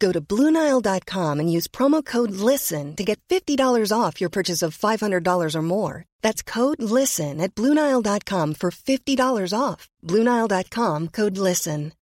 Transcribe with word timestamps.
Go 0.00 0.12
to 0.12 0.20
BlueNile.com 0.20 1.40
and 1.40 1.52
use 1.56 1.68
promo 1.68 2.02
code 2.04 2.30
LISTEN 2.30 2.96
to 2.96 3.04
get 3.04 3.20
$50 3.28 3.92
off 3.92 4.20
your 4.20 4.30
purchase 4.30 4.66
of 4.66 4.76
$500 4.78 5.54
or 5.54 5.62
more. 5.62 6.04
That's 6.22 6.42
code 6.42 6.82
LISTEN 6.82 7.40
at 7.40 7.54
BlueNile.com 7.54 8.54
for 8.54 8.70
$50 8.70 9.52
off. 9.52 9.88
BlueNile.com 10.02 11.08
code 11.08 11.38
LISTEN. 11.38 11.92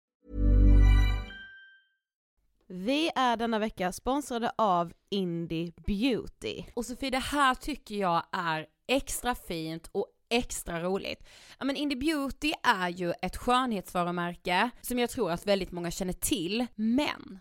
Vi 2.71 3.11
är 3.15 3.37
denna 3.37 3.59
vecka 3.59 3.93
sponsrade 3.93 4.53
av 4.57 4.93
Indie 5.11 5.73
Beauty. 5.87 6.65
Och 6.75 6.87
Sofie, 6.87 7.11
det 7.11 7.19
här 7.19 7.55
tycker 7.55 7.95
jag 7.95 8.23
är 8.33 8.67
extra 8.89 9.35
fint 9.35 9.89
och 9.93 10.07
extra 10.31 10.83
roligt. 10.83 11.25
Ja 11.59 11.65
men 11.65 11.77
Indie 11.77 11.99
Beauty 11.99 12.53
är 12.63 12.89
ju 12.89 13.13
ett 13.23 13.37
skönhetsvarumärke 13.37 14.71
som 14.81 14.99
jag 14.99 15.11
tror 15.11 15.31
att 15.31 15.47
väldigt 15.47 15.73
många 15.73 15.91
känner 15.91 16.13
till, 16.13 16.67
men 16.75 17.41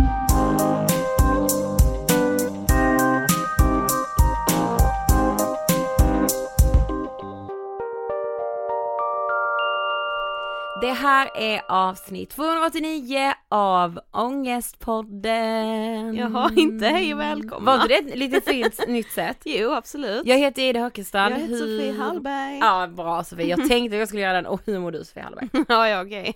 Det 10.81 10.91
här 10.91 11.29
är 11.37 11.61
avsnitt 11.67 12.29
289 12.29 13.33
av 13.49 13.99
Ångestpodden. 14.11 16.15
Jaha, 16.15 16.51
inte 16.55 16.85
hej 16.85 17.13
och 17.13 17.19
välkomna. 17.19 17.77
Var 17.77 17.87
det 17.87 17.95
ett 17.95 18.17
lite 18.17 18.41
fint 18.51 18.87
nytt 18.87 19.11
sätt? 19.11 19.37
Jo 19.45 19.71
absolut. 19.71 20.25
Jag 20.25 20.37
heter 20.37 20.61
Ida 20.61 20.79
Höckestrand. 20.79 21.33
Jag 21.35 21.39
heter 21.39 21.55
Sofie 21.55 21.91
Hallberg. 21.93 22.57
Ja, 22.57 22.87
bra 22.87 23.23
Sofie. 23.23 23.45
Jag 23.47 23.67
tänkte 23.67 23.97
jag 23.97 24.07
skulle 24.07 24.21
göra 24.23 24.33
den. 24.33 24.45
Och 24.45 24.61
hur 24.65 24.79
mår 24.79 24.91
du 24.91 25.03
Sofie 25.03 25.23
Hallberg? 25.23 25.49
ja, 25.67 25.89
ja 25.89 26.01
okej. 26.01 26.33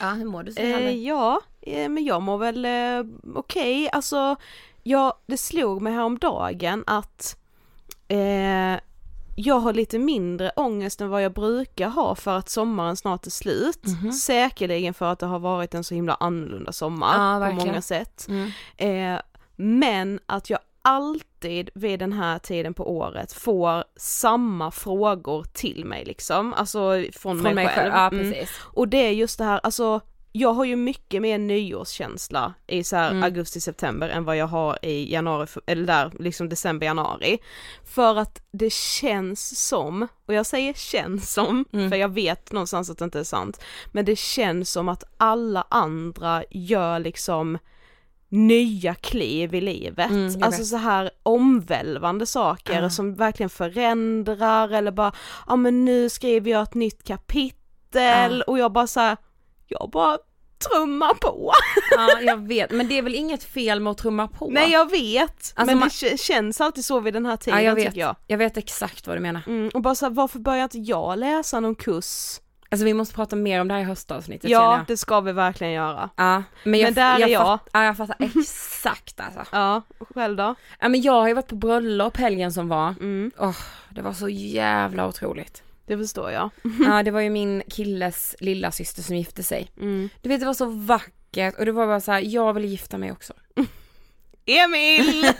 Ja, 0.00 0.10
hur 0.10 0.24
mår 0.24 0.42
du 0.42 0.52
Sofie 0.52 0.68
Eh, 0.68 0.74
Hallberg? 0.74 1.06
ja, 1.06 1.40
eh, 1.62 1.88
men 1.88 2.04
jag 2.04 2.22
mår 2.22 2.38
väl 2.38 2.64
eh, 2.64 3.04
okej, 3.34 3.88
alltså 3.92 4.36
ja, 4.82 5.18
det 5.26 5.36
slog 5.36 5.82
mig 5.82 5.92
häromdagen 5.92 6.84
att 6.86 7.36
eh, 8.08 8.80
jag 9.36 9.54
har 9.54 9.72
lite 9.72 9.98
mindre 9.98 10.50
ångest 10.56 11.00
än 11.00 11.08
vad 11.08 11.22
jag 11.22 11.32
brukar 11.32 11.88
ha 11.88 12.14
för 12.14 12.38
att 12.38 12.48
sommaren 12.48 12.96
snart 12.96 13.26
är 13.26 13.30
slut. 13.30 13.86
Mhm. 13.86 14.12
Säkerligen 14.12 14.94
för 14.94 15.12
att 15.12 15.18
det 15.18 15.26
har 15.26 15.38
varit 15.38 15.74
en 15.74 15.84
så 15.84 15.94
himla 15.94 16.14
annorlunda 16.14 16.72
sommar 16.72 17.40
Ja, 17.40 17.46
på 17.46 17.54
många 17.66 17.82
sätt. 17.82 18.26
Mm. 18.28 18.50
Eh, 18.76 19.20
men 19.56 20.20
att 20.26 20.50
jag 20.50 20.58
alltid 20.82 21.70
vid 21.74 21.98
den 21.98 22.12
här 22.12 22.38
tiden 22.38 22.74
på 22.74 22.96
året 22.96 23.32
får 23.32 23.84
samma 23.96 24.70
frågor 24.70 25.44
till 25.52 25.84
mig 25.84 26.04
liksom, 26.04 26.54
alltså 26.54 27.04
från, 27.12 27.42
Från 27.42 27.54
mig 27.54 27.68
själv, 27.68 27.92
ja 27.94 28.08
Mm. 28.08 28.34
Och 28.60 28.88
det 28.88 29.06
är 29.06 29.10
just 29.10 29.38
det 29.38 29.44
här, 29.44 29.60
alltså 29.62 30.00
jag 30.32 30.52
har 30.52 30.64
ju 30.64 30.76
mycket 30.76 31.22
mer 31.22 31.38
nyårskänsla 31.38 32.54
i 32.66 32.84
så 32.84 32.96
Mm. 32.96 33.22
augusti-september 33.22 34.08
än 34.08 34.24
vad 34.24 34.36
jag 34.36 34.46
har 34.46 34.78
i 34.84 35.12
januari, 35.12 35.46
eller 35.66 35.86
där 35.86 36.12
liksom 36.18 36.48
december-januari. 36.48 37.38
För 37.84 38.16
att 38.16 38.42
det 38.52 38.72
känns 38.72 39.66
som, 39.68 40.08
och 40.26 40.34
jag 40.34 40.46
säger 40.46 40.72
känns 40.72 41.32
som, 41.32 41.64
Mm. 41.72 41.90
för 41.90 41.96
jag 41.96 42.08
vet 42.08 42.52
någonstans 42.52 42.90
att 42.90 42.98
det 42.98 43.04
inte 43.04 43.20
är 43.20 43.24
sant, 43.24 43.60
men 43.92 44.04
det 44.04 44.18
känns 44.18 44.70
som 44.70 44.88
att 44.88 45.04
alla 45.16 45.64
andra 45.70 46.44
gör 46.50 46.98
liksom 46.98 47.58
nya 48.28 48.94
kliv 48.94 49.54
i 49.54 49.60
livet. 49.60 50.10
Mm, 50.10 50.42
alltså 50.42 50.64
så 50.64 50.76
här 50.76 51.10
omvälvande 51.22 52.26
saker 52.26 52.82
Ah. 52.82 52.90
som 52.90 53.14
verkligen 53.14 53.50
förändrar 53.50 54.68
eller 54.70 54.90
bara, 54.92 55.12
ja 55.46 55.56
men 55.56 55.84
nu 55.84 56.08
skriver 56.08 56.50
jag 56.50 56.62
ett 56.62 56.74
nytt 56.74 57.04
kapitel 57.04 58.42
Ah. 58.42 58.50
och 58.50 58.58
jag 58.58 58.72
bara 58.72 58.86
så 58.86 59.00
här, 59.00 59.16
jag 59.80 59.90
bara 59.92 60.18
trumma 60.72 61.14
på. 61.14 61.52
Ja 61.96 62.20
jag 62.20 62.48
vet, 62.48 62.70
men 62.70 62.88
det 62.88 62.98
är 62.98 63.02
väl 63.02 63.14
inget 63.14 63.44
fel 63.44 63.80
med 63.80 63.90
att 63.90 63.98
trumma 63.98 64.28
på? 64.28 64.48
Nej 64.50 64.70
jag 64.72 64.90
vet, 64.90 65.30
Alltså, 65.30 65.64
men 65.66 65.78
man- 65.78 65.90
det 66.00 66.20
känns 66.20 66.60
alltid 66.60 66.84
så 66.84 67.00
vid 67.00 67.14
den 67.14 67.26
här 67.26 67.36
tiden 67.36 67.58
ja, 67.58 67.64
jag 67.64 67.74
vet. 67.74 67.86
tycker 67.86 68.00
jag. 68.00 68.16
Jag 68.26 68.38
vet 68.38 68.56
exakt 68.56 69.06
vad 69.06 69.16
du 69.16 69.20
menar. 69.20 69.42
Mm, 69.46 69.70
och 69.74 69.82
bara 69.82 69.94
så 69.94 70.06
här, 70.06 70.12
varför 70.12 70.38
börjar 70.38 70.62
inte 70.64 70.78
jag 70.78 71.18
läsa 71.18 71.60
någon 71.60 71.74
kurs? 71.74 72.38
Alltså 72.70 72.84
vi 72.84 72.94
måste 72.94 73.14
prata 73.14 73.36
mer 73.36 73.60
om 73.60 73.68
det 73.68 73.74
här 73.74 73.80
i 73.80 73.84
höstavsnittet 73.84 74.50
Ja, 74.50 74.76
jag. 74.76 74.86
det 74.86 74.96
ska 74.96 75.20
vi 75.20 75.32
verkligen 75.32 75.72
göra. 75.72 76.10
Ja, 76.16 76.42
men, 76.64 76.80
jag, 76.80 76.86
Men 76.86 76.94
där 76.94 77.20
är 77.22 77.28
jag. 77.28 77.42
Fatt, 77.46 77.68
ja, 77.72 77.84
jag 77.84 77.96
fattar 77.96 78.16
exakt 78.38 79.20
alltså. 79.20 79.40
Ja, 79.52 79.82
själv 80.14 80.36
då? 80.36 80.54
Ja 80.80 80.88
men 80.88 81.02
jag 81.02 81.12
har 81.12 81.28
ju 81.28 81.34
varit 81.34 81.48
på 81.48 81.54
bröllop 81.56 82.16
helgen 82.16 82.52
som 82.52 82.68
var. 82.68 82.88
Mm, 82.88 83.30
Åh, 83.38 83.56
det 83.90 84.02
var 84.02 84.12
så 84.12 84.28
jävla 84.28 85.06
otroligt. 85.08 85.62
Det 85.86 85.98
förstår 85.98 86.30
jag. 86.30 86.50
Ja 86.80 87.02
det 87.04 87.10
var 87.10 87.20
ju 87.20 87.30
min 87.30 87.62
killes 87.68 88.36
lilla 88.40 88.70
syster 88.70 89.02
som 89.02 89.16
gifte 89.16 89.42
sig. 89.42 89.70
Mm. 89.76 90.08
Du 90.20 90.28
vet 90.28 90.40
det 90.40 90.46
var 90.46 90.54
så 90.54 90.66
vackert 90.66 91.58
och 91.58 91.64
det 91.64 91.72
var 91.72 91.86
bara 91.86 92.00
så 92.00 92.12
här, 92.12 92.20
jag 92.20 92.52
vill 92.52 92.64
gifta 92.64 92.98
mig 92.98 93.12
också. 93.12 93.32
Emil! 94.46 95.26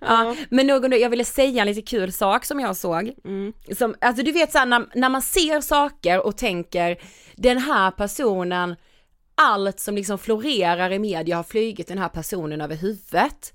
Ja, 0.00 0.36
men 0.50 0.66
någon, 0.66 1.00
jag 1.00 1.10
ville 1.10 1.24
säga 1.24 1.62
en 1.62 1.68
lite 1.68 1.82
kul 1.82 2.12
sak 2.12 2.44
som 2.44 2.60
jag 2.60 2.76
såg. 2.76 3.12
Mm. 3.24 3.52
Som, 3.78 3.94
alltså 4.00 4.22
du 4.22 4.32
vet 4.32 4.52
såhär 4.52 4.66
när, 4.66 4.86
när 4.94 5.08
man 5.08 5.22
ser 5.22 5.60
saker 5.60 6.26
och 6.26 6.36
tänker 6.36 6.98
den 7.36 7.58
här 7.58 7.90
personen, 7.90 8.76
allt 9.34 9.80
som 9.80 9.94
liksom 9.94 10.18
florerar 10.18 10.92
i 10.92 10.98
media 10.98 11.36
har 11.36 11.42
flugit 11.42 11.88
den 11.88 11.98
här 11.98 12.08
personen 12.08 12.60
över 12.60 12.76
huvudet. 12.76 13.54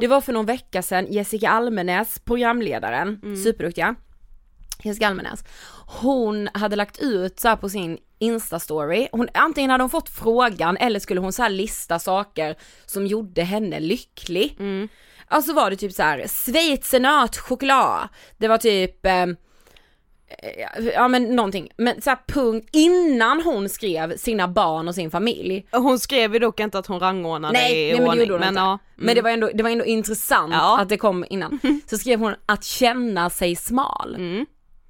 Det 0.00 0.06
var 0.06 0.20
för 0.20 0.32
någon 0.32 0.46
vecka 0.46 0.82
sedan 0.82 1.06
Jessica 1.10 1.50
Almenäs, 1.50 2.18
programledaren, 2.18 3.36
superduktiga. 3.44 3.94
Jessica 4.82 5.06
Almenäs. 5.08 5.44
Hon 5.86 6.48
hade 6.54 6.76
lagt 6.76 6.98
ut 6.98 7.40
så 7.40 7.56
på 7.56 7.68
sin 7.68 7.98
instastory, 8.18 9.08
hon, 9.12 9.28
antingen 9.34 9.70
hade 9.70 9.82
hon 9.82 9.90
fått 9.90 10.08
frågan 10.08 10.76
eller 10.76 11.00
skulle 11.00 11.20
hon 11.20 11.32
så 11.32 11.48
lista 11.48 11.98
saker 11.98 12.56
som 12.86 13.06
gjorde 13.06 13.42
henne 13.42 13.80
lycklig. 13.80 14.56
Alltså 15.28 15.52
var 15.52 15.70
det 15.70 15.76
typ 15.76 15.92
så 15.92 16.02
här 16.02 16.26
schweizernöt 16.28 17.36
choklad, 17.36 18.08
det 18.38 18.48
var 18.48 18.58
typ 18.58 19.06
eh, 19.06 19.26
Ja 20.94 21.08
men 21.08 21.36
någonting, 21.36 21.68
men 21.76 22.00
så 22.02 22.10
här 22.10 22.18
punkt 22.28 22.68
innan 22.72 23.42
hon 23.42 23.68
skrev 23.68 24.16
sina 24.16 24.48
barn 24.48 24.88
och 24.88 24.94
sin 24.94 25.10
familj. 25.10 25.66
Hon 25.72 25.98
skrev 25.98 26.32
ju 26.32 26.38
dock 26.38 26.60
inte 26.60 26.78
att 26.78 26.86
hon 26.86 27.00
rangordnade 27.00 27.52
Nej, 27.52 27.88
i 27.88 27.92
nej 27.92 28.00
men 28.00 28.04
det 28.04 28.10
ordning, 28.10 28.30
hon 28.30 28.40
men 28.40 28.48
inte. 28.48 28.60
ja. 28.60 28.78
Men 28.96 29.14
det 29.14 29.22
var, 29.22 29.30
ändå, 29.30 29.50
det 29.54 29.62
var 29.62 29.70
ändå 29.70 29.84
intressant 29.84 30.52
Ja. 30.52 30.80
att 30.80 30.88
det 30.88 30.96
kom 30.96 31.24
innan. 31.30 31.58
Så 31.86 31.98
skrev 31.98 32.20
hon 32.20 32.34
att 32.46 32.64
känna 32.64 33.30
sig 33.30 33.56
smal. 33.56 34.14
Mm. 34.18 34.46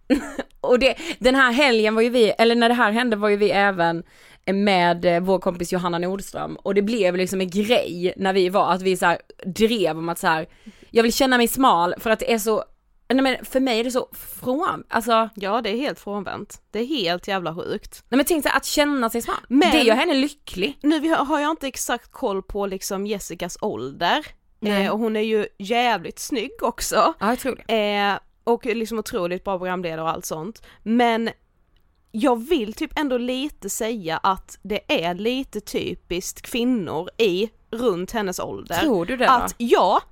och 0.61 0.79
det, 0.79 0.95
den 1.19 1.35
här 1.35 1.53
helgen 1.53 1.95
var 1.95 2.03
ju 2.03 2.09
vi, 2.09 2.31
eller 2.39 2.55
när 2.55 2.69
det 2.69 2.75
här 2.75 2.91
hände 2.93 3.17
var 3.17 3.29
ju 3.29 3.37
vi 3.37 3.51
även 3.51 4.03
med 4.47 5.05
eh, 5.05 5.21
vår 5.21 5.39
kompis 5.39 5.73
Johanna 5.73 5.99
Nordström 5.99 6.57
och 6.57 6.75
det 6.75 6.83
blev 6.83 7.17
liksom 7.17 7.41
en 7.41 7.51
grej 7.51 8.15
när 8.17 8.33
vi 8.33 8.49
var 8.49 8.73
att 8.73 8.83
vi 8.83 8.97
så 8.97 9.07
här 9.07 9.19
drev 9.47 9.99
om 9.99 10.09
att 10.09 10.19
så 10.19 10.27
här, 10.27 10.47
jag 10.91 11.03
vill 11.03 11.13
känna 11.13 11.37
mig 11.37 11.49
smal 11.49 11.95
för 11.99 12.11
att 12.11 12.19
det 12.19 12.33
är 12.33 12.39
så, 12.39 12.65
nej 13.09 13.23
men 13.23 13.45
för 13.45 13.61
mig 13.61 13.81
är 13.81 13.85
det 13.85 13.91
så 13.91 14.09
från, 14.13 14.85
alltså, 14.89 15.29
Ja 15.35 15.61
det 15.61 15.71
är 15.71 15.77
helt 15.77 15.99
frånvänt. 16.01 16.63
Det 16.71 16.79
är 16.79 16.87
helt 16.87 17.29
jävla 17.29 17.55
sjukt. 17.55 18.05
nej 18.09 18.17
men 18.17 18.25
tänk 18.27 18.43
så 18.43 18.49
här, 18.49 18.57
att 18.57 18.65
känna 18.65 19.11
sig 19.11 19.23
smal, 19.23 19.37
Men- 19.49 19.71
det 19.71 19.83
gör 19.83 19.95
henne 19.95 20.15
lycklig. 20.15 20.79
Nu 20.83 21.15
har 21.15 21.41
jag 21.41 21.51
inte 21.51 21.67
exakt 21.67 22.13
koll 22.13 22.43
på 22.43 22.67
liksom 22.67 23.07
Jessicas 23.07 23.59
ålder. 23.61 24.27
Eh, 24.67 24.91
och 24.93 24.99
hon 24.99 25.17
är 25.17 25.21
ju 25.21 25.47
jävligt 25.59 26.19
snygg 26.19 26.51
också. 26.63 27.15
Ja 27.19 27.29
jag 27.29 27.39
tror 27.39 27.61
det. 27.67 27.97
Eh, 27.97 28.19
och 28.45 28.67
liksom 28.67 28.99
otroligt 28.99 29.45
bra 29.45 29.59
programledare 29.59 30.03
och 30.03 30.09
allt 30.11 30.25
sånt. 30.27 30.63
Men 30.83 31.31
jag 32.13 32.49
vill 32.49 32.73
typ 32.75 32.99
ändå 32.99 33.19
lite 33.19 33.71
säga 33.71 34.17
att 34.17 34.59
det 34.63 35.05
är 35.05 35.15
lite 35.15 35.61
typiskt 35.61 36.43
kvinnor 36.43 37.09
i 37.19 37.51
runt 37.71 38.11
hennes 38.11 38.39
ålder. 38.39 38.77
Tror 38.81 39.07
du 39.07 39.17
det 39.17 39.29
Att 39.31 39.49
då? 39.49 39.55
ja, 39.59 40.03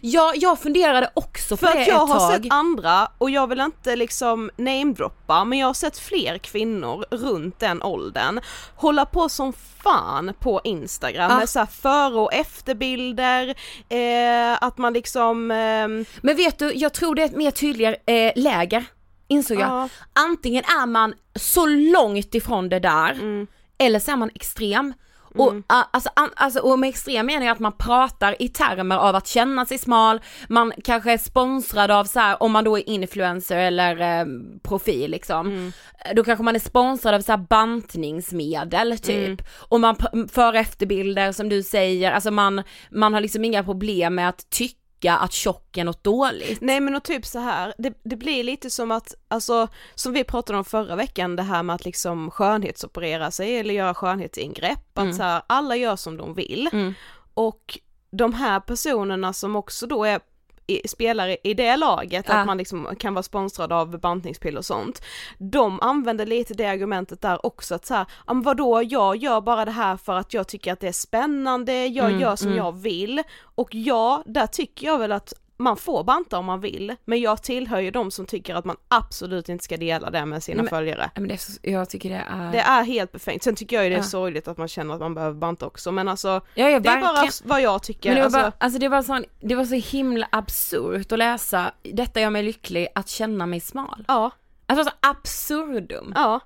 Ja, 0.00 0.32
jag 0.36 0.58
funderade 0.58 1.10
också 1.14 1.56
på 1.56 1.66
för 1.66 1.74
det 1.74 1.80
att 1.82 1.88
jag 1.88 2.02
ett 2.02 2.08
har 2.14 2.18
tag. 2.30 2.42
sett 2.42 2.52
andra 2.52 3.08
och 3.18 3.30
jag 3.30 3.46
vill 3.46 3.60
inte 3.60 3.96
liksom 3.96 4.50
namedroppa 4.56 5.44
men 5.44 5.58
jag 5.58 5.66
har 5.66 5.74
sett 5.74 5.98
fler 5.98 6.38
kvinnor 6.38 7.04
runt 7.10 7.58
den 7.60 7.82
åldern 7.82 8.40
hålla 8.76 9.04
på 9.06 9.28
som 9.28 9.52
fan 9.52 10.32
på 10.40 10.60
Instagram 10.64 11.30
Ja. 11.30 11.38
med 11.38 11.48
så 11.48 11.58
här 11.58 11.66
före 11.66 12.14
och 12.20 12.32
efterbilder, 12.32 13.48
eh, 13.88 14.62
att 14.62 14.78
man 14.78 14.92
liksom 14.92 15.50
ehm, 15.50 16.04
Men 16.22 16.36
vet 16.36 16.58
du, 16.58 16.72
jag 16.74 16.92
tror 16.92 17.14
det 17.14 17.22
är 17.22 17.26
ett 17.26 17.36
mer 17.36 17.50
tydligare 17.50 17.96
eh, 18.06 18.32
läger, 18.36 18.84
insåg 19.28 19.60
jag. 19.60 19.68
Ja. 19.70 19.88
Antingen 20.12 20.64
är 20.64 20.86
man 20.86 21.14
så 21.34 21.66
långt 21.66 22.34
ifrån 22.34 22.68
det 22.68 22.78
där, 22.80 23.10
Mm. 23.10 23.46
eller 23.78 23.98
så 24.00 24.10
är 24.12 24.16
man 24.16 24.30
extrem. 24.34 24.94
Och, 25.40 25.54
a- 25.66 25.86
alltså, 25.90 26.10
an, 26.16 26.30
alltså, 26.36 26.60
och 26.60 26.78
med 26.78 26.88
extrem 26.88 27.26
menar 27.26 27.46
jag 27.46 27.52
att 27.52 27.58
man 27.58 27.72
pratar 27.72 28.42
i 28.42 28.48
termer 28.48 28.96
av 28.96 29.14
att 29.16 29.26
känna 29.26 29.66
sig 29.66 29.78
smal, 29.78 30.20
man 30.48 30.72
kanske 30.84 31.12
är 31.12 31.18
sponsrad 31.18 31.90
av 31.90 32.04
så 32.04 32.20
här, 32.20 32.42
om 32.42 32.52
man 32.52 32.64
då 32.64 32.78
är 32.78 32.88
influencer 32.88 33.56
eller 33.56 34.20
eh, 34.20 34.26
profil 34.62 35.10
liksom, 35.10 35.46
Mm. 35.46 35.72
då 36.16 36.24
kanske 36.24 36.42
man 36.42 36.54
är 36.54 36.60
sponsrad 36.60 37.14
av 37.14 37.20
så 37.20 37.32
här 37.32 37.38
bantningsmedel 37.38 38.98
typ. 38.98 39.26
Mm. 39.26 39.36
Och 39.68 39.80
man 39.80 39.96
för 40.32 40.54
efterbilder 40.54 41.32
som 41.32 41.48
du 41.48 41.62
säger, 41.62 42.12
alltså 42.12 42.30
man, 42.30 42.62
man 42.90 43.14
har 43.14 43.20
liksom 43.20 43.44
inga 43.44 43.64
problem 43.64 44.14
med 44.14 44.28
att 44.28 44.50
tycka 44.50 44.77
att 45.06 45.32
tjock 45.32 45.76
är 45.76 45.84
något 45.84 46.04
dåligt. 46.04 46.60
Nej 46.60 46.80
men 46.80 46.94
och 46.94 47.02
typ 47.04 47.26
så 47.26 47.38
här, 47.38 47.74
det, 47.78 47.94
det 48.02 48.16
blir 48.16 48.44
lite 48.44 48.70
som 48.70 48.90
att, 48.90 49.14
alltså 49.28 49.68
som 49.94 50.12
vi 50.12 50.24
pratade 50.24 50.58
om 50.58 50.64
förra 50.64 50.96
veckan, 50.96 51.36
det 51.36 51.42
här 51.42 51.62
med 51.62 51.74
att 51.74 51.84
liksom 51.84 52.30
skönhetsoperera 52.30 53.30
sig 53.30 53.58
eller 53.58 53.74
göra 53.74 53.94
skönhetsingrepp, 53.94 54.98
att 54.98 55.16
så 55.16 55.22
här, 55.22 55.42
alla 55.46 55.76
gör 55.76 55.96
som 55.96 56.16
de 56.16 56.34
vill. 56.34 56.68
Mm. 56.72 56.94
Och 57.34 57.78
de 58.10 58.34
här 58.34 58.60
personerna 58.60 59.32
som 59.32 59.56
också 59.56 59.86
då 59.86 60.04
är 60.04 60.20
i, 60.68 60.88
spelar 60.88 61.36
i 61.46 61.54
det 61.54 61.76
laget, 61.76 62.24
Ja. 62.28 62.34
att 62.34 62.46
man 62.46 62.58
liksom 62.58 62.88
kan 62.98 63.14
vara 63.14 63.22
sponsrad 63.22 63.72
av 63.72 63.98
bantningspiller 64.00 64.58
och 64.58 64.64
sånt. 64.64 65.02
De 65.38 65.80
använder 65.80 66.26
lite 66.26 66.54
det 66.54 66.66
argumentet 66.66 67.20
där 67.22 67.46
också 67.46 67.74
att 67.74 67.86
så 67.86 67.94
här, 67.94 68.06
ja 68.26 68.34
men 68.34 68.42
vadå, 68.42 68.82
jag 68.82 69.16
gör 69.16 69.40
bara 69.40 69.64
det 69.64 69.70
här 69.70 69.96
för 69.96 70.12
att 70.14 70.34
jag 70.34 70.48
tycker 70.48 70.72
att 70.72 70.80
det 70.80 70.88
är 70.88 70.92
spännande, 70.92 71.86
jag 71.86 72.08
Mm, 72.08 72.20
gör 72.20 72.36
som 72.36 72.54
jag 72.54 72.72
vill. 72.72 73.22
Och 73.42 73.74
ja, 73.74 74.22
där 74.26 74.46
tycker 74.46 74.86
jag 74.86 74.98
väl 74.98 75.12
att 75.12 75.32
man 75.60 75.76
får 75.76 76.04
banta 76.04 76.38
om 76.38 76.44
man 76.44 76.60
vill, 76.60 76.94
men 77.04 77.20
jag 77.20 77.42
tillhör 77.42 77.80
ju 77.80 77.90
de 77.90 78.10
som 78.10 78.26
tycker 78.26 78.54
att 78.54 78.64
man 78.64 78.76
absolut 78.88 79.48
inte 79.48 79.64
ska 79.64 79.76
dela 79.76 80.10
det 80.10 80.24
med 80.26 80.42
sina 80.42 80.62
men- 80.62 80.70
följare. 80.70 81.10
Men 81.14 81.28
det 81.28 81.34
är 81.34 81.38
så, 81.38 81.52
jag 81.62 81.90
tycker 81.90 82.10
det 82.10 82.24
är... 82.28 82.52
Det 82.52 82.58
är 82.60 82.82
helt 82.84 83.12
befängt, 83.12 83.42
sen 83.42 83.54
tycker 83.56 83.76
jag 83.76 83.84
ju 83.84 83.90
det 83.90 83.96
är 83.96 83.98
Ja. 83.98 84.04
sorgligt 84.04 84.48
att 84.48 84.58
man 84.58 84.68
känner 84.68 84.94
att 84.94 85.00
man 85.00 85.14
behöver 85.14 85.34
banta 85.36 85.66
också 85.66 85.92
men 85.92 86.08
alltså 86.08 86.28
ja, 86.54 86.68
ja, 86.70 86.80
det 86.80 86.88
är 86.88 87.00
bara 87.00 87.28
vad 87.44 87.60
jag 87.62 87.82
tycker. 87.82 88.08
Men 88.08 88.16
det 88.16 88.20
var, 88.20 88.24
alltså, 88.26 88.40
bara, 88.40 88.52
alltså 88.64 88.78
det, 88.78 88.88
var 88.88 89.02
sån, 89.02 89.24
det 89.40 89.54
var 89.54 89.64
så 89.64 89.74
himla 89.74 90.28
absurt 90.32 91.12
att 91.12 91.18
läsa, 91.18 91.72
detta 91.82 92.20
gör 92.20 92.30
mig 92.30 92.42
lycklig, 92.42 92.88
att 92.94 93.08
känna 93.08 93.46
mig 93.46 93.60
smal. 93.60 94.04
ja, 94.08 94.30
Alltså 94.66 94.84
så 94.84 94.90
absurdum. 95.00 96.12
ja. 96.16 96.40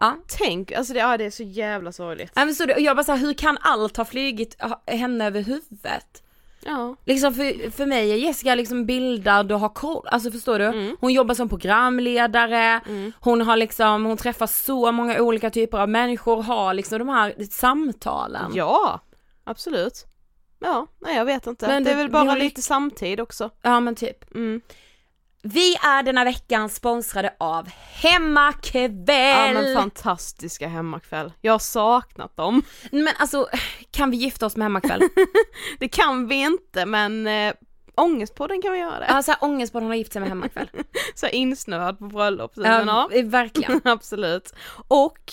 Ja. 0.00 0.16
Tänk, 0.28 0.72
alltså 0.72 0.92
det, 0.92 0.98
ja, 0.98 1.16
det 1.16 1.24
är 1.24 1.30
så 1.30 1.42
jävla 1.42 1.92
sorgligt. 1.92 2.32
Ja, 2.34 2.44
men 2.44 2.54
så 2.54 2.64
jag 2.78 2.96
bara 2.96 3.04
såhär, 3.04 3.18
hur 3.18 3.34
kan 3.34 3.58
allt 3.60 3.96
ha 3.96 4.04
flugit 4.04 4.56
henne 4.86 5.26
över 5.26 5.40
huvudet? 5.42 6.22
Ja. 6.66 6.96
Liksom 7.04 7.34
för, 7.34 7.70
för 7.70 7.86
mig 7.86 8.10
är 8.12 8.16
Jessica 8.16 8.54
liksom 8.54 8.86
bildad 8.86 9.52
och 9.52 9.60
har 9.60 9.68
koll, 9.68 10.06
alltså 10.10 10.30
förstår 10.30 10.58
du? 10.58 10.64
Mm. 10.64 10.96
Hon 11.00 11.12
jobbar 11.12 11.34
som 11.34 11.48
programledare, 11.48 12.80
hon 13.20 13.40
har 13.40 13.56
liksom, 13.56 14.04
hon 14.04 14.16
träffar 14.16 14.46
så 14.46 14.92
många 14.92 15.20
olika 15.20 15.50
typer 15.50 15.78
av 15.78 15.88
människor, 15.88 16.42
har 16.42 16.74
liksom 16.74 16.98
de 16.98 17.08
här 17.08 17.34
samtalen. 17.50 18.52
Ja, 18.54 19.00
absolut. 19.44 20.04
Ja, 20.60 20.86
nej 21.00 21.16
jag 21.16 21.24
vet 21.24 21.46
inte. 21.46 21.66
Men 21.68 21.84
det 21.84 21.90
är 21.90 21.94
det- 21.94 21.98
väl 21.98 22.06
vi 22.06 22.12
bara 22.12 22.34
lite 22.34 22.62
samtid 22.62 23.20
också. 23.20 23.50
Ja 23.62 23.80
men 23.80 23.94
typ. 23.94 24.34
Mm. 24.34 24.60
Vi 25.46 25.74
är 25.74 26.02
denna 26.02 26.24
veckan 26.24 26.68
sponsrade 26.68 27.34
av 27.38 27.68
Hemmakväll! 27.92 29.06
Ja 29.08 29.52
men 29.52 29.74
fantastiska 29.76 30.68
hemmakväll. 30.68 31.32
Jag 31.40 31.52
har 31.52 31.58
saknat 31.58 32.36
dem. 32.36 32.62
Men 32.92 33.08
alltså, 33.18 33.48
kan 33.90 34.10
vi 34.10 34.16
gifta 34.16 34.46
oss 34.46 34.56
med 34.56 34.64
Hemmakväll? 34.64 35.02
Det 35.78 35.88
kan 35.88 36.28
vi 36.28 36.34
inte 36.34 36.86
men 36.86 37.26
äh, 37.26 37.54
Ångestpodden 37.94 38.62
kan 38.62 38.72
vi 38.72 38.78
göra 38.78 38.98
det. 38.98 39.06
Ja 39.08 39.22
såhär 39.22 39.38
ångestpodden 39.44 39.88
har 39.88 39.94
gift 39.94 40.12
sig 40.12 40.20
med 40.20 40.28
Hemmakväll. 40.28 40.68
Så 41.14 41.26
insnöad 41.28 41.98
på 41.98 42.04
bröllop. 42.06 42.56
men 42.56 42.86
ja. 42.88 43.08
Ja, 43.12 43.22
verkligen. 43.24 43.80
Absolut. 43.84 44.54
Och 44.88 45.32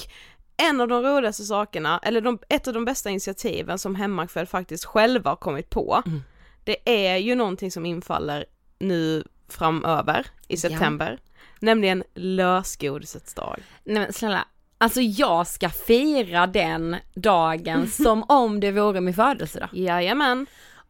en 0.57 0.81
av 0.81 0.87
de 0.87 1.03
roligaste 1.03 1.43
sakerna, 1.43 1.99
eller 2.03 2.21
de, 2.21 2.39
ett 2.49 2.67
av 2.67 2.73
de 2.73 2.85
bästa 2.85 3.09
initiativen 3.09 3.79
som 3.79 3.95
Hemmakväll 3.95 4.47
faktiskt 4.47 4.85
själva 4.85 5.29
har 5.31 5.35
kommit 5.35 5.69
på, 5.69 6.01
Mm. 6.05 6.23
det 6.63 6.77
är 7.11 7.17
ju 7.17 7.35
någonting 7.35 7.71
som 7.71 7.85
infaller 7.85 8.45
nu 8.79 9.23
framöver 9.51 10.27
i 10.47 10.57
september, 10.57 11.19
nämligen 11.59 12.03
lösgodisets 12.15 13.33
dag. 13.33 13.59
Nej 13.83 13.99
men 14.03 14.13
snälla, 14.13 14.47
alltså 14.77 15.01
jag 15.01 15.47
ska 15.47 15.69
fira 15.69 16.47
den 16.47 16.95
dagen 17.15 17.87
som 17.91 18.23
om 18.23 18.59
det 18.59 18.71
vore 18.71 19.01
min 19.01 19.13
födelsedag. 19.13 19.69
Jajamän. 19.73 20.45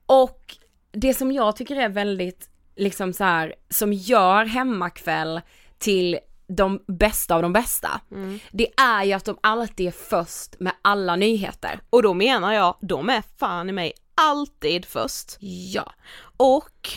Och 0.06 0.56
det 0.92 1.14
som 1.14 1.32
jag 1.32 1.56
tycker 1.56 1.76
är 1.76 1.90
väldigt, 1.90 2.50
liksom 2.76 3.14
så 3.14 3.24
här, 3.24 3.56
som 3.70 3.94
gör 3.94 4.46
Hemmakväll 4.46 5.42
till 5.78 6.20
de 6.48 6.84
bästa 6.88 7.36
av 7.36 7.42
de 7.42 7.54
bästa, 7.54 8.02
Mm. 8.12 8.40
det 8.52 8.68
är 8.82 9.04
ju 9.04 9.14
att 9.14 9.26
de 9.26 9.38
alltid 9.42 9.88
är 9.88 9.92
först 9.92 10.60
med 10.60 10.74
alla 10.82 11.16
nyheter. 11.16 11.80
Och 11.90 12.04
då 12.04 12.14
menar 12.14 12.54
jag, 12.54 12.78
de 12.82 13.10
är 13.10 13.24
fan 13.38 13.70
i 13.70 13.72
mig 13.72 13.94
alltid 14.16 14.86
först. 14.86 15.38
Ja. 15.74 15.94
Och 16.38 16.90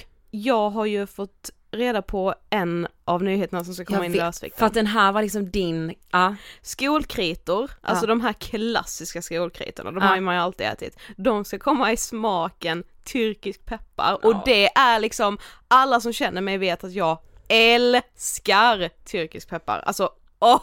jag 0.43 0.71
har 0.71 0.85
ju 0.87 1.07
fått 1.07 1.51
reda 1.71 2.03
på 2.03 2.35
en 2.51 2.87
av 3.05 3.23
nyheterna 3.23 3.65
som 3.65 3.75
ska 3.75 3.85
komma 3.85 3.99
Jag 3.99 4.07
in 4.07 4.15
i 4.15 4.17
lösvikten. 4.17 4.59
för 4.59 4.67
att 4.67 4.75
den 4.75 4.87
här 4.87 5.13
var 5.13 5.23
liksom 5.23 5.51
din, 5.51 5.95
ja. 6.11 6.35
Skolkritor, 6.63 7.71
alltså 7.83 8.05
Ja. 8.05 8.09
de 8.09 8.21
här 8.21 8.33
klassiska 8.33 9.23
skolkritorna, 9.23 9.91
de 9.91 10.01
Ja. 10.03 10.07
har 10.09 10.15
ju 10.15 10.21
man 10.21 10.35
ju 10.35 10.41
alltid 10.41 10.67
ätit. 10.67 10.99
De 11.17 11.45
ska 11.45 11.59
komma 11.59 11.93
i 11.93 11.97
smaken 11.97 12.85
turkisk 13.13 13.65
peppar 13.65 14.19
Ja. 14.23 14.29
och 14.29 14.35
det 14.45 14.67
är 14.79 15.01
liksom, 15.01 15.39
alla 15.69 16.01
som 16.01 16.13
känner 16.13 16.41
mig 16.41 16.59
vet 16.59 16.85
att 16.85 16.93
jag 16.93 17.19
älskar 17.49 18.89
turkisk 19.05 19.49
peppar. 19.49 19.79
Alltså 19.87 20.11
åh! 20.41 20.61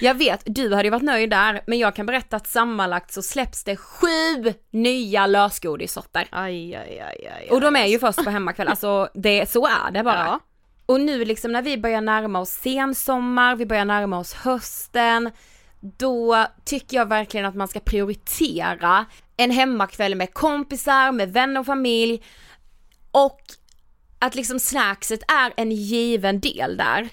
Jag 0.00 0.14
vet, 0.14 0.42
du 0.44 0.74
hade 0.74 0.84
ju 0.84 0.90
varit 0.90 1.02
nöjd 1.02 1.30
där, 1.30 1.62
men 1.66 1.78
jag 1.78 1.96
kan 1.96 2.06
berätta 2.06 2.36
att 2.36 2.46
sammanlagt 2.46 3.12
så 3.12 3.22
släpps 3.22 3.64
det 3.64 3.76
sju 3.76 4.54
nya 4.70 5.26
lösgodissorter. 5.26 6.28
Aj, 6.30 6.74
aj, 6.74 7.00
aj, 7.00 7.30
aj, 7.36 7.48
Och 7.50 7.60
de 7.60 7.76
är 7.76 7.86
ju 7.86 7.98
först 7.98 8.24
på 8.24 8.30
hemmakväll, 8.30 8.68
alltså 8.68 9.08
det, 9.14 9.50
så 9.50 9.66
är 9.66 9.90
det 9.90 10.02
bara. 10.02 10.24
Ja. 10.26 10.40
Och 10.86 11.00
nu 11.00 11.24
liksom 11.24 11.52
när 11.52 11.62
vi 11.62 11.78
börjar 11.78 12.00
närma 12.00 12.40
oss 12.40 12.50
sensommar, 12.50 13.56
vi 13.56 13.66
börjar 13.66 13.84
närma 13.84 14.18
oss 14.18 14.34
hösten, 14.34 15.30
då 15.80 16.46
tycker 16.64 16.96
jag 16.96 17.08
verkligen 17.08 17.46
att 17.46 17.54
man 17.54 17.68
ska 17.68 17.80
prioritera 17.80 19.06
en 19.36 19.50
hemmakväll 19.50 20.14
med 20.14 20.34
kompisar, 20.34 21.12
med 21.12 21.32
vänner 21.32 21.60
och 21.60 21.66
familj 21.66 22.22
och 23.10 23.40
att 24.18 24.34
liksom 24.34 24.60
snackset 24.60 25.20
är 25.28 25.52
en 25.56 25.72
given 25.72 26.40
del 26.40 26.76
där. 26.76 27.08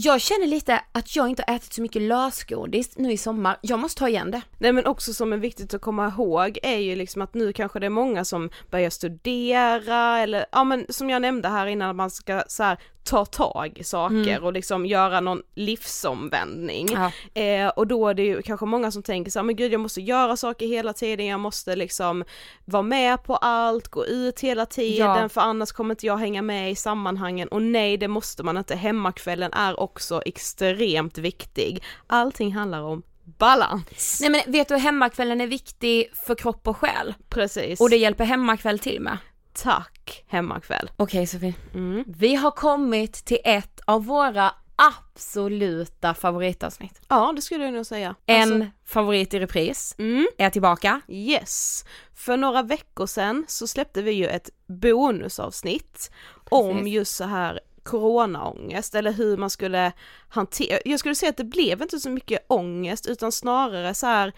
Jag 0.00 0.20
känner 0.20 0.46
lite 0.46 0.80
att 0.92 1.16
jag 1.16 1.28
inte 1.28 1.44
har 1.46 1.54
ätit 1.54 1.72
så 1.72 1.82
mycket 1.82 2.02
lösgodis 2.02 2.96
nu 2.96 3.12
i 3.12 3.16
sommar, 3.16 3.56
jag 3.60 3.78
måste 3.78 3.98
ta 3.98 4.08
igen 4.08 4.30
det. 4.30 4.42
Nej 4.58 4.72
men 4.72 4.86
också 4.86 5.12
som 5.12 5.32
är 5.32 5.36
viktigt 5.36 5.74
att 5.74 5.80
komma 5.80 6.08
ihåg 6.08 6.58
är 6.62 6.76
ju 6.76 6.96
liksom 6.96 7.22
att 7.22 7.34
nu 7.34 7.52
kanske 7.52 7.80
det 7.80 7.86
är 7.86 7.90
många 7.90 8.24
som 8.24 8.50
börjar 8.70 8.90
studera 8.90 10.18
eller 10.18 10.46
ja 10.52 10.64
men 10.64 10.86
som 10.88 11.10
jag 11.10 11.22
nämnde 11.22 11.48
här 11.48 11.66
innan 11.66 11.90
att 11.90 11.96
man 11.96 12.10
ska 12.10 12.42
så 12.48 12.62
här, 12.62 12.78
ta 13.08 13.24
tag 13.24 13.78
i 13.78 13.84
saker 13.84 14.44
och 14.44 14.52
liksom 14.52 14.86
göra 14.86 15.20
någon 15.20 15.42
livsomvändning. 15.54 16.88
Ja. 16.92 17.40
Eh, 17.42 17.68
och 17.68 17.86
då 17.86 18.08
är 18.08 18.14
det 18.14 18.22
ju 18.22 18.42
kanske 18.42 18.66
många 18.66 18.90
som 18.90 19.02
tänker 19.02 19.30
så 19.30 19.38
här, 19.38 19.44
men 19.44 19.56
gud 19.56 19.72
jag 19.72 19.80
måste 19.80 20.00
göra 20.00 20.36
saker 20.36 20.66
hela 20.66 20.92
tiden, 20.92 21.26
jag 21.26 21.40
måste 21.40 21.76
liksom 21.76 22.24
vara 22.64 22.82
med 22.82 23.22
på 23.22 23.36
allt, 23.36 23.88
gå 23.88 24.06
ut 24.06 24.40
hela 24.40 24.66
tiden 24.66 25.06
Ja. 25.22 25.28
för 25.28 25.40
annars 25.40 25.72
kommer 25.72 25.94
inte 25.94 26.06
jag 26.06 26.16
hänga 26.16 26.42
med 26.42 26.70
i 26.70 26.74
sammanhangen 26.74 27.48
och 27.48 27.62
nej 27.62 27.96
det 27.96 28.08
måste 28.08 28.42
man 28.42 28.56
inte, 28.56 28.76
hemmakvällen 28.76 29.52
är 29.52 29.80
också 29.80 30.22
extremt 30.26 31.18
viktig. 31.18 31.82
Allting 32.06 32.52
handlar 32.54 32.82
om 32.82 33.02
balans. 33.38 34.18
Nej 34.20 34.30
men 34.30 34.52
vet 34.52 34.68
du, 34.68 34.76
hemmakvällen 34.76 35.40
är 35.40 35.46
viktig 35.46 36.10
för 36.26 36.34
kropp 36.34 36.68
och 36.68 36.76
själ. 36.76 37.14
Precis. 37.28 37.80
Och 37.80 37.90
det 37.90 37.96
hjälper 37.96 38.24
hemmakväll 38.24 38.78
till 38.78 39.00
med. 39.00 39.18
Tack 39.62 40.24
hemmakväll. 40.28 40.90
Okej 40.96 41.26
Sofie. 41.26 41.54
Mm. 41.74 42.04
Vi 42.06 42.34
har 42.34 42.50
kommit 42.50 43.12
till 43.12 43.38
ett 43.44 43.80
av 43.84 44.04
våra 44.04 44.54
absoluta 44.76 46.14
favoritavsnitt. 46.14 47.00
Ja 47.08 47.32
det 47.36 47.42
skulle 47.42 47.64
jag 47.64 47.74
nog 47.74 47.86
säga. 47.86 48.14
En 48.26 48.52
Alltså, 48.52 48.70
favorit 48.86 49.34
i 49.34 49.40
repris 49.40 49.94
mm, 49.98 50.26
är 50.38 50.50
tillbaka. 50.50 51.00
yes. 51.08 51.84
För 52.14 52.36
några 52.36 52.62
veckor 52.62 53.06
sedan 53.06 53.44
så 53.48 53.66
släppte 53.66 54.02
vi 54.02 54.12
ju 54.12 54.26
ett 54.26 54.50
bonusavsnitt 54.66 56.10
om 56.50 56.76
Precis. 56.76 56.92
just 56.94 57.16
så 57.16 57.24
här 57.24 57.60
coronaångest 57.82 58.94
eller 58.94 59.12
hur 59.12 59.36
man 59.36 59.50
skulle 59.50 59.92
hantera, 60.28 60.78
jag 60.84 61.00
skulle 61.00 61.14
säga 61.14 61.30
att 61.30 61.36
det 61.36 61.44
blev 61.44 61.82
inte 61.82 62.00
så 62.00 62.10
mycket 62.10 62.46
ångest 62.48 63.06
utan 63.06 63.32
snarare 63.32 63.94
så 63.94 64.06
här 64.06 64.32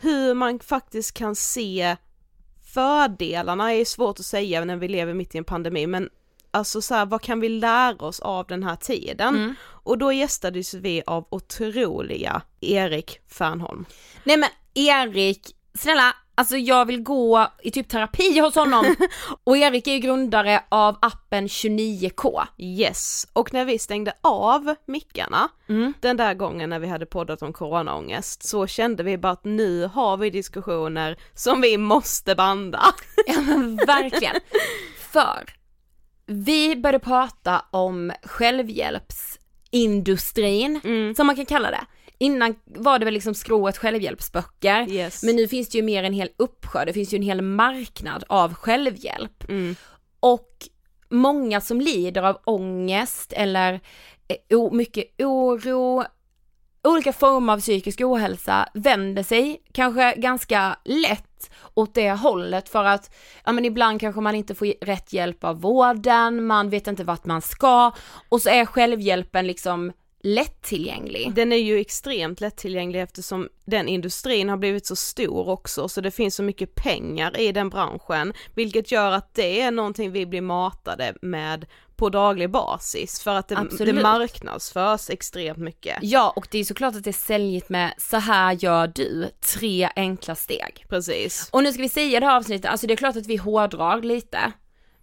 hur 0.00 0.34
man 0.34 0.60
faktiskt 0.60 1.12
kan 1.14 1.34
se 1.36 1.96
fördelarna 2.74 3.72
är 3.74 3.84
svårt 3.84 4.20
att 4.20 4.26
säga 4.26 4.64
när 4.64 4.76
vi 4.76 4.88
lever 4.88 5.14
mitt 5.14 5.34
i 5.34 5.38
en 5.38 5.44
pandemi 5.44 5.86
men 5.86 6.08
alltså 6.50 6.82
så 6.82 6.94
här, 6.94 7.06
vad 7.06 7.22
kan 7.22 7.40
vi 7.40 7.48
lära 7.48 8.06
oss 8.06 8.20
av 8.20 8.46
den 8.46 8.62
här 8.62 8.76
tiden? 8.76 9.34
Mm. 9.34 9.54
Och 9.62 9.98
då 9.98 10.12
gästades 10.12 10.74
vi 10.74 11.02
av 11.06 11.26
otroliga 11.30 12.42
Erik 12.60 13.18
Fernholm. 13.28 13.84
Nej 14.24 14.36
men 14.36 14.48
Erik, 14.74 15.56
snälla, 15.74 16.16
alltså 16.40 16.56
jag 16.56 16.86
vill 16.86 17.02
gå 17.02 17.46
i 17.62 17.70
typ 17.70 17.88
terapi 17.88 18.38
hos 18.40 18.54
honom. 18.54 18.96
och 19.44 19.56
Erik 19.56 19.86
är 19.86 19.92
ju 19.92 19.98
grundare 19.98 20.62
av 20.68 20.98
appen 21.02 21.46
29K. 21.46 22.42
Yes, 22.58 23.26
och 23.32 23.52
när 23.52 23.64
vi 23.64 23.78
stängde 23.78 24.12
av 24.20 24.74
mickarna 24.86 25.48
Mm. 25.68 25.92
den 26.00 26.16
där 26.16 26.34
gången 26.34 26.70
när 26.70 26.78
vi 26.78 26.86
hade 26.88 27.06
poddat 27.06 27.42
om 27.42 27.52
coronaångest 27.52 28.42
så 28.48 28.66
kände 28.66 29.02
vi 29.02 29.18
bara 29.18 29.32
att 29.32 29.44
nu 29.44 29.86
har 29.94 30.16
vi 30.16 30.30
diskussioner 30.30 31.16
som 31.34 31.60
vi 31.60 31.78
måste 31.78 32.34
banda. 32.34 32.82
Ja 33.26 33.40
men 33.40 33.76
verkligen. 33.76 34.36
För 35.12 35.44
vi 36.26 36.76
började 36.76 36.98
prata 37.04 37.64
om 37.70 38.12
självhjälpsindustrin, 38.22 40.80
Mm. 40.84 41.14
som 41.14 41.26
man 41.26 41.36
kan 41.36 41.46
kalla 41.46 41.70
det. 41.70 41.84
Innan 42.22 42.54
var 42.64 42.98
det 42.98 43.04
väl 43.04 43.14
liksom 43.14 43.34
skrået 43.34 43.78
självhjälpsböcker. 43.78 44.90
Yes. 44.90 45.22
Men 45.22 45.36
nu 45.36 45.48
finns 45.48 45.68
det 45.68 45.78
ju 45.78 45.84
mer 45.84 46.04
en 46.04 46.12
hel 46.12 46.30
uppsjö, 46.36 46.84
det 46.84 46.92
finns 46.92 47.14
ju 47.14 47.16
en 47.16 47.22
hel 47.22 47.42
marknad 47.42 48.24
av 48.28 48.54
självhjälp. 48.54 49.48
Mm. 49.48 49.76
Och 50.20 50.68
många 51.08 51.60
som 51.60 51.80
lider 51.80 52.22
av 52.22 52.38
ångest 52.44 53.32
eller 53.32 53.80
eh, 54.28 54.72
mycket 54.72 55.04
oro, 55.18 56.04
olika 56.84 57.12
former 57.12 57.52
av 57.52 57.60
psykisk 57.60 58.00
ohälsa 58.00 58.68
vänder 58.74 59.22
sig 59.22 59.62
kanske 59.72 60.14
ganska 60.16 60.78
lätt 60.84 61.50
åt 61.74 61.94
det 61.94 62.10
hållet 62.10 62.68
för 62.68 62.84
att, 62.84 63.14
ja 63.44 63.52
men 63.52 63.64
ibland 63.64 64.00
kanske 64.00 64.20
man 64.20 64.34
inte 64.34 64.54
får 64.54 64.84
rätt 64.84 65.12
hjälp 65.12 65.44
av 65.44 65.60
vården, 65.60 66.46
man 66.46 66.70
vet 66.70 66.86
inte 66.86 67.04
vart 67.04 67.24
man 67.24 67.42
ska 67.42 67.92
och 68.28 68.42
så 68.42 68.50
är 68.50 68.64
självhjälpen 68.64 69.46
liksom 69.46 69.92
lättillgänglig. 70.22 71.34
Den 71.34 71.52
är 71.52 71.56
ju 71.56 71.78
extremt 71.78 72.40
lättillgänglig 72.40 73.02
eftersom 73.02 73.48
den 73.64 73.88
industrin 73.88 74.48
har 74.48 74.56
blivit 74.56 74.86
så 74.86 74.96
stor 74.96 75.48
också 75.48 75.88
så 75.88 76.00
det 76.00 76.10
finns 76.10 76.34
så 76.34 76.42
mycket 76.42 76.74
pengar 76.74 77.40
i 77.40 77.52
den 77.52 77.70
branschen 77.70 78.32
vilket 78.54 78.92
gör 78.92 79.12
att 79.12 79.34
det 79.34 79.60
är 79.60 79.70
någonting 79.70 80.12
vi 80.12 80.26
blir 80.26 80.40
matade 80.40 81.14
med 81.22 81.66
på 81.96 82.08
daglig 82.08 82.50
basis 82.50 83.20
för 83.20 83.34
att 83.34 83.48
det, 83.48 83.58
Absolut. 83.58 83.94
det 83.96 84.02
marknadsförs 84.02 85.10
extremt 85.10 85.58
mycket. 85.58 85.98
Ja 86.02 86.32
och 86.36 86.48
det 86.50 86.58
är 86.58 86.64
såklart 86.64 86.96
att 86.96 87.04
det 87.04 87.10
är 87.10 87.12
säljigt 87.12 87.68
med 87.68 87.94
så 87.98 88.16
här 88.16 88.52
gör 88.52 88.86
du, 88.86 89.30
tre 89.56 89.88
enkla 89.96 90.34
steg. 90.34 90.86
Precis. 90.88 91.48
Och 91.52 91.62
nu 91.62 91.72
ska 91.72 91.82
vi 91.82 91.88
säga 91.88 92.20
det 92.20 92.26
här 92.26 92.36
avsnittet, 92.36 92.70
alltså 92.70 92.86
det 92.86 92.94
är 92.94 92.96
klart 92.96 93.16
att 93.16 93.26
vi 93.26 93.36
hårdrar 93.36 94.02
lite. 94.02 94.52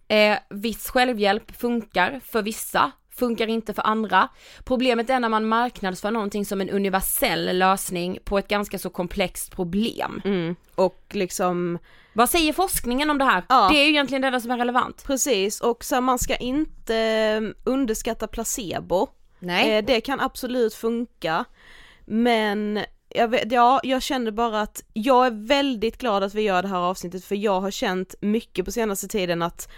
Eh, 0.07 0.37
viss 0.49 0.89
självhjälp 0.89 1.57
funkar 1.57 2.21
för 2.25 2.41
vissa, 2.41 2.91
funkar 3.17 3.47
inte 3.47 3.73
för 3.73 3.87
andra. 3.87 4.29
Problemet 4.63 5.09
är 5.09 5.19
när 5.19 5.29
man 5.29 5.45
marknadsför 5.45 6.11
någonting 6.11 6.45
som 6.45 6.61
en 6.61 6.69
universell 6.69 7.57
lösning 7.57 8.19
på 8.23 8.37
ett 8.37 8.47
ganska 8.47 8.79
så 8.79 8.89
komplext 8.89 9.55
problem. 9.55 10.21
Mm. 10.25 10.55
Och 10.75 11.03
liksom 11.09 11.79
Vad 12.13 12.29
säger 12.29 12.53
forskningen 12.53 13.09
om 13.09 13.17
det 13.17 13.25
här? 13.25 13.43
Ja. 13.49 13.69
Det 13.71 13.77
är 13.77 13.83
ju 13.83 13.89
egentligen 13.89 14.21
det 14.21 14.27
enda 14.27 14.39
som 14.39 14.51
är 14.51 14.57
relevant. 14.57 15.03
Precis, 15.05 15.61
och 15.61 15.83
så 15.83 16.01
man 16.01 16.19
ska 16.19 16.35
inte 16.35 16.95
eh, 16.95 17.41
underskatta 17.63 18.27
placebo. 18.27 19.07
Nej. 19.39 19.77
Eh, 19.77 19.85
det 19.85 20.01
kan 20.01 20.19
absolut 20.19 20.73
funka, 20.73 21.45
men 22.05 22.79
jag, 23.09 23.27
vet, 23.27 23.51
ja, 23.51 23.79
jag 23.83 24.01
känner 24.01 24.31
bara 24.31 24.61
att 24.61 24.83
jag 24.93 25.25
är 25.25 25.47
väldigt 25.47 25.97
glad 25.97 26.23
att 26.23 26.33
vi 26.33 26.41
gör 26.41 26.61
det 26.61 26.67
här 26.67 26.79
avsnittet 26.79 27.25
för 27.25 27.35
jag 27.35 27.61
har 27.61 27.71
känt 27.71 28.15
mycket 28.21 28.65
på 28.65 28.71
senaste 28.71 29.07
tiden 29.07 29.41
att 29.41 29.69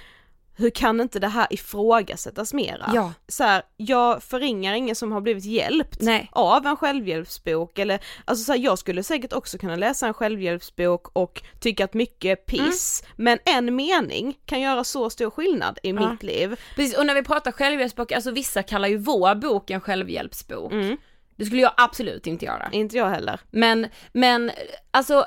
hur 0.60 0.70
kan 0.70 1.02
inte 1.02 1.20
det 1.20 1.28
här 1.28 1.48
ifrågasättas 1.50 2.54
mera? 2.54 2.92
Ja. 2.94 3.14
Så 3.28 3.44
här, 3.44 3.64
jag 3.78 4.24
förringar 4.24 4.74
ingen 4.74 4.96
som 4.96 5.12
har 5.12 5.22
blivit 5.22 5.46
hjälpt 5.46 5.98
Nej. 6.02 6.30
av 6.32 6.66
en 6.66 6.78
självhjälpsbok 6.78 7.80
eller 7.80 8.00
alltså 8.26 8.44
så 8.46 8.52
här, 8.52 8.60
jag 8.60 8.80
skulle 8.80 9.04
säkert 9.04 9.34
också 9.34 9.58
kunna 9.58 9.76
läsa 9.76 10.08
en 10.08 10.14
självhjälpsbok 10.14 11.08
och 11.14 11.42
tycka 11.60 11.86
att 11.86 11.94
mycket 11.94 12.32
är 12.32 12.36
piss, 12.36 13.04
men 13.16 13.40
en 13.46 13.76
mening 13.76 14.38
kan 14.46 14.62
göra 14.62 14.84
så 14.84 15.10
stor 15.10 15.30
skillnad 15.30 15.80
i 15.84 15.90
Ja. 15.90 16.12
mitt 16.12 16.24
liv. 16.24 16.60
Precis, 16.76 16.98
och 16.98 17.06
när 17.06 17.16
vi 17.16 17.24
pratar 17.24 17.52
självhjälpsböcker, 17.52 18.16
alltså 18.16 18.32
vissa 18.32 18.64
kallar 18.64 18.88
ju 18.88 18.98
vår 18.98 19.36
bok 19.36 19.70
en 19.70 19.82
självhjälpsbok. 19.82 20.72
Mm. 20.72 20.98
Det 21.36 21.46
skulle 21.46 21.62
jag 21.62 21.74
absolut 21.78 22.28
inte 22.28 22.46
göra. 22.46 22.70
Inte 22.72 22.98
jag 22.98 23.10
heller. 23.10 23.40
Men, 23.52 23.88
men 24.14 24.52
alltså 24.92 25.26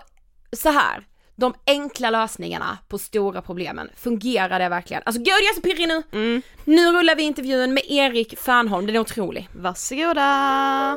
så 0.53 0.69
här. 0.71 1.07
De 1.43 1.55
enkla 1.67 2.11
lösningarna 2.11 2.79
på 2.89 2.99
stora 2.99 3.43
problemen, 3.43 3.91
fungerar 3.97 4.59
det 4.59 4.69
verkligen? 4.69 5.03
Alltså 5.07 5.19
gud 5.23 5.29
jag 5.29 5.39
är 5.43 5.55
så 5.55 5.61
pirrig 5.61 5.89
nu! 5.89 6.03
Mm. 6.13 6.43
Nu 6.65 6.93
rullar 6.93 7.15
vi 7.17 7.23
intervjun 7.23 7.75
med 7.75 7.83
Erik 7.89 8.39
Fernholm, 8.39 8.87
den 8.87 8.97
är 8.97 9.01
otrolig. 9.01 9.49
Varsågoda! 9.53 10.97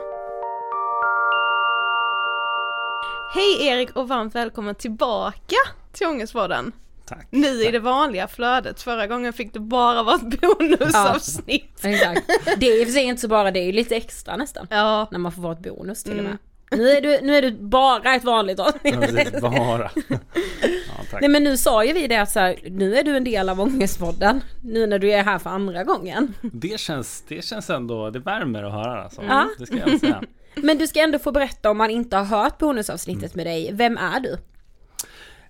Hej 3.36 3.68
Erik 3.68 3.96
och 3.96 4.08
varmt 4.08 4.36
välkommen 4.36 4.76
tillbaka 4.76 5.56
till 5.94 6.08
Ångestpodden. 6.08 6.72
tack. 7.06 7.28
Nu 7.30 7.64
i 7.64 7.72
det 7.72 7.80
vanliga 7.80 8.28
flödet, 8.28 8.82
förra 8.82 9.08
gången 9.08 9.34
fick 9.34 9.54
det 9.54 9.60
bara 9.60 10.04
vara 10.04 10.16
ett 10.16 10.42
bonusavsnitt. 10.42 11.80
Ja, 11.82 11.90
exakt. 11.90 12.28
Det 12.58 12.66
är 12.66 12.82
i 12.82 12.84
och 12.84 12.88
för 12.88 12.94
sig 12.94 13.04
inte 13.04 13.22
så 13.22 13.28
bara, 13.28 13.52
det 13.52 13.60
är 13.60 13.66
ju 13.66 13.72
lite 13.72 13.96
extra 13.96 14.36
nästan. 14.38 14.68
Ja. 14.70 15.08
När 15.12 15.20
man 15.20 15.32
får 15.32 15.42
vara 15.42 15.54
ett 15.54 15.60
bonus 15.64 16.04
till 16.04 16.12
och 16.14 16.20
Mm. 16.20 16.32
med. 16.32 16.38
Nu 16.72 16.90
är, 16.90 17.02
du, 17.02 17.20
nu 17.22 17.36
är 17.36 17.42
du 17.42 17.52
bara 17.52 18.16
ett 18.16 18.24
vanligt 18.24 18.60
avsnitt. 18.60 19.42
Bara. 19.42 19.92
Ja. 20.10 21.20
Nej 21.20 21.30
men 21.30 21.44
nu 21.44 21.58
sa 21.58 21.86
ju 21.86 21.94
vi 21.94 22.08
det 22.08 22.16
att 22.16 22.32
så 22.32 22.40
här, 22.40 22.56
nu 22.70 22.96
är 22.96 23.04
du 23.04 23.18
en 23.18 23.24
del 23.24 23.50
av 23.50 23.62
Ångestpodden. 23.62 24.42
Nu 24.62 24.88
när 24.88 25.00
du 25.00 25.12
är 25.12 25.24
här 25.24 25.40
för 25.40 25.50
andra 25.50 25.84
gången. 25.84 26.34
Det 26.42 26.80
känns, 26.80 27.24
det 27.28 27.46
känns 27.46 27.70
ändå, 27.70 28.10
det 28.10 28.20
värmer 28.20 28.64
att 28.64 28.72
höra 28.72 29.04
alltså. 29.04 29.22
Ja. 29.28 29.48
Det 29.60 29.66
ska 29.66 29.78
jag 29.78 30.00
säga. 30.00 30.24
Men 30.56 30.78
du 30.78 30.88
ska 30.88 31.00
ändå 31.00 31.20
få 31.20 31.32
berätta 31.32 31.72
om 31.72 31.78
man 31.78 31.90
inte 31.90 32.18
har 32.18 32.26
hört 32.26 32.58
bonusavsnittet 32.58 33.36
med 33.36 33.46
dig. 33.46 33.70
Vem 33.74 33.98
är 33.98 34.20
du? 34.20 34.38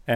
Eh, 0.08 0.16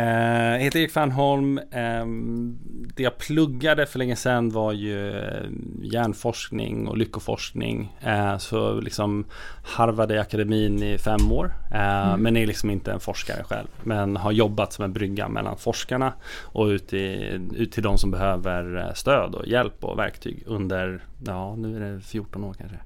jag 0.51 0.59
heter 0.59 0.79
Erik 0.79 0.91
Fernholm. 0.91 1.59
ehm, 1.71 2.57
det 2.95 3.03
jag 3.03 3.17
pluggade 3.17 3.85
för 3.85 3.99
länge 3.99 4.15
sedan 4.15 4.49
var 4.49 4.73
ju 4.73 5.17
eh, 5.19 5.49
hjärnforskning 5.81 6.87
och 6.87 6.97
lyckoforskning. 6.97 7.97
Eh, 8.01 8.37
så 8.37 8.81
liksom 8.81 9.25
harvade 9.63 10.15
i 10.15 10.19
akademin 10.19 10.83
i 10.83 10.97
fem 10.97 11.31
år. 11.31 11.53
Eh, 11.71 12.17
Men 12.17 12.37
är 12.37 12.47
liksom 12.47 12.69
inte 12.69 12.91
en 12.91 12.99
forskare 12.99 13.43
själv. 13.43 13.67
Men 13.83 14.17
har 14.17 14.31
jobbat 14.31 14.73
som 14.73 14.85
en 14.85 14.93
brygga 14.93 15.29
mellan 15.29 15.57
forskarna 15.57 16.13
och 16.43 16.65
ut, 16.65 16.93
i, 16.93 17.39
ut 17.55 17.71
till 17.71 17.83
de 17.83 17.97
som 17.97 18.11
behöver 18.11 18.77
eh, 18.77 18.93
stöd 18.93 19.35
och 19.35 19.47
hjälp 19.47 19.83
och 19.83 19.99
verktyg 19.99 20.43
under, 20.45 21.03
ja 21.25 21.55
nu 21.55 21.75
är 21.75 21.79
det 21.79 22.01
14 22.01 22.43
år 22.43 22.53
kanske. 22.53 22.77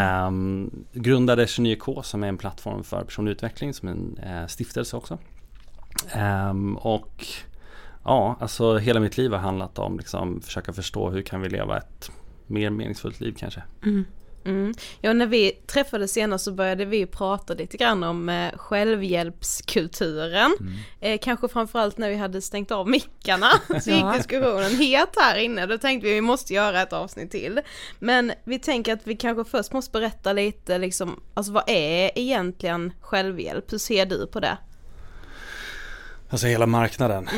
Ehm, 0.00 0.70
grundade 0.92 1.44
29K 1.44 2.02
som 2.02 2.24
är 2.24 2.28
en 2.28 2.38
plattform 2.38 2.84
för 2.84 3.04
personlig 3.04 3.32
utveckling 3.32 3.74
som 3.74 3.88
en 3.88 4.48
stiftelse 4.48 4.96
också. 4.96 5.18
Ehm, 6.12 6.76
och 6.76 7.26
ja, 8.04 8.36
alltså 8.40 8.76
hela 8.76 9.00
mitt 9.00 9.16
liv 9.16 9.32
har 9.32 9.38
handlat 9.38 9.78
om 9.78 9.96
liksom 9.96 10.40
försöka 10.40 10.72
förstå 10.72 11.10
hur 11.10 11.22
kan 11.22 11.40
vi 11.40 11.48
leva 11.48 11.78
ett 11.78 12.10
mer 12.46 12.70
meningsfullt 12.70 13.20
liv 13.20 13.34
kanske. 13.38 13.62
Mm. 14.44 14.74
Ja, 15.00 15.12
när 15.12 15.26
vi 15.26 15.50
träffades 15.50 16.12
senast 16.12 16.44
så 16.44 16.52
började 16.52 16.84
vi 16.84 17.06
prata 17.06 17.54
lite 17.54 17.76
grann 17.76 18.04
om 18.04 18.28
eh, 18.28 18.52
självhjälpskulturen. 18.56 20.56
Eh, 21.00 21.18
kanske 21.22 21.48
framförallt 21.48 21.98
när 21.98 22.10
vi 22.10 22.16
hade 22.16 22.42
stängt 22.42 22.70
av 22.70 22.88
mickarna 22.88 23.48
så 23.80 23.90
gick 23.90 24.04
diskussionen 24.16 24.76
het 24.76 25.14
här 25.16 25.36
inne. 25.36 25.66
Då 25.66 25.78
tänkte 25.78 26.08
vi 26.08 26.14
vi 26.14 26.20
måste 26.20 26.54
göra 26.54 26.82
ett 26.82 26.92
avsnitt 26.92 27.30
till. 27.30 27.60
Men 27.98 28.32
vi 28.44 28.58
tänker 28.58 28.92
att 28.92 29.06
vi 29.06 29.16
kanske 29.16 29.50
först 29.50 29.72
måste 29.72 29.92
berätta 29.92 30.32
lite 30.32 30.78
liksom, 30.78 31.20
alltså 31.34 31.52
vad 31.52 31.64
är 31.66 32.18
egentligen 32.18 32.92
självhjälp? 33.00 33.72
Hur 33.72 33.78
ser 33.78 34.06
du 34.06 34.26
på 34.26 34.40
det? 34.40 34.58
Alltså 36.30 36.46
hela 36.46 36.66
marknaden. 36.66 37.28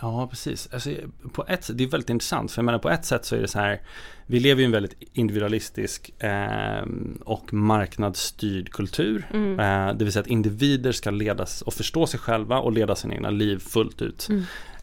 Ja, 0.00 0.26
precis. 0.30 0.68
Alltså, 0.72 0.90
på 1.32 1.44
ett, 1.48 1.70
det 1.74 1.84
är 1.84 1.88
väldigt 1.88 2.10
intressant, 2.10 2.52
för 2.52 2.58
jag 2.58 2.64
menar 2.64 2.78
på 2.78 2.90
ett 2.90 3.04
sätt 3.04 3.24
så 3.24 3.36
är 3.36 3.40
det 3.40 3.48
så 3.48 3.58
här, 3.58 3.80
vi 4.26 4.40
lever 4.40 4.62
i 4.62 4.64
en 4.64 4.70
väldigt 4.70 5.02
individualistisk 5.12 6.22
eh, 6.22 6.84
och 7.20 7.52
marknadsstyrd 7.52 8.70
kultur. 8.70 9.26
Eh, 9.34 9.94
det 9.94 10.04
vill 10.04 10.12
säga 10.12 10.20
att 10.20 10.26
individer 10.26 10.92
ska 10.92 11.10
ledas 11.10 11.62
och 11.62 11.74
förstå 11.74 12.06
sig 12.06 12.20
själva 12.20 12.58
och 12.58 12.72
leda 12.72 12.94
sina 12.94 13.14
egna 13.14 13.30
liv 13.30 13.58
fullt 13.58 14.02
ut. 14.02 14.28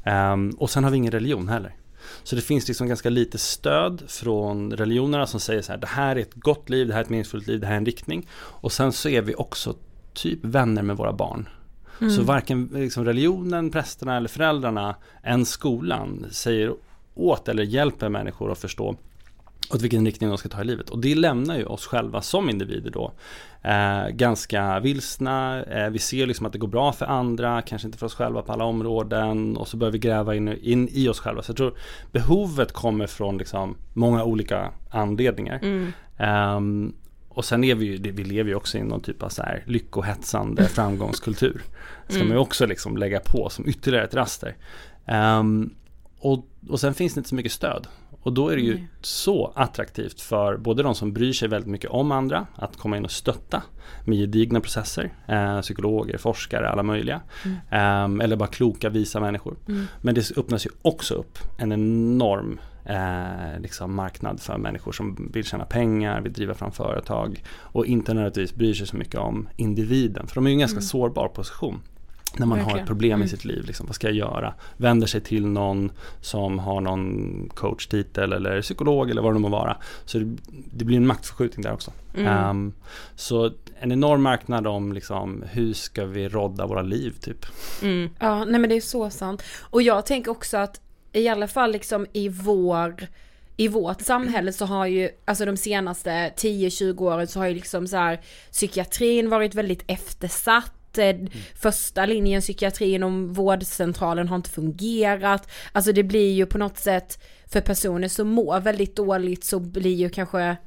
Eh, 0.04 0.36
och 0.58 0.70
sen 0.70 0.84
har 0.84 0.92
vi 0.92 0.98
ingen 0.98 1.12
religion 1.12 1.50
heller. 1.50 1.76
Så 2.24 2.36
det 2.36 2.42
finns 2.42 2.68
liksom 2.68 2.88
ganska 2.88 3.10
lite 3.10 3.38
stöd 3.38 4.04
från 4.08 4.72
religionerna 4.72 5.28
som 5.28 5.40
säger 5.40 5.62
så 5.62 5.72
här, 5.72 5.80
det 5.80 5.88
här 5.88 6.16
är 6.16 6.20
ett 6.20 6.34
gott 6.34 6.70
liv, 6.70 6.88
det 6.88 6.94
här 6.94 7.00
är 7.00 7.04
ett 7.04 7.10
meningsfullt 7.10 7.48
liv, 7.48 7.60
det 7.60 7.68
här 7.68 7.74
är 7.74 7.78
en 7.78 7.86
riktning. 7.86 8.28
Och 8.34 8.72
sen 8.72 8.92
så 8.92 9.10
är 9.10 9.22
vi 9.22 9.36
också 9.36 9.76
typ 10.14 10.40
vänner 10.46 10.82
med 10.82 10.98
våra 10.98 11.14
barn. 11.14 11.50
Så 12.10 12.24
varken 12.24 12.70
liksom 12.74 13.06
religionen, 13.06 13.70
prästerna 13.70 14.18
eller 14.18 14.30
föräldrarna 14.30 14.96
än 15.24 15.46
skolan 15.46 16.26
säger 16.32 16.74
åt 17.16 17.48
eller 17.48 17.64
hjälper 17.64 18.10
människor 18.10 18.52
att 18.52 18.58
förstå 18.58 18.96
åt 19.74 19.82
vilken 19.82 20.06
riktning 20.06 20.30
de 20.30 20.38
ska 20.38 20.50
ta 20.50 20.62
i 20.62 20.64
livet. 20.64 20.90
Och 20.90 21.00
det 21.00 21.16
lämnar 21.16 21.58
ju 21.58 21.66
oss 21.66 21.86
själva 21.86 22.22
som 22.22 22.50
individer 22.50 22.92
då 22.92 23.12
eh, 23.62 24.10
ganska 24.10 24.80
vilsna. 24.80 25.64
Eh, 25.64 25.90
vi 25.90 26.00
ser 26.00 26.26
liksom 26.26 26.46
att 26.46 26.54
det 26.54 26.60
går 26.60 26.68
bra 26.68 26.94
för 26.94 27.06
andra, 27.06 27.62
kanske 27.62 27.88
inte 27.88 27.98
för 27.98 28.06
oss 28.06 28.16
själva 28.16 28.42
på 28.42 28.52
alla 28.52 28.64
områden. 28.64 29.58
Och 29.58 29.68
så 29.68 29.78
börjar 29.78 29.92
vi 29.92 30.00
gräva 30.00 30.36
in, 30.36 30.48
in 30.48 30.90
i 30.92 31.08
oss 31.10 31.20
själva. 31.20 31.42
Så 31.42 31.50
jag 31.50 31.58
tror 31.58 31.74
behovet 32.12 32.72
kommer 32.72 33.08
från 33.08 33.38
liksom 33.38 33.76
många 33.94 34.24
olika 34.24 34.72
anledningar. 34.90 35.60
Ehm, 36.18 36.94
och 37.34 37.46
sen 37.46 37.64
är 37.64 37.76
vi 37.76 37.86
ju, 37.86 37.98
det- 37.98 38.12
vi 38.12 38.24
lever 38.24 38.50
ju 38.50 38.56
också 38.56 38.78
i 38.78 38.84
någon 38.84 39.02
typ 39.02 39.24
av 39.24 39.30
så 39.30 39.44
här 39.44 39.64
lyckohetsande 39.68 40.68
framgångskultur. 40.68 41.62
Ska 42.08 42.20
man 42.24 42.28
ju 42.32 42.38
också 42.38 42.66
liksom 42.66 42.98
lägga 42.98 43.20
på 43.20 43.50
som 43.50 43.68
ytterligare 43.68 44.06
ett 44.06 44.14
raster. 44.16 44.56
Ehm, 45.06 45.74
och, 46.20 46.46
och 46.70 46.80
sen 46.80 46.94
finns 46.94 47.14
det 47.14 47.20
inte 47.20 47.30
så 47.30 47.36
mycket 47.36 47.52
stöd. 47.52 47.88
Och 48.24 48.34
då 48.34 48.50
är 48.50 48.56
det 48.56 48.62
ju 48.62 48.88
så 49.02 49.52
attraktivt 49.56 50.22
för 50.22 50.58
både 50.58 50.84
de 50.84 50.96
som 50.96 51.14
bryr 51.14 51.34
sig 51.34 51.48
väldigt 51.48 51.70
mycket 51.70 51.90
om 51.90 52.12
andra 52.12 52.48
att 52.56 52.78
komma 52.78 52.98
in 52.98 53.06
och 53.06 53.12
stötta 53.12 53.64
med 54.06 54.18
gedigna 54.18 54.60
processer. 54.62 55.14
Eh, 55.28 55.62
psykologer, 55.62 56.18
forskare, 56.18 56.70
alla 56.70 56.84
möjliga. 56.84 57.22
Ehm, 57.70 58.22
eller 58.22 58.36
bara 58.36 58.48
kloka, 58.50 58.90
visa 58.90 59.20
människor. 59.20 59.56
Men 60.02 60.16
det 60.16 60.38
öppnas 60.38 60.66
ju 60.66 60.70
också 60.82 61.14
upp 61.16 61.38
en 61.58 61.72
enorm 61.72 62.60
eh, 62.86 63.60
liksom 63.60 63.96
marknad 63.96 64.42
för 64.42 64.58
människor 64.58 64.92
som 64.92 65.30
vill 65.34 65.46
tjäna 65.46 65.66
pengar, 65.66 66.22
vill 66.22 66.34
driva 66.34 66.54
fram 66.54 66.72
företag 66.72 67.44
och 67.60 67.86
inte 67.86 68.14
nödvändigtvis 68.14 68.56
bryr 68.56 68.74
sig 68.74 68.88
så 68.88 68.98
mycket 68.98 69.20
om 69.20 69.48
individen. 69.56 70.28
För 70.28 70.36
de 70.36 70.46
är 70.46 70.50
ju 70.50 70.54
en 70.54 70.60
ganska 70.60 70.82
sårbar 70.82 71.28
position. 71.28 71.82
När 72.38 72.46
man 72.46 72.58
har 72.58 72.66
Verkligen. 72.66 72.84
ett 72.84 72.88
problem 72.88 73.24
i 73.24 73.28
sitt 73.28 73.46
liv, 73.46 73.66
liksom, 73.66 73.86
vad 73.86 73.96
ska 73.96 74.08
jag 74.08 74.16
göra? 74.16 74.54
Vänder 74.78 75.08
sig 75.08 75.22
till 75.22 75.46
någon 75.46 75.92
som 76.22 76.60
har 76.60 76.82
någon 76.82 77.50
coachtitel 77.54 78.34
eller 78.34 78.62
psykolog 78.62 79.10
eller 79.10 79.22
vad 79.22 79.34
det 79.34 79.40
må 79.40 79.50
vara. 79.50 79.78
Så 80.06 80.20
det, 80.20 80.38
det 80.74 80.86
blir 80.86 80.98
en 80.98 81.08
maktförskjutning 81.08 81.64
där 81.64 81.74
också. 81.74 81.92
Ehm, 82.18 82.74
så 83.16 83.52
en 83.80 83.92
enorm 83.92 84.22
marknad 84.22 84.68
om 84.68 84.94
liksom, 84.94 85.44
hur 85.52 85.74
ska 85.74 86.06
vi 86.06 86.30
rodda 86.30 86.66
våra 86.66 86.82
liv 86.82 87.16
typ. 87.20 87.46
Ja, 88.20 88.46
nej 88.46 88.60
men 88.60 88.70
det 88.70 88.76
är 88.76 88.82
så 88.82 89.10
sant. 89.10 89.44
Och 89.62 89.82
jag 89.82 90.06
tänker 90.06 90.32
också 90.32 90.58
att 90.58 90.82
i 91.14 91.28
alla 91.28 91.48
fall 91.48 91.72
liksom 91.72 92.06
i 92.14 92.30
vår 92.30 93.08
i 93.58 93.68
vårt 93.68 94.02
samhälle 94.02 94.54
så 94.54 94.66
har 94.66 94.86
ju, 94.86 95.10
alltså 95.26 95.46
de 95.46 95.58
senaste 95.58 96.10
10-20 96.38 97.02
åren 97.02 97.28
så 97.28 97.40
har 97.40 97.48
ju 97.48 97.54
liksom 97.54 97.88
så 97.88 97.98
här 97.98 98.22
psykiatrin 98.52 99.30
varit 99.30 99.56
väldigt 99.56 99.84
eftersatt. 99.88 100.98
Eh, 100.98 101.16
Första 101.56 102.06
linjen 102.06 102.42
psykiatri 102.42 102.94
inom 102.94 103.34
vårdcentralen 103.34 104.28
har 104.28 104.36
inte 104.36 104.50
fungerat. 104.50 105.52
Alltså 105.72 105.92
det 105.92 106.04
blir 106.04 106.32
ju 106.34 106.46
på 106.46 106.58
något 106.58 106.78
sätt 106.78 107.24
för 107.46 107.62
personer 107.62 108.08
som 108.08 108.28
mår 108.30 108.60
väldigt 108.60 108.96
dåligt 108.96 109.44
så 109.44 109.60
blir 109.60 109.96
ju 109.96 110.10
kanske 110.10 110.58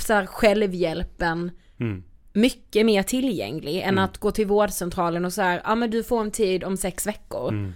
så 0.00 0.12
här 0.14 0.26
självhjälpen 0.26 1.50
Mm. 1.80 2.02
mycket 2.32 2.86
mer 2.86 3.02
tillgänglig 3.02 3.80
än 3.80 3.98
att 3.98 4.18
gå 4.18 4.30
till 4.30 4.46
vårdcentralen 4.46 5.24
och 5.24 5.32
så 5.32 5.42
här, 5.42 5.60
ja 5.64 5.74
men 5.74 5.90
du 5.90 6.02
får 6.02 6.20
en 6.20 6.30
tid 6.30 6.64
om 6.64 6.76
sex 6.76 7.06
veckor. 7.06 7.48
Mm. 7.48 7.72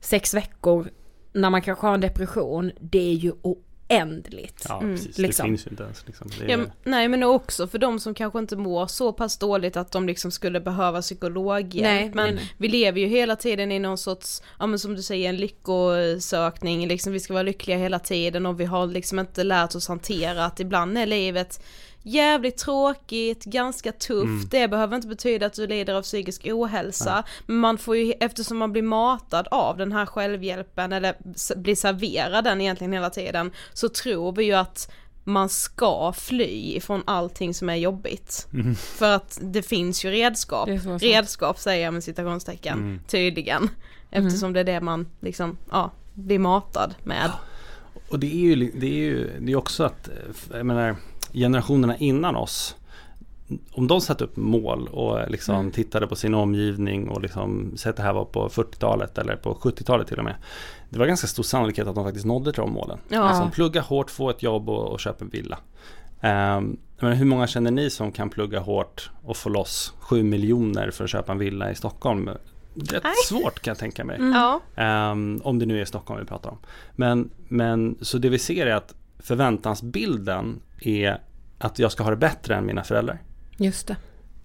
Sex 0.00 0.34
veckor 0.34 0.90
när 1.32 1.50
man 1.50 1.62
kanske 1.62 1.86
har 1.86 1.94
en 1.94 2.00
depression, 2.00 2.72
det 2.80 3.10
är 3.10 3.14
ju 3.14 3.32
oändligt. 3.42 4.66
Ja, 4.68 4.80
precis. 4.80 5.18
liksom. 5.18 5.44
Det 5.46 5.50
finns 5.50 5.66
ju 5.66 5.70
inte 5.70 5.82
ens. 5.82 6.06
Liksom. 6.06 6.30
Det 6.38 6.52
är, 6.52 6.58
Ja, 6.58 6.64
nej 6.84 7.08
men 7.08 7.22
också 7.22 7.66
för 7.66 7.78
de 7.78 8.00
som 8.00 8.14
kanske 8.14 8.38
inte 8.38 8.56
mår 8.56 8.86
så 8.86 9.12
pass 9.12 9.38
dåligt 9.38 9.76
att 9.76 9.92
de 9.92 10.06
liksom 10.06 10.30
skulle 10.30 10.60
behöva 10.60 11.00
psykologhjälp. 11.00 11.82
Nej, 11.82 12.10
men 12.14 12.34
nej. 12.34 12.52
vi 12.56 12.68
lever 12.68 13.00
ju 13.00 13.06
hela 13.06 13.36
tiden 13.36 13.72
i 13.72 13.78
någon 13.78 13.98
sorts, 13.98 14.42
ja 14.58 14.66
men 14.66 14.78
som 14.78 14.94
du 14.94 15.02
säger 15.02 15.28
en 15.28 15.36
lyckosökning, 15.36 16.88
liksom 16.88 17.12
vi 17.12 17.20
ska 17.20 17.32
vara 17.32 17.42
lyckliga 17.42 17.78
hela 17.78 17.98
tiden 17.98 18.46
och 18.46 18.60
vi 18.60 18.64
har 18.64 18.86
liksom 18.86 19.18
inte 19.18 19.44
lärt 19.44 19.74
oss 19.74 19.88
hantera 19.88 20.44
att 20.44 20.60
ibland 20.60 20.98
är 20.98 21.06
livet 21.06 21.60
jävligt 22.02 22.56
tråkigt, 22.58 23.44
ganska 23.44 23.92
tufft, 23.92 24.50
det 24.50 24.68
behöver 24.68 24.96
inte 24.96 25.08
betyda 25.08 25.46
att 25.46 25.52
du 25.52 25.66
lider 25.66 25.94
av 25.94 26.02
psykisk 26.02 26.46
ohälsa, 26.46 27.24
men 27.46 27.56
man 27.56 27.78
får 27.78 27.96
ju, 27.96 28.12
eftersom 28.20 28.56
man 28.58 28.72
blir 28.72 28.82
matad 28.82 29.48
av 29.50 29.76
den 29.76 29.92
här 29.92 30.06
självhjälpen 30.06 30.92
eller 30.92 31.14
blir 31.56 31.74
serverad 31.74 32.44
den 32.44 32.60
egentligen 32.60 32.92
hela 32.92 33.10
tiden, 33.10 33.50
så 33.72 33.88
tror 33.88 34.32
vi 34.32 34.44
ju 34.44 34.52
att 34.52 34.92
man 35.24 35.48
ska 35.48 36.12
fly 36.12 36.74
ifrån 36.76 37.02
allting 37.06 37.54
som 37.54 37.68
är 37.68 37.76
jobbigt. 37.76 38.46
För 38.78 39.12
att 39.12 39.38
det 39.42 39.62
finns 39.62 40.04
ju 40.04 40.10
redskap. 40.10 40.68
Redskap 41.00 41.58
säger 41.58 41.84
jag 41.84 41.94
med 41.94 42.04
citationstecken, 42.04 43.00
tydligen. 43.06 43.70
Eftersom 44.10 44.52
det 44.52 44.60
är 44.60 44.64
det 44.64 44.80
man 44.80 45.06
liksom, 45.20 45.56
ja, 45.70 45.92
blir 46.14 46.38
matad 46.38 46.94
med. 47.04 47.30
Och 48.08 48.18
det 48.18 48.26
är 48.26 48.38
ju, 48.38 48.70
det 48.70 48.86
är 48.86 48.90
ju 48.90 49.30
det 49.40 49.52
är 49.52 49.56
också 49.56 49.84
att, 49.84 50.08
eh, 50.08 50.14
jag 50.56 50.66
menar, 50.66 50.96
generationerna 51.32 51.96
innan 51.96 52.36
oss, 52.36 52.76
om 53.72 53.86
de 53.86 54.00
satte 54.00 54.24
upp 54.24 54.36
mål 54.36 54.88
och 54.88 55.30
liksom 55.30 55.70
tittade 55.70 56.06
på 56.06 56.16
sin 56.16 56.34
omgivning 56.34 57.08
och 57.08 57.22
liksom, 57.22 57.72
säg 57.76 57.90
att 57.90 57.96
det 57.96 58.02
här 58.02 58.12
var 58.12 58.24
på 58.24 58.48
40-talet 58.48 59.18
eller 59.18 59.36
på 59.36 59.54
70-talet 59.54 60.08
till 60.08 60.18
och 60.18 60.24
med. 60.24 60.34
Det 60.90 60.98
var 60.98 61.06
ganska 61.06 61.26
stor 61.26 61.42
sannolikhet 61.42 61.86
att 61.86 61.94
de 61.94 62.04
faktiskt 62.04 62.26
nådde 62.26 62.52
till 62.52 62.60
de 62.60 62.72
målen. 62.72 62.98
Ja. 63.08 63.20
Alltså 63.20 63.50
plugga 63.54 63.80
hårt, 63.80 64.10
få 64.10 64.30
ett 64.30 64.42
jobb 64.42 64.68
och, 64.68 64.92
och 64.92 65.00
köpa 65.00 65.24
en 65.24 65.30
villa. 65.30 65.58
Um, 66.22 66.78
men 67.00 67.12
hur 67.12 67.24
många 67.24 67.46
känner 67.46 67.70
ni 67.70 67.90
som 67.90 68.12
kan 68.12 68.30
plugga 68.30 68.60
hårt 68.60 69.10
och 69.24 69.36
få 69.36 69.48
loss 69.48 69.94
7 69.98 70.22
miljoner 70.22 70.90
för 70.90 71.04
att 71.04 71.10
köpa 71.10 71.32
en 71.32 71.38
villa 71.38 71.70
i 71.70 71.74
Stockholm 71.74 72.30
rätt 72.74 73.04
Nej. 73.04 73.12
svårt 73.24 73.60
kan 73.60 73.70
jag 73.70 73.78
tänka 73.78 74.04
mig. 74.04 74.16
Mm. 74.16 74.60
Ehm, 74.76 75.40
om 75.44 75.58
det 75.58 75.66
nu 75.66 75.80
är 75.80 75.84
Stockholm 75.84 76.20
vi 76.20 76.26
pratar 76.26 76.50
om. 76.50 76.58
Men, 76.96 77.30
men 77.48 77.98
så 78.00 78.18
det 78.18 78.28
vi 78.28 78.38
ser 78.38 78.66
är 78.66 78.74
att 78.74 78.94
förväntansbilden 79.18 80.60
är 80.80 81.20
att 81.58 81.78
jag 81.78 81.92
ska 81.92 82.02
ha 82.02 82.10
det 82.10 82.16
bättre 82.16 82.56
än 82.56 82.66
mina 82.66 82.84
föräldrar. 82.84 83.18
Just 83.56 83.86
det. 83.86 83.96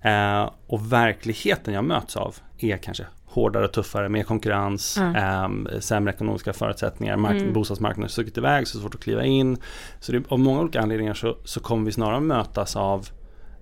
Eh, 0.09 0.51
och 0.67 0.93
verkligheten 0.93 1.73
jag 1.73 1.83
möts 1.83 2.17
av 2.17 2.35
är 2.59 2.77
kanske 2.77 3.05
hårdare 3.25 3.65
och 3.65 3.71
tuffare, 3.73 4.09
mer 4.09 4.23
konkurrens, 4.23 4.97
Mm. 4.97 5.67
eh, 5.67 5.79
sämre 5.79 6.13
ekonomiska 6.13 6.53
förutsättningar, 6.53 7.17
mark- 7.17 7.41
Mm. 7.41 7.53
bostadsmarknaden 7.53 8.03
har 8.03 8.07
stuckit 8.09 8.37
iväg, 8.37 8.67
så 8.67 8.79
svårt 8.79 8.95
att 8.95 9.01
kliva 9.01 9.23
in. 9.25 9.57
Så 9.99 10.11
det, 10.11 10.23
av 10.31 10.39
många 10.39 10.59
olika 10.61 10.81
anledningar 10.81 11.13
så, 11.13 11.37
så 11.45 11.59
kommer 11.59 11.85
vi 11.85 11.91
snarare 11.91 12.19
mötas 12.19 12.75
av 12.75 13.07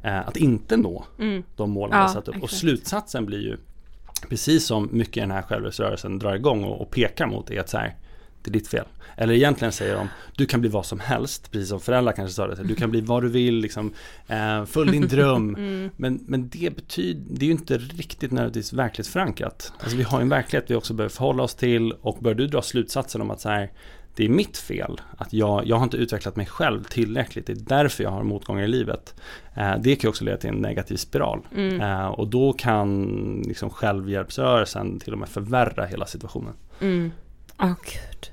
eh, 0.03 0.27
att 0.27 0.37
inte 0.37 0.77
nå 0.77 1.05
Mm. 1.19 1.43
de 1.55 1.75
Ja, 1.75 2.03
vi 2.07 2.13
satt 2.13 2.27
upp. 2.27 2.35
Och 2.35 2.43
exakt. 2.43 2.53
slutsatsen 2.59 3.25
blir 3.25 3.39
ju, 3.41 3.57
precis 4.29 4.65
som 4.65 4.89
mycket 4.91 5.17
i 5.17 5.19
den 5.19 5.31
här 5.31 5.41
självhjälpsrörelsen 5.41 6.19
drar 6.19 6.35
igång 6.35 6.63
och, 6.63 6.81
och 6.81 6.91
pekar 6.91 7.25
mot, 7.27 7.51
är 7.51 7.59
att 7.59 7.69
så 7.69 7.77
här, 7.77 7.95
det 8.43 8.49
är 8.49 8.53
ditt 8.53 8.67
fel. 8.67 8.85
Eller 9.15 9.33
egentligen 9.33 9.71
säger 9.71 9.95
de, 9.95 10.07
du 10.35 10.45
kan 10.45 10.61
bli 10.61 10.69
vad 10.69 10.85
som 10.85 10.99
helst, 10.99 11.51
precis 11.51 11.69
som 11.69 11.79
föräldrar 11.79 12.13
kanske 12.13 12.33
sa 12.33 12.47
det, 12.47 12.63
du 12.63 12.75
kan 12.75 12.91
bli 12.91 13.01
vad 13.01 13.23
du 13.23 13.29
vill, 13.29 13.55
liksom, 13.55 13.93
eh, 14.27 14.65
följ 14.65 14.91
din 14.91 15.07
dröm. 15.07 15.57
Mm. 15.61 15.89
Men, 15.95 16.19
men 16.27 16.49
det 16.49 16.75
betyder, 16.75 17.21
det 17.29 17.45
är 17.45 17.47
ju 17.47 17.51
inte 17.51 17.77
riktigt 17.77 18.31
nödvändigtvis 18.31 18.73
verklighetsförankrat. 18.73 19.73
Alltså 19.79 19.97
vi 19.97 20.03
har 20.03 20.21
en 20.21 20.29
verklighet 20.29 20.71
vi 20.71 20.75
också 20.75 20.93
behöver 20.93 21.15
förhålla 21.15 21.43
oss 21.43 21.55
till 21.55 21.91
och 21.91 22.17
bör 22.19 22.33
du 22.33 22.47
dra 22.47 22.61
slutsatsen 22.61 23.21
om 23.21 23.31
att 23.31 23.41
så 23.41 23.49
här, 23.49 23.71
det 24.15 24.25
är 24.25 24.29
mitt 24.29 24.57
fel, 24.57 25.01
att 25.17 25.33
jag, 25.33 25.67
jag 25.67 25.75
har 25.75 25.83
inte 25.83 25.97
utvecklat 25.97 26.35
mig 26.35 26.45
själv 26.45 26.83
tillräckligt, 26.83 27.47
det 27.47 27.53
är 27.53 27.55
därför 27.55 28.03
jag 28.03 28.11
har 28.11 28.23
motgångar 28.23 28.63
i 28.63 28.67
livet. 28.67 29.15
Eh, 29.55 29.73
det 29.79 29.95
kan 29.95 30.09
också 30.09 30.23
leda 30.23 30.37
till 30.37 30.49
en 30.49 30.55
negativ 30.55 30.95
spiral. 30.95 31.39
Mm. 31.55 31.81
Eh, 31.81 32.07
och 32.07 32.27
då 32.27 32.53
kan 32.53 33.41
liksom 33.47 33.69
självhjälpsrörelsen 33.69 34.99
till 34.99 35.13
och 35.13 35.19
med 35.19 35.29
förvärra 35.29 35.85
hela 35.85 36.05
situationen. 36.05 36.53
Mm. 36.79 37.11
Åh 37.59 37.73
gud. 37.83 38.30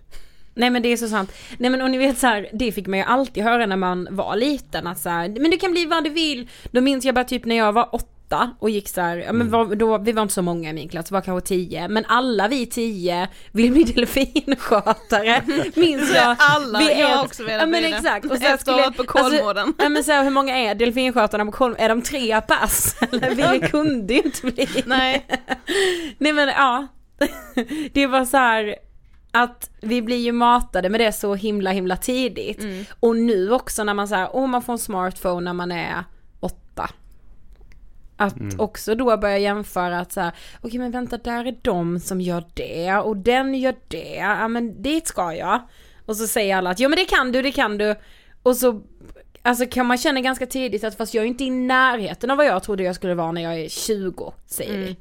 Nej 0.59 0.71
men 0.71 0.83
det 0.83 0.88
är 0.88 0.97
så 0.97 1.09
sant. 1.09 1.33
Nej 1.59 1.71
men 1.71 1.83
och 1.83 1.90
ni 1.90 1.99
vet 1.99 2.18
så 2.18 2.27
här, 2.27 2.49
det 2.53 2.73
fick 2.73 2.87
man 2.87 2.99
ju 2.99 3.05
alltid 3.05 3.42
höra 3.44 3.66
när 3.66 3.77
man 3.77 4.09
var 4.11 4.37
liten 4.37 4.87
att 4.87 4.99
så 5.01 5.09
här, 5.09 5.29
men 5.29 5.51
du 5.51 5.57
kan 5.59 5.73
bli 5.73 5.85
vad 5.87 6.05
du 6.05 6.11
vill. 6.11 6.49
Då 6.71 6.81
minns 6.81 7.05
jag 7.05 7.14
bara 7.14 7.25
typ 7.25 7.44
när 7.44 7.57
jag 7.57 7.73
var 7.73 7.94
åtta 7.94 8.51
och 8.61 8.71
gick 8.71 8.88
så 8.88 9.01
här, 9.01 9.16
ja 9.16 9.33
men 9.33 9.51
var, 9.51 9.75
då, 9.75 9.99
vi 9.99 10.12
var 10.12 10.23
inte 10.23 10.35
så 10.35 10.42
många 10.42 10.71
i 10.71 10.73
min 10.73 10.88
klass, 10.88 11.09
det 11.09 11.14
var 11.14 11.21
kanske 11.21 11.49
tio, 11.49 11.88
men 11.88 12.05
alla 12.09 12.49
vi 12.49 12.66
tio 12.66 13.29
vill 13.53 13.73
bli 13.73 13.85
delfinskötare. 13.97 15.42
Minns 15.75 16.14
jag. 16.14 16.37
Alla, 16.38 16.79
vi 16.79 17.01
jag 17.01 17.09
har 17.09 17.25
också 17.25 17.42
velat 17.44 17.61
ja, 17.61 17.66
men 17.66 17.81
bli 17.83 17.92
exakt. 17.92 18.25
Och 18.31 18.38
så 18.38 18.47
Efter 18.47 18.57
skulle- 18.73 18.90
på 18.97 19.05
Kolmården. 19.05 19.66
Alltså, 19.66 19.83
ja 19.83 19.88
men 19.88 20.05
så 20.05 20.12
här, 20.12 20.25
hur 20.25 20.31
många 20.31 20.57
är 20.59 20.75
delfinskötarna 20.75 21.44
på 21.44 21.53
Kolmården? 21.53 21.85
Är 21.85 21.88
de 21.88 22.03
tre 22.03 22.40
pass? 22.40 22.97
Eller 23.12 23.53
vi 23.61 23.68
kunde 23.68 24.14
ju 24.14 24.21
inte 24.21 24.47
bli 24.47 24.68
Nej. 24.87 25.27
Nej 26.18 26.33
men 26.33 26.49
ja. 26.49 26.87
Det 27.92 28.07
var 28.07 28.25
så 28.25 28.37
här 28.37 28.75
att 29.42 29.70
vi 29.81 30.03
blir 30.03 30.16
ju 30.16 30.33
matade 30.33 30.88
med 30.88 31.01
det 31.01 31.12
så 31.12 31.35
himla 31.35 31.70
himla 31.70 31.96
tidigt. 31.96 32.62
Mm. 32.62 32.85
Och 33.01 33.16
nu 33.16 33.53
också 33.53 33.85
när 33.85 33.94
man 33.94 34.09
säger, 34.09 34.29
åh 34.33 34.46
man 34.46 34.62
får 34.62 34.72
en 34.72 34.79
smartphone 34.79 35.40
när 35.40 35.53
man 35.53 35.72
är 35.72 36.05
åtta. 36.40 36.90
Att 38.16 38.37
Mm. 38.37 38.61
också 38.61 38.94
då 38.94 39.16
börja 39.16 39.38
jämföra 39.38 40.01
att 40.01 40.12
så 40.12 40.20
här, 40.20 40.33
okej 40.61 40.79
men 40.79 40.90
vänta 40.90 41.16
där 41.18 41.44
är 41.44 41.57
de 41.62 42.01
som 42.01 42.20
gör 42.20 42.44
det 42.55 42.94
och 42.96 43.16
den 43.16 43.55
gör 43.55 43.74
det, 43.88 44.14
ja 44.14 44.48
men 44.48 44.83
dit 44.83 45.07
ska 45.07 45.35
jag. 45.35 45.61
Och 46.07 46.16
så 46.16 46.27
säger 46.27 46.57
alla 46.57 46.70
att 46.70 46.81
ja 46.81 46.88
men 46.88 46.96
det 46.96 47.05
kan 47.05 47.33
du, 47.33 47.42
det 47.42 47.53
kan 47.53 47.79
du. 47.79 47.94
Och 48.42 48.57
så 48.57 48.83
Alltså 49.42 49.66
kan 49.66 49.87
man 49.87 49.98
känna 49.98 50.20
ganska 50.20 50.46
tidigt 50.46 50.85
att 50.85 50.94
fast 50.96 51.14
jag 51.14 51.24
är 51.24 51.29
inte 51.29 51.44
i 51.44 51.51
närheten 51.51 52.31
av 52.31 52.37
vad 52.37 52.46
jag 52.46 52.62
trodde 52.62 52.83
jag 52.83 52.94
skulle 52.94 53.14
vara 53.14 53.33
när 53.33 53.42
jag 53.42 53.61
är 53.61 53.68
20, 53.68 54.33
säger 54.46 54.74
Mm. 54.74 54.85
vi. 54.87 54.96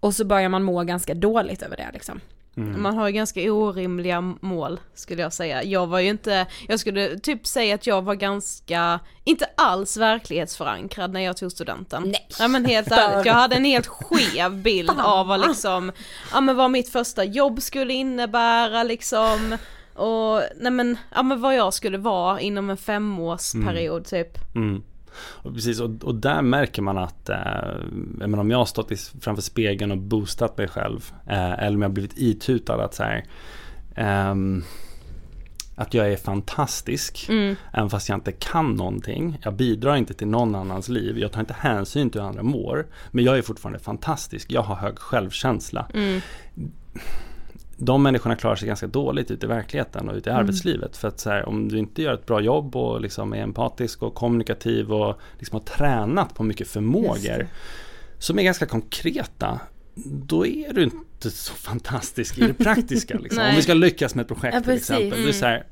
Och 0.00 0.14
så 0.14 0.24
börjar 0.24 0.48
man 0.48 0.62
må 0.62 0.82
ganska 0.84 1.14
dåligt 1.14 1.62
över 1.62 1.76
det 1.76 1.90
liksom. 1.92 2.20
Man 2.54 2.98
har 2.98 3.06
ju 3.08 3.12
ganska 3.12 3.52
orimliga 3.52 4.20
mål 4.40 4.80
skulle 4.94 5.22
jag 5.22 5.32
säga. 5.32 5.64
Jag 5.64 5.86
var 5.86 5.98
ju 5.98 6.08
inte, 6.08 6.46
jag 6.68 6.80
skulle 6.80 7.18
typ 7.18 7.46
säga 7.46 7.74
att 7.74 7.86
jag 7.86 8.02
var 8.02 8.14
ganska, 8.14 9.00
inte 9.24 9.46
alls 9.56 9.96
verklighetsförankrad 9.96 11.12
när 11.12 11.20
jag 11.20 11.36
tog 11.36 11.52
studenten. 11.52 12.02
Nej. 12.02 12.28
Ja 12.38 12.48
men 12.48 12.64
helt 12.64 12.92
ärligt, 12.92 13.26
jag 13.26 13.34
hade 13.34 13.56
en 13.56 13.64
helt 13.64 13.86
skev 13.86 14.62
bild 14.62 14.90
av 14.98 15.26
vad 15.26 15.48
liksom, 15.48 15.92
ja 16.32 16.40
men 16.40 16.56
vad 16.56 16.70
mitt 16.70 16.88
första 16.88 17.24
jobb 17.24 17.62
skulle 17.62 17.92
innebära 17.94 18.82
liksom. 18.82 19.56
Och 19.94 20.42
nej 20.56 20.72
men, 20.72 20.98
ja 21.14 21.22
men 21.22 21.40
vad 21.40 21.54
jag 21.54 21.74
skulle 21.74 21.98
vara 21.98 22.40
inom 22.40 22.70
en 22.70 22.76
femårsperiod 22.76 24.04
typ. 24.04 24.54
Mm. 24.54 24.82
Och 25.16 25.54
precis, 25.54 25.80
och, 25.80 26.04
och 26.04 26.14
där 26.14 26.42
märker 26.42 26.82
man 26.82 26.98
att 26.98 27.28
eh, 27.28 27.36
jag 28.20 28.30
menar, 28.30 28.38
om 28.38 28.50
jag 28.50 28.58
har 28.58 28.64
stått 28.64 28.92
i, 28.92 28.96
framför 28.96 29.42
spegeln 29.42 29.92
och 29.92 29.98
boostat 29.98 30.58
mig 30.58 30.68
själv 30.68 31.12
eh, 31.26 31.52
eller 31.52 31.76
om 31.76 31.82
jag 31.82 31.88
har 31.88 31.94
blivit 31.94 32.18
itutad 32.18 32.84
att 32.84 32.94
så 32.94 33.02
här, 33.02 33.24
ehm, 33.94 34.62
att 35.76 35.94
jag 35.94 36.12
är 36.12 36.16
fantastisk 36.16 37.26
Mm. 37.28 37.56
även 37.72 37.90
fast 37.90 38.08
jag 38.08 38.16
inte 38.16 38.32
kan 38.32 38.74
någonting. 38.74 39.38
Jag 39.42 39.54
bidrar 39.54 39.96
inte 39.96 40.14
till 40.14 40.26
någon 40.26 40.54
annans 40.54 40.88
liv. 40.88 41.18
Jag 41.18 41.32
tar 41.32 41.40
inte 41.40 41.56
hänsyn 41.58 42.10
till 42.10 42.20
hur 42.20 42.28
andra 42.28 42.42
mår. 42.42 42.86
Men 43.10 43.24
jag 43.24 43.38
är 43.38 43.42
fortfarande 43.42 43.78
fantastisk. 43.78 44.52
Jag 44.52 44.62
har 44.62 44.76
hög 44.76 44.98
självkänsla. 44.98 45.86
Mm. 45.94 46.20
De 47.76 48.02
människorna 48.02 48.36
klarar 48.36 48.56
sig 48.56 48.68
ganska 48.68 48.86
dåligt 48.86 49.30
ute 49.30 49.46
i 49.46 49.48
verkligheten 49.48 50.08
och 50.08 50.14
ute 50.16 50.30
i 50.30 50.32
arbetslivet. 50.32 50.96
För 50.96 51.08
att 51.08 51.20
så 51.20 51.30
här, 51.30 51.48
om 51.48 51.68
du 51.68 51.78
inte 51.78 52.02
gör 52.02 52.14
ett 52.14 52.26
bra 52.26 52.40
jobb 52.40 52.76
och 52.76 53.00
liksom 53.00 53.32
är 53.32 53.36
empatisk 53.42 54.02
och 54.02 54.14
kommunikativ 54.14 54.92
och 54.92 55.18
liksom 55.38 55.58
har 55.58 55.64
tränat 55.64 56.34
på 56.34 56.42
mycket 56.42 56.68
förmågor 56.68 57.46
som 58.18 58.38
är 58.38 58.42
ganska 58.42 58.66
konkreta, 58.66 59.60
då 60.04 60.46
är 60.46 60.72
du 60.72 60.82
inte 60.82 61.30
så 61.30 61.54
fantastisk 61.54 62.38
i 62.38 62.40
det 62.46 62.54
praktiska. 62.54 63.18
Liksom. 63.18 63.42
om 63.50 63.56
vi 63.56 63.62
ska 63.62 63.74
lyckas 63.74 64.14
med 64.14 64.22
ett 64.22 64.28
projekt 64.28 64.54
Ja, 64.54 64.60
till 64.60 64.72
exempel. 64.72 65.28
Är 65.28 65.32
så 65.32 65.44
Mm. 65.46 65.52
här, 65.52 65.66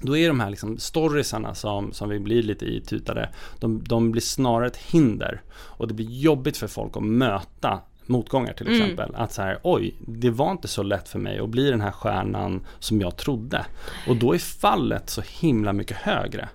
då 0.00 0.16
är 0.16 0.28
de 0.28 0.40
här 0.40 0.50
liksom 0.50 0.78
storiesarna 0.78 1.54
som, 1.54 1.92
som 1.92 2.08
vi 2.08 2.18
blir 2.18 2.42
lite 2.42 2.64
itutade, 2.64 3.28
de, 3.60 3.84
de 3.84 4.12
blir 4.12 4.22
snarare 4.22 4.66
ett 4.66 4.76
hinder. 4.76 5.42
Och 5.54 5.88
det 5.88 5.94
blir 5.94 6.10
jobbigt 6.10 6.56
för 6.56 6.66
folk 6.66 6.96
att 6.96 7.02
möta 7.02 7.80
motgångar 8.06 8.52
till 8.52 8.66
Mm. 8.66 8.80
exempel. 8.82 9.14
Att 9.14 9.32
så 9.32 9.42
här, 9.42 9.58
oj, 9.62 9.94
det 9.98 10.30
var 10.30 10.50
inte 10.52 10.68
så 10.68 10.82
lätt 10.82 11.08
för 11.08 11.18
mig 11.18 11.38
att 11.38 11.48
bli 11.48 11.70
den 11.70 11.80
här 11.80 11.90
stjärnan 11.90 12.66
som 12.78 13.00
jag 13.00 13.16
trodde. 13.16 13.66
Och 14.08 14.16
då 14.16 14.34
är 14.34 14.38
fallet 14.38 15.10
så 15.10 15.22
himla 15.40 15.72
mycket 15.72 15.96
högre. 15.96 16.48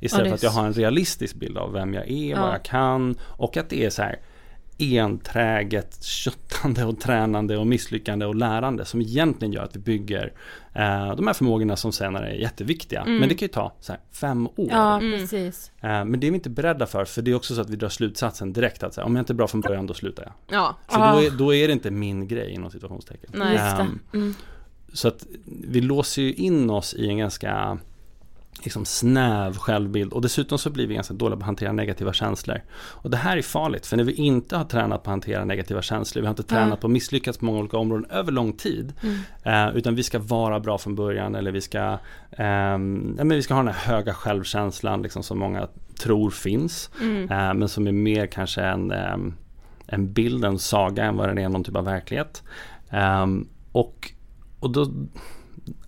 Istället 0.00 0.28
för 0.28 0.34
att 0.34 0.42
jag 0.42 0.50
har 0.50 0.66
en 0.66 0.72
realistisk 0.72 1.34
bild 1.36 1.58
av 1.58 1.72
vem 1.72 1.94
jag 1.94 2.08
är, 2.10 2.36
vad 2.36 2.48
Ja. 2.48 2.52
jag 2.52 2.62
kan 2.62 3.16
och 3.22 3.56
att 3.56 3.68
det 3.70 3.84
är 3.84 3.90
så 3.90 4.02
här 4.02 4.18
enträget 4.78 6.02
köttande 6.04 6.84
och 6.84 7.00
tränande 7.00 7.56
och 7.56 7.66
misslyckande 7.66 8.26
och 8.26 8.34
lärande 8.34 8.84
som 8.84 9.00
egentligen 9.00 9.52
gör 9.52 9.62
att 9.62 9.76
vi 9.76 9.80
bygger 9.80 10.32
eh, 10.72 11.16
de 11.16 11.26
här 11.26 11.32
förmågorna 11.34 11.76
som 11.76 11.92
senare 11.92 12.30
är 12.30 12.34
jätteviktiga. 12.34 13.00
Mm. 13.00 13.16
Men 13.16 13.28
det 13.28 13.34
kan 13.34 13.46
ju 13.46 13.52
ta 13.52 13.72
så 13.80 13.92
här, 13.92 14.00
fem 14.12 14.46
år. 14.46 14.68
Ja, 14.70 14.98
precis. 15.18 15.70
Eh, 15.80 15.88
men 16.04 16.20
det 16.20 16.26
är 16.26 16.30
vi 16.30 16.34
inte 16.34 16.50
beredda 16.50 16.86
för, 16.86 17.04
för 17.04 17.22
det 17.22 17.30
är 17.30 17.34
också 17.34 17.54
så 17.54 17.60
att 17.60 17.70
vi 17.70 17.76
drar 17.76 17.88
slutsatsen 17.88 18.52
direkt 18.52 18.82
att 18.82 18.96
här, 18.96 19.04
om 19.04 19.16
jag 19.16 19.22
inte 19.22 19.32
är 19.32 19.34
bra 19.34 19.46
från 19.48 19.60
början 19.60 19.86
då 19.86 19.94
slutar 19.94 20.22
jag. 20.22 20.32
Ja, 20.58 20.76
Så 20.88 21.00
Ah. 21.00 21.12
då, 21.14 21.22
är, 21.22 21.30
då 21.30 21.54
är 21.54 21.66
det 21.66 21.72
inte 21.72 21.90
min 21.90 22.28
grej 22.28 22.50
inom 22.50 22.70
situationstecken. 22.70 23.30
Nej. 23.34 23.56
Ehm, 23.56 23.98
Mm. 24.14 24.34
så 24.92 25.08
att 25.08 25.26
vi 25.46 25.80
låser 25.80 26.22
ju 26.22 26.34
in 26.34 26.70
oss 26.70 26.94
i 26.94 27.08
en 27.08 27.18
ganska 27.18 27.78
liksom 28.62 28.84
snäv 28.84 29.56
självbild 29.58 30.12
och 30.12 30.22
dessutom 30.22 30.58
så 30.58 30.70
blir 30.70 30.86
vi 30.86 30.94
ganska 30.94 31.14
dåliga 31.14 31.36
på 31.36 31.40
att 31.42 31.46
hantera 31.46 31.72
negativa 31.72 32.12
känslor. 32.12 32.60
Och 32.76 33.10
det 33.10 33.16
här 33.16 33.36
är 33.36 33.42
farligt 33.42 33.86
för 33.86 33.96
när 33.96 34.04
vi 34.04 34.12
inte 34.12 34.56
har 34.56 34.64
tränat 34.64 35.02
på 35.02 35.10
att 35.10 35.12
hantera 35.12 35.44
negativa 35.44 35.82
känslor, 35.82 36.22
vi 36.22 36.26
har 36.26 36.32
inte 36.32 36.42
tränat 36.42 36.68
Ja. 36.70 36.76
på 36.76 36.86
att 36.86 36.90
misslyckas 36.92 37.38
på 37.38 37.44
många 37.44 37.58
olika 37.58 37.76
områden 37.76 38.10
över 38.10 38.32
lång 38.32 38.52
tid. 38.52 38.92
Mm. 39.02 39.68
Eh, 39.68 39.76
utan 39.76 39.94
vi 39.94 40.02
ska 40.02 40.18
vara 40.18 40.60
bra 40.60 40.78
från 40.78 40.94
början 40.94 41.34
eller 41.34 41.52
vi 41.52 41.60
ska, 41.60 41.98
ja, 42.36 42.78
men 42.78 43.28
vi 43.28 43.42
ska 43.42 43.54
ha 43.54 43.62
den 43.62 43.74
här 43.74 43.94
höga 43.94 44.14
självkänslan 44.14 45.02
liksom, 45.02 45.22
som 45.22 45.38
många 45.38 45.68
tror 46.00 46.30
finns. 46.30 46.90
mm. 47.00 47.22
Eh, 47.30 47.54
men 47.54 47.68
som 47.68 47.86
är 47.86 47.92
mer 47.92 48.26
kanske 48.26 48.62
en, 48.62 48.90
ehm, 48.90 49.34
en 49.86 50.12
bild, 50.12 50.44
en 50.44 50.58
saga 50.58 51.04
än 51.04 51.16
vad 51.16 51.28
den 51.28 51.38
är 51.38 51.48
någon 51.48 51.64
typ 51.64 51.76
av 51.76 51.84
verklighet. 51.84 52.42
Ehm, 52.90 53.48
och 53.72 54.10
och 54.60 54.70
då, 54.70 54.90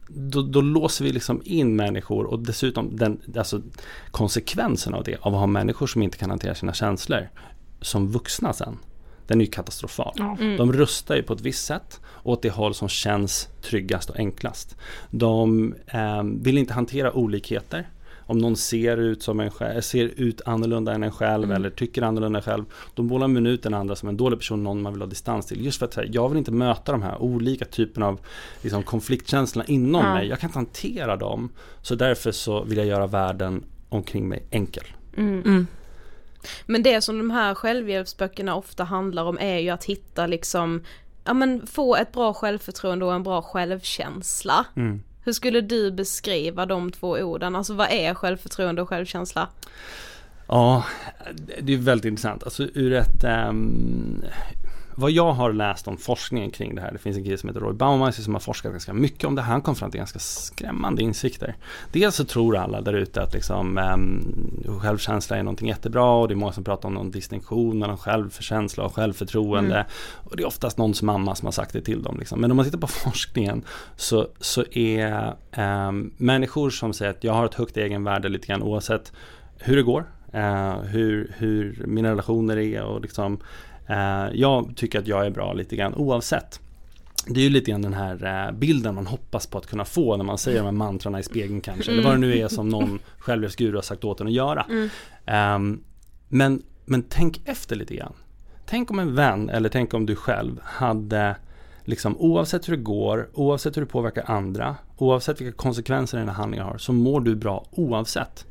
då, 0.08 0.42
då 0.42 0.60
låser 0.60 1.04
vi 1.04 1.12
liksom 1.12 1.42
in 1.44 1.76
människor 1.76 2.24
och 2.24 2.38
dessutom 2.38 2.96
den, 2.96 3.20
alltså 3.36 3.62
konsekvensen 4.10 4.94
av 4.94 5.04
det, 5.04 5.16
av 5.20 5.34
att 5.34 5.40
ha 5.40 5.46
människor 5.46 5.86
som 5.86 6.02
inte 6.02 6.18
kan 6.18 6.30
hantera 6.30 6.54
sina 6.54 6.72
känslor 6.72 7.28
som 7.80 8.08
vuxna 8.08 8.52
sen, 8.52 8.78
den 9.26 9.40
är 9.40 9.44
ju 9.44 9.50
katastrofal. 9.50 10.14
Mm. 10.18 10.56
De 10.56 10.72
rustar 10.72 11.16
ju 11.16 11.22
på 11.22 11.32
ett 11.32 11.40
visst 11.40 11.66
sätt 11.66 12.00
åt 12.22 12.42
det 12.42 12.50
håll 12.50 12.74
som 12.74 12.88
känns 12.88 13.48
tryggast 13.62 14.10
och 14.10 14.18
enklast. 14.18 14.76
De 15.10 15.74
eh, 15.86 16.22
vill 16.22 16.58
inte 16.58 16.74
hantera 16.74 17.12
olikheter. 17.12 17.88
Om 18.28 18.38
någon 18.38 18.56
ser 18.56 18.96
ut, 18.96 19.22
som 19.22 19.40
en 19.40 19.50
själv, 19.50 19.80
ser 19.80 20.04
ut 20.16 20.40
annorlunda 20.46 20.92
än 20.94 21.02
en 21.02 21.12
själv 21.12 21.44
Mm. 21.44 21.56
eller 21.56 21.70
tycker 21.70 22.02
annorlunda 22.02 22.42
själv. 22.42 22.64
Då 22.94 23.02
målar 23.02 23.28
man 23.28 23.46
ut 23.46 23.62
den 23.62 23.74
andra 23.74 23.96
som 23.96 24.08
en 24.08 24.16
dålig 24.16 24.38
person, 24.38 24.64
någon 24.64 24.82
man 24.82 24.92
vill 24.92 25.02
ha 25.02 25.08
distans 25.08 25.46
till. 25.46 25.64
Just 25.64 25.78
för 25.78 25.86
att 25.86 25.94
säga, 25.94 26.08
jag 26.12 26.28
vill 26.28 26.38
inte 26.38 26.52
möta 26.52 26.92
de 26.92 27.02
här 27.02 27.22
olika 27.22 27.64
typerna 27.64 28.06
av 28.06 28.20
liksom, 28.62 28.82
konfliktkänslorna 28.82 29.66
inom 29.68 30.04
Ja. 30.04 30.14
mig. 30.14 30.28
Jag 30.28 30.40
kan 30.40 30.48
inte 30.48 30.58
hantera 30.58 31.16
dem. 31.16 31.48
Så 31.82 31.94
därför 31.94 32.32
så 32.32 32.64
vill 32.64 32.78
jag 32.78 32.86
göra 32.86 33.06
världen 33.06 33.64
omkring 33.88 34.28
mig 34.28 34.46
enkel. 34.50 34.84
Mm. 35.16 35.42
Mm. 35.44 35.66
Men 36.66 36.82
det 36.82 37.00
som 37.00 37.18
de 37.18 37.30
här 37.30 37.54
självhjälpsböckerna 37.54 38.54
ofta 38.54 38.84
handlar 38.84 39.24
om 39.24 39.38
är 39.40 39.58
ju 39.58 39.70
att 39.70 39.84
hitta 39.84 40.26
liksom 40.26 40.82
ja 41.24 41.34
men 41.34 41.66
få 41.66 41.96
ett 41.96 42.12
bra 42.12 42.34
självförtroende 42.34 43.04
och 43.04 43.14
en 43.14 43.22
bra 43.22 43.42
självkänsla. 43.42 44.66
Mm. 44.76 45.02
Hur 45.26 45.32
skulle 45.32 45.60
du 45.60 45.90
beskriva 45.90 46.66
de 46.66 46.92
två 46.92 47.10
orden? 47.10 47.56
Alltså 47.56 47.74
vad 47.74 47.90
är 47.90 48.14
självförtroende 48.14 48.82
och 48.82 48.88
självkänsla? 48.88 49.48
Ja, 50.48 50.84
det 51.60 51.72
är 51.72 51.78
väldigt 51.78 52.04
intressant. 52.04 52.44
Alltså 52.44 52.62
ur 52.74 52.92
ett, 52.92 53.24
um, 53.24 54.24
vad 54.98 55.10
jag 55.10 55.32
har 55.32 55.52
läst 55.52 55.88
om 55.88 55.96
forskningen 55.96 56.50
kring 56.50 56.74
det 56.74 56.80
här, 56.80 56.92
det 56.92 56.98
finns 56.98 57.16
en 57.16 57.24
kille 57.24 57.38
som 57.38 57.48
heter 57.48 57.60
Roy 57.60 57.72
Baumeister 57.74 58.22
som 58.22 58.34
har 58.34 58.40
forskat 58.40 58.72
ganska 58.72 58.92
mycket 58.92 59.24
om 59.24 59.34
det 59.34 59.42
här, 59.42 59.52
han 59.52 59.62
kom 59.62 59.74
fram 59.74 59.90
till 59.90 59.98
ganska 59.98 60.18
skrämmande 60.18 61.02
insikter. 61.02 61.56
Dels 61.92 62.14
så 62.14 62.24
tror 62.24 62.56
alla 62.56 62.80
där 62.80 62.92
ute 62.92 63.22
att 63.22 63.34
liksom, 63.34 63.78
um, 63.78 64.80
självkänsla 64.80 65.36
är 65.36 65.42
någonting 65.42 65.68
jättebra 65.68 66.10
och 66.10 66.28
det 66.28 66.34
är 66.34 66.36
många 66.36 66.52
som 66.52 66.64
pratar 66.64 66.88
om 66.88 66.94
någon 66.94 67.10
distinktion 67.10 67.78
mellan 67.78 67.98
självkänsla 67.98 68.84
och 68.84 68.94
självförtroende. 68.94 69.74
Mm. 69.74 69.86
Och 70.14 70.36
det 70.36 70.42
är 70.42 70.46
oftast 70.46 70.78
någons 70.78 71.02
mamma 71.02 71.34
som 71.34 71.46
har 71.46 71.52
sagt 71.52 71.72
det 71.72 71.80
till 71.80 72.02
dem. 72.02 72.18
Liksom. 72.18 72.40
Men 72.40 72.50
om 72.50 72.56
man 72.56 72.64
tittar 72.64 72.78
på 72.78 72.86
forskningen 73.04 73.64
så, 73.96 74.28
så 74.40 74.64
är 74.70 75.34
um, 75.88 76.12
människor 76.16 76.70
som 76.70 76.92
säger 76.92 77.10
att 77.10 77.24
jag 77.24 77.32
har 77.32 77.46
ett 77.46 77.54
högt 77.54 77.76
egenvärde 77.76 78.28
lite 78.28 78.46
grann 78.46 78.62
oavsett 78.62 79.12
hur 79.58 79.76
det 79.76 79.82
går, 79.82 80.04
uh, 80.34 80.82
hur, 80.82 81.34
hur 81.38 81.84
mina 81.86 82.10
relationer 82.10 82.56
är 82.58 82.82
och 82.82 83.00
liksom 83.00 83.38
jag 84.32 84.72
tycker 84.76 84.98
att 84.98 85.06
jag 85.06 85.26
är 85.26 85.30
bra 85.30 85.52
lite 85.52 85.76
grann 85.76 85.94
oavsett. 85.94 86.60
Det 87.28 87.40
är 87.40 87.44
ju 87.44 87.50
lite 87.50 87.70
grann 87.70 87.82
den 87.82 87.94
här 87.94 88.46
eh, 88.48 88.52
bilden 88.52 88.94
man 88.94 89.06
hoppas 89.06 89.46
på 89.46 89.58
att 89.58 89.66
kunna 89.66 89.84
få 89.84 90.16
när 90.16 90.24
man 90.24 90.38
säger 90.38 90.58
de 90.58 90.64
här 90.64 90.72
mantrarna 90.72 91.20
i 91.20 91.22
spegeln 91.22 91.60
kanske. 91.60 91.92
Eller 91.92 92.02
vad 92.02 92.12
det 92.12 92.18
nu 92.18 92.38
är 92.38 92.48
som 92.48 92.68
någon 92.68 92.98
självhjälpsguru 93.18 93.74
har 93.74 93.82
sagt 93.82 94.04
åt 94.04 94.20
en 94.20 94.26
att 94.26 94.32
göra. 94.32 94.66
Mm. 94.68 94.88
Um, 95.54 95.84
men, 96.28 96.62
men 96.84 97.02
tänk 97.02 97.40
efter 97.44 97.76
lite 97.76 97.94
grann. 97.94 98.12
Tänk 98.66 98.90
om 98.90 98.98
en 98.98 99.14
vän 99.14 99.50
eller 99.50 99.68
tänk 99.68 99.94
om 99.94 100.06
du 100.06 100.16
själv 100.16 100.60
hade 100.62 101.36
liksom 101.84 102.16
oavsett 102.16 102.68
hur 102.68 102.76
det 102.76 102.82
går, 102.82 103.28
oavsett 103.32 103.76
hur 103.76 103.82
det 103.82 103.86
påverkar 103.86 104.24
andra, 104.26 104.76
oavsett 104.96 105.40
vilka 105.40 105.56
konsekvenser 105.56 106.18
dina 106.18 106.32
handlingar 106.32 106.64
har, 106.64 106.78
så 106.78 106.92
mår 106.92 107.20
du 107.20 107.34
bra 107.34 107.66
oavsett. 107.70 108.46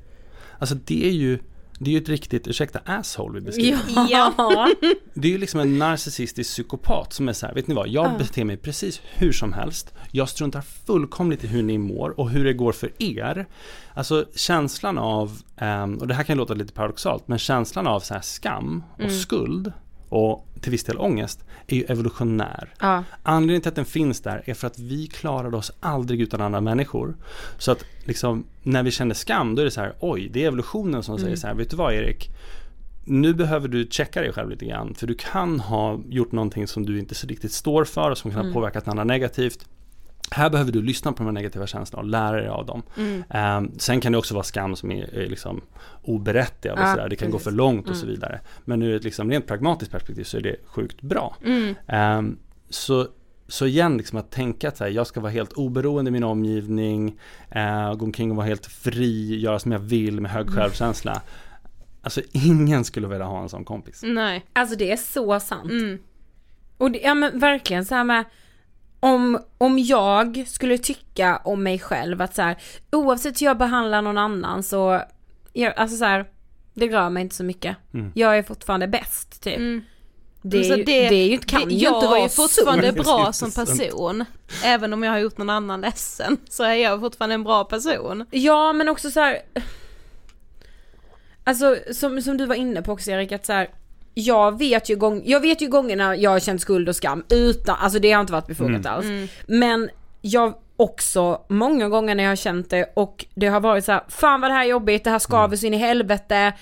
Alltså 0.59 0.75
det 0.75 1.07
är 1.07 1.11
ju 1.11 1.39
det 1.79 1.89
är 1.89 1.91
ju 1.91 1.97
ett 1.97 2.09
riktigt, 2.09 2.47
ursäkta, 2.47 2.79
asshole 2.85 3.39
vi 3.39 3.45
beskriver. 3.45 3.81
Ja. 4.09 4.71
Det 5.13 5.27
är 5.27 5.31
ju 5.31 5.37
liksom 5.37 5.59
en 5.59 5.77
narcissistisk 5.77 6.49
psykopat 6.49 7.13
som 7.13 7.29
är 7.29 7.33
så 7.33 7.45
här, 7.45 7.53
vet 7.53 7.67
ni 7.67 7.75
vad, 7.75 7.87
jag 7.87 8.05
ja. 8.05 8.17
beter 8.17 8.43
mig 8.43 8.57
precis 8.57 9.01
hur 9.13 9.31
som 9.31 9.53
helst. 9.53 9.93
Jag 10.11 10.29
struntar 10.29 10.61
fullkomligt 10.61 11.43
i 11.43 11.47
hur 11.47 11.63
ni 11.63 11.77
mår 11.77 12.19
och 12.19 12.29
hur 12.29 12.45
det 12.45 12.53
går 12.53 12.71
för 12.71 12.91
er. 12.99 13.45
Alltså 13.93 14.25
känslan 14.35 14.97
av, 14.97 15.41
ehm, 15.57 15.97
och 15.97 16.07
det 16.07 16.13
här 16.13 16.23
kan 16.23 16.37
låta 16.37 16.53
lite 16.53 16.73
paradoxalt, 16.73 17.27
men 17.27 17.37
känslan 17.37 17.87
av 17.87 17.99
så 17.99 18.13
här 18.13 18.21
skam 18.21 18.83
och 18.93 18.99
mm. 18.99 19.19
skuld 19.19 19.73
och 20.09 20.47
till 20.61 20.71
viss 20.71 20.83
del 20.83 20.97
ångest 20.97 21.45
är 21.67 21.75
ju 21.75 21.83
evolutionär. 21.83 22.73
Ja. 22.79 23.03
Anledningen 23.23 23.61
till 23.61 23.69
att 23.69 23.75
den 23.75 23.85
finns 23.85 24.21
där 24.21 24.43
är 24.45 24.53
för 24.53 24.67
att 24.67 24.79
vi 24.79 25.07
klarade 25.07 25.57
oss 25.57 25.71
aldrig 25.79 26.21
utan 26.21 26.41
andra 26.41 26.61
människor. 26.61 27.15
Så 27.57 27.71
att 27.71 27.85
liksom 28.03 28.45
när 28.63 28.83
vi 28.83 28.91
känner 28.91 29.15
skam 29.15 29.55
då 29.55 29.61
är 29.61 29.65
det 29.65 29.71
så 29.71 29.81
här, 29.81 29.93
oj 29.99 30.29
det 30.33 30.43
är 30.43 30.47
evolutionen 30.47 31.03
som 31.03 31.15
mm. 31.15 31.25
säger 31.25 31.35
så 31.35 31.47
här, 31.47 31.53
vet 31.53 31.69
du 31.69 31.75
vad 31.75 31.93
Erik? 31.93 32.29
Nu 33.05 33.33
behöver 33.33 33.67
du 33.67 33.87
checka 33.91 34.21
dig 34.21 34.33
själv 34.33 34.49
lite 34.49 34.65
grann 34.65 34.95
för 34.95 35.07
du 35.07 35.15
kan 35.15 35.59
ha 35.59 35.99
gjort 36.09 36.31
någonting 36.31 36.67
som 36.67 36.85
du 36.85 36.99
inte 36.99 37.15
så 37.15 37.27
riktigt 37.27 37.51
står 37.51 37.85
för 37.85 38.11
och 38.11 38.17
som 38.17 38.31
kan 38.31 38.37
ha 38.37 38.43
mm. 38.43 38.53
påverkat 38.53 38.87
andra 38.87 39.03
negativt. 39.03 39.67
Här 40.31 40.49
behöver 40.49 40.71
du 40.71 40.81
lyssna 40.81 41.11
på 41.11 41.17
de 41.17 41.25
här 41.25 41.31
negativa 41.31 41.67
känslorna 41.67 42.03
och 42.03 42.09
lära 42.09 42.35
dig 42.35 42.47
av 42.47 42.65
dem. 42.65 42.83
Mm. 42.97 43.23
Um, 43.57 43.79
sen 43.79 44.01
kan 44.01 44.11
det 44.11 44.17
också 44.17 44.33
vara 44.33 44.43
skam 44.43 44.75
som 44.75 44.91
är, 44.91 45.15
är 45.15 45.27
liksom 45.27 45.61
oberättigad 46.01 46.79
och 46.79 46.87
sådär. 46.87 47.09
Det 47.09 47.15
kan 47.15 47.31
precis. 47.31 47.45
gå 47.45 47.49
för 47.49 47.57
långt 47.57 47.85
och 47.85 47.95
mm. 47.95 48.01
så 48.01 48.07
vidare. 48.07 48.39
Men 48.65 48.81
ur 48.81 48.95
ett 48.95 49.03
liksom 49.03 49.29
rent 49.29 49.47
pragmatiskt 49.47 49.91
perspektiv 49.91 50.23
så 50.23 50.37
är 50.37 50.41
det 50.41 50.55
sjukt 50.65 51.01
bra. 51.01 51.35
Mm. 51.45 51.75
Um, 52.19 52.37
så, 52.69 53.07
så 53.47 53.65
igen, 53.65 53.97
liksom 53.97 54.19
att 54.19 54.31
tänka 54.31 54.67
att 54.67 54.79
här, 54.79 54.87
jag 54.87 55.07
ska 55.07 55.19
vara 55.19 55.31
helt 55.31 55.53
oberoende 55.53 56.09
i 56.09 56.11
min 56.11 56.23
omgivning, 56.23 57.19
uh, 57.55 57.93
gå 57.93 58.05
omkring 58.05 58.31
och 58.31 58.37
vara 58.37 58.47
helt 58.47 58.65
fri, 58.65 59.39
göra 59.39 59.59
som 59.59 59.71
jag 59.71 59.79
vill 59.79 60.21
med 60.21 60.31
hög 60.31 60.47
mm. 60.47 60.55
självkänsla. 60.55 61.21
Alltså 62.01 62.21
ingen 62.31 62.83
skulle 62.83 63.07
vilja 63.07 63.25
ha 63.25 63.41
en 63.41 63.49
sån 63.49 63.65
kompis. 63.65 64.01
Nej. 64.03 64.45
Alltså 64.53 64.75
det 64.75 64.91
är 64.91 64.97
så 64.97 65.39
sant. 65.39 65.71
Mm. 65.71 65.97
Och 66.77 66.91
det, 66.91 66.99
ja 66.99 67.13
men 67.13 67.39
verkligen 67.39 67.85
så 67.85 67.95
här 67.95 68.03
med 68.03 68.25
om, 69.05 69.39
om 69.57 69.79
jag 69.79 70.43
skulle 70.47 70.77
tycka 70.77 71.41
om 71.43 71.63
mig 71.63 71.79
själv 71.79 72.21
att 72.21 72.35
så 72.35 72.41
här, 72.41 72.57
oavsett 72.91 73.41
hur 73.41 73.45
jag 73.45 73.57
behandlar 73.57 74.01
någon 74.01 74.17
annan 74.17 74.63
så, 74.63 75.01
jag, 75.53 75.73
alltså 75.77 75.97
så 75.97 76.05
här, 76.05 76.25
det 76.73 76.87
rör 76.87 77.09
mig 77.09 77.23
inte 77.23 77.35
så 77.35 77.43
mycket. 77.43 77.77
Mm. 77.93 78.11
Jag 78.15 78.37
är 78.37 78.43
fortfarande 78.43 78.87
bäst 78.87 79.43
typ. 79.43 79.57
Mm. 79.57 79.81
Det, 80.41 80.57
är, 80.57 80.77
det, 80.77 80.83
det 80.83 81.15
är 81.15 81.27
ju, 81.27 81.37
kan 81.37 81.67
det, 81.67 81.75
ju 81.75 81.87
inte 81.87 81.91
vara 81.91 82.17
Jag 82.17 82.25
är 82.25 82.29
fortfarande 82.29 82.93
sunt. 82.93 83.03
bra 83.03 83.33
som 83.33 83.51
person. 83.51 84.25
Även 84.63 84.93
om 84.93 85.03
jag 85.03 85.11
har 85.11 85.19
gjort 85.19 85.37
någon 85.37 85.49
annan 85.49 85.81
ledsen 85.81 86.37
så 86.49 86.63
är 86.63 86.73
jag 86.73 86.99
fortfarande 86.99 87.33
en 87.33 87.43
bra 87.43 87.63
person. 87.63 88.25
Ja 88.31 88.73
men 88.73 88.89
också 88.89 89.11
så 89.11 89.19
här, 89.19 89.41
Alltså 91.43 91.77
som, 91.93 92.21
som 92.21 92.37
du 92.37 92.45
var 92.45 92.55
inne 92.55 92.81
på 92.81 92.91
också 92.91 93.11
Erik 93.11 93.31
att 93.31 93.45
så 93.45 93.53
här, 93.53 93.69
jag 94.17 94.59
vet 94.59 94.89
ju 94.89 94.95
gång, 94.95 95.21
jag 95.25 95.39
vet 95.39 95.61
ju 95.61 95.67
gångerna 95.67 96.15
jag 96.15 96.31
har 96.31 96.39
känt 96.39 96.61
skuld 96.61 96.89
och 96.89 96.95
skam 96.95 97.23
utan, 97.29 97.75
alltså 97.79 97.99
det 97.99 98.11
har 98.11 98.21
inte 98.21 98.33
varit 98.33 98.47
befogat 98.47 98.69
mm. 98.69 98.93
alls. 98.93 99.05
Mm. 99.05 99.27
Men 99.47 99.89
jag 100.21 100.53
också 100.77 101.41
många 101.47 101.89
gånger 101.89 102.15
när 102.15 102.23
jag 102.23 102.31
har 102.31 102.35
känt 102.35 102.69
det 102.69 102.91
och 102.93 103.25
det 103.35 103.47
har 103.47 103.59
varit 103.59 103.85
så 103.85 103.91
här, 103.91 104.03
fan 104.07 104.41
vad 104.41 104.49
det 104.49 104.55
här 104.55 104.63
är 104.63 104.69
jobbigt, 104.69 105.03
det 105.03 105.09
här 105.09 105.19
skaver 105.19 105.45
mm. 105.45 105.57
så 105.57 105.65
in 105.65 105.73
i 105.73 105.77
helvete. 105.77 106.53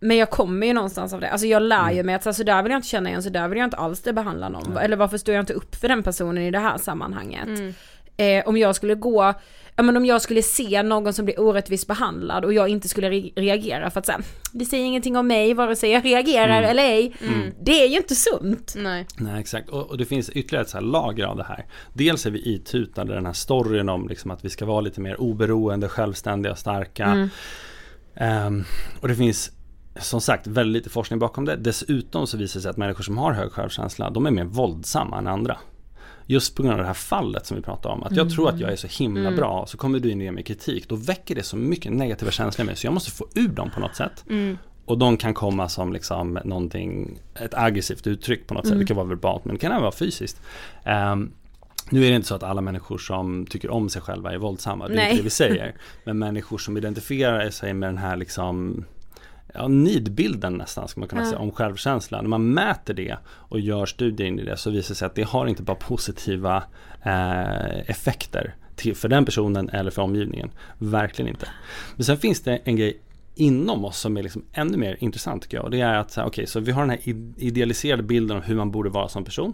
Men 0.00 0.16
jag 0.16 0.30
kommer 0.30 0.66
ju 0.66 0.72
någonstans 0.72 1.12
av 1.12 1.20
det, 1.20 1.30
alltså 1.30 1.46
jag 1.46 1.62
lär 1.62 1.90
ju 1.90 1.94
mm. 1.94 2.06
mig 2.06 2.14
att 2.14 2.22
så, 2.22 2.32
så 2.32 2.42
där 2.42 2.62
vill 2.62 2.72
jag 2.72 2.78
inte 2.78 2.88
känna 2.88 3.08
igen, 3.08 3.22
så 3.22 3.30
där 3.30 3.48
vill 3.48 3.58
jag 3.58 3.66
inte 3.66 3.76
alls 3.76 4.02
det 4.02 4.12
behandla 4.12 4.48
någon. 4.48 4.66
Mm. 4.66 4.76
Eller 4.78 4.96
varför 4.96 5.18
står 5.18 5.34
jag 5.34 5.42
inte 5.42 5.52
upp 5.52 5.74
för 5.74 5.88
den 5.88 6.02
personen 6.02 6.42
i 6.42 6.50
det 6.50 6.58
här 6.58 6.78
sammanhanget? 6.78 7.74
Eh, 8.16 8.48
om 8.48 8.56
jag 8.56 8.76
skulle 8.76 8.94
gå 8.94 9.34
ja 9.76 9.82
men 9.82 9.96
om 9.96 10.06
jag 10.06 10.22
skulle 10.22 10.42
se 10.42 10.82
någon 10.82 11.12
som 11.12 11.24
blir 11.24 11.40
orättvist 11.40 11.86
behandlad 11.86 12.44
och 12.44 12.52
jag 12.52 12.68
inte 12.68 12.88
skulle 12.88 13.10
re 13.10 13.30
reagera 13.36 13.90
för 13.90 14.00
att 14.00 14.06
säga, 14.06 14.20
det 14.52 14.64
säger 14.64 14.84
ingenting 14.84 15.16
om 15.16 15.26
mig 15.26 15.54
vare 15.54 15.76
sig 15.76 15.90
jag 15.90 16.04
reagerar 16.04 16.58
mm. 16.58 16.70
eller 16.70 16.82
ej. 16.82 17.12
Mm. 17.20 17.52
Det 17.60 17.82
är 17.82 17.88
ju 17.88 17.96
inte 17.96 18.14
sunt. 18.14 18.74
Nej, 18.76 19.06
Nej 19.16 19.40
exakt, 19.40 19.68
och, 19.68 19.90
och, 19.90 19.98
det 19.98 20.04
finns 20.04 20.30
ytterligare 20.30 20.64
ett 20.64 20.70
så 20.70 20.76
här 20.76 20.84
lager 20.84 21.24
av 21.24 21.36
det 21.36 21.44
här. 21.44 21.66
Dels 21.92 22.26
är 22.26 22.30
vi 22.30 22.54
itutade 22.54 23.14
den 23.14 23.26
här 23.26 23.32
storyn 23.32 23.88
om 23.88 24.08
liksom 24.08 24.30
att 24.30 24.44
vi 24.44 24.50
ska 24.50 24.66
vara 24.66 24.80
lite 24.80 25.00
mer 25.00 25.20
oberoende, 25.20 25.88
självständiga, 25.88 26.56
starka. 26.56 27.04
Mm. 27.04 27.28
Um, 28.46 28.64
och 29.00 29.08
det 29.08 29.14
finns 29.14 29.50
som 30.00 30.20
sagt 30.20 30.46
väldigt 30.46 30.82
lite 30.82 30.90
forskning 30.90 31.18
bakom 31.18 31.44
det. 31.44 31.56
Dessutom 31.56 32.26
så 32.26 32.36
visar 32.36 32.58
det 32.58 32.62
sig 32.62 32.70
att 32.70 32.76
människor 32.76 33.02
som 33.02 33.18
har 33.18 33.32
hög 33.32 33.52
självkänsla, 33.52 34.10
de 34.10 34.26
är 34.26 34.30
mer 34.30 34.44
våldsamma 34.44 35.18
än 35.18 35.26
andra 35.26 35.58
just 36.26 36.56
på 36.56 36.62
grund 36.62 36.72
av 36.72 36.78
det 36.78 36.86
här 36.86 36.94
fallet 36.94 37.46
som 37.46 37.56
vi 37.56 37.62
pratade 37.62 37.94
om. 37.94 38.02
Att 38.02 38.12
jag 38.12 38.22
mm. 38.22 38.34
tror 38.34 38.48
att 38.48 38.60
jag 38.60 38.72
är 38.72 38.76
så 38.76 38.86
himla 38.86 39.20
mm. 39.20 39.36
bra, 39.36 39.64
så 39.66 39.76
kommer 39.76 39.98
du 39.98 40.10
in 40.10 40.34
med 40.34 40.46
kritik. 40.46 40.88
Då 40.88 40.96
väcker 40.96 41.34
det 41.34 41.42
så 41.42 41.56
mycket 41.56 41.92
negativa 41.92 42.30
känslor 42.30 42.64
i 42.64 42.66
mig, 42.66 42.76
så 42.76 42.86
jag 42.86 42.94
måste 42.94 43.10
få 43.10 43.26
ur 43.34 43.48
dem 43.48 43.70
på 43.70 43.80
något 43.80 43.96
sätt. 43.96 44.24
Mm. 44.30 44.58
Och 44.84 44.98
de 44.98 45.16
kan 45.16 45.34
komma 45.34 45.68
som 45.68 45.92
liksom 45.92 46.38
någonting, 46.44 47.18
ett 47.34 47.54
aggressivt 47.54 48.06
uttryck 48.06 48.46
på 48.46 48.54
något 48.54 48.64
sätt. 48.64 48.72
Det 48.72 48.76
mm. 48.76 48.86
kan 48.86 48.96
vara 48.96 49.06
verbalt, 49.06 49.44
men 49.44 49.54
det 49.54 49.60
kan 49.60 49.70
även 49.70 49.82
vara 49.82 49.92
fysiskt. 49.92 50.40
Um, 51.12 51.32
nu 51.90 52.04
är 52.04 52.10
det 52.10 52.16
inte 52.16 52.28
så 52.28 52.34
att 52.34 52.42
alla 52.42 52.60
människor 52.60 52.98
som 52.98 53.46
tycker 53.46 53.70
om 53.70 53.88
sig 53.88 54.02
själva 54.02 54.32
är 54.32 54.38
våldsamma, 54.38 54.88
det 54.88 54.94
är 54.94 55.04
inte 55.04 55.16
det 55.16 55.22
vi 55.22 55.30
säger. 55.30 55.74
Men 56.04 56.18
människor 56.18 56.58
som 56.58 56.76
identifierar 56.76 57.50
sig 57.50 57.74
med 57.74 57.88
den 57.88 57.98
här 57.98 58.16
liksom 58.16 58.84
ja, 59.54 59.68
nidbilden 59.68 60.54
nästan, 60.54 60.88
ska 60.88 61.00
man 61.00 61.08
kunna 61.08 61.20
mm. 61.20 61.30
säga, 61.30 61.40
om 61.40 61.50
självkänsla. 61.50 62.22
När 62.22 62.28
man 62.28 62.50
mäter 62.50 62.94
det 62.94 63.16
och 63.26 63.60
gör 63.60 63.86
studier 63.86 64.26
in 64.26 64.38
i 64.38 64.44
det 64.44 64.56
så 64.56 64.70
visar 64.70 64.88
det 64.88 64.98
sig 64.98 65.06
att 65.06 65.14
det 65.14 65.22
har 65.22 65.46
inte 65.46 65.62
bara 65.62 65.76
positiva 65.76 66.62
eh, 67.02 67.90
effekter 67.90 68.54
till, 68.76 68.96
för 68.96 69.08
den 69.08 69.24
personen 69.24 69.68
eller 69.68 69.90
för 69.90 70.02
omgivningen. 70.02 70.50
Verkligen 70.78 71.28
inte. 71.28 71.48
Men 71.96 72.04
sen 72.04 72.16
finns 72.16 72.42
det 72.42 72.56
en 72.64 72.76
grej 72.76 73.00
inom 73.34 73.84
oss 73.84 73.98
som 73.98 74.16
är 74.16 74.22
liksom 74.22 74.44
ännu 74.52 74.76
mer 74.76 74.96
intressant 75.00 75.42
tycker 75.42 75.56
jag. 75.56 75.64
Och 75.64 75.70
det 75.70 75.80
är 75.80 75.94
att, 75.94 76.12
okej, 76.12 76.26
okay, 76.26 76.46
så 76.46 76.60
vi 76.60 76.72
har 76.72 76.80
den 76.80 76.90
här 76.90 77.00
idealiserade 77.36 78.02
bilden 78.02 78.36
av 78.36 78.42
hur 78.42 78.54
man 78.54 78.70
borde 78.70 78.90
vara 78.90 79.08
som 79.08 79.24
person. 79.24 79.52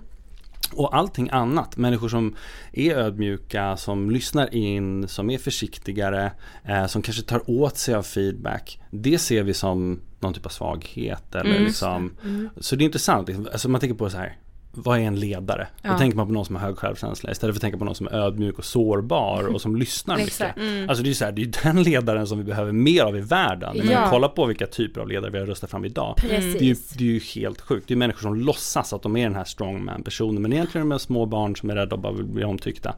Och 0.73 0.97
allting 0.97 1.29
annat, 1.31 1.77
människor 1.77 2.09
som 2.09 2.37
är 2.73 2.95
ödmjuka, 2.95 3.77
som 3.77 4.11
lyssnar 4.11 4.55
in, 4.55 5.09
som 5.09 5.31
är 5.31 5.39
försiktigare, 5.39 6.33
eh, 6.65 6.87
som 6.87 7.03
kanske 7.03 7.23
tar 7.23 7.51
åt 7.51 7.77
sig 7.77 7.95
av 7.95 8.03
feedback. 8.03 8.81
Det 8.91 9.19
ser 9.19 9.43
vi 9.43 9.55
som 9.55 10.01
någon 10.21 10.35
typ 10.35 10.47
av 10.47 10.51
svaghet 10.51 11.35
eller 11.35 11.51
mm. 11.51 11.65
liksom. 11.65 12.17
Mm. 12.25 12.49
Så 12.57 12.77
det 12.77 12.85
är 12.85 12.87
intressant, 12.87 13.29
liksom. 13.29 13.49
alltså 13.53 13.69
man 13.69 13.81
tänker 13.81 13.97
på 13.97 14.11
så 14.11 14.17
här, 14.17 14.37
vad 14.73 14.99
är 14.99 15.03
en 15.03 15.21
ledare? 15.21 15.69
Ja. 15.83 15.93
Då 15.93 15.99
tänker 15.99 16.17
man 16.17 16.27
på 16.27 16.33
någon 16.33 16.45
som 16.45 16.57
har 16.57 16.63
hög 16.63 16.77
självkänsla 16.77 17.31
istället 17.31 17.55
för 17.55 17.59
att 17.59 17.63
tänka 17.63 17.79
på 17.79 17.85
någon 17.85 17.95
som 17.95 18.07
är 18.07 18.13
ödmjuk 18.13 18.59
och 18.59 18.65
sårbar 18.65 19.55
och 19.55 19.61
som 19.61 19.77
lyssnar 19.77 20.17
mycket. 20.17 20.57
Mm. 20.57 20.89
Alltså 20.89 21.05
det 21.05 21.11
är 21.11 21.15
så 21.15 21.25
här, 21.25 21.33
det 21.33 21.43
är 21.43 21.65
den 21.65 21.83
ledaren 21.83 22.27
som 22.27 22.39
vi 22.39 22.45
behöver 22.45 22.73
mer 22.73 23.03
av 23.03 23.17
i 23.17 23.21
världen. 23.21 23.77
När 23.77 24.01
man 24.01 24.11
kollar 24.11 24.29
på 24.29 24.47
vilka 24.47 24.67
typer 24.67 25.01
av 25.01 25.09
ledare 25.09 25.31
vi 25.31 25.39
har 25.39 25.47
röstat 25.47 25.71
fram 25.71 25.85
idag. 25.85 26.17
Precis. 26.17 26.59
Det, 26.59 26.65
är 26.65 26.69
ju, 26.69 26.77
det 26.99 27.05
är 27.05 27.13
ju 27.13 27.21
helt 27.21 27.61
sjukt. 27.61 27.89
Det 27.89 27.95
är 27.95 27.97
människor 27.97 28.21
som 28.21 28.35
låtsas 28.35 28.93
att 28.93 29.03
de 29.03 29.17
är 29.17 29.25
den 29.25 29.35
här 29.35 29.45
strongman 29.45 30.03
personen 30.03 30.43
men 30.43 30.53
egentligen 30.53 30.87
är 30.87 30.91
de 30.91 30.99
små 30.99 31.27
barn 31.27 31.57
som 31.57 31.71
är 31.71 31.75
rädda 31.75 31.95
och 31.95 32.03
bara 32.03 32.13
vill 32.13 32.25
bli 32.25 32.45
omtyckta. 32.45 32.95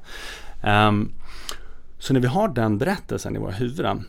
Um, 0.89 1.13
så 1.99 2.13
när 2.13 2.21
vi 2.21 2.27
har 2.27 2.49
den 2.49 2.79
berättelsen 2.79 3.37
i 3.37 3.39
våra 3.39 3.53
huvuden 3.53 4.05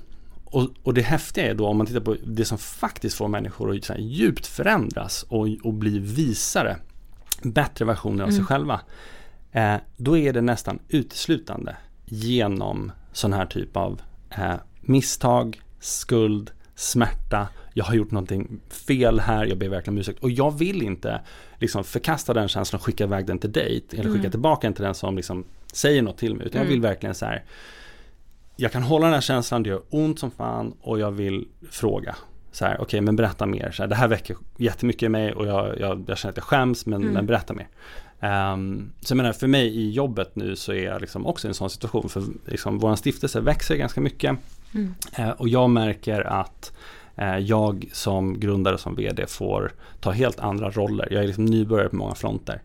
och, 0.45 0.69
och, 0.83 0.93
det 0.93 1.01
häftiga 1.01 1.45
är 1.45 1.53
då 1.53 1.67
om 1.67 1.77
man 1.77 1.87
tittar 1.87 1.99
på 1.99 2.15
det 2.25 2.45
som 2.45 2.57
faktiskt 2.57 3.17
får 3.17 3.27
människor 3.27 3.75
att 3.75 3.99
djupt 3.99 4.47
förändras 4.47 5.25
och, 5.29 5.47
och 5.63 5.73
bli 5.73 5.99
visare 5.99 6.77
bättre 7.51 7.85
versioner 7.85 8.23
av 8.23 8.29
sig 8.29 8.43
själva. 8.43 8.81
Eh, 9.51 9.75
då 9.97 10.17
är 10.17 10.33
det 10.33 10.41
nästan 10.41 10.79
uteslutande 10.89 11.75
genom 12.05 12.91
sån 13.11 13.33
här 13.33 13.45
typ 13.45 13.77
av 13.77 14.01
eh, 14.29 14.55
misstag, 14.81 15.61
skuld, 15.79 16.51
smärta, 16.75 17.47
jag 17.73 17.85
har 17.85 17.93
gjort 17.93 18.11
någonting 18.11 18.59
fel 18.69 19.19
här, 19.19 19.45
jag 19.45 19.57
ber 19.57 19.69
verkligen 19.69 19.93
om 19.93 19.99
ursäkt. 19.99 20.23
Och 20.23 20.31
jag 20.31 20.57
vill 20.57 20.81
inte 20.81 21.21
liksom 21.59 21.83
förkasta 21.83 22.33
den 22.33 22.47
känslan 22.47 22.79
och 22.79 22.85
skicka 22.85 23.03
iväg 23.03 23.25
den 23.25 23.39
till 23.39 23.51
dig, 23.51 23.83
eller 23.91 24.13
skicka 24.13 24.29
tillbaka 24.29 24.67
den 24.67 24.73
till 24.73 24.83
den 24.83 24.95
som 24.95 25.15
liksom 25.15 25.43
säger 25.73 26.01
något 26.01 26.17
till 26.17 26.35
mig. 26.35 26.47
Utan 26.47 26.61
jag 26.61 26.67
vill 26.67 26.81
verkligen 26.81 27.15
så 27.15 27.25
här, 27.25 27.43
jag 28.55 28.71
kan 28.71 28.83
hålla 28.83 29.05
den 29.05 29.13
här 29.13 29.21
känslan, 29.21 29.63
det 29.63 29.69
gör 29.69 29.81
ont 29.89 30.19
som 30.19 30.31
fan 30.31 30.73
och 30.81 30.99
jag 30.99 31.11
vill 31.11 31.47
fråga. 31.69 32.15
Så 32.53 32.65
här, 32.65 32.73
okej 32.73 32.83
okay, 32.83 33.01
men 33.01 33.15
berätta 33.15 33.45
mer. 33.45 33.71
Så 33.71 33.83
här, 33.83 33.87
det 33.89 33.95
här 33.95 34.07
väcker 34.07 34.37
jättemycket 34.57 35.03
i 35.03 35.09
mig 35.09 35.33
och 35.33 35.47
jag, 35.47 35.79
jag, 35.79 36.03
jag 36.07 36.17
känner 36.17 36.31
att 36.31 36.37
jag 36.37 36.43
skäms 36.43 36.85
men, 36.85 37.01
men 37.01 37.25
berätta 37.25 37.53
mer. 37.53 37.67
Um, 38.53 38.91
så 39.01 39.11
jag 39.11 39.17
menar 39.17 39.33
för 39.33 39.47
mig 39.47 39.67
i 39.67 39.91
jobbet 39.91 40.35
nu 40.35 40.55
så 40.55 40.73
är 40.73 40.85
jag 40.85 41.01
liksom 41.01 41.25
också 41.25 41.47
i 41.47 41.49
en 41.49 41.53
sån 41.53 41.69
situation 41.69 42.09
för 42.09 42.23
liksom, 42.45 42.79
vår 42.79 42.95
stiftelse 42.95 43.39
växer 43.39 43.75
ganska 43.75 44.01
mycket. 44.01 44.37
Mm. 44.73 44.93
Uh, 45.19 45.29
och 45.29 45.49
jag 45.49 45.69
märker 45.69 46.21
att 46.21 46.71
uh, 47.19 47.39
jag 47.39 47.85
som 47.91 48.39
grundare 48.39 48.73
och 48.73 48.79
som 48.79 48.95
vd 48.95 49.27
får 49.27 49.71
ta 49.99 50.11
helt 50.11 50.39
andra 50.39 50.69
roller. 50.69 51.07
Jag 51.11 51.23
är 51.23 51.27
liksom 51.27 51.45
nybörjare 51.45 51.89
på 51.89 51.95
många 51.95 52.15
fronter. 52.15 52.61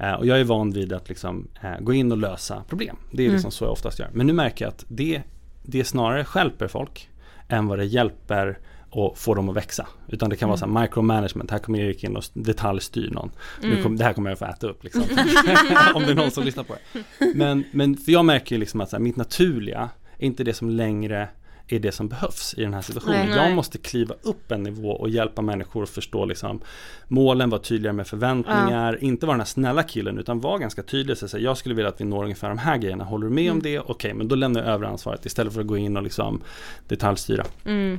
Uh, 0.00 0.12
och 0.12 0.26
jag 0.26 0.40
är 0.40 0.44
van 0.44 0.70
vid 0.70 0.92
att 0.92 1.08
liksom, 1.08 1.48
gå 1.80 1.92
in 1.92 2.12
och 2.12 2.18
lösa 2.18 2.62
problem. 2.68 2.96
Det 3.10 3.22
är 3.22 3.26
mm. 3.26 3.34
liksom 3.34 3.50
så 3.50 3.64
jag 3.64 3.72
oftast 3.72 3.98
gör. 3.98 4.08
Men 4.12 4.26
nu 4.26 4.32
märker 4.32 4.64
jag 4.64 4.72
att 4.72 4.84
det, 4.88 5.22
det 5.62 5.84
snarare 5.84 6.26
hjälper 6.34 6.68
folk 6.68 7.08
än 7.48 7.66
vad 7.66 7.78
det 7.78 7.84
hjälper 7.84 8.58
och 8.90 9.18
få 9.18 9.34
dem 9.34 9.48
att 9.48 9.56
växa. 9.56 9.86
Utan 10.08 10.30
det 10.30 10.36
kan 10.36 10.48
vara 10.48 10.58
så 10.58 10.64
här 10.64 10.70
mm. 10.70 10.82
micromanagement, 10.82 11.50
här 11.50 11.58
kommer 11.58 11.78
Erik 11.78 12.04
in 12.04 12.16
och 12.16 12.24
detaljstyr 12.32 13.10
någon. 13.10 13.30
Mm. 13.62 13.76
Nu 13.76 13.82
kom, 13.82 13.96
det 13.96 14.04
här 14.04 14.12
kommer 14.12 14.30
jag 14.30 14.38
få 14.38 14.44
äta 14.44 14.66
upp 14.66 14.84
liksom. 14.84 15.02
Om 15.94 16.02
det 16.02 16.10
är 16.10 16.14
någon 16.14 16.30
som 16.30 16.44
lyssnar 16.44 16.64
på 16.64 16.74
det. 16.74 17.02
Men, 17.34 17.64
men 17.72 17.96
för 17.96 18.12
jag 18.12 18.24
märker 18.24 18.56
ju 18.56 18.60
liksom 18.60 18.80
att 18.80 18.90
så 18.90 18.96
här, 18.96 19.02
mitt 19.02 19.16
naturliga 19.16 19.90
är 20.18 20.26
inte 20.26 20.44
det 20.44 20.54
som 20.54 20.70
längre 20.70 21.28
är 21.76 21.80
det 21.80 21.92
som 21.92 22.08
behövs 22.08 22.54
i 22.58 22.62
den 22.62 22.74
här 22.74 22.82
situationen. 22.82 23.28
Nej, 23.28 23.38
jag 23.38 23.52
måste 23.52 23.78
kliva 23.78 24.14
upp 24.22 24.52
en 24.52 24.62
nivå 24.62 24.90
och 24.90 25.08
hjälpa 25.10 25.42
människor 25.42 25.82
att 25.82 25.88
förstå 25.88 26.24
liksom, 26.24 26.60
målen, 27.08 27.50
vara 27.50 27.60
tydligare 27.60 27.96
med 27.96 28.06
förväntningar, 28.06 28.92
ja. 28.92 29.06
inte 29.06 29.26
vara 29.26 29.34
den 29.34 29.40
här 29.40 29.46
snälla 29.46 29.82
killen 29.82 30.18
utan 30.18 30.40
vara 30.40 30.58
ganska 30.58 30.82
tydlig. 30.82 31.16
Så, 31.16 31.38
jag 31.38 31.56
skulle 31.56 31.74
vilja 31.74 31.88
att 31.88 32.00
vi 32.00 32.04
når 32.04 32.24
ungefär 32.24 32.48
de 32.48 32.58
här 32.58 32.76
grejerna, 32.76 33.04
håller 33.04 33.26
du 33.26 33.34
med 33.34 33.44
mm. 33.44 33.56
om 33.56 33.62
det? 33.62 33.78
Okej, 33.78 33.92
okay, 33.92 34.14
men 34.14 34.28
då 34.28 34.34
lämnar 34.34 34.60
jag 34.60 34.70
över 34.70 34.86
ansvaret 34.86 35.26
istället 35.26 35.52
för 35.52 35.60
att 35.60 35.66
gå 35.66 35.76
in 35.76 35.96
och 35.96 36.02
liksom 36.02 36.42
detaljstyra. 36.88 37.44
Mm. 37.64 37.98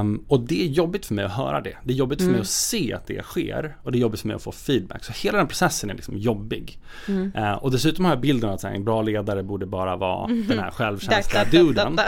Um, 0.00 0.24
och 0.28 0.40
det 0.40 0.62
är 0.62 0.68
jobbigt 0.68 1.06
för 1.06 1.14
mig 1.14 1.24
att 1.24 1.36
höra 1.36 1.60
det. 1.60 1.76
Det 1.84 1.92
är 1.92 1.96
jobbigt 1.96 2.18
för 2.18 2.26
mig 2.26 2.34
mm. 2.34 2.42
att 2.42 2.48
se 2.48 2.92
att 2.92 3.06
det 3.06 3.22
sker 3.22 3.76
och 3.82 3.92
det 3.92 3.98
är 3.98 4.00
jobbigt 4.00 4.20
för 4.20 4.28
mig 4.28 4.36
att 4.36 4.42
få 4.42 4.52
feedback. 4.52 5.04
Så 5.04 5.12
hela 5.12 5.38
den 5.38 5.46
processen 5.46 5.90
är 5.90 5.94
liksom 5.94 6.18
jobbig. 6.18 6.78
Uh, 7.08 7.52
och 7.52 7.70
dessutom 7.70 8.04
har 8.04 8.12
jag 8.12 8.20
bilden 8.20 8.50
att 8.50 8.62
här, 8.62 8.74
en 8.74 8.84
bra 8.84 9.02
ledare 9.02 9.42
borde 9.42 9.66
bara 9.66 9.96
vara 9.96 10.26
den 10.26 10.58
här 10.58 10.70
självkänsla-duden. 10.70 11.98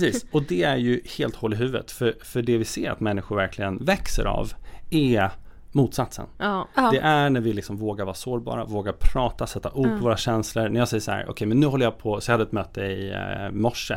Precis, 0.00 0.26
och 0.30 0.42
det 0.42 0.62
är 0.62 0.76
ju 0.76 1.00
helt 1.18 1.36
hål 1.36 1.52
i 1.52 1.56
huvudet. 1.56 1.90
För, 1.90 2.14
för 2.22 2.42
det 2.42 2.58
vi 2.58 2.64
ser 2.64 2.90
att 2.90 3.00
människor 3.00 3.36
verkligen 3.36 3.84
växer 3.84 4.24
av 4.24 4.52
är 4.90 5.30
motsatsen. 5.74 6.26
Ja. 6.38 6.68
Det 6.92 6.98
är 6.98 7.30
när 7.30 7.40
vi 7.40 7.52
liksom 7.52 7.76
vågar 7.76 8.04
vara 8.04 8.14
sårbara, 8.14 8.64
vågar 8.64 8.92
prata, 8.92 9.46
sätta 9.46 9.70
ord 9.70 9.88
på 9.88 9.96
våra 9.96 10.16
känslor. 10.16 10.68
När 10.68 10.78
jag 10.78 10.88
säger 10.88 11.00
så 11.00 11.10
här, 11.10 11.22
okej 11.22 11.30
okay, 11.30 11.48
men 11.48 11.60
nu 11.60 11.66
håller 11.66 11.86
jag 11.86 11.98
på, 11.98 12.20
så 12.20 12.30
jag 12.30 12.34
hade 12.34 12.44
ett 12.44 12.52
möte 12.52 12.80
i 12.80 13.12
eh, 13.12 13.50
morse. 13.50 13.94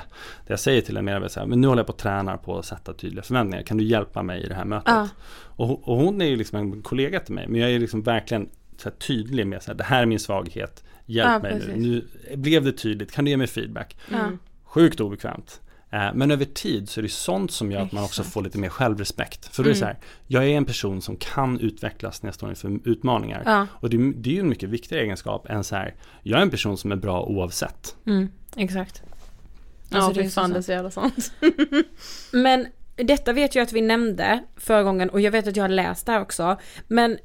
Där 0.47 0.53
jag 0.53 0.59
säger 0.59 0.81
till 0.81 0.97
en 0.97 1.05
medarbetare, 1.05 1.45
men 1.45 1.61
nu 1.61 1.67
håller 1.67 1.79
jag 1.79 1.87
på 1.87 1.93
att 1.93 1.99
träna 1.99 2.37
på 2.37 2.57
att 2.57 2.65
sätta 2.65 2.93
tydliga 2.93 3.23
förväntningar. 3.23 3.63
Kan 3.63 3.77
du 3.77 3.83
hjälpa 3.83 4.23
mig 4.23 4.43
i 4.43 4.47
det 4.47 4.55
här 4.55 4.65
mötet? 4.65 4.93
Ja. 4.93 5.07
Och, 5.39 5.87
och, 5.89 5.97
hon 5.97 6.21
är 6.21 6.25
ju 6.25 6.35
liksom 6.35 6.59
en 6.59 6.81
kollega 6.81 7.19
till 7.19 7.33
mig, 7.33 7.47
men 7.47 7.61
jag 7.61 7.71
är 7.71 7.79
liksom 7.79 8.01
verkligen 8.01 8.49
så 8.77 8.89
tydlig 8.89 9.47
med 9.47 9.57
att 9.67 9.77
det 9.77 9.83
här 9.83 10.01
är 10.01 10.05
min 10.05 10.19
svaghet. 10.19 10.83
Hjälp 11.05 11.29
ja, 11.31 11.39
mig 11.39 11.61
nu. 11.67 11.75
Nu 11.75 12.07
blev 12.35 12.63
det 12.63 12.71
tydligt, 12.71 13.11
kan 13.11 13.25
du 13.25 13.31
ge 13.31 13.37
mig 13.37 13.47
feedback? 13.47 13.97
Mm. 14.11 14.39
Sjukt 14.63 14.99
obekvämt. 14.99 15.61
Eh, 15.91 16.13
men 16.13 16.31
över 16.31 16.45
tid 16.45 16.89
så 16.89 16.99
är 16.99 17.01
det 17.01 17.09
sånt 17.09 17.51
som 17.51 17.71
gör 17.71 17.81
att 17.81 17.91
man 17.91 18.03
också 18.03 18.23
får 18.23 18.41
lite 18.41 18.57
mer 18.57 18.69
självrespekt. 18.69 19.55
För 19.55 19.63
då 19.63 19.69
är 19.69 19.73
det 19.73 19.79
så 19.79 19.85
här, 19.85 19.97
jag 20.27 20.43
är 20.43 20.49
en 20.49 20.65
person 20.65 21.01
som 21.01 21.17
kan 21.17 21.59
utvecklas 21.59 22.23
när 22.23 22.27
jag 22.27 22.35
står 22.35 22.49
inför 22.49 22.79
utmaningar. 22.83 23.43
Ja. 23.45 23.67
Och 23.71 23.89
det, 23.89 23.97
det, 24.15 24.29
är 24.29 24.33
ju 24.33 24.39
en 24.39 24.49
mycket 24.49 24.69
viktigare 24.69 25.03
egenskap 25.03 25.49
än 25.49 25.63
så 25.63 25.75
här, 25.75 25.95
jag 26.23 26.37
är 26.37 26.41
en 26.41 26.49
person 26.49 26.77
som 26.77 26.91
är 26.91 26.95
bra 26.95 27.23
oavsett. 27.23 27.95
Mm, 28.05 28.29
exakt. 28.55 29.03
Alltså, 29.91 30.09
ja, 30.09 30.13
det 30.13 30.27
är 30.27 30.29
fan 30.29 30.49
det 30.49 30.57
är 30.57 30.61
så 30.61 30.71
jävla 30.71 30.91
sant. 30.91 31.31
Men 32.31 32.67
detta 32.95 33.33
vet 33.33 33.55
jag 33.55 33.63
att 33.63 33.73
vi 33.73 33.81
nämnde 33.81 34.43
förra 34.55 34.83
gången 34.83 35.09
och 35.09 35.21
jag 35.21 35.31
vet 35.31 35.47
att 35.47 35.55
jag 35.55 35.63
har 35.63 35.69
läst 35.69 36.05
det 36.05 36.11
här 36.11 36.21
också. 36.21 36.57
Men 36.87 37.17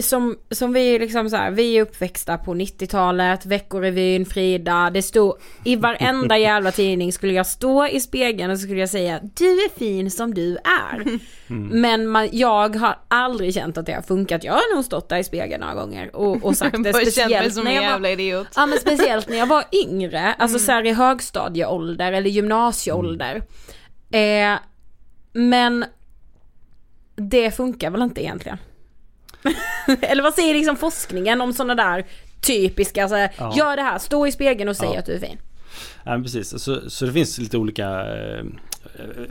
som, 0.00 0.36
som 0.50 0.72
vi 0.72 0.98
liksom 0.98 1.30
så 1.30 1.36
här, 1.36 1.50
vi 1.50 1.78
är 1.78 1.82
uppväxta 1.82 2.38
på 2.38 2.54
90-talet, 2.54 3.46
Veckorevyn, 3.46 4.26
Frida, 4.26 4.90
det 4.90 5.02
stod 5.02 5.34
i 5.64 5.76
varenda 5.76 6.38
jävla 6.38 6.72
tidning 6.72 7.12
skulle 7.12 7.32
jag 7.32 7.46
stå 7.46 7.86
i 7.86 8.00
spegeln 8.00 8.50
och 8.50 8.58
skulle 8.58 8.80
jag 8.80 8.88
säga 8.88 9.20
du 9.34 9.44
är 9.44 9.78
fin 9.78 10.10
som 10.10 10.34
du 10.34 10.56
är. 10.56 11.18
Mm. 11.50 11.80
Men 11.80 12.06
man, 12.06 12.28
jag 12.32 12.76
har 12.76 12.98
aldrig 13.08 13.54
känt 13.54 13.78
att 13.78 13.86
det 13.86 13.92
har 13.92 14.02
funkat, 14.02 14.44
jag 14.44 14.52
har 14.52 14.74
nog 14.74 14.84
stått 14.84 15.08
där 15.08 15.18
i 15.18 15.24
spegeln 15.24 15.60
några 15.60 15.74
gånger 15.74 16.16
och, 16.16 16.44
och 16.44 16.56
sagt 16.56 16.76
det 16.84 16.94
speciellt 16.94 17.64
när 17.64 17.74
jag 17.74 18.00
var, 18.00 18.08
idiot. 18.08 18.48
Ja 18.56 18.66
men 18.66 18.78
speciellt 18.78 19.28
när 19.28 19.36
jag 19.36 19.46
var 19.46 19.64
yngre, 19.72 20.32
alltså 20.32 20.56
mm. 20.56 20.66
så 20.66 20.72
här 20.72 20.86
i 20.86 20.92
högstadieålder 20.92 22.12
eller 22.12 22.30
gymnasieålder. 22.30 23.42
Mm. 24.12 24.54
Eh, 24.54 24.58
men 25.32 25.84
det 27.16 27.50
funkar 27.50 27.90
väl 27.90 28.02
inte 28.02 28.22
egentligen. 28.22 28.58
Eller 30.00 30.22
vad 30.22 30.34
säger 30.34 30.54
liksom 30.54 30.76
forskningen 30.76 31.40
om 31.40 31.52
sådana 31.52 31.74
där 31.74 32.06
typiska, 32.40 33.02
alltså, 33.02 33.16
ja. 33.16 33.54
gör 33.56 33.76
det 33.76 33.82
här, 33.82 33.98
stå 33.98 34.26
i 34.26 34.32
spegeln 34.32 34.68
och 34.68 34.76
säg 34.76 34.88
ja. 34.92 34.98
att 34.98 35.06
du 35.06 35.12
är 35.12 35.20
fin. 35.20 35.38
Ja, 36.04 36.20
precis, 36.22 36.62
så, 36.62 36.90
så 36.90 37.06
det 37.06 37.12
finns 37.12 37.38
lite 37.38 37.58
olika 37.58 38.16
eh, 38.16 38.44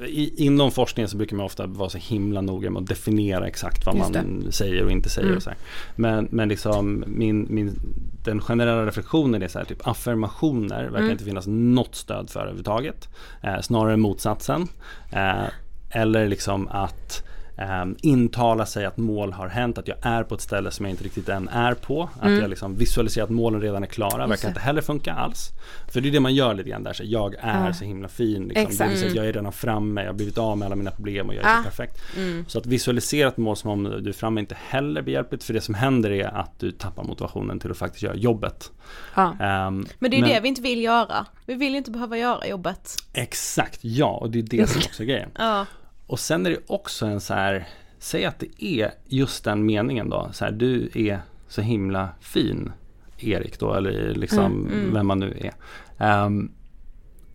i, 0.06 0.34
Inom 0.38 0.72
forskningen 0.72 1.10
så 1.10 1.18
brukar 1.18 1.36
man 1.36 1.46
ofta 1.46 1.68
vara 1.68 1.90
så 1.90 1.98
himla 1.98 2.42
noga 2.42 2.70
med 2.70 2.82
att 2.82 2.88
definiera 2.88 3.48
exakt 3.48 3.86
vad 3.86 3.96
man 3.96 4.48
säger 4.52 4.84
och 4.84 4.92
inte 4.92 5.10
säger. 5.10 5.28
Mm. 5.28 5.38
Och 5.38 5.44
så 5.44 5.50
här. 5.50 5.60
Men, 5.96 6.28
men 6.32 6.50
liksom 6.50 7.04
min, 7.08 7.48
min, 7.50 7.80
den 8.24 8.42
generella 8.42 8.86
reflektionen 8.86 9.44
är 9.44 9.48
så 9.48 9.60
här, 9.60 9.66
typ 9.66 9.88
affirmationer 9.88 10.84
verkar 10.84 10.98
mm. 10.98 11.12
inte 11.12 11.24
finnas 11.24 11.46
något 11.48 11.96
stöd 11.96 12.30
för 12.30 12.40
överhuvudtaget. 12.40 13.10
Eh, 13.42 13.62
snarare 13.62 13.98
motsatsen. 13.98 14.68
Eh, 15.12 15.46
eller 15.90 16.28
liksom 16.28 16.68
att 16.68 17.24
um, 17.58 17.96
intala 18.02 18.66
sig 18.66 18.86
att 18.86 18.98
mål 18.98 19.34
har 19.34 19.48
hänt, 19.48 19.78
att 19.78 19.88
jag 19.88 19.98
är 20.02 20.24
på 20.24 20.36
ett 20.36 20.42
ställe 20.42 20.72
som 20.72 20.86
jag 20.86 20.94
inte 20.94 21.04
riktigt 21.04 21.30
än 21.30 21.48
är 21.48 21.74
på. 21.74 22.10
Att 22.20 22.26
mm. 22.26 22.40
jag 22.40 22.50
liksom 22.50 22.76
visualiserar 22.76 23.24
att 23.24 23.30
målen 23.30 23.62
redan 23.62 23.84
är 23.84 23.88
klara, 23.88 24.28
verkar 24.28 24.48
inte 24.48 24.60
heller 24.60 24.82
funka 24.82 25.14
alls. 25.14 25.52
För 25.88 26.02
det 26.02 26.10
är 26.10 26.12
det 26.12 26.20
man 26.20 26.36
gör 26.36 26.54
lite 26.54 26.70
grann 26.70 26.84
där, 26.84 26.94
så 26.94 27.04
jag 27.06 27.36
är 27.40 27.68
ja. 27.68 27.74
så 27.74 27.86
himla 27.86 28.08
fin. 28.08 28.48
Liksom. 28.48 28.64
Det 28.64 28.88
vill 28.88 29.00
säga 29.00 29.10
att 29.10 29.16
jag 29.16 29.28
är 29.28 29.34
redan 29.34 29.52
framme, 29.52 30.02
jag 30.02 30.10
har 30.10 30.14
blivit 30.14 30.38
av 30.38 30.58
med 30.58 30.66
alla 30.66 30.76
mina 30.76 30.92
problem 30.92 31.28
och 31.28 31.36
jag 31.36 31.46
är 31.46 31.50
ja. 31.50 31.58
så 31.58 31.64
perfekt. 31.64 32.02
Mm. 32.18 32.46
Så 32.48 32.60
att 32.60 32.66
visualisera 32.66 33.28
ett 33.28 33.38
mål 33.38 33.56
som 33.56 33.70
om 33.70 33.84
du 33.84 34.10
är 34.10 34.14
framme 34.14 34.40
inte 34.40 34.58
heller 34.68 35.02
behjälpligt, 35.02 35.44
för 35.44 35.54
det 35.54 35.62
som 35.62 35.76
händer 35.76 36.12
är 36.12 36.28
att 36.28 36.60
du 36.60 36.72
tappar 36.72 37.04
motivationen 37.04 37.60
till 37.60 37.72
att 37.72 37.78
faktiskt 37.78 38.04
göra 38.04 38.16
jobbet. 38.16 38.72
Ja. 39.16 39.30
Um, 39.68 39.88
men 40.00 40.12
det 40.12 40.18
är 40.18 40.22
men, 40.22 40.30
det 40.30 40.40
vi 40.40 40.48
inte 40.48 40.62
vill 40.62 40.82
göra. 40.82 41.26
Vi 41.46 41.56
vill 41.56 41.76
inte 41.76 41.92
behöva 41.92 42.18
göra 42.18 42.48
jobbet. 42.48 42.96
Exakt, 43.14 43.80
ja, 43.82 44.10
och 44.10 44.30
det 44.30 44.40
är 44.40 44.44
det 44.44 44.68
som 44.68 44.82
också 44.86 45.04
är 45.04 45.08
grejen. 45.08 45.30
ja. 45.38 45.66
Och 46.08 46.20
sen 46.20 46.46
är 46.46 46.50
det 46.50 46.60
också 46.68 47.06
en 47.06 47.22
så 47.22 47.34
här, 47.34 47.68
säg 48.00 48.26
att 48.26 48.40
det 48.40 48.64
är 48.64 48.92
just 49.06 49.44
den 49.44 49.66
meningen 49.66 50.10
då, 50.10 50.30
så 50.34 50.46
här, 50.46 50.52
du 50.52 50.90
är 50.94 51.20
så 51.48 51.62
himla 51.62 52.10
fin 52.20 52.72
Erik 53.18 53.60
då, 53.60 53.74
eller 53.74 54.14
liksom 54.16 54.46
mm, 54.46 54.74
mm. 54.74 54.94
vem 54.94 55.08
man 55.08 55.20
nu 55.20 55.52
är. 55.98 56.26
Um, 56.26 56.52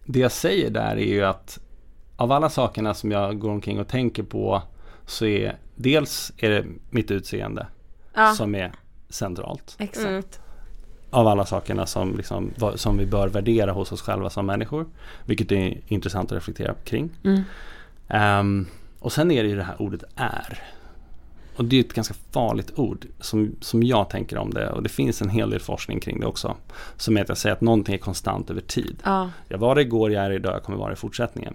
det 0.04 0.18
jag 0.18 0.32
säger 0.32 0.70
där 0.70 0.96
är 0.96 1.12
ju 1.12 1.24
att 1.24 1.58
av 2.16 2.32
alla 2.32 2.50
sakerna 2.50 2.94
som 2.94 3.10
jag 3.10 3.38
går 3.38 3.50
omkring 3.50 3.80
och 3.80 3.88
tänker 3.88 4.22
på 4.22 4.62
så 5.06 5.26
är 5.26 5.58
dels 5.74 6.32
är 6.36 6.50
det 6.50 6.64
mitt 6.90 7.10
utseende 7.10 7.66
ja. 8.14 8.32
som 8.32 8.54
är 8.54 8.72
centralt. 9.08 9.76
Exakt. 9.78 10.06
Mm. 10.06 10.22
Av 11.10 11.26
alla 11.26 11.46
sakerna 11.46 11.86
som, 11.86 12.16
liksom, 12.16 12.50
som 12.74 12.98
vi 12.98 13.06
bör 13.06 13.28
värdera 13.28 13.72
hos 13.72 13.92
oss 13.92 14.02
själva 14.02 14.30
som 14.30 14.46
människor. 14.46 14.86
Vilket 15.24 15.52
är 15.52 15.80
intressant 15.86 16.32
att 16.32 16.36
reflektera 16.36 16.74
kring. 16.84 17.10
Mm. 17.24 17.42
Um, 18.14 18.66
och 18.98 19.12
sen 19.12 19.30
är 19.30 19.42
det 19.42 19.48
ju 19.48 19.56
det 19.56 19.62
här 19.62 19.82
ordet 19.82 20.04
är. 20.16 20.62
Och 21.56 21.64
det 21.64 21.76
är 21.76 21.80
ett 21.80 21.92
ganska 21.92 22.14
farligt 22.30 22.72
ord 22.78 23.06
som, 23.20 23.56
som 23.60 23.82
jag 23.82 24.10
tänker 24.10 24.38
om 24.38 24.50
det 24.50 24.70
och 24.70 24.82
det 24.82 24.88
finns 24.88 25.22
en 25.22 25.28
hel 25.28 25.50
del 25.50 25.60
forskning 25.60 26.00
kring 26.00 26.20
det 26.20 26.26
också. 26.26 26.56
Som 26.96 27.16
är 27.16 27.22
att 27.22 27.28
jag 27.28 27.38
säger 27.38 27.56
att 27.56 27.60
någonting 27.60 27.94
är 27.94 27.98
konstant 27.98 28.50
över 28.50 28.60
tid. 28.60 28.96
Ja. 29.04 29.30
Jag 29.48 29.58
var 29.58 29.74
det 29.74 29.80
igår, 29.80 30.12
jag 30.12 30.24
är 30.24 30.30
det 30.30 30.36
idag, 30.36 30.54
jag 30.54 30.62
kommer 30.62 30.78
vara 30.78 30.88
det 30.88 30.92
i 30.92 30.96
fortsättningen. 30.96 31.54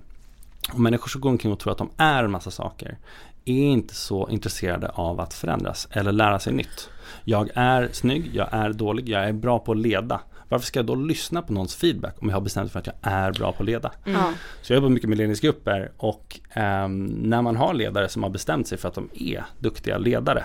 Och 0.73 0.79
människor 0.79 1.07
som 1.07 1.21
går 1.21 1.29
omkring 1.29 1.51
och 1.51 1.59
tror 1.59 1.71
att 1.71 1.77
de 1.77 1.89
är 1.97 2.23
en 2.23 2.31
massa 2.31 2.51
saker 2.51 2.97
är 3.45 3.63
inte 3.63 3.95
så 3.95 4.29
intresserade 4.29 4.89
av 4.89 5.19
att 5.19 5.33
förändras 5.33 5.87
eller 5.91 6.11
lära 6.11 6.39
sig 6.39 6.53
nytt. 6.53 6.89
Jag 7.25 7.49
är 7.53 7.89
snygg, 7.91 8.31
jag 8.33 8.47
är 8.51 8.73
dålig, 8.73 9.09
jag 9.09 9.23
är 9.23 9.33
bra 9.33 9.59
på 9.59 9.71
att 9.71 9.77
leda. 9.77 10.21
Varför 10.49 10.65
ska 10.65 10.79
jag 10.79 10.85
då 10.85 10.95
lyssna 10.95 11.41
på 11.41 11.53
någons 11.53 11.75
feedback 11.75 12.15
om 12.19 12.29
jag 12.29 12.35
har 12.35 12.41
bestämt 12.41 12.71
för 12.71 12.79
att 12.79 12.87
jag 12.87 12.95
är 13.01 13.31
bra 13.31 13.51
på 13.51 13.63
att 13.63 13.65
leda? 13.65 13.91
Mm. 14.05 14.21
Så 14.61 14.73
jag 14.73 14.77
jobbar 14.77 14.89
mycket 14.89 15.09
med 15.09 15.17
ledningsgrupper 15.17 15.91
och 15.97 16.39
um, 16.55 17.05
när 17.05 17.41
man 17.41 17.55
har 17.55 17.73
ledare 17.73 18.09
som 18.09 18.23
har 18.23 18.29
bestämt 18.29 18.67
sig 18.67 18.77
för 18.77 18.87
att 18.87 18.95
de 18.95 19.09
är 19.13 19.43
duktiga 19.59 19.97
ledare 19.97 20.43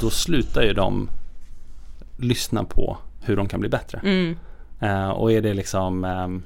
då 0.00 0.10
slutar 0.10 0.62
ju 0.62 0.72
de 0.72 1.10
lyssna 2.16 2.64
på 2.64 2.98
hur 3.22 3.36
de 3.36 3.48
kan 3.48 3.60
bli 3.60 3.68
bättre. 3.68 4.00
Mm. 4.04 4.36
Eh, 4.80 5.08
och 5.08 5.32
är 5.32 5.42
det 5.42 5.54
liksom 5.54 6.04
ehm, 6.04 6.42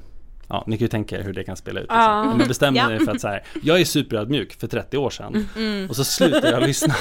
Ja, 0.47 0.63
ni 0.67 0.77
kan 0.77 0.85
ju 0.85 0.87
tänka 0.89 1.17
er 1.19 1.23
hur 1.23 1.33
det 1.33 1.43
kan 1.43 1.55
spela 1.57 1.79
ut. 1.79 1.83
Liksom. 1.89 2.27
Om 2.31 2.37
man 2.37 2.47
bestämmer 2.47 2.91
Ja. 2.93 2.99
för 3.05 3.11
att 3.11 3.21
så 3.21 3.27
här, 3.27 3.43
jag 3.61 3.81
är 3.81 3.85
superödmjuk 3.85 4.53
för 4.59 4.67
30 4.67 4.97
år 4.97 5.09
sedan 5.09 5.47
Mm. 5.57 5.89
och 5.89 5.95
så 5.95 6.03
slutar 6.03 6.51
jag 6.51 6.63
lyssna. 6.63 6.93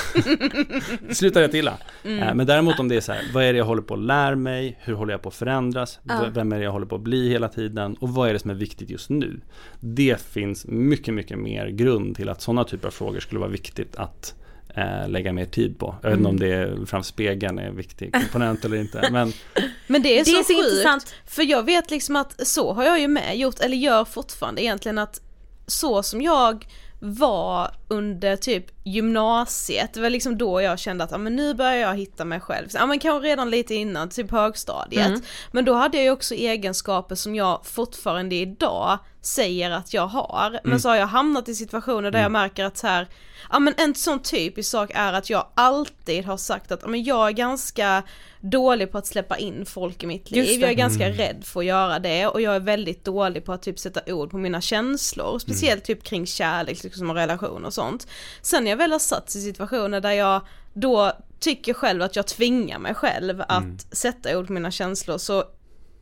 slutar 1.10 1.40
rätt 1.40 1.54
illa. 1.54 1.78
Mm. 2.04 2.22
Eh, 2.22 2.34
Men 2.34 2.46
däremot 2.46 2.78
om 2.80 2.88
det 2.88 2.96
är 2.96 3.00
så 3.00 3.12
här, 3.12 3.22
vad 3.34 3.44
är 3.44 3.52
det 3.52 3.58
jag 3.58 3.64
håller 3.64 3.82
på 3.82 3.94
att 3.94 4.00
lära 4.00 4.36
mig? 4.36 4.78
Hur 4.80 4.94
håller 4.94 5.12
jag 5.14 5.22
på 5.22 5.28
att 5.28 5.34
förändras? 5.34 6.00
V- 6.02 6.12
Vem 6.34 6.52
är 6.52 6.58
det 6.58 6.64
jag 6.64 6.72
håller 6.72 6.86
på 6.86 6.94
att 6.96 7.00
bli 7.02 7.28
hela 7.28 7.48
tiden? 7.48 7.94
Och 7.94 8.08
vad 8.08 8.28
är 8.28 8.32
det 8.32 8.38
som 8.38 8.50
är 8.50 8.54
viktigt 8.54 8.90
just 8.90 9.10
nu? 9.10 9.40
Det 9.80 10.20
finns 10.22 10.66
mycket, 10.66 11.14
mycket 11.14 11.38
mer 11.38 11.66
grund 11.68 12.16
till 12.16 12.28
att 12.28 12.40
sådana 12.42 12.64
typer 12.64 12.86
av 12.88 12.92
frågor 12.92 13.20
skulle 13.20 13.40
vara 13.40 13.50
viktigt 13.50 13.96
att 13.96 14.34
eh, 14.74 15.08
lägga 15.08 15.32
mer 15.32 15.44
tid 15.46 15.78
på. 15.78 15.94
Jag 16.02 16.10
vet 16.10 16.16
inte 16.18 16.28
om 16.28 16.40
det 16.40 16.52
är 16.54 16.86
framför 16.86 17.08
spegeln 17.08 17.58
är 17.58 17.62
en 17.62 17.76
viktig 17.76 18.12
komponent 18.14 18.64
eller 18.64 18.76
inte. 18.76 19.08
Men 19.12 19.32
Men 19.86 20.02
det 20.02 20.18
är 20.20 20.24
Det 20.24 20.30
så, 20.30 20.38
är 20.38 20.42
så 20.42 20.54
sjukt, 20.54 20.68
intressant. 20.70 21.14
för 21.26 21.42
jag 21.42 21.62
vet 21.62 21.90
liksom 21.90 22.16
att 22.16 22.46
så 22.46 22.72
har 22.72 22.84
jag 22.84 23.00
ju 23.00 23.08
med 23.08 23.36
gjort, 23.38 23.60
eller 23.60 23.76
gör 23.76 24.04
fortfarande 24.04 24.62
egentligen 24.62 24.98
att 24.98 25.20
så 25.66 26.02
som 26.02 26.22
jag 26.22 26.66
var 27.04 27.70
under 27.88 28.36
typ 28.36 28.66
gymnasiet, 28.84 29.94
det 29.94 30.00
var 30.00 30.10
liksom 30.10 30.38
då 30.38 30.62
jag 30.62 30.78
kände 30.78 31.04
att 31.04 31.10
ja, 31.10 31.18
men 31.18 31.36
nu 31.36 31.54
börjar 31.54 31.74
jag 31.76 31.96
hitta 31.96 32.24
mig 32.24 32.40
själv. 32.40 32.68
Ja 32.74 32.86
men 32.86 32.98
kanske 32.98 33.28
redan 33.28 33.50
lite 33.50 33.74
innan, 33.74 34.08
typ 34.08 34.30
högstadiet. 34.30 35.06
Mm. 35.06 35.20
Men 35.52 35.64
då 35.64 35.74
hade 35.74 35.96
jag 35.96 36.04
ju 36.04 36.10
också 36.10 36.34
egenskaper 36.34 37.14
som 37.14 37.34
jag 37.34 37.60
fortfarande 37.66 38.34
idag 38.34 38.98
säger 39.20 39.70
att 39.70 39.94
jag 39.94 40.06
har. 40.06 40.60
Men 40.64 40.80
så 40.80 40.88
har 40.88 40.96
jag 40.96 41.06
hamnat 41.06 41.48
i 41.48 41.54
situationer 41.54 42.10
där 42.10 42.22
jag 42.22 42.32
märker 42.32 42.64
att 42.64 42.76
så 42.78 42.86
här, 42.86 43.08
ja 43.50 43.58
men 43.58 43.74
en 43.76 43.94
sån 43.94 44.22
typisk 44.22 44.70
sak 44.70 44.90
är 44.94 45.12
att 45.12 45.30
jag 45.30 45.46
alltid 45.54 46.24
har 46.24 46.36
sagt 46.36 46.72
att 46.72 46.82
ja, 46.82 46.88
men 46.88 47.04
jag 47.04 47.28
är 47.28 47.32
ganska 47.32 48.02
dålig 48.40 48.92
på 48.92 48.98
att 48.98 49.06
släppa 49.06 49.38
in 49.38 49.66
folk 49.66 50.02
i 50.02 50.06
mitt 50.06 50.30
liv. 50.30 50.60
Jag 50.60 50.70
är 50.70 50.74
ganska 50.74 51.08
rädd 51.08 51.44
för 51.44 51.60
att 51.60 51.66
göra 51.66 51.98
det 51.98 52.26
och 52.26 52.40
jag 52.40 52.54
är 52.54 52.60
väldigt 52.60 53.04
dålig 53.04 53.44
på 53.44 53.52
att 53.52 53.62
typ 53.62 53.78
sätta 53.78 54.14
ord 54.14 54.30
på 54.30 54.38
mina 54.38 54.60
känslor. 54.60 55.38
Speciellt 55.38 55.84
typ 55.84 56.04
kring 56.04 56.26
kärlek 56.26 56.84
liksom, 56.84 57.10
och 57.10 57.16
relation 57.16 57.64
och 57.64 57.74
sånt. 57.74 58.06
Sen 58.42 58.64
när 58.64 58.70
jag 58.70 58.78
väl 58.78 58.92
har 58.92 58.98
satt 58.98 59.34
i 59.34 59.40
situationer 59.40 60.00
där 60.00 60.12
jag 60.12 60.40
då 60.72 61.12
tycker 61.40 61.74
själv 61.74 62.02
att 62.02 62.16
jag 62.16 62.26
tvingar 62.26 62.78
mig 62.78 62.94
själv 62.94 63.42
att 63.48 63.86
sätta 63.96 64.38
ord 64.38 64.46
på 64.46 64.52
mina 64.52 64.70
känslor 64.70 65.18
så 65.18 65.44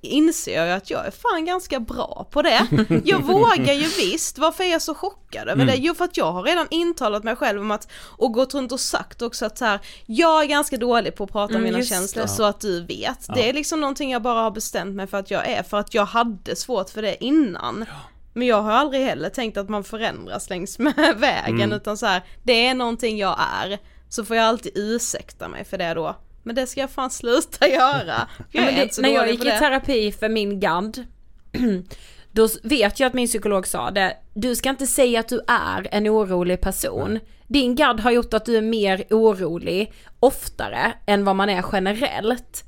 inser 0.00 0.64
jag 0.66 0.76
att 0.76 0.90
jag 0.90 1.06
är 1.06 1.10
fan 1.10 1.44
ganska 1.44 1.80
bra 1.80 2.26
på 2.30 2.42
det. 2.42 2.66
Jag 3.04 3.20
vågar 3.26 3.72
ju 3.74 3.86
visst, 3.88 4.38
varför 4.38 4.64
är 4.64 4.68
jag 4.70 4.82
så 4.82 4.94
chockad 4.94 5.48
över 5.48 5.64
det? 5.64 5.76
Jo 5.76 5.94
för 5.94 6.04
att 6.04 6.16
jag 6.16 6.32
har 6.32 6.42
redan 6.42 6.66
intalat 6.70 7.24
mig 7.24 7.36
själv 7.36 7.60
om 7.60 7.70
att, 7.70 7.88
och 8.02 8.32
gått 8.32 8.54
runt 8.54 8.72
och 8.72 8.80
sagt 8.80 9.22
också 9.22 9.46
att 9.46 9.58
så 9.58 9.64
här, 9.64 9.78
jag 10.06 10.42
är 10.42 10.46
ganska 10.46 10.76
dålig 10.76 11.14
på 11.14 11.24
att 11.24 11.32
prata 11.32 11.54
om 11.54 11.60
Mm, 11.60 11.72
mina 11.72 11.84
känslor 11.84 12.22
det. 12.22 12.28
så 12.28 12.42
att 12.44 12.60
du 12.60 12.80
vet. 12.84 13.34
Det 13.34 13.48
är 13.48 13.52
liksom 13.52 13.80
någonting 13.80 14.10
jag 14.10 14.22
bara 14.22 14.40
har 14.40 14.50
bestämt 14.50 14.96
mig 14.96 15.06
för 15.06 15.18
att 15.18 15.30
jag 15.30 15.48
är, 15.48 15.62
för 15.62 15.76
att 15.78 15.94
jag 15.94 16.04
hade 16.04 16.56
svårt 16.56 16.90
för 16.90 17.02
det 17.02 17.24
innan. 17.24 17.84
Men 18.32 18.46
jag 18.46 18.62
har 18.62 18.72
aldrig 18.72 19.02
heller 19.06 19.28
tänkt 19.28 19.56
att 19.56 19.68
man 19.68 19.84
förändras 19.84 20.50
längs 20.50 20.78
med 20.78 21.14
vägen 21.16 21.60
Mm. 21.60 21.72
utan 21.72 21.96
så 21.96 22.06
här, 22.06 22.22
det 22.42 22.66
är 22.66 22.74
någonting 22.74 23.18
jag 23.18 23.36
är. 23.62 23.78
Så 24.08 24.24
får 24.24 24.36
jag 24.36 24.46
alltid 24.46 24.72
ursäkta 24.74 25.48
mig 25.48 25.64
för 25.64 25.78
det 25.78 25.94
då. 25.94 26.16
Men 26.42 26.54
det 26.54 26.66
ska 26.66 26.80
jag 26.80 26.90
fan 26.90 27.10
sluta 27.10 27.68
göra. 27.68 28.28
Jag 28.50 28.64
Ja, 28.64 28.70
är 28.70 28.88
så 28.88 29.02
det, 29.02 29.08
när 29.08 29.14
jag 29.14 29.30
gick 29.30 29.44
i 29.44 29.50
terapi 29.50 30.12
för 30.12 30.28
min 30.28 30.60
GAD, 30.60 31.04
då 32.32 32.48
vet 32.62 33.00
jag 33.00 33.06
att 33.06 33.14
min 33.14 33.26
psykolog 33.26 33.66
sa 33.66 33.90
det, 33.90 34.16
du 34.34 34.56
ska 34.56 34.70
inte 34.70 34.86
säga 34.86 35.20
att 35.20 35.28
du 35.28 35.40
är 35.48 35.88
en 35.90 36.08
orolig 36.08 36.60
person. 36.60 37.18
Din 37.46 37.74
GAD 37.74 38.00
har 38.00 38.10
gjort 38.10 38.34
att 38.34 38.44
du 38.44 38.56
är 38.56 38.62
mer 38.62 39.04
orolig 39.10 39.92
oftare 40.20 40.92
än 41.06 41.24
vad 41.24 41.36
man 41.36 41.50
är 41.50 41.64
generellt. 41.72 42.64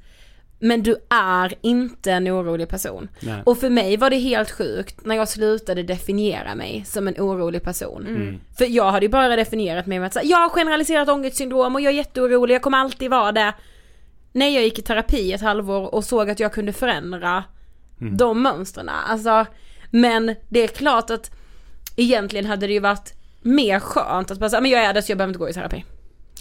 Men 0.64 0.82
du 0.82 0.96
är 1.10 1.54
inte 1.60 2.12
en 2.12 2.28
orolig 2.28 2.68
person. 2.68 3.08
Nej. 3.20 3.42
Och 3.46 3.58
för 3.58 3.70
mig 3.70 3.96
var 3.96 4.10
det 4.10 4.18
helt 4.18 4.50
sjukt 4.50 5.04
när 5.04 5.14
jag 5.14 5.28
slutade 5.28 5.82
definiera 5.82 6.54
mig 6.54 6.84
som 6.86 7.08
en 7.08 7.14
orolig 7.18 7.62
person. 7.62 8.06
Mm. 8.06 8.40
För 8.58 8.64
jag 8.64 8.90
hade 8.90 9.06
ju 9.06 9.10
bara 9.10 9.36
definierat 9.36 9.86
mig 9.86 9.98
med 9.98 10.06
att 10.06 10.12
säga, 10.12 10.24
jag 10.24 10.38
har 10.38 10.48
generaliserat 10.48 11.08
ångestsyndrom 11.08 11.74
och 11.74 11.80
jag 11.80 11.92
är 11.92 11.96
jätteorolig, 11.96 12.54
jag 12.54 12.62
kommer 12.62 12.78
alltid 12.78 13.10
vara 13.10 13.32
det. 13.32 13.54
När 14.32 14.48
jag 14.48 14.62
gick 14.64 14.78
i 14.78 14.82
terapi 14.82 15.32
ett 15.32 15.40
halvår 15.40 15.94
och 15.94 16.04
såg 16.04 16.30
att 16.30 16.40
jag 16.40 16.52
kunde 16.52 16.72
förändra 16.72 17.44
de 18.18 18.42
mönstren. 18.42 18.88
Alltså, 18.88 19.46
men 19.90 20.34
det 20.48 20.60
är 20.60 20.68
klart 20.68 21.10
att 21.10 21.30
egentligen 21.96 22.46
hade 22.46 22.66
det 22.66 22.72
ju 22.72 22.80
varit 22.80 23.14
mer 23.42 23.80
skönt 23.80 24.30
att 24.30 24.38
bara 24.38 24.50
säga, 24.50 24.60
men 24.60 24.70
jag 24.70 24.84
är 24.84 24.94
det 24.94 25.02
så 25.02 25.12
jag 25.12 25.18
behöver 25.18 25.30
inte 25.30 25.38
gå 25.38 25.48
i 25.48 25.52
terapi. 25.52 25.84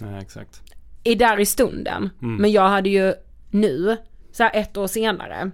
Nej, 0.00 0.22
exakt. 0.22 0.60
Är 1.04 1.16
där 1.16 1.40
i 1.40 1.46
stunden. 1.46 2.10
Men 2.18 2.52
jag 2.52 2.68
hade 2.68 2.88
ju 2.88 3.14
nu, 3.50 3.96
så 4.32 4.42
här 4.42 4.50
ett 4.54 4.76
år 4.76 4.86
senare, 4.86 5.50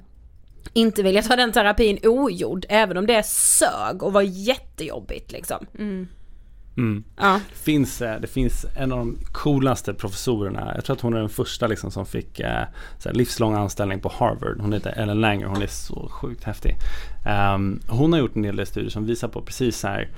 inte 0.73 1.03
velat 1.03 1.27
ha 1.27 1.37
den 1.37 1.53
terapin 1.53 1.99
ogjord, 2.03 2.67
även 2.69 2.97
om 2.97 3.07
det 3.07 3.27
sög 3.27 4.03
och 4.03 4.13
var 4.13 4.23
jättejobbigt 4.23 5.33
liksom. 5.33 5.67
Mm. 5.79 7.05
Ja. 7.17 7.41
Det 7.51 7.59
finns, 7.59 8.03
eh, 8.03 8.21
det 8.21 8.27
finns 8.27 8.67
en 8.77 8.93
av 8.93 8.99
de 8.99 9.19
coolaste 9.33 9.95
professorerna, 9.95 10.73
jag 10.75 10.85
tror 10.85 10.97
att 10.97 11.03
hon 11.03 11.15
är 11.15 11.21
den 11.21 11.29
första 11.29 11.67
liksom 11.67 11.91
som 11.91 12.07
fick 12.07 12.41
eh, 12.41 12.65
så 12.99 13.09
här, 13.09 13.17
livslång 13.17 13.55
anställning 13.55 14.01
på 14.01 14.09
Harvard. 14.09 14.61
Hon 14.61 14.73
heter 14.73 14.91
Ellen 14.91 15.21
Langer, 15.21 15.47
hon 15.47 15.63
är 15.63 15.67
så 15.67 16.09
sjukt 16.09 16.45
häftig. 16.45 16.75
Ehm, 17.27 17.81
hon 17.89 18.13
har 18.13 18.21
gjort 18.21 18.37
en 18.37 18.45
hel 18.45 18.57
del 18.57 18.67
studier 18.67 18.91
som 18.91 19.07
visar 19.07 19.29
på 19.29 19.43
precis 19.43 19.79
så 19.79 19.89
här 19.89 20.09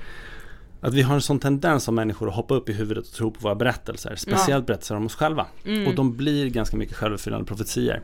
att 0.81 0.93
vi 0.93 1.01
har 1.01 1.15
en 1.15 1.21
sån 1.21 1.39
tendens 1.39 1.83
som 1.83 1.95
människor 1.95 2.27
att 2.27 2.35
hoppa 2.35 2.53
upp 2.53 2.69
i 2.69 2.73
huvudet 2.73 3.07
och 3.07 3.13
tro 3.13 3.31
på 3.31 3.39
våra 3.39 3.55
berättelser. 3.55 4.15
Speciellt 4.15 4.65
berättelser 4.65 4.95
om 4.95 5.05
oss 5.05 5.15
själva. 5.15 5.47
Och 5.87 5.95
de 5.95 6.17
blir 6.17 6.49
ganska 6.49 6.77
mycket 6.77 6.95
självuppfyllande 6.95 7.45
profetier. 7.45 8.01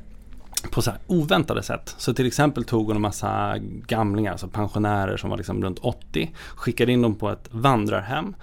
På 0.72 0.82
så 0.82 0.91
här 0.91 0.99
oväntade 1.08 1.64
sätt. 1.64 1.95
Så 1.97 2.14
till 2.14 2.28
exempel 2.28 2.64
tog 2.64 2.88
hon 2.88 2.95
en 2.95 3.01
massa 3.01 3.55
gamlingar, 3.88 4.32
alltså 4.32 4.47
pensionärer 4.47 5.18
som 5.18 5.30
var 5.30 5.38
liksom 5.38 5.64
runt 5.64 5.80
80. 5.80 6.32
Skickade 6.55 6.91
in 6.91 7.01
dem 7.01 7.16
på 7.16 7.30
ett 7.30 7.47
vandrarhem. 7.51 8.36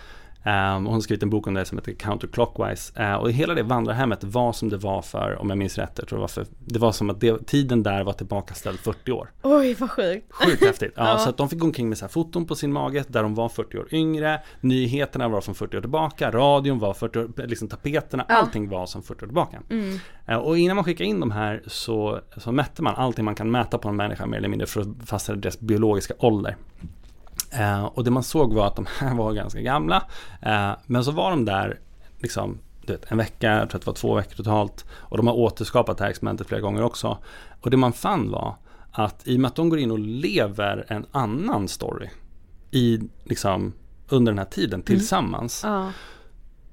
Um, 0.47 0.53
och 0.53 0.83
hon 0.83 0.93
har 0.93 1.01
skrivit 1.01 1.23
en 1.23 1.31
bok 1.31 1.47
om 1.47 1.55
det 1.55 1.65
som 1.65 1.79
heter 1.79 1.93
Counterclockwise. 1.93 3.03
Uh, 3.03 3.15
och 3.15 3.31
hela 3.33 3.55
det 3.55 3.63
vandrarhemmet 3.63 4.25
var 4.25 4.53
som 4.53 4.69
det 4.69 4.77
var 4.77 5.03
för, 5.03 5.37
om 5.41 5.49
jag 5.51 5.59
minns 5.59 5.79
rätt, 5.79 5.93
jag 5.97 6.09
tror 6.09 6.17
det 6.19 6.21
var 6.21 6.29
för, 6.29 6.47
det 6.65 6.79
var 6.79 6.93
som 6.93 7.11
att 7.11 7.21
det, 7.21 7.47
tiden 7.47 7.83
där 7.83 8.05
var 8.05 8.13
tillbakaställd 8.13 8.79
40 8.79 9.13
år. 9.13 9.31
Oj 9.43 9.75
vad 9.75 9.91
sjukt. 9.91 10.33
Sjukt 10.33 10.65
häftigt. 10.65 10.93
Ja, 10.97 11.09
Ja. 11.09 11.19
Så 11.19 11.29
att 11.29 11.37
de 11.37 11.49
fick 11.49 11.59
gå 11.59 11.67
omkring 11.67 11.89
med 11.89 11.99
så 11.99 12.05
här 12.05 12.11
foton 12.11 12.47
på 12.47 12.55
sin 12.55 12.73
mage 12.73 13.05
där 13.09 13.23
de 13.23 13.35
var 13.35 13.49
40 13.49 13.79
år 13.79 13.89
yngre. 13.95 14.41
Nyheterna 14.61 15.29
var 15.29 15.41
från 15.41 15.55
40 15.55 15.77
år 15.77 15.81
tillbaka. 15.81 16.31
Radion 16.31 16.79
var 16.79 16.95
40 16.95 17.19
år, 17.19 17.47
liksom 17.47 17.69
tapeterna, 17.69 18.23
allting 18.29 18.69
var 18.69 18.87
som 18.87 19.03
40 19.03 19.23
år 19.25 19.27
tillbaka. 19.27 19.59
Eh, 20.27 20.37
Och 20.39 20.59
innan 20.59 20.77
man 20.77 20.85
skickade 20.85 21.09
in 21.09 21.21
de 21.21 21.31
här 21.31 21.63
så, 21.67 22.21
så 22.37 22.53
mätte 22.53 22.83
man 22.83 22.95
allting 22.95 23.25
man 23.25 23.35
kan 23.35 23.51
mäta 23.51 23.79
på 23.79 23.89
en 23.89 23.97
människa 23.97 24.27
mer 24.27 24.39
eller 24.39 24.49
mindre 24.49 24.67
för 24.67 24.81
att 24.81 24.89
fastställa 25.07 25.39
deras 25.39 25.61
biologiska 25.61 26.15
ålder. 26.19 26.57
Eh, 27.55 27.85
och 27.85 28.05
det 28.05 28.11
man 28.11 28.23
såg 28.23 28.55
var 28.55 28.67
att 28.67 28.77
de 28.77 28.87
här 28.99 29.15
var 29.19 29.33
ganska 29.33 29.61
gamla. 29.61 30.03
Eh, 30.43 30.71
men 30.87 31.05
så 31.05 31.11
var 31.11 31.31
de 31.31 31.45
där 31.45 31.81
liksom 32.19 32.59
vet, 32.87 33.13
en 33.13 33.19
vecka, 33.19 33.51
jag 33.51 33.71
tror 33.71 33.79
att 33.79 33.83
det 33.85 33.91
var 33.91 33.95
två 33.95 34.15
veckor 34.15 34.35
totalt. 34.37 34.85
Och 34.93 35.17
de 35.17 35.27
har 35.27 35.35
återskapat 35.35 35.99
det 35.99 36.05
här 36.05 36.11
experimentet 36.11 36.47
flera 36.47 36.61
gånger 36.61 36.83
också. 36.83 37.19
Och 37.61 37.71
det 37.71 37.77
man 37.77 37.93
fann 37.93 38.31
var 38.31 38.57
att 38.93 39.29
i 39.29 39.37
och 39.37 39.41
med 39.41 39.49
att 39.49 39.57
de 39.57 39.69
går 39.69 39.79
in 39.79 39.91
och 39.91 39.99
lever 39.99 40.85
en 40.89 41.07
annan 41.13 41.69
story 41.69 42.09
i, 42.71 43.01
liksom, 43.25 43.73
under 44.09 44.33
den 44.33 44.39
här 44.39 44.45
tiden 44.45 44.83
tillsammans 44.83 45.61
Ja. 45.65 45.91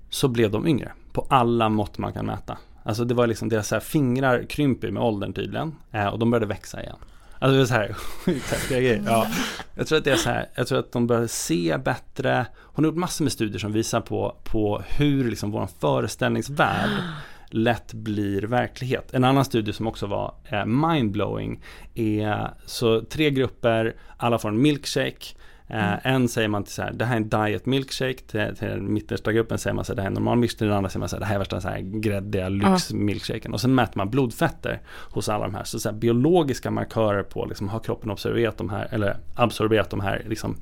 så 0.09 0.27
blev 0.27 0.51
de 0.51 0.67
yngre 0.67 0.91
på 1.13 1.25
alla 1.29 1.69
mått 1.69 1.97
man 1.97 2.13
kan 2.13 2.25
mäta. 2.25 2.57
Alltså 2.83 3.05
det 3.05 3.13
var 3.13 3.27
liksom 3.27 3.49
deras 3.49 3.67
så 3.67 3.79
fingrar 3.79 4.43
krymper 4.49 4.91
med 4.91 5.03
åldern 5.03 5.33
tydligen 5.33 5.75
eh, 5.91 6.07
och 6.07 6.19
de 6.19 6.31
började 6.31 6.45
växa 6.45 6.81
igen. 6.83 6.95
Alltså 7.41 7.57
det 7.57 7.61
är 7.61 7.65
så 7.65 7.73
här, 7.73 8.69
grejer. 8.69 9.03
Ja. 9.05 9.27
Jag 9.75 9.87
tror 9.87 9.97
att 9.97 10.03
det 10.03 10.11
är 10.11 10.15
så 10.15 10.29
här, 10.29 10.49
jag 10.55 10.67
tror 10.67 10.79
att 10.79 10.91
de 10.91 11.07
börjar 11.07 11.27
se 11.27 11.77
bättre. 11.77 12.45
Hon 12.57 12.85
har 12.85 12.91
gjort 12.91 12.99
massor 12.99 13.25
med 13.25 13.31
studier 13.31 13.59
som 13.59 13.71
visar 13.71 14.01
på, 14.01 14.35
på 14.43 14.83
hur 14.87 15.29
liksom 15.29 15.51
vår 15.51 15.67
föreställningsvärld 15.79 16.89
lätt 17.49 17.93
blir 17.93 18.41
verklighet. 18.41 19.13
En 19.13 19.23
annan 19.23 19.45
studie 19.45 19.73
som 19.73 19.87
också 19.87 20.07
var 20.07 20.33
eh, 20.51 20.65
mindblowing 20.65 21.63
är 21.95 22.53
så 22.65 23.01
tre 23.01 23.29
grupper, 23.29 23.95
alla 24.17 24.39
får 24.39 24.49
en 24.49 24.61
milkshake. 24.61 25.35
Eh, 25.73 26.07
En 26.07 26.27
säger 26.29 26.47
man 26.47 26.63
till 26.63 26.73
så 26.73 26.81
här, 26.81 26.91
det 26.93 27.05
här 27.05 27.13
är 27.13 27.17
en 27.17 27.29
diet 27.29 27.65
milkshake. 27.65 28.13
Till, 28.27 28.55
till 28.59 28.67
den 28.67 28.93
mittersta 28.93 29.31
gruppen 29.31 29.57
säger 29.57 29.73
man 29.73 29.85
så 29.85 29.91
här, 29.91 29.95
det 29.95 30.01
här 30.01 30.07
är 30.07 30.11
en 30.11 30.13
normal 30.13 30.37
milkshake. 30.37 30.57
Till 30.57 30.67
den 30.67 30.77
andra 30.77 30.89
säger 30.89 30.99
man 30.99 31.09
så 31.09 31.15
här, 31.15 31.19
det 31.19 31.25
här 31.25 31.35
är 31.35 31.39
värsta 31.39 31.61
så 31.61 31.67
här 31.67 31.79
gräddiga 31.79 32.49
lyxmilkshaken. 32.49 33.53
Och 33.53 33.61
sen 33.61 33.75
mäter 33.75 33.97
man 33.97 34.09
blodfetter 34.09 34.81
hos 35.11 35.29
alla 35.29 35.43
de 35.45 35.55
här. 35.55 35.63
Så, 35.63 35.79
så 35.79 35.89
här, 35.89 35.95
biologiska 35.95 36.71
markörer 36.71 37.23
på, 37.23 37.45
liksom, 37.45 37.69
har 37.69 37.79
kroppen 37.79 38.11
observerat 38.11 38.57
de 38.57 38.69
här, 38.69 38.87
eller 38.91 39.17
absorberat 39.35 39.89
de 39.89 39.99
här 39.99 40.25
liksom, 40.29 40.55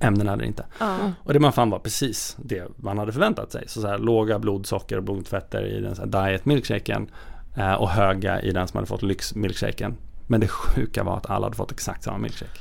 ämnena 0.00 0.32
eller 0.32 0.44
inte. 0.44 0.64
Och 1.24 1.32
det 1.32 1.40
man 1.40 1.52
fann 1.52 1.70
var 1.70 1.78
precis 1.78 2.36
det 2.42 2.62
man 2.76 2.98
hade 2.98 3.12
förväntat 3.12 3.52
sig. 3.52 3.64
Så, 3.68 3.80
så 3.80 3.86
här, 3.88 3.98
låga 3.98 4.38
blodsocker 4.38 4.96
och 4.96 5.02
blodfetter 5.02 5.66
i 5.66 5.80
den 5.80 5.94
så 5.96 6.02
här 6.02 6.28
diet 6.28 6.44
milkshaken 6.44 7.10
eh, 7.56 7.72
och 7.74 7.88
höga 7.90 8.40
i 8.42 8.50
den 8.52 8.68
som 8.68 8.76
hade 8.78 8.86
fått 8.86 9.02
lyxmilkshaken. 9.02 9.96
Men 10.26 10.40
det 10.40 10.48
sjuka 10.48 11.04
var 11.04 11.16
att 11.16 11.30
alla 11.30 11.46
hade 11.46 11.56
fått 11.56 11.72
exakt 11.72 12.02
samma 12.02 12.18
milkshake. 12.18 12.60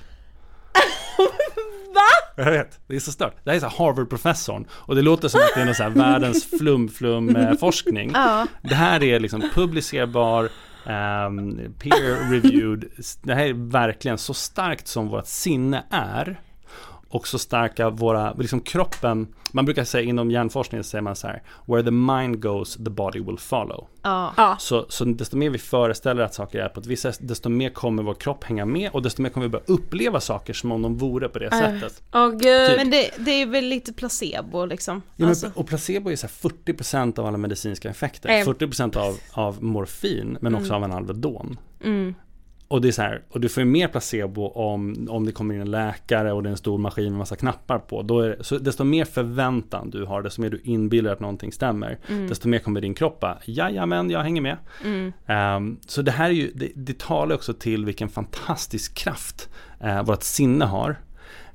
Jag 2.45 2.51
vet, 2.51 2.79
det 2.87 2.95
är 2.95 2.99
så 2.99 3.11
stört. 3.11 3.35
Det 3.43 3.49
här 3.49 3.57
är 3.57 3.59
så 3.59 3.67
Harvard-professorn 3.67 4.65
och 4.71 4.95
det 4.95 5.01
låter 5.01 5.27
som 5.27 5.39
att 5.39 5.51
det 5.55 5.61
är 5.61 5.65
någon 5.65 5.75
så 5.75 5.83
här 5.83 5.89
världens 5.89 6.49
flum-flum-forskning. 6.59 8.11
Ja. 8.13 8.47
Det 8.61 8.75
här 8.75 9.03
är 9.03 9.19
liksom 9.19 9.49
publicerbar 9.53 10.43
um, 10.85 11.73
peer 11.79 12.31
reviewed. 12.31 12.85
Det 13.21 13.33
här 13.33 13.45
är 13.45 13.71
verkligen 13.71 14.17
så 14.17 14.33
starkt 14.33 14.87
som 14.87 15.07
vårt 15.07 15.27
sinne 15.27 15.83
är 15.89 16.39
och 17.12 17.28
så 17.28 17.39
starka 17.39 17.89
våra, 17.89 18.34
liksom 18.34 18.59
kroppen, 18.62 19.28
man 19.51 19.66
brukar 19.66 19.84
säga 19.84 20.03
inom 20.03 20.32
hjärnforskningen 20.32 20.84
säger 20.84 21.01
man 21.01 21.16
så 21.16 21.28
här, 21.28 21.43
where 21.66 21.84
the 21.84 21.91
mind 21.91 22.41
goes 22.41 22.76
the 22.76 22.89
body 22.89 23.20
will 23.20 23.38
follow. 23.38 23.88
Ja. 24.01 24.34
Ja. 24.38 24.55
Så, 24.59 24.86
så 24.89 25.05
desto 25.05 25.38
mer 25.38 25.49
vi 25.49 25.57
föreställer 25.57 26.24
att 26.24 26.34
saker 26.34 26.59
är 26.59 26.70
på 26.70 26.80
ett 26.80 26.86
visst 26.86 27.01
sätt, 27.01 27.18
desto 27.22 27.49
mer 27.49 27.70
kommer 27.70 28.03
vår 28.03 28.14
kropp 28.14 28.43
hänga 28.43 28.66
med 28.66 28.89
och 28.93 29.01
desto 29.01 29.22
mer 29.22 29.30
kommer 29.30 29.47
vi 29.47 29.51
börja 29.51 29.66
uppleva 29.68 30.20
saker 30.20 30.53
som 30.53 30.72
om 30.72 30.82
de 30.82 30.97
vore 30.97 31.30
på 31.30 31.39
det 31.39 31.49
sättet. 31.49 32.03
Åh 32.14 32.30
gud. 32.30 32.78
Men 32.78 32.89
det, 32.89 33.12
det 33.18 33.32
är 33.32 33.45
väl 33.45 33.66
lite 33.66 33.93
placebo 33.93 34.66
liksom. 34.66 35.01
Ja, 35.16 35.28
Alltså, 35.28 35.45
men, 35.45 35.53
och 35.55 35.68
placebo 35.68 36.12
är 36.12 36.16
så 36.16 36.28
här 36.28 36.49
40% 36.49 37.20
av 37.20 37.26
alla 37.26 37.38
medicinska 37.38 37.89
effekter. 37.89 38.30
Eh. 38.30 38.45
40% 38.45 38.97
av, 38.97 39.18
av 39.32 39.64
morfin, 39.64 40.38
men 40.41 40.55
också 40.55 40.74
av 40.74 40.84
en 40.84 40.91
Alvedon. 40.91 41.59
mm, 41.84 42.16
Och 42.72 42.82
det 42.82 42.88
är 42.88 42.91
så 42.91 43.01
här, 43.01 43.22
och 43.30 43.41
du 43.41 43.49
får 43.49 43.63
ju 43.63 43.69
mer 43.69 43.88
placebo 43.88 44.47
om, 44.47 45.07
om 45.09 45.26
det 45.26 45.32
kommer 45.32 45.55
in 45.55 45.61
en 45.61 45.72
läkare 45.72 46.32
och 46.32 46.43
det 46.43 46.49
är 46.49 46.51
en 46.51 46.57
stor 46.57 46.78
maskin 46.78 47.09
med 47.09 47.17
massa 47.17 47.36
knappar 47.36 47.80
på. 47.80 48.01
Då 48.01 48.19
är, 48.19 48.38
så 48.41 48.57
desto 48.57 48.84
mer 48.84 49.05
förväntan 49.05 49.89
du 49.89 50.05
har, 50.05 50.22
desto 50.22 50.41
mer 50.41 50.49
du 50.49 50.61
inbillar 50.63 51.11
att 51.13 51.19
någonting 51.19 51.51
stämmer, 51.51 51.97
desto 52.30 52.47
mer 52.47 52.59
kommer 52.59 52.82
din 52.82 52.93
kropp 52.93 53.19
bara, 53.19 53.38
jajamän, 53.45 54.09
jag 54.09 54.19
hänger 54.19 54.41
med. 54.41 54.57
mm, 54.84 55.13
Ehm, 55.26 55.78
så 55.88 56.01
det 56.01 56.11
här 56.11 56.26
är 56.30 56.34
ju, 56.34 56.51
det, 56.55 56.72
det 56.76 56.99
talar 56.99 57.36
också 57.36 57.53
till 57.53 57.86
vilken 57.86 58.09
fantastisk 58.09 58.93
kraft 58.95 59.49
uh, 59.84 60.03
vårt 60.03 60.24
sinne 60.24 60.65
har. 60.65 60.95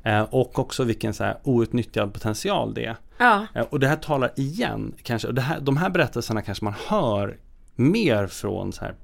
Eh, 0.02 0.22
och 0.22 0.58
också 0.58 0.84
vilken 0.84 1.14
så 1.14 1.24
här 1.24 1.38
outnyttjad 1.42 2.12
potential 2.14 2.74
det 2.74 2.84
är. 2.84 2.96
Ja. 3.18 3.46
Eh, 3.54 3.66
Och 3.70 3.80
det 3.80 3.88
här 3.88 3.96
talar 3.96 4.30
igen, 4.36 4.94
kanske, 5.02 5.28
och 5.28 5.34
det 5.34 5.40
här, 5.40 5.60
de 5.60 5.76
här 5.76 5.90
berättelserna 5.90 6.42
kanske 6.42 6.64
man 6.64 6.74
hör 6.86 7.36
mer 7.74 8.26
från 8.26 8.72
så 8.72 8.84
här 8.84 8.94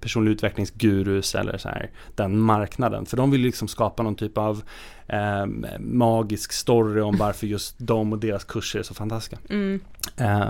personlig 0.00 0.32
utvecklingsgurus 0.32 1.34
eller 1.34 1.58
så 1.58 1.68
här, 1.68 1.90
den 2.14 2.38
marknaden. 2.40 3.06
För 3.06 3.16
de 3.16 3.30
vill 3.30 3.40
liksom 3.40 3.68
skapa 3.68 4.02
någon 4.02 4.14
typ 4.14 4.38
av 4.38 4.62
eh, 5.06 5.46
magisk 5.78 6.52
story 6.52 7.00
om 7.00 7.16
varför 7.16 7.46
just 7.46 7.74
de 7.78 8.12
och 8.12 8.18
deras 8.18 8.44
kurser 8.44 8.78
är 8.78 8.82
så 8.82 8.94
fantastiska. 8.94 9.38
mm, 9.50 9.80
Eh, 10.16 10.48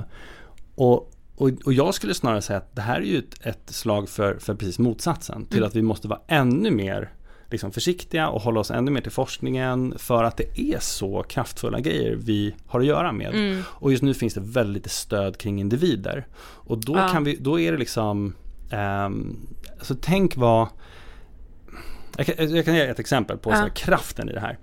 och, 0.74 1.12
och, 1.36 1.50
och 1.64 1.72
jag 1.72 1.94
skulle 1.94 2.14
snarare 2.14 2.42
säga 2.42 2.56
att 2.56 2.76
det 2.76 2.82
här 2.82 2.96
är 2.96 3.04
ju 3.04 3.18
ett, 3.18 3.46
ett 3.46 3.70
slag 3.70 4.08
för, 4.08 4.38
för 4.38 4.54
precis 4.54 4.78
motsatsen. 4.78 5.46
Till 5.46 5.64
att 5.64 5.74
vi 5.76 5.82
måste 5.82 6.08
vara 6.08 6.20
ännu 6.26 6.70
mer 6.70 7.12
liksom, 7.50 7.72
försiktiga 7.72 8.28
och 8.28 8.42
hålla 8.42 8.60
oss 8.60 8.70
ännu 8.70 8.90
mer 8.90 9.00
till 9.00 9.12
forskningen. 9.12 9.94
För 9.98 10.24
att 10.24 10.36
det 10.36 10.60
är 10.60 10.78
så 10.80 11.22
kraftfulla 11.22 11.80
grejer 11.80 12.14
vi 12.16 12.54
har 12.66 12.80
att 12.80 12.86
göra 12.86 13.12
med. 13.12 13.34
mm. 13.34 13.62
Och 13.66 13.90
just 13.92 14.02
nu 14.02 14.14
finns 14.14 14.34
det 14.34 14.40
väldigt 14.40 14.74
lite 14.74 14.88
stöd 14.88 15.38
kring 15.38 15.60
individer. 15.60 16.26
Och 16.42 16.78
då, 16.84 16.96
Ja. 16.96 17.08
kan 17.08 17.24
vi, 17.24 17.36
då 17.36 17.60
är 17.60 17.72
det 17.72 17.78
liksom, 17.78 18.34
um, 18.72 19.46
alltså 19.78 19.96
tänk 20.00 20.36
vad, 20.36 20.68
jag 22.16 22.26
kan, 22.26 22.54
jag 22.56 22.64
kan 22.64 22.74
ge 22.74 22.80
ett 22.80 22.98
exempel 22.98 23.36
på 23.38 23.50
så 23.50 23.56
här, 23.56 23.64
Ja. 23.66 23.70
kraften 23.74 24.28
i 24.28 24.32
det 24.32 24.40
här. 24.40 24.58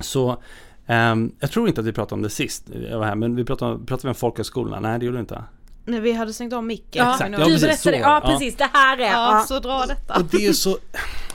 Så 0.00 0.42
ehm, 0.86 1.32
jag 1.40 1.50
tror 1.50 1.68
inte 1.68 1.80
att 1.80 1.86
vi 1.86 1.92
pratade 1.92 2.14
om 2.14 2.22
det 2.22 2.30
sist, 2.30 2.64
jag 2.90 2.98
var 2.98 3.06
här, 3.06 3.14
men 3.14 3.36
vi 3.36 3.44
pratade, 3.44 3.78
pratade 3.86 4.02
vi 4.02 4.08
om 4.08 4.14
folkhögskolorna? 4.14 4.80
Nej 4.80 4.98
det 4.98 5.04
gjorde 5.04 5.16
vi 5.16 5.20
inte. 5.20 5.42
När 5.84 6.00
vi 6.00 6.12
hade 6.12 6.32
stängt 6.32 6.52
av 6.52 6.64
micken. 6.64 7.04
Ja, 7.06 7.12
Exakt, 7.12 7.30
ja, 7.32 7.38
du 7.38 7.44
precis, 7.44 7.60
berättade, 7.62 7.96
så. 7.96 8.02
ja 8.02 8.20
precis, 8.24 8.56
det 8.56 8.70
här 8.72 8.98
är, 8.98 9.02
Ja, 9.02 9.38
ja. 9.38 9.44
så 9.48 9.60
dra 9.60 9.86
detta. 9.86 10.14
Och 10.16 10.24
det 10.24 10.46
är 10.46 10.52
så, 10.52 10.78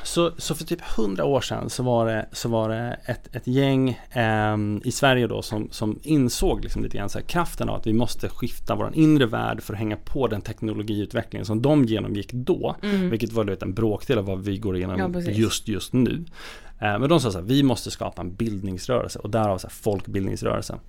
så, 0.04 0.32
så 0.38 0.56
för 0.56 0.64
typ 0.64 0.82
hundra 0.82 1.26
år 1.26 1.42
sedan 1.42 1.70
så 1.70 1.84
var 1.84 2.06
det, 2.06 2.26
så 2.32 2.50
var 2.50 2.70
det 2.70 3.00
ett, 3.06 3.36
ett 3.36 3.48
gäng 3.48 4.00
ehm, 4.12 4.82
i 4.86 4.92
Sverige 4.92 5.28
då 5.28 5.42
som, 5.42 5.68
som 5.72 6.00
insåg 6.04 6.64
liksom 6.64 6.84
lite 6.84 6.98
grann 6.98 7.10
så 7.10 7.20
här, 7.20 7.26
kraften 7.26 7.70
av 7.70 7.76
att 7.76 7.88
vi 7.88 7.94
måste 7.94 8.30
skifta 8.30 8.76
vår 8.76 8.92
inre 8.94 9.26
värld 9.26 9.62
för 9.62 9.74
att 9.74 9.80
hänga 9.80 9.98
på 9.98 10.28
den 10.28 10.42
teknologiutvecklingen 10.42 11.46
som 11.46 11.62
de 11.62 11.86
genomgick 11.86 12.34
då. 12.34 12.76
Vilket 13.10 13.32
var 13.32 13.64
en 13.64 13.74
bråkdel 13.74 14.18
av 14.18 14.26
vad 14.26 14.40
vi 14.44 14.58
går 14.58 14.78
igenom 14.78 15.14
Ja, 15.16 15.22
just 15.32 15.68
just 15.68 15.94
nu. 15.94 16.26
Eh, 16.80 17.00
men 17.00 17.10
de 17.10 17.20
sa 17.20 17.32
så 17.32 17.38
här, 17.38 17.46
vi 17.46 17.64
måste 17.64 17.92
skapa 17.92 18.22
en 18.22 18.36
bildningsrörelse 18.36 19.20
och 19.20 19.30
därav 19.30 19.58
så 19.58 19.68
här, 19.68 19.74
folkbildningsrörelse. 19.74 20.80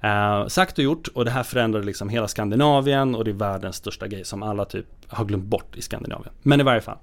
Eh, 0.00 0.46
sagt 0.46 0.78
och 0.78 0.84
gjort 0.84 1.08
och 1.08 1.24
det 1.24 1.30
här 1.30 1.42
förändrade 1.42 1.86
liksom 1.86 2.08
hela 2.08 2.28
Skandinavien 2.28 3.14
och 3.14 3.24
det 3.24 3.30
är 3.30 3.32
världens 3.32 3.76
största 3.76 4.08
grej 4.08 4.24
som 4.24 4.42
alla 4.42 4.64
typ 4.64 4.86
har 5.08 5.24
glömt 5.24 5.44
bort 5.44 5.76
i 5.76 5.82
Skandinavien. 5.82 6.32
Men 6.42 6.60
i 6.60 6.62
varje 6.62 6.80
fall. 6.80 6.98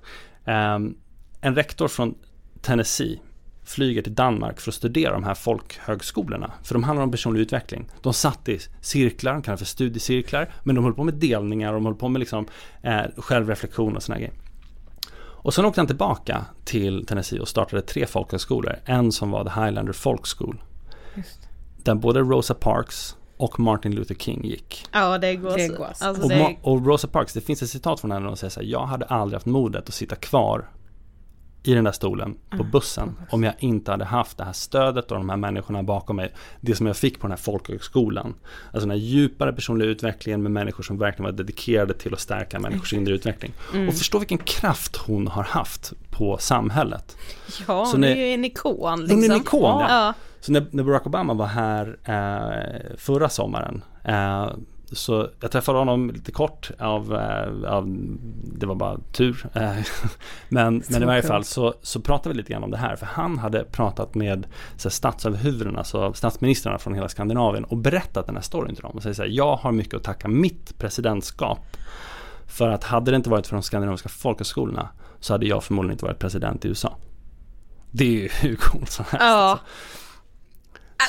ehm, 0.46 0.96
en 1.44 1.56
rektor 1.56 1.88
från 1.88 2.16
Tennessee 2.62 3.20
flyger 3.66 4.02
till 4.02 4.16
Danmark 4.16 4.60
för 4.60 4.72
att 4.72 4.76
studera 4.76 5.14
de 5.14 5.24
här 5.24 5.34
folkhögskolorna. 5.34 6.52
För 6.64 6.74
de 6.74 6.84
handlar 6.84 7.04
om 7.04 7.12
personlig 7.12 7.42
utveckling. 7.42 7.86
De 8.02 8.14
satt 8.14 8.50
i 8.50 8.60
cirklar, 8.82 9.34
de 9.34 9.42
kallas 9.42 9.60
för 9.60 9.66
studiecirklar, 9.66 10.54
men 10.64 10.76
de 10.76 10.84
höll 10.84 10.94
på 10.94 11.04
med 11.04 11.14
delningar 11.14 11.68
och 11.70 11.74
de 11.74 11.86
höll 11.86 11.96
på 11.96 12.10
med 12.10 12.20
liksom, 12.20 12.48
eh, 12.82 13.02
självreflektion 13.18 13.96
och 13.96 14.04
sådana 14.04 14.20
grejer. 14.20 14.34
Och 15.16 15.54
sen 15.54 15.66
åkte 15.66 15.80
han 15.80 15.88
tillbaka 15.88 16.46
till 16.66 17.06
Tennessee 17.06 17.40
och 17.40 17.48
startade 17.48 17.82
tre 17.82 18.06
folkhögskolor. 18.06 18.76
En 18.86 19.12
som 19.12 19.32
var 19.32 19.44
The 19.44 19.62
Highlander 19.62 19.94
Folk 19.94 20.38
School. 20.38 20.62
Där 21.78 21.96
både 21.96 22.20
Rosa 22.20 22.54
Parks 22.54 23.16
och 23.38 23.60
Martin 23.60 23.96
Luther 23.96 24.16
King 24.16 24.44
gick. 24.46 24.86
Ja 24.92 25.18
det 25.18 25.36
går 25.36 25.58
Det 25.58 25.68
så. 25.68 25.76
går 25.76 25.90
så. 25.96 26.06
Alltså, 26.06 26.24
Och, 26.24 26.30
det, 26.30 26.58
och 26.62 26.86
Rosa 26.86 27.08
Parks, 27.08 27.34
det 27.34 27.42
finns 27.42 27.62
ett 27.62 27.70
citat 27.70 28.00
från 28.00 28.12
henne 28.12 28.28
och 28.30 28.40
säger 28.40 28.52
så 28.52 28.60
här, 28.60 28.68
jag 28.68 28.86
hade 28.86 29.06
aldrig 29.06 29.36
haft 29.36 29.46
modet 29.46 29.88
att 29.90 29.94
sitta 29.94 30.16
kvar 30.16 30.70
i 31.64 31.74
den 31.74 31.84
där 31.84 31.92
stolen 31.92 32.36
på 32.58 32.64
bussen 32.64 33.16
om 33.30 33.44
jag 33.44 33.54
inte 33.60 33.92
hade 33.92 34.06
haft 34.06 34.38
det 34.38 34.44
här 34.44 34.54
stödet 34.54 35.12
och 35.12 35.18
de 35.18 35.30
här 35.30 35.38
människorna 35.38 35.84
bakom 35.84 36.16
mig. 36.16 36.34
Det 36.62 36.76
som 36.76 36.88
jag 36.88 36.98
fick 36.98 37.20
på 37.20 37.28
den 37.28 37.32
här 37.32 37.38
folkhögskolan. 37.38 38.36
Alltså 38.66 38.80
den 38.80 38.90
här 38.90 38.98
djupare 38.98 39.54
personliga 39.54 39.90
utvecklingen 39.90 40.44
med 40.44 40.52
människor 40.52 40.84
som 40.84 40.98
verkligen 40.98 41.24
var 41.26 41.32
dedikerade 41.32 41.94
till 41.94 42.14
att 42.14 42.20
stärka 42.20 42.60
människors 42.60 42.94
inre 42.94 43.14
utveckling. 43.14 43.54
Och 43.88 43.94
förstå 43.94 44.20
vilken 44.20 44.38
kraft 44.38 44.96
hon 44.98 45.28
har 45.28 45.44
haft 45.44 45.94
på 46.10 46.38
samhället. 46.38 47.18
ja, 47.68 47.88
hon 47.92 48.04
är 48.04 48.16
ju 48.16 48.28
en 48.28 48.46
ikon 48.46 48.90
Hon 48.90 49.00
liksom. 49.02 49.24
är 49.24 49.36
en 49.36 49.42
ikon, 49.42 49.62
ja. 49.62 49.88
ja. 49.90 50.14
Så 50.40 50.52
när, 50.52 50.66
när 50.72 50.84
Barack 50.84 51.06
Obama 51.06 51.34
var 51.34 51.46
här 51.46 51.98
eh, 52.04 52.98
förra 52.98 53.30
sommaren 53.30 53.84
eh, 54.04 54.52
så 54.94 55.30
jag 55.40 55.52
träffade 55.52 55.78
honom 55.80 56.12
lite 56.12 56.32
kort 56.32 56.72
av, 56.80 57.14
eh, 57.16 57.72
av 57.74 57.86
det 58.44 58.66
var 58.66 58.76
bara 58.76 58.98
tur. 59.12 59.46
Eh, 59.54 59.72
men, 60.50 60.84
men 60.90 61.04
i 61.04 61.06
varje 61.06 61.22
fall 61.22 61.44
så, 61.44 61.74
så 61.82 62.00
pratade 62.02 62.30
vi 62.30 62.38
lite 62.38 62.52
grann 62.54 62.64
om 62.64 62.72
det 62.72 62.78
här 62.78 62.96
för 62.96 63.06
han 63.06 63.38
hade 63.38 63.64
pratat 63.64 64.16
med 64.16 64.48
så 64.78 64.90
här, 64.90 64.94
statsöverhuvudena, 64.94 65.78
alltså 65.78 66.14
statsministrarna 66.14 66.78
från 66.78 66.94
hela 66.94 67.10
Skandinavien 67.10 67.64
och 67.64 67.78
berättat 67.78 68.26
den 68.26 68.36
här 68.36 68.44
storyn 68.44 68.76
till 68.76 68.84
dem 68.84 68.92
och 68.92 69.04
säger 69.04 69.14
så 69.14 69.22
här, 69.22 69.30
jag 69.30 69.56
har 69.56 69.72
mycket 69.72 69.94
att 69.94 70.04
tacka 70.04 70.28
mitt 70.28 70.78
presidentskap 70.78 71.60
för 72.48 72.70
att 72.70 72.84
hade 72.84 73.12
det 73.12 73.16
inte 73.18 73.30
varit 73.30 73.48
för 73.48 73.56
de 73.56 73.64
skandinaviska 73.64 74.10
folkhögskolorna 74.10 74.90
så 75.20 75.34
hade 75.34 75.46
jag 75.46 75.64
förmodligen 75.64 75.92
inte 75.94 76.06
varit 76.06 76.20
president 76.20 76.66
i 76.66 76.68
USA. 76.68 76.98
Det 77.92 78.04
är 78.06 78.10
ju 78.22 78.30
hur 78.42 78.56
coolt 78.56 78.90
som 78.92 79.06
helst. 79.06 79.26
Ja. 79.26 79.60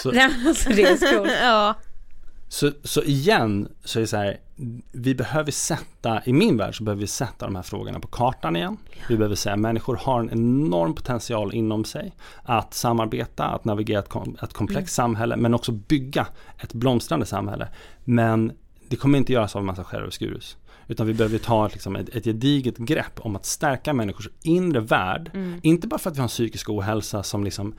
Så- 0.03 0.13
Nej, 0.13 0.29
men 0.29 0.47
alltså, 0.49 0.69
det 0.71 0.83
är 0.83 0.97
så 0.97 1.19
coolt. 1.19 1.33
ja. 1.43 1.75
Så, 2.49 2.71
så 2.85 3.03
igen 3.03 3.69
så 3.85 3.99
är 3.99 4.01
det 4.01 4.07
så 4.07 4.17
här, 4.17 4.41
vi 4.93 5.15
behöver 5.15 5.51
sätta, 5.51 6.23
i 6.25 6.33
min 6.33 6.57
värld 6.57 6.77
så 6.77 6.85
behöver 6.85 7.01
vi 7.01 7.07
sätta 7.07 7.47
de 7.47 7.57
här 7.57 7.63
frågorna 7.63 8.01
på 8.01 8.09
kartan 8.09 8.57
igen. 8.57 8.77
Vi 9.09 9.17
behöver 9.17 9.37
säga 9.37 9.53
att 9.53 9.61
människor 9.61 9.97
har 9.97 10.21
en 10.21 10.31
enorm 10.31 10.95
potential 10.95 11.55
inom 11.55 11.85
sig 11.85 12.15
att 12.43 12.75
samarbeta, 12.75 13.45
att 13.45 13.65
navigera 13.65 13.99
ett, 13.99 14.09
kom, 14.09 14.37
ett 14.43 14.53
komplext 14.53 14.95
samhälle, 14.95 15.37
men 15.37 15.55
också 15.55 15.73
bygga 15.73 16.27
ett 16.59 16.73
blomstrande 16.75 17.27
samhälle. 17.27 17.69
Men 18.05 18.53
det 18.89 18.97
kommer 18.97 19.19
inte 19.19 19.33
göras 19.33 19.57
av 19.57 19.61
en 19.61 19.67
massa 19.67 19.85
skärvskurus. 19.85 20.57
Utan 20.87 21.07
vi 21.07 21.15
behöver 21.15 21.39
ta 21.39 21.69
liksom 21.69 21.97
ett, 21.97 22.09
ett 22.09 22.25
gediget 22.25 22.77
grepp 22.77 23.21
om 23.21 23.37
att 23.37 23.47
stärka 23.47 23.93
människors 23.93 24.29
inre 24.43 24.81
värld. 24.81 25.31
Inte 25.63 25.87
bara 25.87 25.99
för 25.99 26.11
att 26.11 26.17
vi 26.17 26.21
har 26.21 26.25
en 26.25 26.29
psykisk 26.29 26.71
ohälsa 26.71 27.23
som 27.23 27.45
liksom 27.45 27.75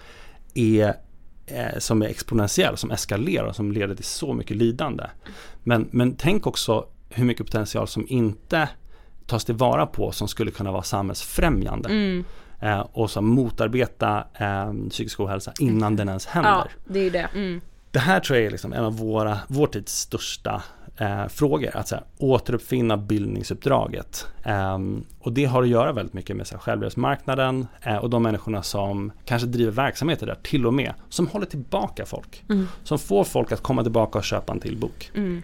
är 0.54 0.94
som 1.78 2.02
är 2.02 2.08
exponentiell, 2.08 2.78
som 2.78 2.92
eskalerar 2.92 3.46
och 3.46 3.56
som 3.56 3.72
leder 3.72 3.96
till 3.96 4.06
så 4.06 4.34
mycket 4.34 4.58
lidande. 4.58 5.04
Men, 5.64 5.88
men 5.92 6.16
tänk 6.16 6.48
också 6.48 6.86
hur 7.10 7.26
mycket 7.26 7.46
potential 7.46 7.88
som 7.88 8.06
inte 8.10 8.70
tas 9.26 9.46
tillvara 9.46 9.86
på 9.86 10.12
som 10.12 10.28
skulle 10.28 10.52
kunna 10.52 10.72
vara 10.72 10.84
samhällsfrämjande. 10.84 11.90
Mm. 11.90 12.24
Eh, 12.60 12.80
och 12.80 13.12
som 13.12 13.26
motarbeta 13.26 14.28
eh, 14.34 14.74
psykisk 14.90 15.20
ohälsa 15.20 15.54
innan 15.60 15.96
den 15.96 16.08
ens 16.08 16.26
händer. 16.26 16.52
Ja, 16.52 16.68
det 16.86 17.00
är 17.00 17.12
det. 17.12 17.30
Mm. 17.34 17.62
Det 17.92 18.00
här 18.00 18.20
tror 18.20 18.38
jag 18.38 18.46
är 18.46 18.52
liksom 18.52 18.74
en 18.74 18.84
av 18.84 18.98
våra, 18.98 19.40
vår 19.48 19.68
tids 19.68 20.00
största 20.00 20.64
eh, 20.98 21.28
frågor. 21.28 21.78
Att 21.78 21.88
så 21.88 21.96
här, 21.96 22.04
återuppfinna 22.18 22.98
bildningsuppdraget. 22.98 24.28
Ehm, 24.44 25.04
och 25.20 25.34
det 25.34 25.46
har 25.46 25.64
att 25.64 25.70
göra 25.70 25.92
väldigt 25.92 26.14
mycket 26.14 26.36
med 26.36 26.48
så 26.48 26.56
här, 26.56 26.62
självhjälpsmarknaden 26.62 27.68
eh, 27.82 27.98
och 27.98 28.10
de 28.10 28.24
människorna 28.24 28.64
som 28.64 29.12
kanske 29.26 29.48
driver 29.48 29.72
verksamheter 29.72 30.26
där 30.26 30.38
till 30.44 30.66
och 30.66 30.74
med. 30.74 30.94
Som 31.10 31.28
håller 31.28 31.46
tillbaka 31.46 32.06
folk. 32.06 32.44
Mm. 32.50 32.68
Som 32.84 33.00
får 33.00 33.24
folk 33.24 33.52
att 33.52 33.62
komma 33.62 33.84
tillbaka 33.84 34.18
och 34.18 34.24
köpa 34.24 34.54
en 34.54 34.60
till 34.60 34.78
bok. 34.78 35.12
Mm. 35.16 35.42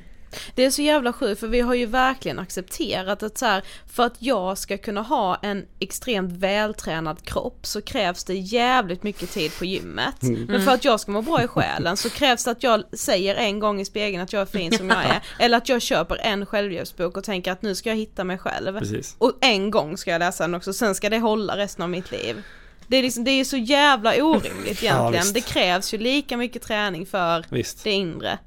Det 0.56 0.66
är 0.66 0.72
så 0.72 0.82
jävla 0.82 1.14
sjukt 1.14 1.40
för 1.40 1.48
vi 1.48 1.62
har 1.62 1.74
ju 1.74 1.86
verkligen 1.86 2.40
accepterat 2.40 3.24
att 3.24 3.38
så 3.38 3.46
här, 3.46 3.64
för 3.94 4.04
att 4.04 4.16
jag 4.20 4.58
ska 4.58 4.78
kunna 4.78 5.02
ha 5.02 5.36
en 5.42 5.66
extremt 5.80 6.32
vältränad 6.32 7.22
kropp 7.24 7.66
så 7.66 7.82
krävs 7.82 8.24
det 8.24 8.34
jävligt 8.34 9.04
mycket 9.04 9.32
tid 9.32 9.52
på 9.58 9.66
gymmet. 9.66 10.24
Mm. 10.24 10.46
Men 10.46 10.62
för 10.62 10.72
att 10.72 10.86
jag 10.86 11.00
ska 11.00 11.12
må 11.12 11.22
bra 11.22 11.44
i 11.44 11.48
själen 11.48 11.98
så 11.98 12.10
krävs 12.10 12.44
det 12.46 12.52
att 12.52 12.64
jag 12.64 12.84
säger 12.94 13.36
en 13.36 13.60
gång 13.60 13.82
i 13.82 13.86
spegeln 13.86 14.24
att 14.24 14.34
jag 14.34 14.42
är 14.42 14.46
fin 14.46 14.78
som 14.78 14.90
jag 14.90 15.04
är. 15.06 15.22
Eller 15.40 15.58
att 15.58 15.70
jag 15.70 15.82
köper 15.82 16.18
en 16.22 16.46
självhjälpsbok 16.46 17.18
och 17.18 17.24
tänker 17.24 17.52
att 17.52 17.62
nu 17.62 17.76
ska 17.76 17.90
jag 17.90 17.98
hitta 17.98 18.24
mig 18.24 18.38
själv. 18.38 18.80
Precis. 18.80 19.16
Och 19.18 19.34
en 19.42 19.72
gång 19.72 19.98
ska 19.98 20.12
jag 20.12 20.20
läsa 20.20 20.44
den 20.44 20.56
också, 20.56 20.74
sen 20.74 20.96
ska 20.96 21.10
det 21.10 21.20
hålla 21.20 21.58
resten 21.58 21.84
av 21.84 21.90
mitt 21.90 22.12
liv. 22.12 22.44
Det 22.88 22.98
är, 22.98 23.04
liksom, 23.04 23.24
det 23.24 23.32
är 23.32 23.44
så 23.44 23.58
jävla 23.58 24.24
orimligt 24.24 24.84
egentligen. 24.84 25.12
visst. 25.12 25.34
det 25.34 25.42
krävs 25.42 25.94
ju 25.94 25.98
lika 25.98 26.38
mycket 26.38 26.62
träning 26.62 27.06
för 27.06 27.46
Visst. 27.50 27.84
det 27.84 27.92
inre. 27.92 28.40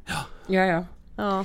Ja, 0.47 0.65
ja. 0.65 0.85
Ja. 1.17 1.45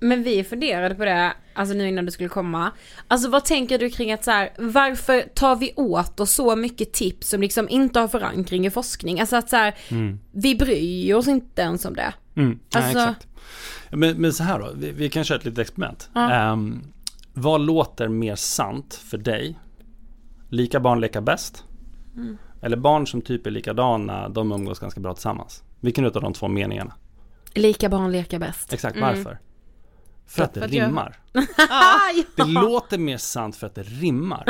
Men 0.00 0.22
vi 0.22 0.44
funderade 0.44 0.94
på 0.94 1.04
det, 1.04 1.32
alltså 1.54 1.74
nu 1.74 1.88
innan 1.88 2.06
du 2.06 2.10
skulle 2.12 2.28
komma. 2.28 2.70
Alltså 3.08 3.30
vad 3.30 3.44
tänker 3.44 3.78
du 3.78 3.90
kring 3.90 4.12
att 4.12 4.24
så 4.24 4.30
här, 4.30 4.50
varför 4.58 5.20
tar 5.34 5.56
vi 5.56 5.72
åt 5.76 6.20
oss 6.20 6.30
så 6.32 6.56
mycket 6.56 6.92
tips 6.92 7.28
som 7.28 7.40
liksom 7.40 7.68
inte 7.68 8.00
har 8.00 8.08
förankring 8.08 8.66
i 8.66 8.70
forskning? 8.70 9.20
Alltså 9.20 9.36
att 9.36 9.50
så 9.50 9.56
här, 9.56 9.74
vi 10.32 10.54
bryr 10.54 11.14
oss 11.14 11.28
inte 11.28 11.62
ens 11.62 11.84
om 11.84 11.94
det. 11.94 12.14
Mm. 12.36 12.58
Alltså- 12.74 12.98
Nej, 12.98 13.08
exakt. 13.08 13.26
Men, 13.90 14.16
men 14.16 14.32
så 14.32 14.42
här 14.42 14.58
då, 14.58 14.70
vi, 14.76 14.90
vi 14.90 15.08
kan 15.08 15.24
köra 15.24 15.38
ett 15.38 15.44
litet 15.44 15.58
experiment. 15.58 16.10
Ehm, 16.16 16.82
vad 17.32 17.60
låter 17.60 18.08
mer 18.08 18.34
sant 18.36 18.94
för 18.94 19.18
dig? 19.18 19.58
Lika 20.48 20.80
barn 20.80 21.00
leka 21.00 21.20
bäst? 21.20 21.64
Mm. 22.16 22.38
Eller 22.62 22.76
barn 22.76 23.06
som 23.06 23.22
typ 23.22 23.46
är 23.46 23.50
likadana, 23.50 24.28
de 24.28 24.52
umgås 24.52 24.78
ganska 24.78 25.00
bra 25.00 25.14
tillsammans? 25.14 25.62
Vilken 25.80 26.04
utav 26.04 26.22
de 26.22 26.32
två 26.32 26.48
meningarna? 26.48 26.94
Lika 27.54 27.88
barn 27.88 28.12
leka 28.12 28.38
bäst. 28.38 28.72
Exakt, 28.72 29.00
varför? 29.00 29.38
För 30.26 30.42
att 30.44 30.54
det 30.54 30.60
För 30.60 30.66
att 30.66 30.72
jag- 30.72 30.86
rimmar. 30.88 31.16
Ah, 31.70 31.98
Det 32.36 32.44
låter 32.44 32.98
mer 32.98 33.16
sant 33.18 33.56
för 33.56 33.66
att 33.66 33.74
det 33.74 33.82
rimmar. 33.82 34.44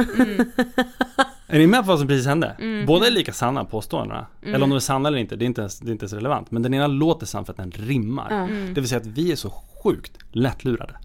Är 1.46 1.58
ni 1.58 1.66
med 1.66 1.80
på 1.80 1.86
vad 1.88 1.98
som 1.98 2.08
precis 2.08 2.26
hände? 2.26 2.84
Båda 2.86 3.06
är 3.06 3.10
lika 3.10 3.32
sanna 3.32 3.64
påståendena. 3.64 4.26
Eller 4.42 4.62
om 4.62 4.70
de 4.70 4.76
är 4.76 4.80
sanna 4.80 5.08
eller 5.08 5.18
inte, 5.18 5.36
det 5.36 5.44
är 5.44 5.46
inte 5.46 5.60
ens, 5.60 5.78
det 5.80 5.88
är 5.90 5.92
inte 5.92 6.04
ens 6.04 6.12
relevant. 6.12 6.50
Men 6.50 6.62
den 6.62 6.74
ena 6.74 6.86
låter 6.86 7.26
sann 7.26 7.44
för 7.44 7.52
att 7.52 7.56
den 7.56 7.70
rimmar. 7.70 8.48
Det 8.74 8.80
vill 8.80 8.88
säga 8.88 9.00
att 9.00 9.06
vi 9.06 9.32
är 9.32 9.36
så 9.36 9.50
sjukt 9.84 10.18
lättlurade. 10.32 10.96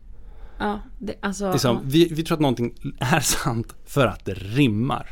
Ja, 0.60 0.80
det, 0.98 1.16
alltså. 1.22 1.52
Liksom, 1.52 1.80
vi, 1.84 2.08
vi 2.14 2.24
tror 2.24 2.36
att 2.36 2.42
någonting 2.42 2.94
är 3.00 3.20
sant 3.20 3.76
för 3.86 4.08
att 4.08 4.26
det 4.26 4.34
rimmar. 4.34 5.10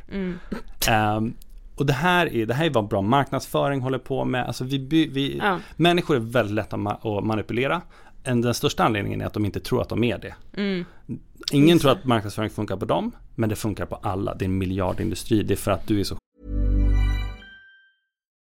Ehm, 0.87 1.33
och 1.75 1.85
det 1.85 1.93
här, 1.93 2.33
är, 2.35 2.45
det 2.45 2.53
här 2.53 2.65
är 2.65 2.69
vad 2.69 2.87
bra 2.87 3.01
marknadsföring 3.01 3.81
håller 3.81 3.99
på 3.99 4.25
med. 4.25 4.47
Alltså 4.47 4.63
vi, 4.63 4.77
vi, 5.07 5.37
Ja. 5.43 5.59
Människor 5.75 6.15
är 6.15 6.19
väldigt 6.19 6.55
lätta 6.55 6.75
att 6.75 7.05
att 7.05 7.23
manipulera. 7.25 7.81
En- 8.27 8.41
Den 8.41 8.53
största 8.53 8.83
anledningen 8.83 9.21
är 9.21 9.25
att 9.25 9.33
de 9.33 9.45
inte 9.45 9.59
tror 9.59 9.81
att 9.81 9.89
de 9.89 10.03
är 10.03 10.17
det. 10.17 10.35
Ingen 11.51 11.79
tror 11.79 11.91
att 11.91 12.05
marknadsföring 12.05 12.49
funkar 12.49 12.77
på 12.77 12.85
dem, 12.85 13.11
men 13.35 13.49
det 13.49 13.55
funkar 13.55 13.85
på 13.85 13.95
alla. 13.95 14.35
Det 14.35 14.45
är 14.45 14.49
en 14.49 14.57
miljardindustri. 14.57 15.43
Det 15.43 15.53
är 15.53 15.55
för 15.55 15.71
att 15.71 15.87
du 15.87 15.99
är 15.99 16.03
så 16.03 16.17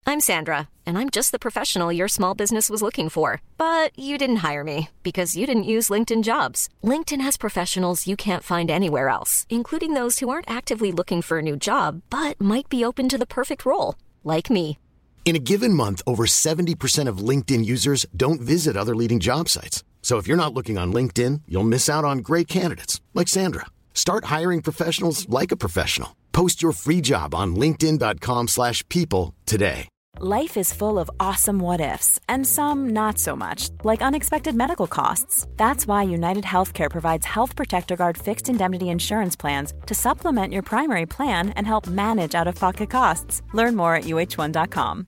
I'm 0.05 0.19
Sandra, 0.19 0.67
and 0.85 0.97
I'm 0.97 1.09
just 1.15 1.31
the 1.31 1.39
professional 1.39 1.95
your 1.95 2.07
small 2.09 2.35
business 2.37 2.69
was 2.69 2.81
looking 2.81 3.09
for. 3.09 3.39
But 3.57 3.97
you 3.97 4.17
didn't 4.17 4.51
hire 4.51 4.63
me 4.63 4.87
because 5.03 5.39
you 5.39 5.47
didn't 5.47 5.63
use 5.77 5.93
LinkedIn 5.93 6.23
jobs. 6.23 6.69
LinkedIn 6.83 7.21
has 7.23 7.37
professionals 7.37 8.05
you 8.07 8.17
can't 8.17 8.43
find 8.43 8.69
anywhere 8.69 9.07
else, 9.09 9.45
including 9.49 9.93
those 9.95 10.19
who 10.19 10.29
aren't 10.29 10.57
actively 10.57 10.91
looking 10.91 11.21
for 11.21 11.37
a 11.39 11.41
new 11.41 11.55
job 11.55 12.01
but 12.09 12.39
might 12.41 12.69
be 12.69 12.85
open 12.85 13.09
to 13.09 13.17
the 13.17 13.25
perfect 13.25 13.65
role, 13.65 13.95
like 14.23 14.53
me. 14.53 14.77
In 15.25 15.37
a 15.37 15.39
given 15.39 15.73
month, 15.73 16.01
over 16.05 16.25
70% 16.25 17.07
of 17.07 17.17
LinkedIn 17.29 17.65
users 17.65 18.05
don't 18.15 18.41
visit 18.41 18.75
other 18.77 18.95
leading 18.95 19.21
job 19.21 19.47
sites. 19.49 19.83
So 20.01 20.17
if 20.17 20.27
you're 20.27 20.43
not 20.43 20.53
looking 20.53 20.77
on 20.77 20.93
LinkedIn, 20.93 21.41
you'll 21.47 21.63
miss 21.63 21.89
out 21.89 22.03
on 22.03 22.19
great 22.19 22.47
candidates 22.47 23.01
like 23.13 23.29
Sandra. 23.29 23.65
Start 23.93 24.25
hiring 24.25 24.61
professionals 24.61 25.27
like 25.29 25.51
a 25.51 25.57
professional. 25.57 26.15
Post 26.33 26.61
your 26.61 26.73
free 26.73 26.99
job 26.99 27.33
on 27.33 27.55
linkedin.com/people 27.55 29.33
today. 29.45 29.87
Life 30.19 30.57
is 30.57 30.73
full 30.73 30.99
of 30.99 31.09
awesome 31.19 31.57
what 31.57 31.81
ifs, 31.81 32.19
and 32.29 32.45
some 32.45 32.89
not 32.93 33.17
so 33.17 33.35
much, 33.35 33.69
like 33.83 34.03
unexpected 34.03 34.55
medical 34.55 34.87
costs. 34.87 35.47
That's 35.57 35.87
why 35.87 36.03
United 36.03 36.43
Healthcare 36.43 36.89
provides 36.89 37.25
Health 37.25 37.55
Protector 37.55 37.95
Guard 37.95 38.17
fixed 38.17 38.47
indemnity 38.47 38.89
insurance 38.89 39.35
plans 39.35 39.73
to 39.87 39.95
supplement 39.95 40.53
your 40.53 40.61
primary 40.61 41.07
plan 41.07 41.49
and 41.55 41.65
help 41.65 41.87
manage 41.87 42.35
out 42.35 42.47
of 42.47 42.55
pocket 42.55 42.91
costs. 42.91 43.41
Learn 43.53 43.75
more 43.75 43.95
at 43.95 44.03
uh1.com. 44.03 45.07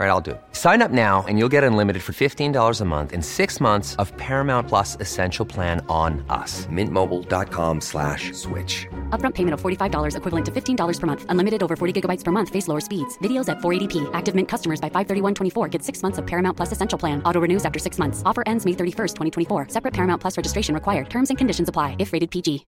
All 0.00 0.06
right, 0.06 0.12
I'll 0.12 0.22
do 0.22 0.30
it. 0.30 0.40
Sign 0.52 0.80
up 0.80 0.90
now 0.90 1.26
and 1.28 1.38
you'll 1.38 1.50
get 1.50 1.62
unlimited 1.62 2.02
for 2.02 2.14
$15 2.14 2.80
a 2.80 2.84
month 2.86 3.12
in 3.12 3.20
six 3.20 3.60
months 3.60 3.96
of 3.96 4.16
Paramount 4.16 4.66
Plus 4.66 4.96
Essential 4.98 5.44
Plan 5.44 5.84
on 5.90 6.24
us. 6.30 6.64
Mintmobile.com 6.72 7.82
slash 7.82 8.32
switch. 8.32 8.86
Upfront 9.10 9.34
payment 9.34 9.52
of 9.52 9.60
$45 9.60 10.16
equivalent 10.16 10.46
to 10.46 10.52
$15 10.52 11.00
per 11.00 11.06
month. 11.06 11.26
Unlimited 11.28 11.62
over 11.62 11.76
40 11.76 12.00
gigabytes 12.00 12.24
per 12.24 12.32
month. 12.32 12.48
Face 12.48 12.66
lower 12.66 12.80
speeds. 12.80 13.18
Videos 13.18 13.50
at 13.50 13.58
480p. 13.58 14.08
Active 14.14 14.34
Mint 14.34 14.48
customers 14.48 14.80
by 14.80 14.88
531.24 14.88 15.70
get 15.70 15.82
six 15.82 16.02
months 16.02 16.16
of 16.16 16.26
Paramount 16.26 16.56
Plus 16.56 16.72
Essential 16.72 16.98
Plan. 16.98 17.22
Auto 17.24 17.38
renews 17.38 17.66
after 17.66 17.78
six 17.78 17.98
months. 17.98 18.22
Offer 18.24 18.44
ends 18.46 18.64
May 18.64 18.72
31st, 18.72 19.16
2024. 19.48 19.66
Separate 19.68 19.92
Paramount 19.92 20.18
Plus 20.18 20.34
registration 20.34 20.74
required. 20.74 21.10
Terms 21.10 21.28
and 21.28 21.36
conditions 21.36 21.68
apply 21.68 21.96
if 21.98 22.14
rated 22.14 22.30
PG. 22.30 22.64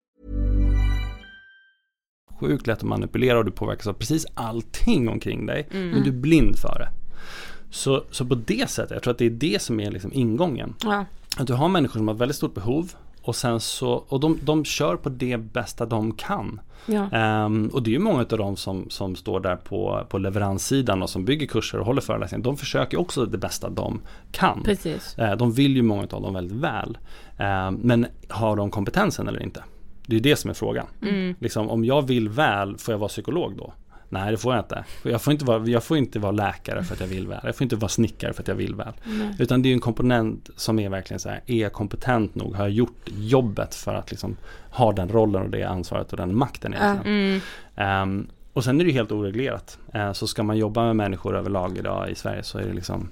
sjukt 2.39 2.67
lätt 2.67 2.77
att 2.77 2.83
manipulera 2.83 3.37
och 3.37 3.45
du 3.45 3.51
påverkas 3.51 3.87
av 3.87 3.93
precis 3.93 4.25
allting 4.33 5.09
omkring 5.09 5.45
dig. 5.45 5.67
Mm. 5.71 5.89
Men 5.89 6.03
du 6.03 6.09
är 6.09 6.13
blind 6.13 6.59
för 6.59 6.79
det. 6.79 6.89
Så, 7.69 8.03
så 8.11 8.25
på 8.25 8.35
det 8.35 8.69
sättet, 8.69 8.91
jag 8.91 9.03
tror 9.03 9.11
att 9.11 9.17
det 9.17 9.25
är 9.25 9.29
det 9.29 9.61
som 9.61 9.79
är 9.79 9.91
liksom 9.91 10.13
ingången. 10.13 10.73
Ja. 10.83 11.05
Att 11.37 11.47
du 11.47 11.53
har 11.53 11.69
människor 11.69 11.99
som 11.99 12.07
har 12.07 12.15
väldigt 12.15 12.37
stort 12.37 12.53
behov 12.53 12.93
och 13.27 13.35
sen 13.35 13.59
så, 13.59 13.91
och 13.91 14.19
de, 14.19 14.39
de 14.43 14.65
kör 14.65 14.95
på 14.95 15.09
det 15.09 15.37
bästa 15.37 15.85
de 15.85 16.11
kan. 16.11 16.59
Ja. 16.85 17.09
Ehm, 17.11 17.67
och 17.67 17.83
det 17.83 17.89
är 17.89 17.91
ju 17.91 17.99
många 17.99 18.19
av 18.19 18.37
dem 18.37 18.55
som, 18.55 18.89
som 18.89 19.15
står 19.15 19.39
där 19.39 19.55
på, 19.55 20.05
på 20.09 20.17
leveranssidan 20.17 21.03
och 21.03 21.09
som 21.09 21.25
bygger 21.25 21.47
kurser 21.47 21.79
och 21.79 21.85
håller 21.85 22.01
föreläsningar. 22.01 22.43
De 22.43 22.57
försöker 22.57 22.99
också 22.99 23.25
det 23.25 23.37
bästa 23.37 23.69
de 23.69 24.01
kan. 24.31 24.63
Precis. 24.63 25.17
Eh, 25.17 25.35
de 25.35 25.51
vill 25.51 25.75
ju 25.75 25.81
många 25.81 26.01
av 26.01 26.21
dem 26.21 26.33
väldigt 26.33 26.57
väl. 26.57 26.97
Ehm, 27.37 27.73
men 27.73 28.07
har 28.29 28.55
de 28.55 28.71
kompetensen 28.71 29.27
eller 29.27 29.43
inte? 29.43 29.63
Det 30.05 30.15
är 30.15 30.19
det 30.19 30.35
som 30.35 30.49
är 30.49 30.53
frågan. 30.53 30.87
Liksom, 31.39 31.69
om 31.69 31.85
jag 31.85 32.07
vill 32.07 32.29
väl, 32.29 32.77
får 32.77 32.93
jag 32.93 32.99
vara 32.99 33.09
psykolog 33.09 33.57
då? 33.57 33.73
Nej 34.09 34.31
det 34.31 34.37
får 34.37 34.53
jag 34.53 34.61
inte. 34.61 34.83
Jag 35.03 35.21
får 35.21 35.33
inte, 35.33 35.45
vara, 35.45 35.67
jag 35.67 35.83
får 35.83 35.97
inte 35.97 36.19
vara 36.19 36.31
läkare 36.31 36.83
för 36.83 36.93
att 36.93 36.99
jag 36.99 37.07
vill 37.07 37.27
väl. 37.27 37.39
Jag 37.43 37.55
får 37.55 37.63
inte 37.65 37.75
vara 37.75 37.89
snickare 37.89 38.33
för 38.33 38.41
att 38.41 38.47
jag 38.47 38.55
vill 38.55 38.75
väl. 38.75 38.93
Utan 39.39 39.61
det 39.61 39.69
är 39.69 39.73
en 39.73 39.79
komponent 39.79 40.49
som 40.55 40.79
är 40.79 40.89
verkligen 40.89 41.19
så 41.19 41.29
här, 41.29 41.41
är 41.45 41.55
jag 41.55 41.73
kompetent 41.73 42.35
nog? 42.35 42.55
Har 42.55 42.63
jag 42.63 42.71
gjort 42.71 43.09
jobbet 43.17 43.75
för 43.75 43.95
att 43.95 44.11
liksom 44.11 44.37
ha 44.71 44.91
den 44.91 45.09
rollen 45.09 45.41
och 45.41 45.49
det 45.49 45.63
ansvaret 45.63 46.11
och 46.11 46.17
den 46.17 46.37
makten 46.37 46.73
egentligen? 46.73 47.41
Ehm, 47.75 48.27
och 48.53 48.63
sen 48.63 48.79
är 48.81 48.83
det 48.83 48.89
ju 48.89 48.97
helt 48.97 49.11
oreglerat. 49.11 49.77
Eh, 49.93 50.13
så 50.13 50.27
ska 50.27 50.43
man 50.43 50.57
jobba 50.57 50.85
med 50.85 50.95
människor 50.95 51.37
överlag 51.37 51.77
idag 51.77 52.09
i 52.09 52.15
Sverige 52.15 52.43
så 52.43 52.57
är 52.57 52.63
det 52.63 52.73
liksom 52.73 53.09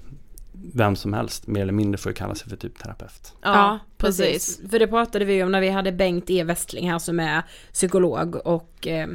vem 0.72 0.96
som 0.96 1.12
helst 1.12 1.46
mer 1.46 1.62
eller 1.62 1.72
mindre 1.72 1.98
får 1.98 2.12
kalla 2.12 2.34
sig 2.34 2.48
för 2.48 2.56
typ 2.56 2.78
terapeut. 2.78 3.34
Ja, 3.42 3.78
precis. 3.96 4.60
För 4.70 4.78
det 4.78 4.86
pratade 4.86 5.24
vi 5.24 5.42
om 5.42 5.52
när 5.52 5.60
vi 5.60 5.68
hade 5.68 5.92
Bengt 5.92 6.30
E. 6.30 6.44
Westling 6.44 6.90
här 6.90 6.98
som 6.98 7.20
är 7.20 7.42
psykolog 7.72 8.36
och 8.36 8.86
eh, 8.86 9.08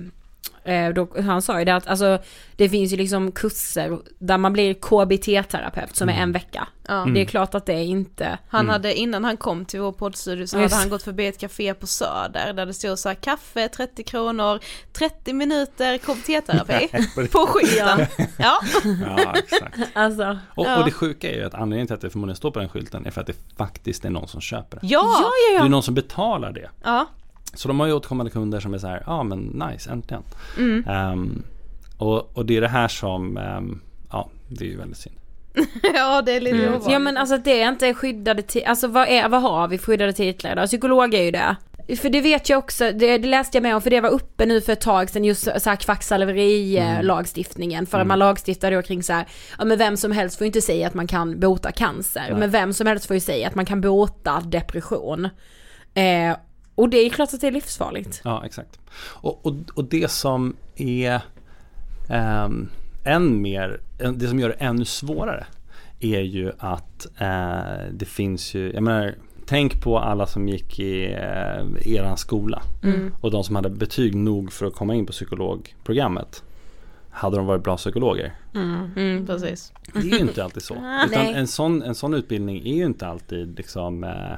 då, 0.95 1.07
han 1.21 1.41
sa 1.41 1.59
ju 1.59 1.65
det 1.65 1.75
att 1.75 1.87
alltså 1.87 2.19
det 2.55 2.69
finns 2.69 2.93
ju 2.93 2.97
liksom 2.97 3.31
kurser 3.31 3.97
där 4.19 4.37
man 4.37 4.53
blir 4.53 4.73
KBT-terapeut 4.73 5.95
som 5.95 6.09
är 6.09 6.13
en 6.13 6.31
vecka. 6.31 6.67
Ja. 6.87 7.07
Det 7.13 7.21
är 7.21 7.25
klart 7.25 7.55
att 7.55 7.65
det 7.65 7.73
är 7.73 7.83
inte 7.83 8.37
Han 8.49 8.69
hade, 8.69 8.93
innan 8.95 9.23
han 9.23 9.37
kom 9.37 9.65
till 9.65 9.79
vår 9.79 9.91
poddstudio 9.91 10.47
så 10.47 10.59
Just. 10.59 10.73
hade 10.73 10.81
han 10.83 10.89
gått 10.89 11.03
förbi 11.03 11.27
ett 11.27 11.37
café 11.39 11.73
på 11.73 11.87
Söder 11.87 12.53
där 12.53 12.65
det 12.65 12.73
stod 12.73 12.99
så 12.99 13.09
här 13.09 13.15
kaffe 13.15 13.67
30 13.67 14.03
kronor, 14.03 14.59
30 14.93 15.33
minuter 15.33 15.97
KBT-terapi 15.97 16.87
på 17.31 17.39
skylten. 17.47 18.07
Ja. 18.37 18.59
Ja, 19.05 19.33
exakt. 19.35 19.77
Alltså, 19.93 20.37
Och, 20.55 20.65
Ja. 20.65 20.79
och 20.79 20.85
det 20.85 20.91
sjuka 20.91 21.31
är 21.31 21.35
ju 21.35 21.43
att 21.43 21.53
anledningen 21.53 21.87
till 21.87 21.93
att 21.95 22.01
det 22.01 22.09
förmodligen 22.09 22.35
står 22.35 22.51
på 22.51 22.59
den 22.59 22.69
skylten 22.69 23.05
är 23.05 23.11
för 23.11 23.21
att 23.21 23.27
det 23.27 23.35
faktiskt 23.57 24.05
är 24.05 24.09
någon 24.09 24.27
som 24.27 24.41
köper 24.41 24.79
det. 24.81 24.87
Ja, 24.87 25.21
Det 25.59 25.65
är 25.65 25.69
någon 25.69 25.83
som 25.83 25.93
betalar 25.93 26.51
det. 26.51 26.69
ja. 26.83 27.07
Så 27.53 27.67
de 27.67 27.79
har 27.79 27.87
ju 27.87 27.93
återkommande 27.93 28.31
kunder 28.31 28.59
som 28.59 28.73
är 28.73 28.77
så 28.77 28.87
här, 28.87 29.03
ja 29.05 29.13
ah, 29.13 29.23
men 29.23 29.39
nice, 29.39 29.91
äntligen. 29.91 30.23
Mm. 30.57 30.83
Ehm, 30.87 31.43
och, 31.97 32.37
och 32.37 32.45
det 32.45 32.57
är 32.57 32.61
det 32.61 32.67
här 32.67 32.87
som, 32.87 33.37
ehm, 33.37 33.81
ja, 34.11 34.29
det 34.47 34.65
är 34.65 34.69
ju 34.69 34.77
väldigt 34.77 34.97
synd. 34.97 35.15
ja 35.95 36.21
det 36.21 36.31
är 36.31 36.41
lite 36.41 36.67
ovanligt. 36.67 36.89
ja 36.89 36.99
men 36.99 37.17
alltså 37.17 37.37
det 37.37 37.61
är 37.61 37.69
inte 37.69 37.93
skyddade 37.93 38.41
titlar, 38.41 38.69
alltså 38.69 38.87
vad, 38.87 39.07
är, 39.07 39.29
vad 39.29 39.41
har 39.41 39.67
vi 39.67 39.77
för 39.77 39.85
skyddade 39.85 40.13
titlar 40.13 40.51
idag? 40.51 40.67
Psykolog 40.67 41.13
är 41.13 41.21
ju 41.21 41.31
det. 41.31 41.55
För 41.95 42.09
det 42.09 42.21
vet 42.21 42.49
jag 42.49 42.59
också, 42.59 42.91
det, 42.91 43.17
det 43.17 43.27
läste 43.27 43.57
jag 43.57 43.63
med 43.63 43.75
om 43.75 43.81
för 43.81 43.89
det 43.89 44.01
var 44.01 44.09
uppe 44.09 44.45
nu 44.45 44.61
för 44.61 44.73
ett 44.73 44.81
tag 44.81 45.09
sedan 45.09 45.25
just 45.25 45.43
så 45.43 45.69
här 45.69 45.75
kvacksalveri-lagstiftningen. 45.75 47.85
För 47.85 47.99
att 47.99 48.07
man 48.07 48.19
lagstiftar 48.19 48.71
då 48.71 48.81
kring 48.81 49.03
så 49.03 49.13
här, 49.13 49.25
ja 49.57 49.65
men 49.65 49.77
vem 49.77 49.97
som 49.97 50.11
helst 50.11 50.37
får 50.37 50.45
ju 50.45 50.47
inte 50.47 50.61
säga 50.61 50.87
att 50.87 50.93
man 50.93 51.07
kan 51.07 51.39
bota 51.39 51.71
cancer. 51.71 52.35
Men 52.39 52.51
vem 52.51 52.73
som 52.73 52.87
helst 52.87 53.05
får 53.05 53.13
ju 53.13 53.19
säga 53.19 53.47
att 53.47 53.55
man 53.55 53.65
kan 53.65 53.81
bota 53.81 54.41
depression. 54.45 55.29
Eh, 55.93 56.35
och 56.81 56.89
det 56.89 56.97
är 56.97 57.09
klart 57.09 57.33
att 57.33 57.41
det 57.41 57.47
är 57.47 57.51
livsfarligt. 57.51 58.21
Ja, 58.23 58.45
exakt. 58.45 58.79
Och, 59.03 59.45
och, 59.45 59.55
och 59.73 59.85
det 59.85 60.11
som 60.11 60.55
är 60.75 61.21
ehm, 62.09 62.69
än 63.03 63.41
mer, 63.41 63.81
det 64.13 64.27
som 64.27 64.39
gör 64.39 64.49
det 64.49 64.55
ännu 64.55 64.85
svårare 64.85 65.45
är 65.99 66.21
ju 66.21 66.51
att 66.57 67.07
eh, 67.17 67.91
det 67.91 68.05
finns 68.05 68.53
ju, 68.53 68.71
jag 68.73 68.83
menar 68.83 69.15
Tänk 69.45 69.81
på 69.81 69.99
alla 69.99 70.27
som 70.27 70.47
gick 70.47 70.79
i 70.79 71.05
eh, 71.05 71.93
eran 71.93 72.17
skola 72.17 72.61
Mm. 72.83 73.13
och 73.21 73.31
de 73.31 73.43
som 73.43 73.55
hade 73.55 73.69
betyg 73.69 74.15
nog 74.15 74.53
för 74.53 74.65
att 74.65 74.73
komma 74.73 74.95
in 74.95 75.05
på 75.05 75.11
psykologprogrammet. 75.11 76.43
Hade 77.09 77.37
de 77.37 77.45
varit 77.45 77.63
bra 77.63 77.77
psykologer? 77.77 78.33
Mm, 78.55 79.25
precis. 79.25 79.73
Det 79.93 79.99
är 79.99 80.03
ju 80.03 80.19
inte 80.19 80.43
alltid 80.43 80.63
så. 80.63 80.73
Utan 81.07 81.25
en 81.25 81.47
sån, 81.47 81.81
en 81.81 81.95
sån 81.95 82.13
utbildning 82.13 82.57
är 82.67 82.73
ju 82.73 82.85
inte 82.85 83.07
alltid 83.07 83.57
liksom, 83.57 84.03
eh, 84.03 84.33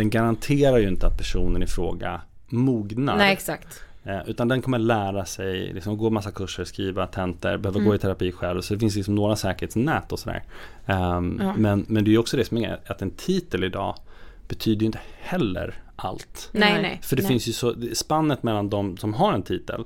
den 0.00 0.10
garanterar 0.10 0.78
ju 0.78 0.88
inte 0.88 1.06
att 1.06 1.18
personen 1.18 1.62
i 1.62 1.66
fråga 1.66 2.20
mognar. 2.48 3.16
Nej 3.16 3.32
exakt. 3.32 3.82
Eh, 4.04 4.18
utan 4.26 4.48
den 4.48 4.62
kommer 4.62 4.78
lära 4.78 5.24
sig, 5.24 5.72
liksom, 5.72 5.98
gå 5.98 6.10
massa 6.10 6.30
kurser, 6.30 6.64
skriva 6.64 7.06
tentor, 7.06 7.56
behöver 7.56 7.78
Mm. 7.78 7.88
gå 7.88 7.94
i 7.94 7.98
terapi 7.98 8.32
själv. 8.32 8.60
Så 8.60 8.74
det 8.74 8.80
finns 8.80 8.96
liksom 8.96 9.14
några 9.14 9.36
säkerhetsnät 9.36 10.12
och 10.12 10.18
sådär. 10.18 10.42
Ehm, 10.86 11.38
Ja. 11.42 11.54
men, 11.56 11.84
men 11.88 12.04
det 12.04 12.08
är 12.10 12.12
ju 12.12 12.18
också 12.18 12.36
det 12.36 12.44
som 12.44 12.58
är 12.58 12.80
att 12.86 13.02
en 13.02 13.10
titel 13.10 13.64
idag 13.64 13.94
betyder 14.48 14.80
ju 14.80 14.86
inte 14.86 15.00
heller 15.20 15.74
allt. 15.96 16.48
Nej 16.52 16.82
nej. 16.82 17.00
För 17.02 17.16
det 17.16 17.22
nej. 17.22 17.28
finns 17.28 17.48
ju 17.48 17.52
så, 17.52 17.74
spannet 17.92 18.42
mellan 18.42 18.70
de 18.70 18.96
som 18.96 19.14
har 19.14 19.32
en 19.32 19.42
titel 19.42 19.84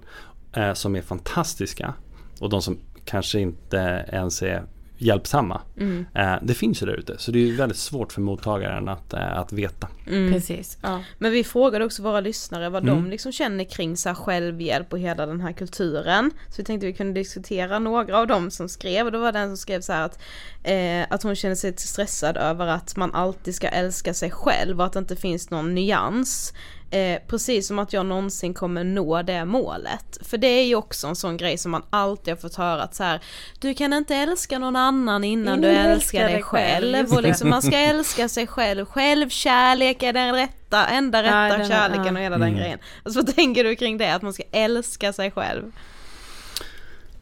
eh, 0.53 0.73
som 0.73 0.97
är 0.97 1.03
fantastiska 1.03 1.95
och 2.41 2.51
de 2.51 2.63
som 2.63 2.79
kanske 3.05 3.41
inte 3.41 4.05
ens 4.13 4.43
är 4.43 4.63
hjälpsamma. 5.05 5.61
Mm. 5.81 6.07
Eh, 6.15 6.35
det 6.43 6.55
finns 6.55 6.83
ju 6.83 6.87
där 6.87 6.95
ute. 6.95 7.15
Så 7.19 7.31
det 7.31 7.49
är 7.49 7.53
väldigt 7.53 7.79
svårt 7.79 8.13
för 8.13 8.21
mottagaren 8.21 8.89
att, 8.89 9.13
eh, 9.13 9.39
att 9.39 9.53
veta. 9.53 9.89
Mm. 10.07 10.33
Precis. 10.33 10.79
Ja. 10.83 11.03
Men 11.19 11.33
vi 11.33 11.45
frågade 11.45 11.85
också 11.85 12.03
våra 12.03 12.21
lyssnare 12.21 12.69
vad 12.69 12.83
Mm. 12.83 12.95
de 12.95 13.11
liksom 13.11 13.33
känner 13.33 13.65
kring 13.65 13.97
så 13.97 14.09
här 14.09 14.17
självhjälp 14.17 14.93
och 14.93 14.99
hela 14.99 15.27
den 15.27 15.41
här 15.41 15.53
kulturen. 15.53 16.31
Så 16.49 16.55
vi 16.57 16.65
tänkte 16.65 16.87
vi 16.87 16.93
kunde 16.93 17.21
diskutera 17.21 17.79
några 17.79 18.19
av 18.19 18.27
dem 18.27 18.51
som 18.51 18.69
skrev 18.69 19.07
och 19.07 19.13
då 19.13 19.19
var 19.19 19.33
det 19.33 19.39
en 19.39 19.49
som 19.49 19.57
skrev 19.57 19.81
så 19.81 19.93
här 19.93 20.03
att, 20.05 20.19
eh, 20.63 21.15
att 21.15 21.23
hon 21.23 21.37
känner 21.37 21.55
sig 21.55 21.75
stressad 21.77 22.37
över 22.37 22.67
att 22.67 22.97
man 22.97 23.15
alltid 23.15 23.55
ska 23.55 23.69
älska 23.69 24.15
sig 24.15 24.31
själv 24.31 24.81
och 24.81 24.87
att 24.87 24.93
det 24.93 24.99
inte 24.99 25.17
finns 25.17 25.51
någon 25.51 25.75
nyans. 25.75 26.53
Eh, 26.91 27.19
precis 27.27 27.67
som 27.67 27.79
att 27.79 27.93
jag 27.93 28.07
någonsin 28.07 28.55
kommer 28.55 28.85
nå 28.85 29.23
det 29.23 29.45
målet. 29.45 30.19
För 30.23 30.39
det 30.39 30.47
är 30.47 30.65
ju 30.65 30.75
också 30.75 31.07
en 31.07 31.17
sån 31.17 31.37
grej 31.37 31.59
som 31.59 31.71
man 31.71 31.83
alltid 31.91 32.35
har 32.35 32.39
fått 32.41 32.55
höra 32.55 32.83
att 32.83 32.95
så 32.95 33.03
här, 33.05 33.21
du 33.61 33.75
kan 33.75 33.93
inte 33.93 34.15
älska 34.17 34.59
någon 34.59 34.77
annan 34.77 35.25
innan 35.25 35.61
du 35.61 35.69
älskar 35.69 36.29
dig 36.29 36.43
själv. 36.43 37.13
Och 37.15 37.23
liksom 37.23 37.49
man 37.51 37.63
ska 37.63 37.77
älska 37.79 38.29
sig 38.29 38.47
själv. 38.47 38.87
Självkärlek 38.87 40.03
är 40.03 40.13
den 40.13 40.35
rätta, 40.35 40.87
enda 40.87 41.19
Ja, 41.25 41.47
rätta 41.47 41.59
den- 41.59 41.69
kärleken 41.69 42.05
ja. 42.07 42.13
och 42.13 42.19
hela 42.19 42.39
den 42.39 42.49
Mm. 42.49 42.61
grejen. 42.61 42.79
Alltså 43.03 43.21
vad 43.23 43.35
tänker 43.35 43.65
du 43.65 43.77
kring 43.77 43.99
det? 43.99 44.15
Att 44.15 44.23
man 44.23 44.33
ska 44.33 44.43
älska 44.53 45.13
sig 45.13 45.31
själv? 45.31 45.73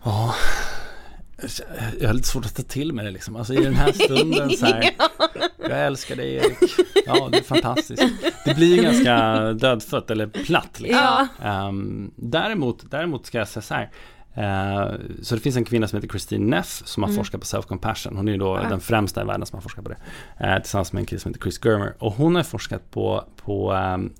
Ja, 0.04 0.34
jag 2.00 2.08
har 2.08 2.14
lite 2.14 2.28
svårt 2.28 2.44
att 2.46 2.56
ta 2.56 2.62
till 2.62 2.92
mig 2.92 3.04
det 3.04 3.10
liksom. 3.10 3.36
Alltså 3.36 3.54
i 3.54 3.64
den 3.64 3.74
här 3.74 3.92
stunden 3.92 4.50
så 4.50 4.66
här. 4.66 4.90
Jag 5.68 5.86
älskar 5.86 6.16
dig 6.16 6.34
Erik. 6.34 6.58
Ja, 7.06 7.28
det 7.32 7.38
är 7.38 7.42
fantastiskt. 7.42 8.02
Det 8.44 8.54
blir 8.54 8.76
ju 8.76 8.82
ganska 8.82 9.42
dödfött 9.52 10.10
eller 10.10 10.26
platt 10.26 10.80
liksom. 10.80 11.00
Ja. 11.02 11.28
Ehm, 11.42 12.10
däremot, 12.16 12.90
däremot 12.90 13.26
ska 13.26 13.38
jag 13.38 13.48
säga 13.48 13.62
så 13.62 13.74
här. 13.74 13.90
Eh, 14.34 14.94
så 15.22 15.34
det 15.34 15.40
finns 15.40 15.56
en 15.56 15.64
kvinna 15.64 15.88
som 15.88 15.96
heter 15.96 16.08
Christine 16.08 16.46
Neff 16.56 16.82
som 16.84 17.02
har 17.02 17.10
Mm. 17.10 17.16
forskat 17.16 17.40
på 17.40 17.46
self-compassion. 17.46 18.16
Hon 18.16 18.28
är 18.28 18.32
ju 18.32 18.38
då 18.38 18.56
Ah. 18.56 18.68
den 18.68 18.80
främsta 18.80 19.22
i 19.22 19.24
världen 19.24 19.46
som 19.46 19.56
har 19.56 19.62
forskat 19.62 19.84
på 19.84 19.90
det. 19.90 19.96
Eh, 20.46 20.58
tillsammans 20.62 20.92
med 20.92 21.00
en 21.00 21.06
kille 21.06 21.20
som 21.20 21.30
heter 21.30 21.42
Chris 21.42 21.60
Germer. 21.64 21.94
Och 21.98 22.12
hon 22.12 22.34
har 22.34 22.42
forskat 22.42 22.90
på, 22.90 23.24
på 23.44 23.72
um, 23.72 24.12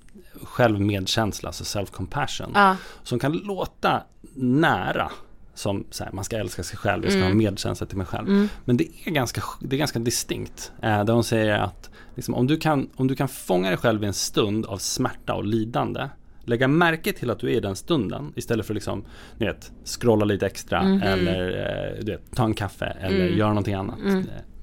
självmedkänsla, 0.43 1.49
alltså 1.49 1.63
self-compassion. 1.79 2.51
Ja. 2.53 2.75
Som 3.03 3.19
kan 3.19 3.31
låta 3.31 4.03
nära 4.35 5.11
som 5.53 5.85
så 5.89 6.03
här, 6.03 6.11
man 6.11 6.23
ska 6.23 6.37
älska 6.37 6.63
sig 6.63 6.77
själv, 6.77 7.03
jag 7.03 7.11
ska 7.11 7.19
Mm. 7.21 7.31
ha 7.31 7.37
medkänsla 7.37 7.87
till 7.87 7.97
mig 7.97 8.07
själv. 8.07 8.49
Men 8.65 8.77
det 8.77 8.87
är 9.05 9.11
ganska, 9.11 9.41
det 9.61 9.75
är 9.75 9.77
ganska 9.77 9.99
distinkt. 9.99 10.71
Eh, 10.81 11.03
där 11.05 11.13
hon 11.13 11.23
säger 11.23 11.59
att 11.59 11.89
liksom, 12.15 12.33
om, 12.33 12.47
du 12.47 12.57
kan, 12.57 12.89
om 12.95 13.07
du 13.07 13.15
kan 13.15 13.27
fånga 13.27 13.67
dig 13.69 13.77
själv 13.77 14.03
i 14.03 14.07
en 14.07 14.13
stund 14.13 14.65
av 14.65 14.77
smärta 14.77 15.33
och 15.33 15.45
lidande 15.45 16.09
Lägga 16.45 16.67
märke 16.67 17.13
till 17.13 17.29
att 17.29 17.39
du 17.39 17.47
är 17.47 17.51
i 17.57 17.59
den 17.59 17.75
stunden 17.75 18.33
istället 18.35 18.65
för 18.65 18.73
att 18.73 18.75
liksom, 18.75 19.05
ni 19.37 19.45
vet, 19.45 19.71
scrolla 19.85 20.25
lite 20.25 20.45
extra 20.45 20.81
eller 21.03 21.49
eh, 21.97 22.03
du 22.05 22.11
vet, 22.11 22.35
ta 22.35 22.43
en 22.45 22.53
kaffe 22.53 22.85
eller 22.85 23.25
göra 23.27 23.49
någonting 23.49 23.73
annat. 23.73 23.99
Eh, 24.05 24.19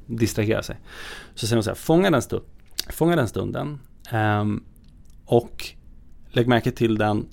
distrahera 0.07 0.63
sig. 0.63 0.77
Så 1.35 1.47
säger 1.47 1.57
hon 1.57 1.63
så 1.65 1.71
här, 1.71 1.75
fånga 1.75 2.11
den, 2.11 2.21
stu- 2.21 2.43
fånga 2.91 3.17
den 3.17 3.29
stunden 3.29 3.81
ehm, 4.11 4.65
och 5.25 5.65
lägg 6.31 6.49
märke 6.49 6.71
till 6.71 6.99
den 6.99 7.27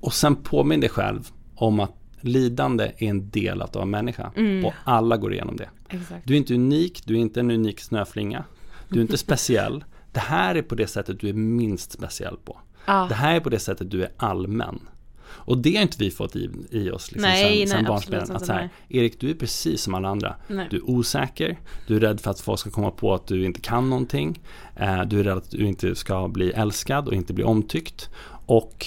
och 0.00 0.12
sen 0.14 0.36
påminn 0.36 0.80
dig 0.80 0.90
själv 0.90 1.28
om 1.56 1.80
att 1.80 1.92
lidande 2.20 2.84
är 2.84 3.08
en 3.08 3.30
del 3.30 3.62
av 3.62 3.68
att 3.68 3.74
vara 3.74 3.84
människa 3.84 4.32
och 4.64 4.72
alla 4.84 5.16
går 5.16 5.32
igenom 5.32 5.56
det. 5.56 5.68
Exakt. 5.88 6.26
Du 6.26 6.34
är 6.34 6.38
inte 6.38 6.54
unik, 6.54 7.02
du 7.04 7.14
är 7.14 7.18
inte 7.18 7.40
en 7.40 7.50
unik 7.50 7.80
snöflinga. 7.80 8.44
Du 8.88 8.98
är 8.98 9.02
inte 9.02 9.18
speciell. 9.18 9.84
Det 10.12 10.20
här 10.20 10.54
är 10.54 10.62
på 10.62 10.74
det 10.74 10.86
sättet 10.86 11.20
du 11.20 11.28
är 11.28 11.32
minst 11.32 11.92
speciell 11.92 12.36
på. 12.44 12.58
Ja. 12.86 13.06
Det 13.08 13.14
här 13.14 13.34
är 13.36 13.40
på 13.40 13.50
det 13.50 13.58
sättet 13.58 13.90
du 13.90 14.02
är 14.02 14.10
allmän. 14.16 14.80
Och 15.28 15.58
det 15.58 15.74
har 15.74 15.82
inte 15.82 15.96
vi 15.98 16.10
fått 16.10 16.36
i, 16.36 16.50
i 16.70 16.90
oss 16.90 17.12
liksom, 17.12 17.30
Nej, 17.30 17.66
sen, 17.66 17.76
sen 17.76 17.84
barnsben. 17.84 18.30
Att 18.30 18.46
så 18.46 18.52
här. 18.52 18.68
Erik 18.88 19.20
du 19.20 19.30
är 19.30 19.34
precis 19.34 19.82
som 19.82 19.94
alla 19.94 20.08
andra. 20.08 20.36
Nej. 20.48 20.66
Du 20.70 20.76
är 20.76 20.90
osäker, 20.90 21.58
du 21.86 21.96
är 21.96 22.00
rädd 22.00 22.20
för 22.20 22.30
att 22.30 22.40
folk 22.40 22.60
ska 22.60 22.70
komma 22.70 22.90
på 22.90 23.14
att 23.14 23.26
du 23.26 23.44
inte 23.44 23.60
kan 23.60 23.90
någonting. 23.90 24.40
Eh, 24.76 25.02
du 25.02 25.20
är 25.20 25.24
rädd 25.24 25.36
att 25.36 25.50
du 25.50 25.66
inte 25.66 25.94
ska 25.94 26.28
bli 26.28 26.50
älskad 26.50 27.08
och 27.08 27.14
inte 27.14 27.32
bli 27.32 27.44
omtyckt. 27.44 28.10
Och 28.46 28.86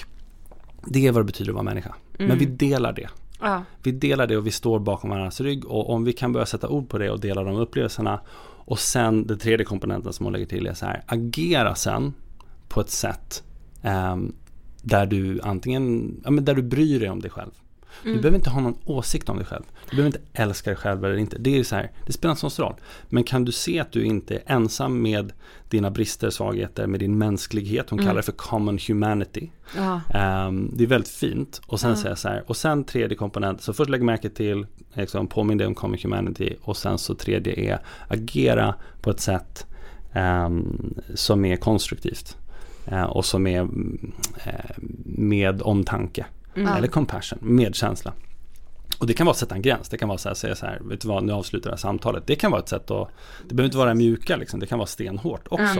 det 0.85 1.07
är 1.07 1.11
vad 1.11 1.21
det 1.21 1.25
betyder 1.25 1.51
att 1.51 1.55
vara 1.55 1.63
människa. 1.63 1.95
Men 2.27 2.37
vi 2.37 2.45
delar 2.45 2.93
det. 2.93 3.09
Ja. 3.39 3.63
Vi 3.83 3.91
delar 3.91 4.27
det 4.27 4.37
och 4.37 4.47
vi 4.47 4.51
står 4.51 4.79
bakom 4.79 5.09
varandras 5.09 5.41
rygg 5.41 5.65
och 5.65 5.89
om 5.89 6.03
vi 6.03 6.13
kan 6.13 6.33
börja 6.33 6.45
sätta 6.45 6.69
ord 6.69 6.89
på 6.89 6.97
det 6.97 7.09
och 7.09 7.19
dela 7.19 7.43
de 7.43 7.55
upplevelserna 7.55 8.19
och 8.69 8.79
sen 8.79 9.27
den 9.27 9.37
tredje 9.37 9.65
komponenten 9.65 10.13
som 10.13 10.25
hon 10.25 10.33
lägger 10.33 10.45
till 10.45 10.67
är 10.67 10.73
så 10.73 10.85
här, 10.85 11.03
agera 11.05 11.75
sen 11.75 12.13
på 12.67 12.81
ett 12.81 12.89
sätt 12.89 13.43
ehm, 13.81 14.35
där 14.81 15.05
du 15.05 15.39
antingen, 15.43 16.15
ja 16.23 16.31
men 16.31 16.45
där 16.45 16.55
du 16.55 16.61
bryr 16.61 16.99
dig 16.99 17.09
om 17.09 17.19
dig 17.19 17.31
själv. 17.31 17.51
Du 18.03 18.15
behöver 18.17 18.35
inte 18.37 18.49
ha 18.49 18.61
någon 18.61 18.77
åsikt 18.85 19.29
om 19.29 19.37
dig 19.37 19.45
själv. 19.45 19.63
Du 19.89 19.95
behöver 19.95 20.17
inte 20.17 20.21
älska 20.33 20.69
dig 20.69 20.77
själv 20.77 21.05
eller 21.05 21.17
inte. 21.17 21.37
Det 21.37 21.59
är 21.59 21.63
så 21.63 21.75
här, 21.75 21.91
det 22.05 22.13
spelar 22.13 22.31
inte 22.31 22.41
så 22.41 22.49
stor 22.49 22.63
roll. 22.63 22.75
Men 23.09 23.23
kan 23.23 23.45
du 23.45 23.51
se 23.51 23.79
att 23.79 23.91
du 23.91 24.03
inte 24.03 24.35
är 24.35 24.41
ensam 24.45 25.01
med 25.01 25.33
dina 25.69 25.91
brister, 25.91 26.29
svagheter, 26.29 26.87
med 26.87 26.99
din 26.99 27.17
mänsklighet. 27.17 27.89
Hon 27.89 27.99
kallar 27.99 28.15
det 28.15 28.23
för 28.23 28.31
common 28.31 28.79
humanity. 28.87 29.49
Ehm, 30.13 30.71
det 30.73 30.83
är 30.83 30.87
väldigt 30.87 31.09
fint. 31.11 31.61
Och 31.67 31.79
sen 31.79 31.89
säger 31.97 32.09
jag 32.09 32.17
så 32.17 32.27
här, 32.27 32.43
och 32.47 32.57
sen 32.57 32.83
tredje 32.83 33.17
komponent, 33.17 33.61
så 33.61 33.73
först 33.73 33.89
lägg 33.89 34.03
märke 34.03 34.29
till, 34.29 34.65
liksom, 34.93 35.27
påminn 35.27 35.57
dig 35.57 35.67
om 35.67 35.75
common 35.75 35.97
humanity 36.03 36.55
och 36.61 36.77
sen 36.77 36.97
så 36.97 37.15
tredje 37.15 37.53
är 37.73 37.79
agera 38.07 38.75
på 39.01 39.09
ett 39.09 39.19
sätt 39.19 39.65
ehm, 40.13 40.93
som 41.15 41.45
är 41.45 41.55
konstruktivt. 41.55 42.37
eh, 42.85 43.03
och 43.03 43.25
som 43.25 43.47
är 43.47 43.59
mm, 43.59 44.11
eh, 44.43 44.75
med 45.05 45.61
omtanke. 45.61 46.25
Eller 46.55 46.87
compassion, 46.87 47.39
medkänsla. 47.41 48.13
Och 48.99 49.07
det 49.07 49.13
kan 49.13 49.25
vara 49.25 49.31
att 49.31 49.37
sätta 49.37 49.55
en 49.55 49.61
gräns. 49.61 49.89
Det 49.89 49.97
kan 49.97 50.09
vara 50.09 50.19
här, 50.25 50.33
säga 50.33 50.55
så 50.55 50.65
här, 50.65 50.79
vet 50.81 51.01
du 51.01 51.07
vad, 51.07 51.23
nu 51.23 51.33
avslutar 51.33 51.69
det 51.69 51.75
här 51.75 51.77
samtalet. 51.77 52.27
Det 52.27 52.35
kan 52.35 52.51
vara 52.51 52.61
ett 52.61 52.69
sätt 52.69 52.91
att, 52.91 53.09
det 53.47 53.55
behöver 53.55 53.65
inte 53.67 53.77
vara 53.77 53.93
mjuka 53.93 54.37
liksom, 54.37 54.59
det 54.59 54.65
kan 54.65 54.77
vara 54.77 54.87
stenhårt 54.87 55.47
också. 55.49 55.79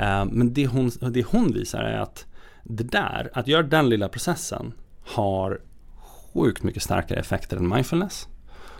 Eh, 0.00 0.24
men 0.24 0.52
det 0.52 0.66
hon, 0.66 0.90
det 1.00 1.26
hon 1.26 1.52
visar 1.52 1.82
är 1.82 1.98
att 1.98 2.26
det 2.62 2.84
där, 2.84 3.30
att 3.32 3.48
göra 3.48 3.62
den 3.62 3.88
lilla 3.88 4.08
processen 4.08 4.72
har 5.06 5.60
sjukt 6.32 6.62
mycket 6.62 6.82
starkare 6.82 7.20
effekter 7.20 7.56
än 7.56 7.68
mindfulness. 7.68 8.28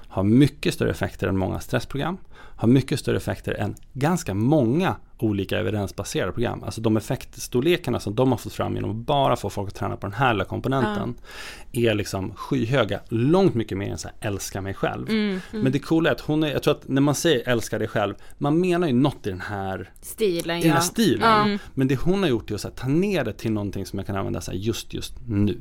Har 0.09 0.23
mycket 0.23 0.75
större 0.75 0.91
effekter 0.91 1.29
än 1.29 1.37
många 1.37 1.61
stressprogram. 1.61 2.19
Har 2.61 2.69
mycket 2.69 3.01
större 3.01 3.17
effekter 3.17 3.53
än 3.53 3.75
ganska 3.93 4.35
många 4.35 4.97
olika 5.19 5.59
evidensbaserade 5.59 6.33
program. 6.33 6.63
Alltså 6.63 6.81
de 6.81 6.97
effektstorlekarna 6.97 8.01
som 8.01 8.15
de 8.15 8.31
har 8.31 8.39
fått 8.39 8.53
fram 8.53 8.75
genom 8.75 8.91
att 8.91 8.97
bara 8.97 9.37
få 9.37 9.51
folk 9.51 9.69
att 9.69 9.75
träna 9.75 9.97
på 9.97 10.07
den 10.07 10.15
här 10.15 10.35
lilla 10.35 10.45
komponenten. 10.45 11.15
Är 11.73 11.95
liksom 11.95 12.35
skyhöga, 12.35 13.01
långt 13.09 13.55
mycket 13.55 13.79
mer 13.79 13.91
än 13.91 13.99
så 13.99 14.09
här, 14.09 14.29
älska 14.29 14.61
mig 14.61 14.75
själv. 14.75 15.07
Men 15.51 15.73
det 15.73 15.79
coola 15.79 16.11
är 16.11 16.15
att 16.15 16.21
hon 16.21 16.43
är, 16.43 16.53
jag 16.53 16.63
tror 16.63 16.75
att 16.75 16.89
när 16.89 17.01
man 17.01 17.15
säger 17.15 17.49
älska 17.49 17.79
dig 17.79 17.89
själv, 17.89 18.15
man 18.39 18.61
menar 18.61 18.87
ju 18.87 18.95
något 18.95 19.27
i 19.27 19.31
den 19.31 19.41
här 19.41 19.91
Stilen 20.01 20.59
i 20.59 20.63
den 20.63 20.71
här 20.71 20.79
ja. 20.79 20.83
stilen. 20.83 21.59
Men 21.75 21.89
det 21.89 21.97
hon 21.97 22.23
har 22.23 22.31
gjort 22.31 22.51
är 22.51 22.55
att 22.55 22.63
här, 22.63 22.71
ta 22.71 22.89
ner 22.89 23.25
det 23.25 23.33
till 23.33 23.53
någonting 23.53 23.87
som 23.87 23.99
jag 23.99 24.07
kan 24.07 24.17
använda 24.17 24.41
så 24.41 24.51
här, 24.51 24.59
just 24.59 24.95
just 24.95 25.15
nu. 25.27 25.61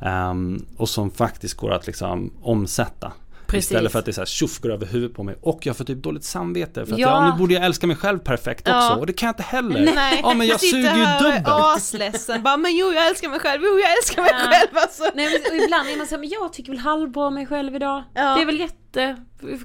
Ehm, 0.00 0.66
och 0.76 0.88
som 0.88 1.10
faktiskt 1.10 1.54
går 1.54 1.72
att 1.72 1.86
liksom 1.86 2.32
omsätta. 2.42 3.12
Precis. 3.48 3.70
Istället 3.70 3.92
för 3.92 3.98
att 3.98 4.04
det 4.04 4.10
är 4.10 4.12
så 4.12 4.20
här, 4.20 4.26
tjoff 4.26 4.58
går 4.60 4.70
över 4.72 4.86
huvudet 4.86 5.16
på 5.16 5.22
mig 5.22 5.36
och 5.42 5.66
jag 5.66 5.76
får 5.76 5.84
typ 5.84 6.02
dåligt 6.02 6.24
samvete 6.24 6.86
för 6.86 6.92
att 6.92 6.98
Ja. 6.98 7.08
ja. 7.08 7.30
nu 7.32 7.38
borde 7.38 7.54
jag 7.54 7.64
älska 7.64 7.86
mig 7.86 7.96
själv 7.96 8.18
perfekt 8.18 8.60
också 8.60 8.70
Ja. 8.78 8.96
och 8.96 9.06
det 9.06 9.12
kan 9.12 9.26
jag 9.26 9.32
inte 9.32 9.42
heller. 9.42 9.92
Nej, 9.94 10.20
Ja 10.22 10.34
men 10.34 10.46
jag 10.46 10.60
sitter 10.60 10.76
suger 10.76 10.96
ju 10.96 11.04
här 11.04 11.22
dubbelt. 11.22 11.44
asledsen, 11.48 12.42
bara 12.42 12.56
men 12.56 12.76
jo 12.76 12.92
jag 12.92 13.06
älskar 13.08 13.28
mig 13.28 13.40
själv, 13.40 13.62
jo 13.64 13.78
jag 13.78 13.92
älskar 13.98 14.22
mig 14.22 14.30
Ja. 14.34 14.38
själv 14.50 14.68
alltså. 14.72 15.02
Nej 15.14 15.26
men 15.26 15.58
och 15.58 15.64
ibland 15.64 15.88
är 15.88 15.96
man 15.96 16.06
såhär, 16.06 16.20
men 16.20 16.28
jag 16.28 16.52
tycker 16.52 16.70
väl 16.72 16.78
halvbra 16.78 17.26
om 17.26 17.34
mig 17.34 17.46
själv 17.46 17.74
idag. 17.76 18.04
Ja. 18.14 18.34
Det 18.36 18.42
är 18.42 18.46
väl 18.46 18.60
jätte 18.60 18.74
inte, 18.88 19.16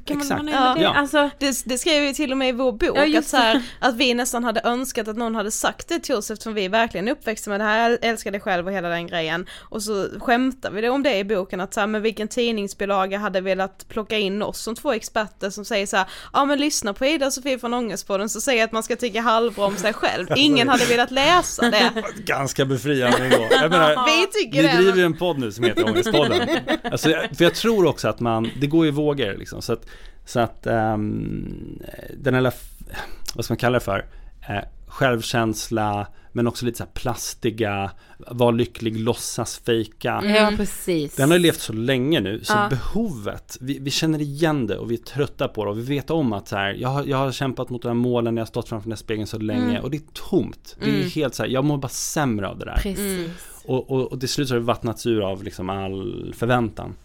kan 0.06 0.18
man 0.18 0.22
Exakt. 0.22 0.44
med 0.44 0.54
Ja. 0.54 0.76
det? 0.78 0.88
Alltså, 0.88 1.30
Det, 1.40 1.62
det 1.66 1.78
skrev 1.78 2.02
vi 2.02 2.14
till 2.14 2.32
och 2.32 2.38
med 2.38 2.50
i 2.50 2.52
vår 2.52 2.72
bok, 2.72 2.98
Ja, 2.98 3.20
att, 3.20 3.26
så 3.26 3.38
här, 3.38 3.62
att 3.80 3.96
vi 3.96 4.14
nästan 4.14 4.44
hade 4.44 4.62
önskat 4.64 5.08
att 5.08 5.18
någon 5.18 5.36
hade 5.36 5.52
sagt 5.52 5.88
det 5.90 6.00
till 6.00 6.16
oss 6.16 6.32
eftersom 6.32 6.54
vi 6.54 6.68
verkligen 6.68 7.08
är 7.08 7.12
uppväxta 7.12 7.50
med 7.50 7.60
det 7.60 7.64
här, 7.64 7.98
älskar 8.02 8.32
dig 8.32 8.40
själv 8.42 8.68
och 8.68 8.74
hela 8.74 8.90
den 8.90 9.08
grejen. 9.08 9.46
Och 9.70 9.84
så 9.84 10.08
skämtar 10.20 10.72
vi 10.72 10.82
det 10.82 10.90
om 10.90 11.04
det 11.04 11.18
i 11.18 11.24
boken, 11.24 11.62
att 11.62 11.74
så 11.74 11.80
här, 11.80 11.88
men 11.88 12.02
vilken 12.02 12.28
tidningsbilaga 12.28 13.18
hade 13.18 13.42
velat 13.42 13.86
plocka 13.90 14.18
in 14.18 14.42
oss 14.42 14.60
som 14.62 14.76
två 14.76 14.92
experter 14.94 15.50
som 15.50 15.66
säger 15.66 15.86
så 15.86 15.98
här, 15.98 16.06
ja 16.34 16.46
men 16.46 16.60
lyssna 16.60 16.94
på 16.94 17.06
Ida 17.06 17.26
och 17.26 17.34
Sofie 17.34 17.60
från 17.60 17.74
Ångestpodden 17.74 18.30
så 18.30 18.42
säger 18.42 18.64
att 18.64 18.72
man 18.72 18.84
ska 18.84 18.96
tycka 18.96 19.22
halvbra 19.22 19.66
om 19.66 19.76
sig 19.78 19.94
själv. 19.94 20.28
Ingen 20.36 20.70
hade 20.70 20.86
velat 20.86 21.12
läsa 21.12 21.70
det. 21.70 21.92
Ganska 22.26 22.66
befriande 22.66 23.18
ändå. 23.18 23.48
Jag 23.52 23.72
menar, 23.72 24.06
Vi 24.06 24.28
tycker 24.42 24.62
vi 24.62 24.68
det. 24.68 24.74
driver 24.78 24.98
ju 24.98 25.06
en 25.06 25.18
podd 25.18 25.40
nu 25.40 25.52
som 25.52 25.64
heter 25.64 25.86
Ångestpodden. 25.86 26.50
Alltså, 26.92 27.10
jag- 27.10 27.38
för 27.38 27.44
jag 27.44 27.56
tror 27.56 27.86
också 27.86 28.08
att 28.08 28.20
man, 28.20 28.50
det 28.62 28.68
går 28.68 28.88
i 28.88 28.92
vågor 29.14 29.38
liksom. 29.38 29.62
Så 29.62 29.74
att, 29.74 29.86
så 30.26 30.40
att 30.40 30.68
ehm, 30.68 31.80
den 32.18 32.34
här, 32.34 32.54
vad 33.36 33.46
ska 33.46 33.52
man 33.52 33.58
kalla 33.58 33.80
det 33.80 33.86
för? 33.86 34.06
Eh, 34.50 34.64
självkänsla, 34.88 36.08
men 36.32 36.48
också 36.48 36.66
lite 36.66 36.78
så 36.78 36.84
här 36.84 36.92
plastiga, 36.92 37.92
var 38.18 38.52
lycklig, 38.52 39.00
låtsas 39.00 39.58
fejka. 39.58 40.22
ja 40.26 40.52
precis. 40.58 41.16
Den 41.16 41.30
har 41.30 41.38
ju 41.38 41.44
levt 41.44 41.60
så 41.60 41.74
länge 41.74 42.20
nu, 42.20 42.40
så 42.44 42.54
Ja. 42.54 42.68
behovet, 42.70 43.58
vi, 43.62 43.80
vi 43.80 43.92
känner 43.92 44.22
igen 44.22 44.68
det 44.68 44.78
och 44.78 44.92
vi 44.92 44.96
är 44.96 45.00
trötta 45.04 45.48
på 45.48 45.66
det 45.66 45.72
och 45.72 45.78
vi 45.78 45.82
vet 45.82 46.10
om 46.10 46.34
att 46.34 46.48
så 46.48 46.56
här, 46.56 46.74
jag, 46.74 46.90
har, 46.90 47.04
jag 47.06 47.18
har 47.18 47.32
kämpat 47.32 47.70
mot 47.70 47.82
de 47.82 47.88
här 47.88 47.94
målen, 47.96 48.38
jag 48.38 48.42
har 48.42 48.46
stått 48.48 48.70
framför 48.70 48.86
den 48.86 48.92
här 48.92 48.98
spegeln 48.98 49.28
så 49.28 49.38
länge 49.40 49.80
och 49.80 49.92
det 49.92 49.98
är 49.98 50.30
tomt. 50.30 50.76
Det 50.84 50.90
är 50.90 51.04
helt 51.10 51.36
så 51.36 51.44
här, 51.44 51.50
jag 51.50 51.66
mår 51.66 51.78
bara 51.78 51.88
sämre 51.90 52.48
av 52.48 52.60
det 52.60 52.66
där. 52.66 52.76
Precis. 52.82 53.32
Och, 53.66 53.92
och, 53.92 54.12
och 54.12 54.20
till 54.20 54.30
slut 54.30 54.48
så 54.48 54.54
har 54.54 54.60
det 54.60 54.66
vattnats 54.66 55.06
ur 55.06 55.22
av 55.22 55.44
liksom 55.44 55.70
all 55.70 56.34
förväntan. 56.38 56.96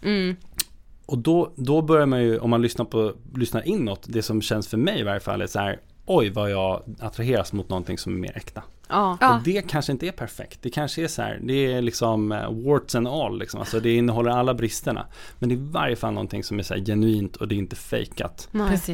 Och 1.09 1.17
då, 1.17 1.53
då 1.55 1.81
börjar 1.81 2.05
man 2.05 2.21
ju, 2.21 2.39
om 2.39 2.49
man 2.49 2.61
lyssnar, 2.61 2.85
på, 2.85 3.13
lyssnar 3.35 3.67
inåt, 3.67 4.05
det 4.07 4.21
som 4.21 4.41
känns 4.41 4.67
för 4.67 4.77
mig 4.77 4.99
i 4.99 5.03
varje 5.03 5.19
fall 5.19 5.41
är 5.41 5.47
så 5.47 5.59
här, 5.59 5.79
oj 6.05 6.29
vad 6.29 6.51
jag 6.51 6.83
attraheras 6.99 7.53
mot 7.53 7.69
någonting 7.69 7.97
som 7.97 8.13
är 8.13 8.17
mer 8.17 8.37
äkta. 8.37 8.63
Ja. 8.89 9.17
Ja. 9.21 9.37
Och 9.37 9.43
det 9.43 9.69
kanske 9.69 9.91
inte 9.91 10.07
är 10.07 10.11
perfekt, 10.11 10.59
det 10.61 10.69
kanske 10.69 11.03
är 11.03 11.07
så 11.07 11.21
här, 11.21 11.39
det 11.43 11.73
är 11.73 11.81
liksom 11.81 12.31
eh, 12.31 12.51
warts 12.51 12.95
and 12.95 13.07
all 13.07 13.39
liksom, 13.39 13.59
alltså 13.59 13.79
det 13.79 13.95
innehåller 13.95 14.31
alla 14.31 14.53
bristerna. 14.53 15.05
Men 15.39 15.49
det 15.49 15.55
är 15.55 15.57
i 15.57 15.69
varje 15.71 15.95
fall 15.95 16.13
någonting 16.13 16.43
som 16.43 16.59
är 16.59 16.63
så 16.63 16.73
här 16.73 16.85
genuint 16.85 17.35
och 17.35 17.47
det 17.47 17.55
är 17.55 17.57
inte 17.57 17.75
fejkat. 17.75 18.49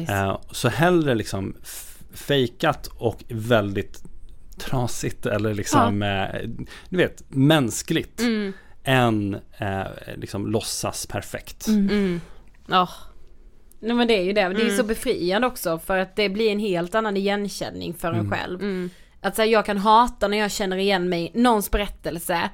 Eh, 0.08 0.38
så 0.50 0.68
hellre 0.68 1.14
liksom 1.14 1.56
fejkat 2.12 2.90
och 2.98 3.24
väldigt 3.28 4.04
trasigt 4.58 5.26
eller 5.26 5.54
liksom, 5.54 6.02
eh, 6.02 6.40
du 6.88 6.96
vet, 6.96 7.22
mänskligt. 7.28 8.20
Än 8.86 9.34
eh, 9.58 9.82
liksom 10.16 10.46
låtsas 10.46 11.06
perfekt. 11.06 11.66
Ja. 12.66 12.88
Nej 13.80 13.96
men 13.96 14.08
det 14.08 14.14
är 14.18 14.22
ju 14.22 14.32
det, 14.32 14.48
det 14.48 14.62
är 14.62 14.70
ju 14.70 14.76
så 14.76 14.84
befriande 14.84 15.46
också 15.46 15.78
för 15.78 15.98
att 15.98 16.16
det 16.16 16.28
blir 16.28 16.52
en 16.52 16.58
helt 16.58 16.94
annan 16.94 17.16
igenkänning 17.16 17.94
för 17.94 18.12
en 18.12 18.30
själv. 18.30 18.88
Att 19.20 19.36
säga 19.36 19.46
jag 19.52 19.66
kan 19.66 19.78
hata 19.78 20.28
när 20.28 20.38
jag 20.38 20.50
känner 20.50 20.76
igen 20.76 21.08
mig 21.08 21.32
i 21.34 21.40
någons 21.40 21.70
berättelse 21.70 22.50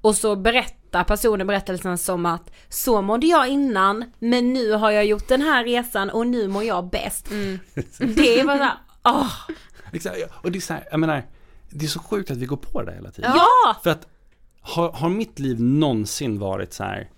och 0.00 0.14
så 0.14 0.36
berättar 0.36 1.04
personen 1.04 1.46
berättelsen 1.46 1.98
som 1.98 2.26
att 2.26 2.50
så 2.68 3.02
mådde 3.02 3.26
jag 3.26 3.48
innan 3.48 4.04
men 4.18 4.52
nu 4.52 4.72
har 4.72 4.90
jag 4.90 5.04
gjort 5.04 5.28
den 5.28 5.40
här 5.42 5.64
resan 5.64 6.10
och 6.10 6.26
nu 6.26 6.48
mår 6.48 6.64
jag 6.64 6.90
bäst. 6.90 7.28
Det 7.98 8.40
är 8.40 8.44
bara 8.44 8.58
såhär, 8.58 8.74
åh, 9.04 9.32
Exakt, 9.92 10.16
ja. 10.18 10.26
Och 10.42 10.52
det 10.52 10.58
är 10.58 10.60
så 10.60 10.72
här, 10.72 10.88
jag 10.90 11.00
menar, 11.00 11.22
det 11.70 11.84
är 11.84 11.88
så 11.88 11.98
sjukt 12.00 12.30
att 12.30 12.36
vi 12.36 12.46
går 12.46 12.56
på 12.56 12.82
det 12.82 12.92
hela 12.92 13.10
tiden. 13.10 13.32
ja! 13.34 13.76
För 13.82 13.90
att 13.90 14.06
har, 14.64 14.92
har 14.92 15.08
mitt 15.08 15.38
liv 15.38 15.60
någonsin 15.62 16.38
varit 16.38 16.72
så 16.72 16.82
här 16.84 17.10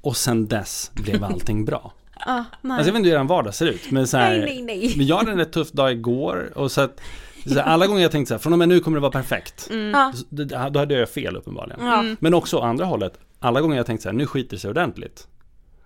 och 0.00 0.16
sen 0.16 0.46
dess 0.46 0.90
blev 0.94 1.24
allting 1.32 1.64
bra? 1.64 1.92
Ah, 2.26 2.44
nej. 2.60 2.72
Alltså 2.76 2.88
jag 2.88 2.92
vet 2.92 2.98
inte 2.98 3.10
hur 3.10 3.16
er 3.20 3.24
vardag 3.24 3.54
ser 3.54 3.66
ut, 3.66 3.90
men 3.90 4.06
så 4.06 4.16
här, 4.16 4.30
Nej, 4.38 4.62
nej, 4.62 4.62
nej. 4.62 4.94
Men 4.96 5.06
jag 5.06 5.16
hade 5.16 5.30
en 5.30 5.38
rätt 5.38 5.52
tuff 5.52 5.70
dag 5.72 5.92
igår 5.92 6.52
och 6.56 6.72
så 6.72 6.80
att 6.80 7.00
så 7.46 7.54
här, 7.54 7.62
alla 7.62 7.86
gånger 7.86 8.02
jag 8.02 8.10
tänkte 8.12 8.28
så 8.28 8.34
här, 8.34 8.38
från 8.38 8.52
och 8.52 8.58
med 8.58 8.68
nu 8.68 8.80
kommer 8.80 8.96
det 8.96 9.00
vara 9.00 9.12
perfekt. 9.12 9.68
Ja. 9.92 10.12
Så 10.14 10.24
det- 10.28 10.44
Då 10.44 10.78
hade 10.78 10.94
jag 10.94 11.08
fel 11.08 11.36
uppenbarligen. 11.36 11.86
Ja. 11.86 12.04
Men 12.20 12.34
också 12.34 12.58
andra 12.58 12.84
hållet, 12.84 13.18
alla 13.38 13.60
gånger 13.60 13.76
jag 13.76 13.86
tänkte 13.86 14.02
så 14.02 14.08
här, 14.08 14.16
nu 14.16 14.26
skiter 14.26 14.56
det 14.56 14.60
sig 14.60 14.70
ordentligt. 14.70 15.28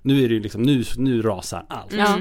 Nu 0.02 0.24
är 0.24 0.28
det 0.28 0.34
ju 0.34 0.40
liksom, 0.40 0.62
nu, 0.62 0.84
nu 0.96 1.22
rasar 1.22 1.64
allt. 1.68 1.92
Ja. 1.92 2.18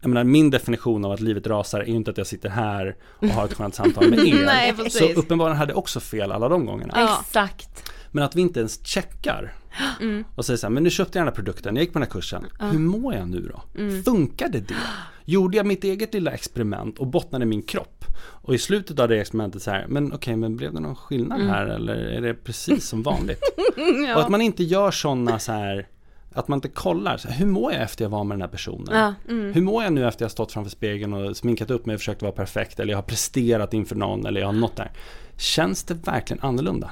Jag 0.00 0.08
menar, 0.08 0.24
min 0.24 0.50
definition 0.50 1.04
av 1.04 1.12
att 1.12 1.20
livet 1.20 1.46
rasar 1.46 1.80
är 1.80 1.86
ju 1.86 1.94
inte 1.94 2.10
att 2.10 2.18
jag 2.18 2.26
sitter 2.26 2.48
här 2.48 2.96
och 3.02 3.28
har 3.28 3.44
ett 3.44 3.54
skönt 3.54 3.74
samtal 3.74 4.10
med 4.10 4.18
er. 4.26 4.44
Nej, 4.46 4.90
så 4.90 5.04
uppenbarligen 5.04 5.58
hade 5.58 5.72
jag 5.72 5.78
också 5.78 6.00
fel 6.00 6.32
alla 6.32 6.48
de 6.48 6.66
gångerna. 6.66 6.92
Ja. 6.96 7.18
Exakt. 7.26 7.90
Men 8.12 8.24
att 8.24 8.36
vi 8.36 8.40
inte 8.40 8.60
ens 8.60 8.86
checkar 8.86 9.52
och 10.34 10.44
säger 10.44 10.56
så 10.56 10.66
här, 10.66 10.72
men 10.72 10.82
nu 10.82 10.90
köpte 10.90 11.18
jag 11.18 11.26
den 11.26 11.32
här 11.32 11.34
produkten, 11.34 11.76
jag 11.76 11.82
gick 11.82 11.92
på 11.92 11.98
den 11.98 12.08
här 12.08 12.12
kursen. 12.12 12.46
Hur 12.60 12.78
mår 12.78 13.14
jag 13.14 13.28
nu 13.28 13.52
då? 13.52 13.62
Funkade 14.04 14.60
det? 14.60 14.74
Gjorde 15.24 15.56
jag 15.56 15.66
mitt 15.66 15.84
eget 15.84 16.14
lilla 16.14 16.30
experiment 16.30 16.98
och 16.98 17.06
bottnade 17.06 17.44
min 17.44 17.62
kropp? 17.62 18.04
Och 18.18 18.54
i 18.54 18.58
slutet 18.58 18.98
av 19.00 19.08
det 19.08 19.20
experimentet 19.20 19.62
så 19.62 19.70
här, 19.70 19.86
men 19.88 20.12
okej, 20.12 20.36
men 20.36 20.56
blev 20.56 20.74
det 20.74 20.80
någon 20.80 20.96
skillnad 20.96 21.40
här 21.40 21.66
eller 21.66 21.94
är 21.94 22.20
det 22.20 22.34
precis 22.34 22.88
som 22.88 23.02
vanligt? 23.02 23.40
Och 24.14 24.22
att 24.22 24.28
man 24.28 24.40
inte 24.40 24.64
gör 24.64 24.90
sådana 24.90 25.38
så 25.38 25.52
här, 25.52 25.86
att 26.34 26.48
man 26.48 26.56
inte 26.56 26.68
kollar, 26.68 27.16
så 27.16 27.28
här, 27.28 27.36
hur 27.36 27.46
mår 27.46 27.72
jag 27.72 27.82
efter 27.82 28.04
jag 28.04 28.10
var 28.10 28.24
med 28.24 28.34
den 28.34 28.42
här 28.42 28.48
personen? 28.48 28.86
Ja. 28.90 29.14
Hur 29.52 29.62
mår 29.62 29.84
jag 29.84 29.92
nu 29.92 30.08
efter 30.08 30.24
jag 30.24 30.30
stått 30.30 30.52
framför 30.52 30.70
spegeln 30.70 31.12
och 31.12 31.36
sminkat 31.36 31.70
upp 31.70 31.86
mig 31.86 31.94
och 31.94 32.00
försökt 32.00 32.22
vara 32.22 32.32
perfekt 32.32 32.80
eller 32.80 32.92
jag 32.92 32.98
har 32.98 33.02
presterat 33.02 33.74
inför 33.74 33.96
någon 33.96 34.26
eller 34.26 34.40
jag 34.40 34.48
har 34.48 34.52
nått 34.52 34.76
där. 34.76 34.90
Känns 35.36 35.84
det 35.84 35.94
verkligen 35.94 36.42
annorlunda? 36.42 36.90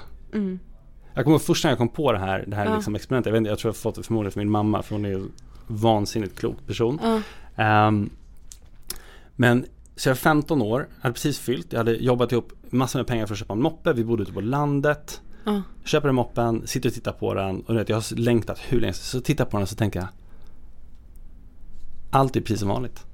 Jag 1.15 1.25
kommer 1.25 1.35
ihåg 1.35 1.43
första 1.43 1.69
gången 1.69 1.73
jag 1.73 1.79
kom 1.79 2.05
på 2.05 2.13
det 2.13 2.19
här, 2.19 2.45
det 2.47 2.57
här 2.57 2.75
liksom 2.75 2.95
experimentet, 2.95 3.27
jag, 3.27 3.33
vet 3.33 3.39
inte, 3.39 3.51
jag 3.51 3.59
tror 3.59 3.69
jag 3.69 3.77
fått 3.77 3.95
det 3.95 4.03
förmodligen 4.03 4.33
från 4.33 4.41
min 4.41 4.51
mamma 4.51 4.83
för 4.83 4.95
hon 4.95 5.05
är 5.05 5.13
en 5.13 5.33
vansinnigt 5.67 6.39
klok 6.39 6.67
person. 6.67 6.99
Ehm, 7.57 8.11
men 9.37 9.67
så 9.97 10.09
jag 10.09 10.15
var 10.15 10.19
15 10.19 10.63
år, 10.63 10.89
hade 11.01 11.13
precis 11.13 11.39
fyllt, 11.39 11.73
jag 11.73 11.81
hade 11.81 11.93
jobbat 11.93 12.33
ihop 12.33 12.53
massor 12.71 12.99
med 12.99 13.07
pengar 13.07 13.27
för 13.27 13.35
att 13.35 13.39
köpa 13.39 13.53
en 13.53 13.63
moppe, 13.63 13.93
vi 13.93 14.05
bodde 14.05 14.23
ute 14.23 14.33
på 14.33 14.41
landet. 14.41 15.21
Ja. 15.45 15.63
Köper 15.85 16.09
den 16.09 16.15
moppen, 16.15 16.67
sitter 16.67 16.89
och 16.89 16.95
tittar 16.95 17.13
på 17.13 17.35
den 17.35 17.61
och 17.61 17.73
du 17.73 17.79
vet, 17.79 17.89
jag 17.89 17.97
har 17.97 18.17
längtat 18.17 18.59
hur 18.69 18.81
länge 18.81 18.93
Så 18.93 19.21
tittar 19.21 19.45
jag 19.45 19.51
på 19.51 19.57
den 19.57 19.63
och 19.63 19.69
så 19.69 19.77
tänker 19.77 19.99
jag 20.01 20.09
Allt 22.11 22.37
är 22.37 22.41
precis 22.41 22.61
som 22.61 22.69
vanligt. 22.69 23.05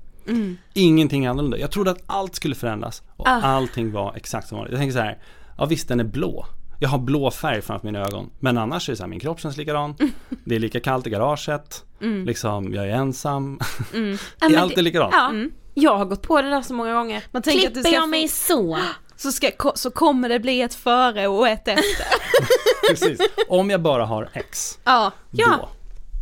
Ingenting 0.75 1.25
är 1.25 1.31
annorlunda. 1.31 1.59
Jag 1.59 1.71
trodde 1.71 1.91
att 1.91 2.03
allt 2.07 2.35
skulle 2.35 2.55
förändras 2.55 3.03
och 3.17 3.29
Ah. 3.29 3.41
allting 3.43 3.93
var 3.93 4.15
exakt 4.17 4.49
som 4.49 4.57
vanligt. 4.59 4.73
Jag 4.73 4.81
tänker 4.81 4.93
så 4.93 4.99
här, 5.01 5.19
ja 5.59 5.65
visst 5.67 5.89
den 5.89 6.01
är 6.01 6.05
blå. 6.05 6.47
Jag 6.81 6.89
har 6.89 6.99
blå 6.99 7.31
färg 7.31 7.63
framför 7.63 7.87
mina 7.87 7.99
ögon. 7.99 8.31
Men 8.41 8.59
annars 8.59 8.89
är 8.89 8.93
det 8.93 8.97
så 8.97 9.03
här, 9.03 9.09
min 9.09 9.21
kropp 9.21 9.41
känns 9.41 9.57
likadan. 9.57 9.95
Det 10.45 10.55
är 10.55 10.59
lika 10.59 10.81
kallt 10.81 11.07
i 11.07 11.11
garaget. 11.11 11.85
Liksom, 12.27 12.75
jag 12.75 12.89
är 12.89 12.93
ensam. 12.95 13.59
Det 13.93 14.19
men 14.41 14.55
är 14.55 14.59
alltid 14.59 14.85
likadant. 14.85 15.15
Ja, 15.15 15.33
jag 15.75 15.99
har 15.99 16.05
gått 16.05 16.23
på 16.23 16.43
det 16.43 16.51
där 16.51 16.63
så 16.63 16.75
många 16.75 16.95
gånger. 16.95 17.25
Man 17.31 17.43
Klipper 17.43 17.93
jag 17.93 18.03
få- 18.03 18.07
mig 18.07 18.29
så? 18.29 18.79
Så, 19.23 19.33
ska, 19.33 19.51
så 19.75 19.91
kommer 19.91 20.29
det 20.29 20.41
bli 20.41 20.63
ett 20.63 20.75
före 20.75 21.27
och 21.27 21.49
ett 21.49 21.69
efter. 21.69 22.07
Precis. 22.89 23.21
Om 23.49 23.71
jag 23.71 23.81
bara 23.81 24.05
har 24.05 24.29
X, 24.33 24.79
Ja. 24.85 25.13
Ja. 25.31 25.69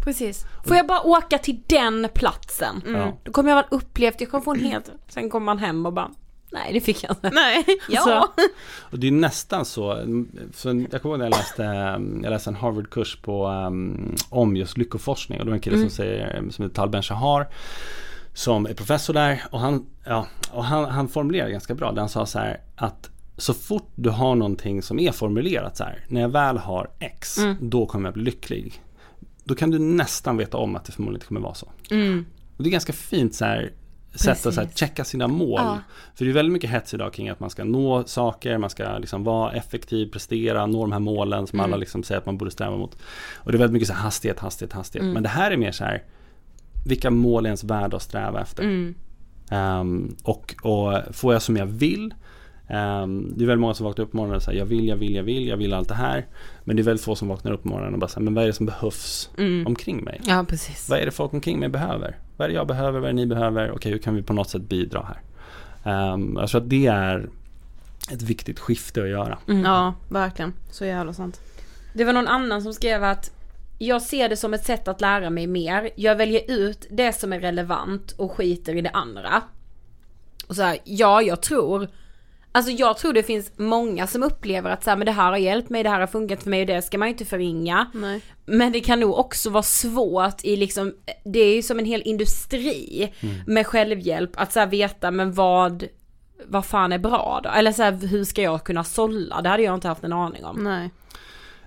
Precis. 0.05 0.45
Får 0.67 0.77
jag 0.77 0.87
bara 0.87 1.03
åka 1.03 1.39
till 1.39 1.61
den 1.67 2.09
platsen? 2.15 2.83
Ja. 2.87 3.19
Då 3.25 3.33
kommer 3.33 3.51
jag 3.51 3.57
väl 3.57 3.65
upplevt, 3.71 4.21
jag 4.21 4.31
kommer 4.31 4.45
få 4.45 4.51
en 4.51 4.61
helt, 4.61 4.91
sen 5.09 5.31
kommer 5.31 5.45
man 5.45 5.59
hem 5.59 5.87
och 5.87 5.93
bara, 5.93 6.11
nej 6.51 6.73
det 6.73 6.81
fick 6.81 7.03
jag 7.03 7.13
inte. 7.13 7.31
Nej. 7.31 7.65
Ja. 7.89 8.03
Så. 8.03 8.43
Och 8.91 8.99
det 8.99 9.07
är 9.07 9.13
nästan 9.13 9.65
så, 9.65 10.05
så 10.55 10.69
jag 10.91 11.03
kommer 11.03 11.15
ihåg 11.15 11.19
när 11.19 11.25
jag 11.27 11.31
läste, 11.31 11.63
jag 12.23 12.31
läste 12.31 12.51
en 12.51 12.57
Harvard-kurs 12.57 13.23
på, 13.23 13.49
um, 13.49 14.17
om 14.31 14.57
just 14.57 14.77
lyckoforskning 14.79 15.39
och 15.39 15.45
det 15.45 15.51
var 15.51 15.57
en 15.57 15.61
kille 15.61 15.79
som 15.79 15.91
säger, 15.91 16.45
som 16.51 16.65
heter 16.65 16.75
Tal 16.77 16.89
Ben 16.89 17.03
Shahar 17.03 17.47
som 18.39 18.67
är 18.67 18.75
professor 18.75 19.15
där 19.15 19.43
och 19.51 19.61
han, 19.61 19.87
ja, 20.05 20.27
och 20.53 20.65
han, 20.65 20.85
han 20.85 21.09
formulerade 21.09 21.53
ganska 21.53 21.75
bra, 21.75 21.93
där 21.93 22.01
han 22.01 22.09
sa 22.09 22.27
så 22.27 22.39
här 22.39 22.61
att 22.77 23.11
så 23.37 23.55
fort 23.55 23.91
du 23.95 24.11
har 24.11 24.35
någonting 24.35 24.83
som 24.83 24.99
är 24.99 25.13
formulerat 25.13 25.77
så 25.77 25.85
här, 25.85 26.05
när 26.09 26.21
jag 26.21 26.29
väl 26.29 26.59
har 26.59 26.91
X, 26.99 27.39
då 27.61 27.87
kommer 27.87 28.09
jag 28.09 28.15
bli 28.15 28.23
lycklig. 28.23 28.83
Då 29.45 29.55
kan 29.55 29.71
du 29.71 29.79
nästan 29.79 30.37
veta 30.37 30.57
om 30.57 30.77
att 30.77 30.85
det 30.85 30.93
förmodligen 30.93 31.17
inte 31.17 31.27
kommer 31.27 31.41
vara 31.41 31.55
så. 31.55 31.67
Och 32.57 32.63
det 32.63 32.69
är 32.69 32.71
ganska 32.71 32.93
fint 32.93 33.35
så 33.35 33.45
här, 33.45 33.73
sätt 34.15 34.47
att 34.47 34.55
så 34.55 34.61
här, 34.61 34.69
checka 34.75 35.05
sina 35.05 35.27
mål. 35.27 35.61
Ja. 35.61 35.79
För 36.15 36.25
det 36.25 36.31
är 36.31 36.35
väldigt 36.35 36.53
mycket 36.53 36.71
hets 36.71 36.95
idag 36.95 37.13
kring 37.13 37.29
att 37.29 37.41
man 37.41 37.51
ska 37.51 37.65
nå 37.65 38.05
saker, 38.05 38.59
man 38.59 38.71
ska 38.71 38.99
liksom 38.99 39.25
vara 39.25 39.53
effektiv, 39.53 40.11
prestera, 40.11 40.67
nå 40.67 40.81
de 40.81 40.93
här 40.93 40.99
målen 40.99 41.47
som 41.47 41.61
alla 41.61 41.77
liksom 41.77 42.03
säger 42.03 42.19
att 42.19 42.27
man 42.27 42.39
borde 42.39 42.51
sträva 42.51 42.77
mot. 42.77 42.99
Och 43.35 43.53
det 43.53 43.57
är 43.57 43.59
väldigt 43.59 43.73
mycket 43.73 43.89
så 43.89 43.95
här 43.95 44.03
hastighet, 44.03 44.39
hastighet, 44.39 44.73
hastighet. 44.73 45.15
Men 45.15 45.23
det 45.23 45.29
här 45.29 45.51
är 45.51 45.57
mer 45.57 45.73
så 45.73 45.85
här, 45.85 46.03
vilka 46.85 47.11
mål 47.11 47.45
är 47.45 47.49
ens 47.49 47.65
värda 47.65 47.97
att 47.97 48.03
sträva 48.03 48.41
efter? 48.41 48.95
Ehm, 49.51 50.17
och, 50.23 50.55
och 50.63 50.93
får 51.13 51.33
jag 51.33 51.43
som 51.43 51.57
jag 51.57 51.67
vill 51.67 52.15
ehm, 52.69 53.33
det 53.37 53.45
är 53.45 53.47
väldigt 53.47 53.61
många 53.61 53.75
som 53.75 53.87
vaknar 53.87 54.05
upp 54.05 54.11
på 54.11 54.17
morgonen 54.17 54.37
och 54.37 54.43
säger 54.43 54.59
jag 54.59 54.67
vill, 54.67 54.89
jag 54.89 54.97
vill, 54.97 55.15
jag 55.15 55.23
vill, 55.23 55.49
jag 55.49 55.57
vill 55.57 55.73
allt 55.75 55.89
det 55.89 55.95
här. 55.95 56.27
Men 56.65 56.77
det 56.77 56.83
är 56.83 56.85
väldigt 56.85 57.05
få 57.05 57.15
som 57.15 57.29
vaknar 57.29 57.53
upp 57.53 57.63
på 57.63 57.69
morgonen 57.69 57.95
och 57.95 58.01
bara 58.01 58.09
säger 58.09 58.25
men 58.25 58.35
vad 58.35 58.45
är 58.45 58.49
det 58.49 58.53
som 58.53 58.67
behövs 58.67 59.31
omkring 59.67 60.05
mig? 60.05 60.21
Ja 60.25 60.45
precis. 60.49 60.89
Vad 60.89 60.99
är 60.99 61.05
det 61.07 61.11
folk 61.13 61.33
omkring 61.33 61.59
mig 61.61 61.69
behöver? 61.69 62.17
Vad 62.37 62.45
är 62.45 62.49
det 62.49 62.55
jag 62.55 62.67
behöver? 62.67 63.01
Vad 63.01 63.09
är 63.09 63.13
det 63.13 63.17
ni 63.17 63.27
behöver? 63.27 63.71
Okej, 63.71 63.93
hur 63.93 63.99
kan 63.99 64.15
vi 64.15 64.23
på 64.23 64.33
något 64.33 64.51
sätt 64.51 64.63
bidra 64.63 65.07
här? 65.09 65.21
Um, 66.13 66.37
jag 66.41 66.49
tror 66.49 66.61
att 66.61 66.71
det 66.71 66.87
är 66.87 67.29
ett 68.13 68.23
viktigt 68.23 68.59
skifte 68.59 69.03
att 69.03 69.09
göra. 69.09 69.39
ja, 69.47 69.95
verkligen. 70.09 70.53
Så 70.71 70.85
jävla 70.85 71.13
sant. 71.13 71.41
Det 71.93 72.05
var 72.05 72.13
någon 72.13 72.29
annan 72.29 72.63
som 72.63 72.75
skrev 72.75 73.05
att 73.05 73.31
jag 73.79 74.03
ser 74.03 74.29
det 74.29 74.37
som 74.37 74.55
ett 74.55 74.65
sätt 74.65 74.89
att 74.89 75.01
lära 75.01 75.31
mig 75.31 75.47
mer. 75.47 75.91
Jag 75.97 76.17
väljer 76.17 76.51
ut 76.51 76.87
det 76.91 77.13
som 77.13 77.33
är 77.33 77.41
relevant 77.41 78.13
och 78.13 78.33
skiter 78.33 78.77
i 78.77 78.81
det 78.81 78.91
andra. 78.91 79.43
Och 80.49 80.57
så 80.57 80.63
här, 80.63 80.79
ja 80.85 81.23
jag 81.23 81.43
tror 81.43 81.89
Alltså 82.53 82.73
jag 82.73 82.99
tror 82.99 83.13
det 83.13 83.23
finns 83.23 83.53
många 83.57 84.07
som 84.07 84.23
upplever 84.23 84.71
att 84.71 84.85
så 84.85 84.91
här, 84.91 84.97
men 84.97 85.07
det 85.07 85.13
här 85.13 85.31
har 85.31 85.37
hjälpt 85.37 85.71
mig, 85.71 85.83
det 85.83 85.91
här 85.91 86.01
har 86.01 86.07
funkat 86.07 86.43
för 86.43 86.51
mig 86.51 86.61
och 86.61 86.67
det 86.67 86.83
ska 86.83 86.99
man 86.99 87.09
ju 87.09 87.13
inte 87.13 87.25
förringa. 87.25 87.91
Nej. 87.95 88.21
Men 88.47 88.73
det 88.73 88.81
kan 88.81 89.01
nog 89.01 89.19
också 89.19 89.51
vara 89.51 89.63
svårt 89.63 90.45
i 90.45 90.57
liksom, 90.57 90.95
det 91.25 91.39
är 91.39 91.55
ju 91.55 91.63
som 91.63 91.79
en 91.79 91.85
hel 91.85 92.03
industri 92.05 93.13
med 93.47 93.67
självhjälp 93.67 94.31
att 94.35 94.53
så 94.53 94.61
här 94.61 94.67
veta 94.67 95.11
men 95.11 95.33
vad, 95.33 95.85
vad 96.47 96.67
fan 96.67 96.93
är 96.93 96.99
bra 96.99 97.41
då? 97.45 97.51
Eller 97.51 97.73
så 97.73 97.83
här, 97.83 97.93
hur 97.93 98.25
ska 98.25 98.43
jag 98.43 98.65
kunna 98.65 98.85
sålla? 98.85 99.43
Det 99.43 99.49
hade 99.49 99.63
jag 99.63 99.75
inte 99.75 99.89
haft 99.89 100.05
en 100.05 100.13
aning 100.13 100.45
om. 100.45 100.65
Nej. 100.65 100.91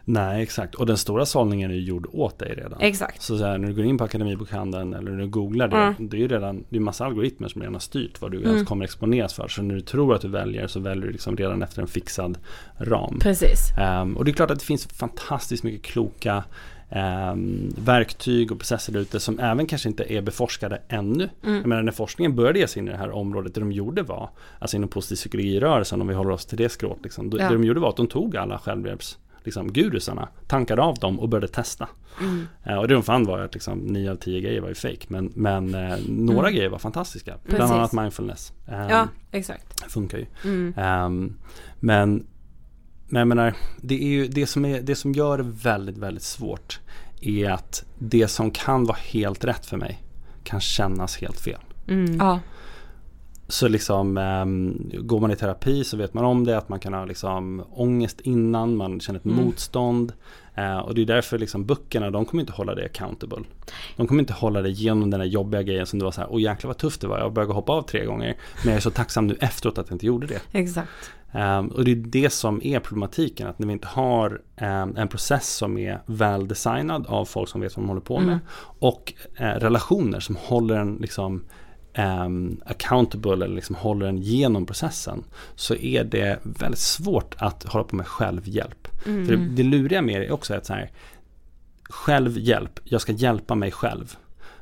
Nej, 0.05 0.43
exakt. 0.43 0.75
Och 0.75 0.85
den 0.85 0.97
stora 0.97 1.25
sållningen 1.25 1.71
är 1.71 1.75
ju 1.75 1.81
gjord 1.81 2.07
åt 2.11 2.39
dig 2.39 2.53
redan. 2.55 2.81
Exakt. 2.81 3.21
Så, 3.21 3.37
så 3.37 3.45
här, 3.45 3.57
när 3.57 3.67
du 3.67 3.73
går 3.73 3.85
in 3.85 3.97
på 3.97 4.03
Akademibokhandeln 4.03 4.93
eller 4.93 5.11
när 5.11 5.17
du 5.21 5.27
googlar 5.27 5.67
det, 5.67 5.75
Mm. 5.77 5.93
det 6.09 6.17
är 6.17 6.21
ju 6.21 6.27
redan, 6.27 6.63
det 6.69 6.75
är 6.75 6.79
massa 6.79 7.05
algoritmer 7.05 7.47
som 7.47 7.61
redan 7.61 7.75
har 7.75 7.79
styrt 7.79 8.21
vad 8.21 8.31
du 8.31 8.43
Mm. 8.43 8.65
kommer 8.65 8.85
exponeras 8.85 9.33
för. 9.33 9.47
Så 9.47 9.61
när 9.61 9.75
du 9.75 9.81
tror 9.81 10.15
att 10.15 10.21
du 10.21 10.27
väljer 10.27 10.67
så 10.67 10.79
väljer 10.79 11.05
du 11.05 11.11
liksom 11.11 11.37
redan 11.37 11.61
efter 11.63 11.81
en 11.81 11.87
fixad 11.87 12.37
ram. 12.77 13.19
Precis. 13.19 13.59
Ehm, 13.79 14.17
och 14.17 14.25
det 14.25 14.31
är 14.31 14.33
klart 14.33 14.51
att 14.51 14.59
det 14.59 14.65
finns 14.65 14.85
fantastiskt 14.85 15.63
mycket 15.63 15.81
kloka 15.81 16.43
ehm, 16.89 17.73
verktyg 17.77 18.51
och 18.51 18.57
processer 18.59 18.97
ute 18.97 19.19
som 19.19 19.39
även 19.39 19.65
kanske 19.67 19.89
inte 19.89 20.13
är 20.13 20.21
beforskade 20.21 20.81
ännu. 20.87 21.29
Mm. 21.43 21.55
Jag 21.55 21.65
menar 21.67 21.81
när 21.83 21.91
forskningen 21.91 22.35
började 22.35 22.59
ge 22.59 22.67
sig 22.67 22.79
in 22.81 22.87
i 22.87 22.91
det 22.91 22.97
här 22.97 23.11
området, 23.11 23.53
det 23.53 23.59
de 23.59 23.71
gjorde 23.71 24.03
var, 24.03 24.29
alltså 24.59 24.77
inom 24.77 24.89
positiv 24.89 25.15
psykologirörelsen 25.15 26.01
om 26.01 26.07
vi 26.07 26.13
håller 26.13 26.31
oss 26.31 26.45
till 26.45 26.57
det 26.57 26.69
skråt, 26.69 26.99
liksom, 27.03 27.31
Ja. 27.39 27.47
det 27.49 27.53
de 27.55 27.63
gjorde 27.63 27.79
var 27.79 27.89
att 27.89 27.97
de 27.97 28.07
tog 28.07 28.37
alla 28.37 28.57
självhjälps 28.59 29.17
liksom, 29.43 29.73
gurusarna, 29.73 30.27
tankade 30.47 30.81
av 30.81 30.95
dem 30.95 31.19
och 31.19 31.29
började 31.29 31.47
testa. 31.47 31.89
Mm. 32.21 32.47
Eh, 32.63 32.75
och 32.75 32.87
det 32.87 32.93
de 32.93 33.03
fann 33.03 33.25
var 33.25 33.39
att 33.39 33.53
liksom, 33.53 33.79
9 33.79 34.11
av 34.11 34.15
10 34.15 34.41
grejer 34.41 34.61
var 34.61 34.69
ju 34.69 34.75
fake, 34.75 35.05
men, 35.07 35.31
men 35.35 35.75
eh, 35.75 35.97
några 36.07 36.51
grejer 36.51 36.69
var 36.69 36.79
fantastiska. 36.79 37.31
Bland 37.43 37.47
Mm. 37.47 37.59
Precis. 37.59 37.75
annat 37.93 38.03
mindfulness. 38.03 38.53
Ehm, 38.67 38.89
Ja, 38.89 39.07
exakt. 39.31 39.91
funkar 39.91 40.17
ju. 40.17 40.25
Mm. 40.43 40.73
Ehm, 40.77 41.37
men, 41.79 42.27
men 43.09 43.19
jag 43.19 43.27
menar, 43.27 43.53
det, 43.81 44.03
är 44.03 44.07
ju, 44.07 44.27
det, 44.27 44.45
som 44.47 44.65
är, 44.65 44.81
det 44.81 44.95
som 44.95 45.11
gör 45.11 45.37
det 45.37 45.43
väldigt, 45.43 45.97
väldigt 45.97 46.23
svårt 46.23 46.79
är 47.21 47.49
att 47.49 47.85
det 47.99 48.27
som 48.27 48.51
kan 48.51 48.85
vara 48.85 48.97
helt 49.01 49.43
rätt 49.43 49.65
för 49.65 49.77
mig 49.77 50.03
kan 50.43 50.61
kännas 50.61 51.17
helt 51.17 51.39
fel. 51.39 51.59
Mm. 51.87 52.17
Ja. 52.17 52.39
Så 53.51 53.67
liksom 53.67 54.17
ehm, 54.17 54.91
går 54.93 55.19
man 55.19 55.31
i 55.31 55.35
terapi 55.35 55.83
så 55.83 55.97
vet 55.97 56.13
man 56.13 56.25
om 56.25 56.43
det, 56.45 56.57
att 56.57 56.69
man 56.69 56.79
kan 56.79 56.93
ha 56.93 57.05
liksom 57.05 57.63
ångest 57.71 58.21
innan, 58.21 58.75
man 58.77 58.99
känner 58.99 59.19
ett 59.19 59.25
Mm. 59.25 59.45
motstånd. 59.45 60.13
Eh, 60.55 60.77
och 60.77 60.95
det 60.95 61.01
är 61.01 61.05
därför 61.05 61.37
liksom 61.39 61.65
böckerna, 61.65 62.09
de 62.11 62.25
kommer 62.25 62.41
inte 62.41 62.53
hålla 62.53 62.75
dig 62.75 62.85
accountable. 62.85 63.37
De 63.97 64.07
kommer 64.07 64.21
inte 64.21 64.33
hålla 64.33 64.61
dig 64.61 64.71
genom 64.71 65.09
den 65.09 65.19
där 65.19 65.27
jobbiga 65.27 65.63
grejen 65.63 65.85
som 65.85 65.99
du 65.99 66.05
var 66.05 66.11
så 66.11 66.21
här, 66.21 66.27
åh 66.31 66.41
jäklar 66.41 66.67
vad 66.67 66.77
tufft 66.77 67.01
det 67.01 67.07
var, 67.07 67.19
jag 67.19 67.33
började 67.33 67.53
hoppa 67.53 67.73
av 67.73 67.81
tre 67.81 68.05
gånger. 68.05 68.37
Men 68.63 68.69
jag 68.69 68.75
är 68.77 68.81
så 68.81 68.89
tacksam 68.91 69.27
nu 69.27 69.37
efteråt 69.39 69.77
att 69.77 69.89
jag 69.89 69.95
inte 69.95 70.05
gjorde 70.05 70.27
det. 70.27 70.41
Exakt. 70.51 70.89
Ehm, 71.33 71.67
och 71.67 71.83
det 71.85 71.91
är 71.91 71.95
det 71.95 72.29
som 72.33 72.61
är 72.63 72.79
problematiken, 72.79 73.47
att 73.47 73.59
när 73.59 73.67
vi 73.67 73.73
inte 73.73 73.87
har 73.87 74.41
ehm, 74.55 74.93
en 74.97 75.07
process 75.07 75.55
som 75.55 75.77
är 75.77 76.01
väl 76.05 76.47
designad 76.47 77.07
av 77.07 77.25
folk 77.25 77.49
som 77.49 77.61
vet 77.61 77.77
vad 77.77 77.83
de 77.85 77.87
håller 77.89 78.01
på 78.01 78.17
med 78.19 78.27
Mm. 78.27 78.39
och 78.79 79.13
eh, 79.37 79.45
relationer 79.45 80.19
som 80.19 80.35
håller 80.35 80.75
en 80.75 80.95
liksom 81.01 81.43
ehm, 81.93 82.61
accountable 82.65 83.33
eller 83.33 83.47
liksom 83.47 83.75
håller 83.75 84.05
en 84.05 84.17
genom 84.17 84.65
processen 84.65 85.23
så 85.55 85.75
är 85.75 86.03
det 86.03 86.39
väldigt 86.43 86.79
svårt 86.79 87.35
att 87.37 87.63
hålla 87.63 87.83
på 87.83 87.95
med 87.95 88.07
självhjälp. 88.07 88.87
Mm. 89.05 89.27
För 89.27 89.35
det, 89.35 89.47
det 89.49 89.63
luriga 89.63 90.01
med 90.01 90.21
det 90.21 90.27
är 90.27 90.31
också 90.31 90.53
att 90.53 90.65
så 90.65 90.73
här, 90.73 90.91
självhjälp, 91.89 92.79
jag 92.83 93.01
ska 93.01 93.11
hjälpa 93.11 93.55
mig 93.55 93.71
själv. 93.71 94.17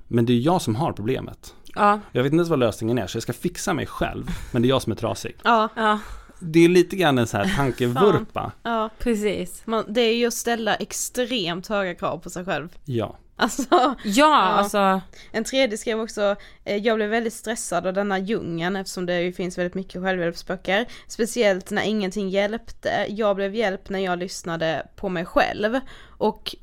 Men 0.07 0.25
det 0.25 0.33
är 0.33 0.39
jag 0.39 0.61
som 0.61 0.75
har 0.75 0.91
problemet. 0.93 1.55
Ja. 1.75 1.99
Jag 2.11 2.23
vet 2.23 2.31
inte 2.31 2.39
ens 2.39 2.49
vad 2.49 2.59
lösningen 2.59 2.97
är 2.97 3.07
så 3.07 3.15
jag 3.15 3.23
ska 3.23 3.33
fixa 3.33 3.73
mig 3.73 3.85
själv 3.85 4.25
men 4.51 4.61
det 4.61 4.67
är 4.67 4.69
jag 4.69 4.81
som 4.81 4.91
är 4.91 4.95
trasig. 4.95 5.35
Ja, 5.43 5.69
Ja, 5.75 5.99
Det 6.39 6.59
är 6.59 6.69
lite 6.69 6.95
grann 6.95 7.17
en 7.17 7.27
så 7.27 7.37
här 7.37 7.55
tankevurpa. 7.55 8.51
ja. 8.63 8.89
precis. 8.99 9.61
Man, 9.65 9.85
det 9.87 10.01
är 10.01 10.15
ju 10.15 10.27
att 10.27 10.33
ställa 10.33 10.75
extremt 10.75 11.67
höga 11.67 11.95
krav 11.95 12.17
på 12.17 12.29
sig 12.29 12.45
själv. 12.45 12.69
Ja. 12.85 13.17
Alltså, 13.39 13.95
Ja, 14.03 14.35
alltså. 14.35 15.01
en 15.31 15.43
tredje 15.43 15.77
skrev 15.77 15.99
också, 16.01 16.35
eh, 16.65 16.77
jag 16.77 16.95
blev 16.95 17.09
väldigt 17.09 17.33
stressad 17.33 17.87
av 17.87 17.93
denna 17.93 18.19
djungeln 18.19 18.75
eftersom 18.75 19.05
det 19.05 19.21
ju 19.21 19.33
finns 19.33 19.57
väldigt 19.57 19.73
mycket 19.73 20.01
självhjälpsböcker. 20.01 20.85
Speciellt 21.07 21.71
när 21.71 21.83
ingenting 21.83 22.29
hjälpte. 22.29 23.05
Jag 23.09 23.35
blev 23.35 23.55
hjälpt 23.55 23.89
när 23.89 23.99
jag 23.99 24.19
lyssnade 24.19 24.87
på 24.95 25.09
mig 25.09 25.25
själv. 25.25 25.79
Och 26.07 26.55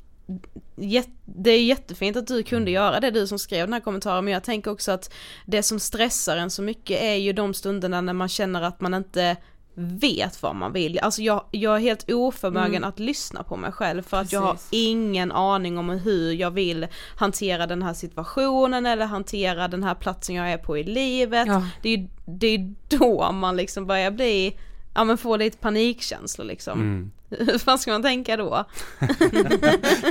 det 1.25 1.51
är 1.51 1.63
jättefint 1.63 2.17
att 2.17 2.27
du 2.27 2.43
kunde 2.43 2.71
göra 2.71 2.99
det, 2.99 3.11
du 3.11 3.27
som 3.27 3.39
skrev 3.39 3.67
den 3.67 3.73
här 3.73 3.79
kommentaren, 3.79 4.25
men 4.25 4.33
jag 4.33 4.43
tänker 4.43 4.71
också 4.71 4.91
att 4.91 5.13
det 5.45 5.63
som 5.63 5.79
stressar 5.79 6.37
en 6.37 6.49
så 6.49 6.61
mycket 6.61 7.01
är 7.01 7.15
ju 7.15 7.33
de 7.33 7.53
stunderna 7.53 8.01
när 8.01 8.13
man 8.13 8.29
känner 8.29 8.61
att 8.61 8.81
man 8.81 8.93
inte 8.93 9.37
vet 9.79 10.41
vad 10.43 10.55
man 10.55 10.73
vill. 10.73 10.99
Alltså 10.99 11.21
jag, 11.21 11.43
jag 11.51 11.75
är 11.75 11.79
helt 11.79 12.11
oförmögen 12.11 12.83
att 12.83 12.99
lyssna 12.99 13.43
på 13.43 13.57
mig 13.57 13.71
själv 13.71 14.01
för 14.01 14.17
att 14.17 14.31
jag 14.31 14.41
har 14.41 14.51
Precis. 14.51 14.67
ingen 14.71 15.31
aning 15.31 15.77
om 15.77 15.89
hur 15.89 16.31
jag 16.31 16.51
vill 16.51 16.87
hantera 17.17 17.67
den 17.67 17.81
här 17.81 17.93
situationen 17.93 18.85
eller 18.85 19.05
hantera 19.05 19.67
den 19.67 19.83
här 19.83 19.95
platsen 19.95 20.35
jag 20.35 20.51
är 20.51 20.57
på 20.57 20.77
i 20.77 20.83
livet. 20.83 21.47
Ja. 21.47 21.63
Det 21.81 21.93
är 21.93 22.07
det 22.25 22.47
är 22.47 22.73
då 22.87 23.31
man 23.31 23.57
liksom 23.57 23.87
börjar 23.87 24.11
bli, 24.11 24.57
ja 24.95 25.03
men 25.03 25.17
får 25.17 25.37
lite 25.37 25.57
panikkänslor 25.57 26.45
liksom. 26.45 26.79
Mm. 26.79 27.11
Hur 27.29 27.57
fan 27.57 27.79
ska 27.79 27.91
man 27.91 28.03
tänka 28.03 28.37
då? 28.37 28.65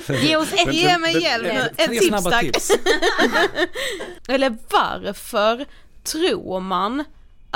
Ge 0.22 0.36
oss 0.36 0.52
ett 0.52 0.74
Ge 0.74 0.98
mig 0.98 1.22
hjälp 1.22 1.72
ett 1.76 1.90
tips 1.90 2.24
tack. 2.24 2.42
tips. 2.42 2.70
Eller 4.28 4.56
varför 4.70 5.64
tror 6.04 6.60
man 6.60 7.04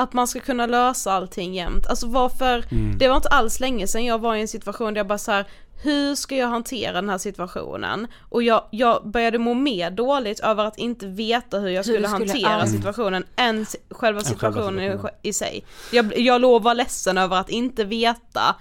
att 0.01 0.13
man 0.13 0.29
ska 0.29 0.41
kunna 0.41 0.67
lösa 0.67 1.13
allting 1.13 1.55
jämt? 1.55 1.87
Alltså 1.87 2.07
varför, 2.07 2.65
Mm. 2.71 2.99
det 2.99 3.09
var 3.09 3.17
inte 3.17 3.29
alls 3.29 3.61
länge 3.61 3.87
sedan 3.87 4.05
jag 4.05 4.19
var 4.19 4.35
i 4.35 4.41
en 4.41 4.49
situation 4.49 4.95
där 4.95 4.99
jag 4.99 5.07
bara 5.07 5.19
så 5.19 5.33
här, 5.33 5.45
hur 5.83 6.15
ska 6.15 6.37
jag 6.37 6.49
hantera 6.49 6.93
den 6.93 7.09
här 7.11 7.19
situationen? 7.19 8.07
Och 8.29 8.43
jag, 8.43 8.65
jag 8.71 9.09
började 9.11 9.39
må 9.39 9.55
mer 9.55 9.91
dåligt 9.91 10.41
över 10.41 10.65
att 10.65 10.79
inte 10.79 11.07
veta 11.07 11.59
hur 11.59 11.69
jag 11.69 11.77
Hur 11.77 11.83
skulle, 11.83 11.99
du 11.99 12.05
skulle- 12.09 12.33
hantera 12.33 12.59
ja. 12.61 12.67
situationen 12.67 13.25
än 13.37 13.67
själva 13.67 13.77
själva 13.91 14.21
situationen, 14.21 14.79
situationen. 14.91 15.11
i, 15.23 15.29
i 15.29 15.33
sig. 15.33 15.65
Jag, 15.93 16.19
jag 16.19 16.41
låg 16.41 16.55
och 16.55 16.63
var 16.63 16.75
ledsen 16.75 17.19
över 17.19 17.37
att 17.37 17.49
inte 17.51 17.85
veta 17.85 18.57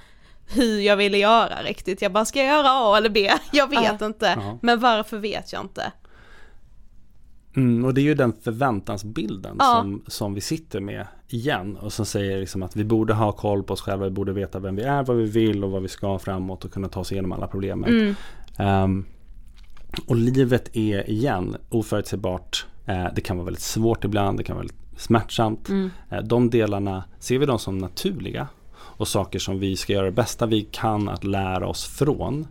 hur 0.53 0.79
jag 0.79 0.95
ville 0.97 1.17
göra 1.17 1.61
riktigt. 1.63 2.01
Jag 2.01 2.11
bara, 2.11 2.25
ska 2.25 2.39
jag 2.39 2.47
göra 2.47 2.69
A 2.71 2.97
eller 2.97 3.09
B? 3.09 3.31
Jag 3.51 3.69
vet 3.69 4.01
inte. 4.01 4.33
Ja. 4.37 4.57
Men 4.61 4.79
varför 4.79 5.17
vet 5.17 5.53
jag 5.53 5.61
inte. 5.61 5.91
Mm, 7.55 7.85
och 7.85 7.93
det 7.93 8.01
är 8.01 8.03
ju 8.03 8.15
den 8.15 8.33
förväntansbilden 8.41 9.55
Ja. 9.59 9.79
som, 9.81 10.03
som 10.07 10.33
vi 10.33 10.41
sitter 10.41 10.79
med 10.79 11.07
igen 11.27 11.77
och 11.77 11.93
som 11.93 12.05
säger 12.05 12.39
liksom 12.39 12.63
att 12.63 12.75
vi 12.75 12.83
borde 12.83 13.13
ha 13.13 13.31
koll 13.31 13.63
på 13.63 13.73
oss 13.73 13.81
själva, 13.81 14.05
vi 14.05 14.11
borde 14.11 14.33
veta 14.33 14.59
vem 14.59 14.75
vi 14.75 14.81
är, 14.81 15.03
vad 15.03 15.17
vi 15.17 15.25
vill 15.25 15.63
och 15.63 15.71
vad 15.71 15.81
vi 15.81 15.87
ska 15.87 16.19
framåt 16.19 16.65
och 16.65 16.71
kunna 16.71 16.89
ta 16.89 16.99
oss 16.99 17.11
igenom 17.11 17.31
alla 17.31 17.47
problemen. 17.47 17.89
Mm. 17.89 18.15
Ehm, 18.57 19.05
och 20.07 20.15
livet 20.15 20.75
är 20.75 21.09
igen 21.09 21.55
oförutsägbart, 21.69 22.65
Eh, 22.89 23.07
det 23.15 23.21
kan 23.21 23.37
vara 23.37 23.45
väldigt 23.45 23.63
svårt 23.63 24.03
ibland, 24.03 24.37
det 24.37 24.43
kan 24.43 24.55
vara 24.55 24.63
väldigt 24.63 24.99
smärtsamt. 25.01 25.69
Mm. 25.69 25.91
Eh, 26.09 26.19
de 26.19 26.49
delarna 26.49 27.03
ser 27.19 27.37
vi 27.37 27.45
dem 27.45 27.59
som 27.59 27.77
naturliga 27.77 28.47
och 28.75 29.07
saker 29.07 29.39
som 29.39 29.59
vi 29.59 29.77
ska 29.77 29.93
göra 29.93 30.05
det 30.05 30.11
bästa 30.11 30.45
vi 30.45 30.61
kan 30.71 31.09
att 31.09 31.23
lära 31.23 31.67
oss 31.67 31.85
från. 31.85 32.47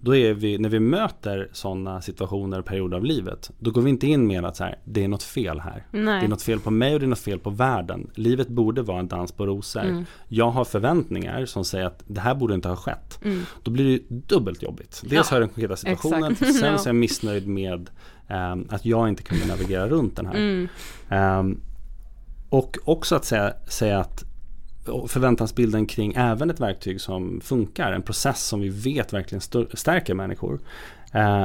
Då 0.00 0.16
är 0.16 0.34
vi, 0.34 0.58
när 0.58 0.68
vi 0.68 0.80
möter 0.80 1.48
sådana 1.52 2.00
situationer 2.00 2.58
och 2.58 2.64
perioder 2.64 2.96
av 2.96 3.04
livet, 3.04 3.50
då 3.58 3.70
går 3.70 3.82
vi 3.82 3.90
inte 3.90 4.06
in 4.06 4.26
med 4.26 4.44
att 4.44 4.56
så 4.56 4.64
här, 4.64 4.78
det 4.84 5.04
är 5.04 5.08
något 5.08 5.22
fel 5.22 5.60
här. 5.60 5.86
Nej. 5.90 6.20
Det 6.20 6.26
är 6.26 6.28
något 6.28 6.42
fel 6.42 6.60
på 6.60 6.70
mig 6.70 6.94
och 6.94 7.00
det 7.00 7.06
är 7.06 7.08
något 7.08 7.18
fel 7.18 7.38
på 7.38 7.50
världen. 7.50 8.10
Livet 8.14 8.48
borde 8.48 8.82
vara 8.82 8.98
en 8.98 9.08
dans 9.08 9.32
på 9.32 9.46
rosor. 9.46 9.80
Mm. 9.84 10.04
Jag 10.28 10.50
har 10.50 10.64
förväntningar 10.64 11.46
som 11.46 11.64
säger 11.64 11.86
att 11.86 12.02
det 12.06 12.20
här 12.20 12.34
borde 12.34 12.54
inte 12.54 12.68
ha 12.68 12.76
skett. 12.76 13.18
Mm. 13.24 13.42
Då 13.62 13.70
blir 13.70 13.84
det 13.98 14.14
dubbelt 14.34 14.62
jobbigt. 14.62 15.02
Dels 15.02 15.12
Ja, 15.12 15.22
har 15.30 15.36
jag 15.36 15.48
den 15.48 15.54
konkreta 15.54 15.76
situationen, 15.76 16.32
exakt. 16.32 16.54
sen 16.54 16.72
Ja. 16.72 16.78
så 16.78 16.84
är 16.84 16.88
jag 16.88 16.96
missnöjd 16.96 17.48
med 17.48 17.90
ehm, 18.28 18.66
att 18.70 18.84
jag 18.84 19.08
inte 19.08 19.22
kunde 19.22 19.46
navigera 19.46 19.88
runt 19.88 20.16
den 20.16 20.26
här. 20.26 20.34
Mm. 20.34 20.68
Ehm, 21.08 21.60
och 22.48 22.76
också 22.84 23.16
att 23.16 23.24
säga, 23.24 23.52
säga 23.68 23.98
att 24.00 24.24
förväntansbilden 25.08 25.86
kring 25.86 26.14
även 26.16 26.50
ett 26.50 26.60
verktyg 26.60 27.00
som 27.00 27.40
funkar, 27.40 27.92
en 27.92 28.02
process 28.02 28.42
som 28.42 28.60
vi 28.60 28.68
vet 28.68 29.12
verkligen 29.12 29.40
stärker 29.74 30.14
människor. 30.14 30.60
Eh, 31.12 31.44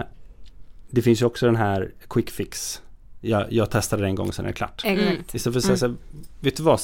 det 0.89 1.01
finns 1.01 1.21
ju 1.21 1.25
också 1.25 1.45
den 1.45 1.55
här 1.55 1.91
quick 2.09 2.29
fix. 2.29 2.81
Jag, 3.21 3.53
jag 3.53 3.71
testade 3.71 4.01
det 4.01 4.07
en 4.07 4.15
gång, 4.15 4.33
sen 4.33 4.45
är 4.45 4.49
det 4.49 4.53
klart. 4.53 4.81
Exakt. 4.85 5.35
Istället 5.35 5.53
för 5.53 5.59
att 5.59 5.65
säga 5.65 5.77
så 5.77 5.87
här, 5.87 5.95
vet 6.39 6.57
du 6.57 6.63
vad? 6.63 6.79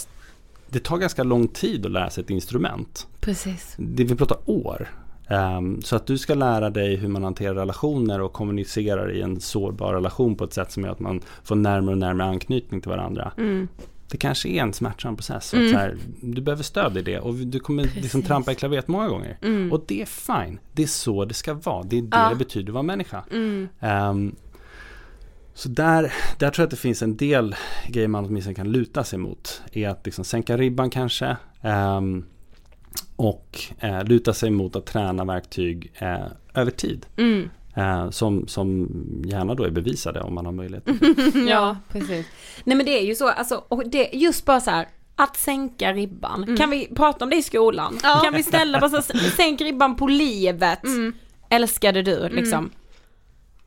Det 0.68 0.80
tar 0.80 0.98
ganska 0.98 1.24
lång 1.24 1.48
tid 1.48 1.86
att 1.86 1.92
lära 1.92 2.10
sig 2.10 2.24
ett 2.24 2.30
instrument. 2.30 3.08
Precis. 3.20 3.76
Det 3.78 4.04
vi 4.04 4.16
pratar 4.16 4.38
år. 4.46 4.90
Ehm, 5.30 5.82
så 5.82 5.96
att 5.96 6.08
du 6.08 6.18
ska 6.18 6.34
lära 6.34 6.70
dig 6.70 6.96
hur 6.96 7.08
man 7.08 7.24
hanterar 7.24 7.56
relationer 7.56 8.22
och 8.22 8.34
kommunicerar 8.34 9.12
i 9.12 9.22
en 9.22 9.40
sårbar 9.40 9.94
relation 9.94 10.36
på 10.36 10.44
ett 10.44 10.54
sätt 10.54 10.72
som 10.72 10.84
gör 10.84 10.92
att 10.92 11.00
man 11.00 11.22
får 11.44 11.56
närmare 11.56 11.92
och 11.92 11.98
närmare 11.98 12.28
anknytning 12.28 12.82
till 12.82 12.90
varandra. 12.90 13.32
Mm. 13.38 13.68
Det 14.12 14.18
kanske 14.18 14.50
är 14.50 14.62
en 14.62 14.74
smärtsam 14.74 15.16
process. 15.16 15.54
Mm. 15.54 15.66
Att 15.66 15.72
så 15.72 15.78
här, 15.78 15.98
du 16.22 16.42
behöver 16.42 16.64
stöd 16.64 16.98
i 16.98 17.02
det 17.02 17.20
och 17.20 17.36
du 17.36 17.60
kommer 17.60 17.84
liksom 17.96 18.22
trampa 18.22 18.52
i 18.52 18.56
klaveret 18.56 18.88
många 18.88 19.08
gånger. 19.08 19.38
Mm. 19.42 19.72
Och 19.72 19.84
det 19.88 20.02
är 20.02 20.06
fine. 20.06 20.60
Det 20.74 20.84
är 20.84 20.88
så 20.88 21.26
det 21.26 21.34
ska 21.34 21.54
vara. 21.54 21.84
Det 21.84 21.98
är 21.98 22.02
det 22.02 22.18
Ja. 22.18 22.30
det 22.30 22.36
betyder 22.36 22.70
att 22.70 22.74
vara 22.74 22.84
människa. 22.84 23.24
Mm. 23.32 23.68
Ehm, 23.80 24.36
så 25.54 25.70
där, 25.70 26.14
där 26.40 26.50
tror 26.50 26.64
jag 26.64 26.68
att 26.68 26.72
det 26.72 26.78
finns 26.78 27.02
en 27.02 27.18
del 27.18 27.56
grejer 27.88 28.08
man 28.08 28.26
åtminstone 28.26 28.56
kan 28.56 28.72
luta 28.72 29.04
sig 29.04 29.20
mot. 29.20 29.62
Är 29.72 29.90
att 29.90 30.06
liksom 30.06 30.26
sänka 30.26 30.58
ribban 30.58 30.90
kanske. 30.90 31.38
ehm, 31.62 32.26
och 33.16 33.60
eh, 33.80 34.04
luta 34.04 34.34
sig 34.34 34.50
mot 34.50 34.76
att 34.76 34.86
träna 34.86 35.26
verktyg 35.26 35.92
eh, 35.96 36.26
över 36.54 36.72
tid. 36.72 37.06
Mm. 37.18 37.50
Eh, 37.80 38.10
som, 38.10 38.48
som 38.48 38.88
gärna 39.26 39.56
då 39.56 39.64
är 39.64 39.70
bevisade 39.70 40.22
om 40.22 40.34
man 40.34 40.46
har 40.46 40.52
möjlighet. 40.52 40.88
Ja, 41.50 41.78
precis. 41.92 42.26
Nej 42.64 42.78
men 42.78 42.86
det 42.86 43.00
är 43.00 43.06
ju 43.06 43.16
så, 43.16 43.28
alltså, 43.30 43.64
och 43.68 43.90
det, 43.90 44.10
just 44.14 44.46
bara 44.46 44.60
så 44.60 44.72
här, 44.72 44.88
att 45.16 45.38
sänka 45.38 45.94
ribban. 45.94 46.58
Kan 46.58 46.70
vi 46.70 46.88
prata 46.96 47.26
om 47.26 47.30
det 47.30 47.36
i 47.36 47.44
skolan? 47.44 48.00
Ja. 48.04 48.22
Kan 48.24 48.34
vi 48.34 48.44
ställa 48.44 48.80
bara 48.80 48.90
så 48.90 49.14
här, 49.14 49.30
sänk 49.30 49.62
ribban 49.62 49.96
på 49.96 50.08
livet. 50.08 50.84
Mm. 50.84 51.14
Älskade 51.50 52.02
du 52.02 52.30
liksom. 52.30 52.72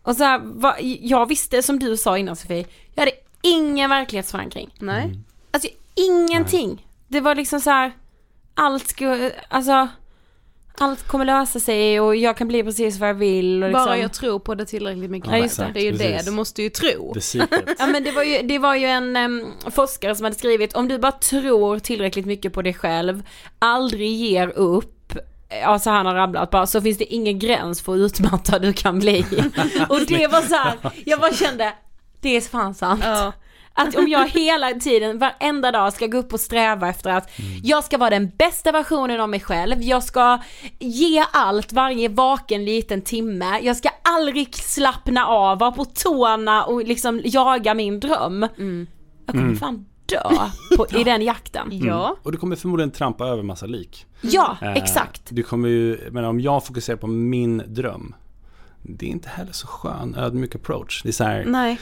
Och 0.02 0.16
så 0.16 0.24
här, 0.24 0.40
va, 0.44 0.76
jag 1.00 1.28
visste 1.28 1.62
som 1.62 1.78
du 1.78 1.96
sa 1.96 2.18
innan 2.18 2.36
Sofie, 2.36 2.66
jag 2.94 3.00
hade 3.02 3.12
ingen 3.42 3.90
verklighetsförankring. 3.90 4.70
Nej. 4.78 5.18
Alltså 5.50 5.68
ingenting. 5.94 6.86
Det 7.08 7.20
var 7.20 7.34
liksom 7.34 7.60
så 7.60 7.70
här, 7.70 7.92
allt 8.54 8.88
skulle, 8.88 9.32
alltså 9.48 9.88
allt 10.74 11.08
kommer 11.08 11.24
lösa 11.24 11.60
sig 11.60 12.00
och 12.00 12.16
jag 12.16 12.36
kan 12.36 12.48
bli 12.48 12.62
precis 12.62 12.98
vad 12.98 13.08
jag 13.08 13.14
vill 13.14 13.62
och 13.62 13.68
liksom. 13.68 13.84
Bara 13.84 13.98
jag 13.98 14.12
tror 14.12 14.38
på 14.38 14.54
det 14.54 14.66
tillräckligt 14.66 15.10
mycket. 15.10 15.30
Ja, 15.30 15.38
just 15.38 15.56
det. 15.56 15.70
det. 15.74 15.80
är 15.80 15.84
ju 15.84 15.90
Precis. 15.90 16.24
det, 16.24 16.30
du 16.30 16.30
måste 16.30 16.62
ju 16.62 16.68
tro. 16.68 17.14
Ja 17.78 17.86
men 17.86 18.04
det 18.04 18.10
var 18.12 18.22
ju, 18.22 18.42
det 18.42 18.58
var 18.58 18.74
ju 18.74 18.86
en 18.86 19.16
em, 19.16 19.52
forskare 19.70 20.14
som 20.14 20.24
hade 20.24 20.36
skrivit 20.36 20.74
om 20.74 20.88
du 20.88 20.98
bara 20.98 21.12
tror 21.12 21.78
tillräckligt 21.78 22.26
mycket 22.26 22.52
på 22.52 22.62
dig 22.62 22.74
själv, 22.74 23.22
aldrig 23.58 24.16
ger 24.16 24.48
upp, 24.48 25.18
alltså 25.64 25.90
han 25.90 26.06
har 26.06 26.14
rabblat 26.14 26.50
bara, 26.50 26.66
så 26.66 26.80
finns 26.80 26.98
det 26.98 27.14
ingen 27.14 27.38
gräns 27.38 27.82
för 27.82 27.92
hur 27.92 28.04
utmattad 28.06 28.62
du 28.62 28.72
kan 28.72 28.98
bli. 28.98 29.20
Och 29.88 30.00
det 30.08 30.26
var 30.26 30.40
så 30.40 30.54
här, 30.54 30.78
jag 31.04 31.20
bara 31.20 31.32
kände, 31.32 31.72
det 32.20 32.36
är 32.36 32.40
fan 32.40 32.74
sant. 32.74 33.02
Ja. 33.04 33.32
Att 33.74 33.96
om 33.96 34.08
jag 34.08 34.28
hela 34.28 34.70
tiden, 34.70 35.18
varenda 35.18 35.70
dag 35.70 35.92
ska 35.92 36.06
gå 36.06 36.18
upp 36.18 36.32
och 36.32 36.40
sträva 36.40 36.88
efter 36.88 37.10
att 37.10 37.30
jag 37.62 37.84
ska 37.84 37.98
vara 37.98 38.10
den 38.10 38.30
bästa 38.38 38.72
versionen 38.72 39.20
av 39.20 39.28
mig 39.28 39.40
själv, 39.40 39.82
jag 39.82 40.02
ska 40.04 40.38
ge 40.78 41.24
allt 41.32 41.72
varje 41.72 42.08
vaken 42.08 42.64
liten 42.64 43.02
timme, 43.02 43.58
jag 43.62 43.76
ska 43.76 43.88
aldrig 44.02 44.54
slappna 44.54 45.26
av, 45.26 45.58
vara 45.58 45.72
på 45.72 45.84
tårna 45.84 46.64
och 46.64 46.84
liksom 46.84 47.20
jaga 47.24 47.74
min 47.74 48.00
dröm. 48.00 48.46
Jag 49.26 49.34
kommer 49.34 49.54
fan 49.54 49.86
dö 50.06 50.22
på, 50.76 50.86
i 51.00 51.04
den 51.04 51.22
jakten. 51.22 51.68
Ja. 51.72 52.16
Och 52.22 52.32
du 52.32 52.38
kommer 52.38 52.56
förmodligen 52.56 52.90
trampa 52.90 53.26
över 53.26 53.42
massa 53.42 53.66
lik. 53.66 54.06
Ja, 54.20 54.56
Eh, 54.62 54.72
exakt. 54.72 55.22
Du 55.28 55.42
kommer 55.42 55.68
ju, 55.68 56.08
men 56.10 56.24
om 56.24 56.40
jag 56.40 56.66
fokuserar 56.66 56.96
på 56.96 57.06
min 57.06 57.62
dröm. 57.66 58.14
Det 58.82 59.06
är 59.06 59.10
inte 59.10 59.28
heller 59.28 59.52
så 59.52 59.66
skön 59.66 60.14
ödmjuk 60.14 60.54
approach. 60.54 61.02
Det 61.02 61.08
är 61.08 61.12
så 61.12 61.24
här, 61.24 61.44
Nej. 61.44 61.78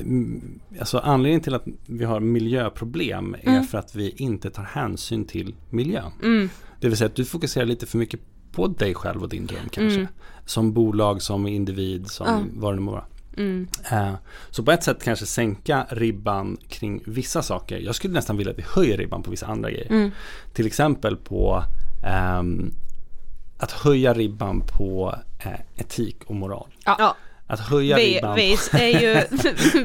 mm, 0.00 0.60
alltså 0.80 0.98
anledningen 0.98 1.40
till 1.40 1.54
att 1.54 1.64
vi 1.86 2.04
har 2.04 2.20
miljöproblem 2.20 3.34
är 3.34 3.48
Mm. 3.48 3.64
för 3.64 3.78
att 3.78 3.94
vi 3.94 4.10
inte 4.10 4.50
tar 4.50 4.62
hänsyn 4.62 5.24
till 5.24 5.54
miljön. 5.70 6.12
Mm. 6.22 6.48
Det 6.80 6.88
vill 6.88 6.96
säga 6.96 7.06
att 7.08 7.14
du 7.16 7.24
fokuserar 7.24 7.64
lite 7.66 7.86
för 7.86 7.98
mycket 7.98 8.20
på 8.52 8.66
dig 8.66 8.94
själv 8.94 9.22
och 9.22 9.28
din 9.28 9.46
dröm 9.46 9.68
kanske. 9.70 9.98
Mm. 10.00 10.12
Som 10.46 10.72
bolag, 10.72 11.22
som 11.22 11.46
individ, 11.46 12.06
som 12.06 12.26
Ja. 12.26 12.40
vad 12.54 12.72
det 12.72 12.76
nu 12.76 12.82
må 12.82 12.90
vara. 12.92 13.04
Mm. 13.36 13.68
Eh, 13.92 14.12
Så 14.50 14.62
på 14.62 14.72
ett 14.72 14.82
sätt 14.84 15.04
kanske 15.04 15.26
sänka 15.26 15.86
ribban 15.90 16.56
kring 16.68 17.02
vissa 17.06 17.42
saker. 17.42 17.78
Jag 17.78 17.94
skulle 17.94 18.14
nästan 18.14 18.36
vilja 18.36 18.52
att 18.52 18.58
vi 18.58 18.64
höjer 18.74 18.96
ribban 18.96 19.22
på 19.22 19.30
vissa 19.30 19.46
andra 19.46 19.70
grejer. 19.70 19.90
Mm. 19.90 20.10
Till 20.52 20.66
exempel 20.66 21.16
på 21.16 21.64
ehm, 22.04 22.72
att 23.62 23.72
höja 23.72 24.14
ribban 24.14 24.62
på 24.78 25.14
eh, 25.44 25.52
etik 25.76 26.16
och 26.26 26.34
moral. 26.34 26.68
Ja. 26.84 27.16
Att 27.46 27.60
höja 27.60 27.96
Vi, 27.96 28.16
ribban 28.16 28.34
vi, 28.36 28.56
är 28.72 29.00
ju, 29.00 29.24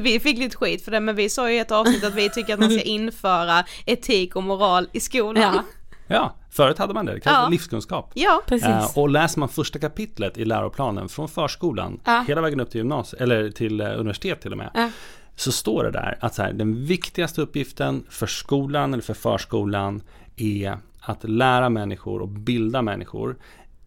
vi 0.00 0.20
fick 0.20 0.38
lite 0.38 0.56
skit 0.56 0.84
för 0.84 0.90
det 0.90 1.00
men 1.00 1.16
vi 1.16 1.28
sa 1.28 1.50
ju 1.50 1.56
i 1.56 1.58
ett 1.58 1.70
avsnitt 1.72 2.04
att 2.04 2.14
vi 2.14 2.30
tycker 2.30 2.54
att 2.54 2.60
man 2.60 2.70
ska 2.70 2.82
införa 2.82 3.64
etik 3.86 4.36
och 4.36 4.42
moral 4.42 4.88
i 4.92 5.00
skolan. 5.00 5.42
Ja, 5.54 5.62
Ja, 6.10 6.34
förut 6.50 6.78
hade 6.78 6.94
man 6.94 7.06
det. 7.06 7.14
Det 7.14 7.20
kallades 7.20 7.44
Ja. 7.46 7.48
livskunskap. 7.50 8.10
Ja. 8.14 8.42
precis. 8.46 8.68
Eh, 8.68 8.98
och 8.98 9.08
läser 9.08 9.40
man 9.40 9.48
första 9.48 9.78
kapitlet 9.78 10.38
i 10.38 10.44
läroplanen 10.44 11.08
från 11.08 11.28
förskolan 11.28 12.00
Ja. 12.04 12.24
hela 12.28 12.40
vägen 12.40 12.60
upp 12.60 12.70
till 12.70 12.78
gymnasiet, 12.78 13.22
eller 13.22 13.50
till 13.50 13.80
eh, 13.80 13.86
universitet 13.86 14.40
till 14.40 14.52
och 14.52 14.58
med. 14.58 14.70
Ja. 14.74 14.90
Så 15.36 15.52
står 15.52 15.84
det 15.84 15.90
där 15.90 16.18
att 16.20 16.34
så 16.34 16.42
här, 16.42 16.52
den 16.52 16.84
viktigaste 16.86 17.40
uppgiften 17.40 18.04
för 18.10 18.26
skolan 18.26 18.92
eller 18.94 19.02
för 19.02 19.14
förskolan 19.14 20.02
är 20.36 20.78
att 21.00 21.24
lära 21.24 21.68
människor 21.68 22.22
och 22.22 22.28
bilda 22.28 22.82
människor 22.82 23.36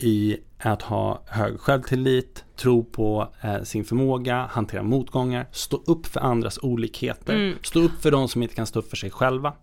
i 0.03 0.37
att 0.59 0.81
ha 0.81 1.21
hög 1.27 1.59
självtillit, 1.59 2.43
tro 2.55 2.83
på 2.83 3.27
eh, 3.41 3.63
sin 3.63 3.85
förmåga, 3.85 4.47
hantera 4.51 4.83
motgångar, 4.83 5.47
stå 5.51 5.77
upp 5.85 6.05
för 6.07 6.19
andras 6.19 6.59
olikheter, 6.61 7.33
Mm. 7.35 7.57
stå 7.63 7.79
upp 7.81 8.01
för 8.01 8.11
de 8.11 8.27
som 8.27 8.43
inte 8.43 8.55
kan 8.55 8.65
stå 8.67 8.79
upp 8.79 8.89
för 8.89 8.97
sig 8.97 9.09
själva. 9.11 9.53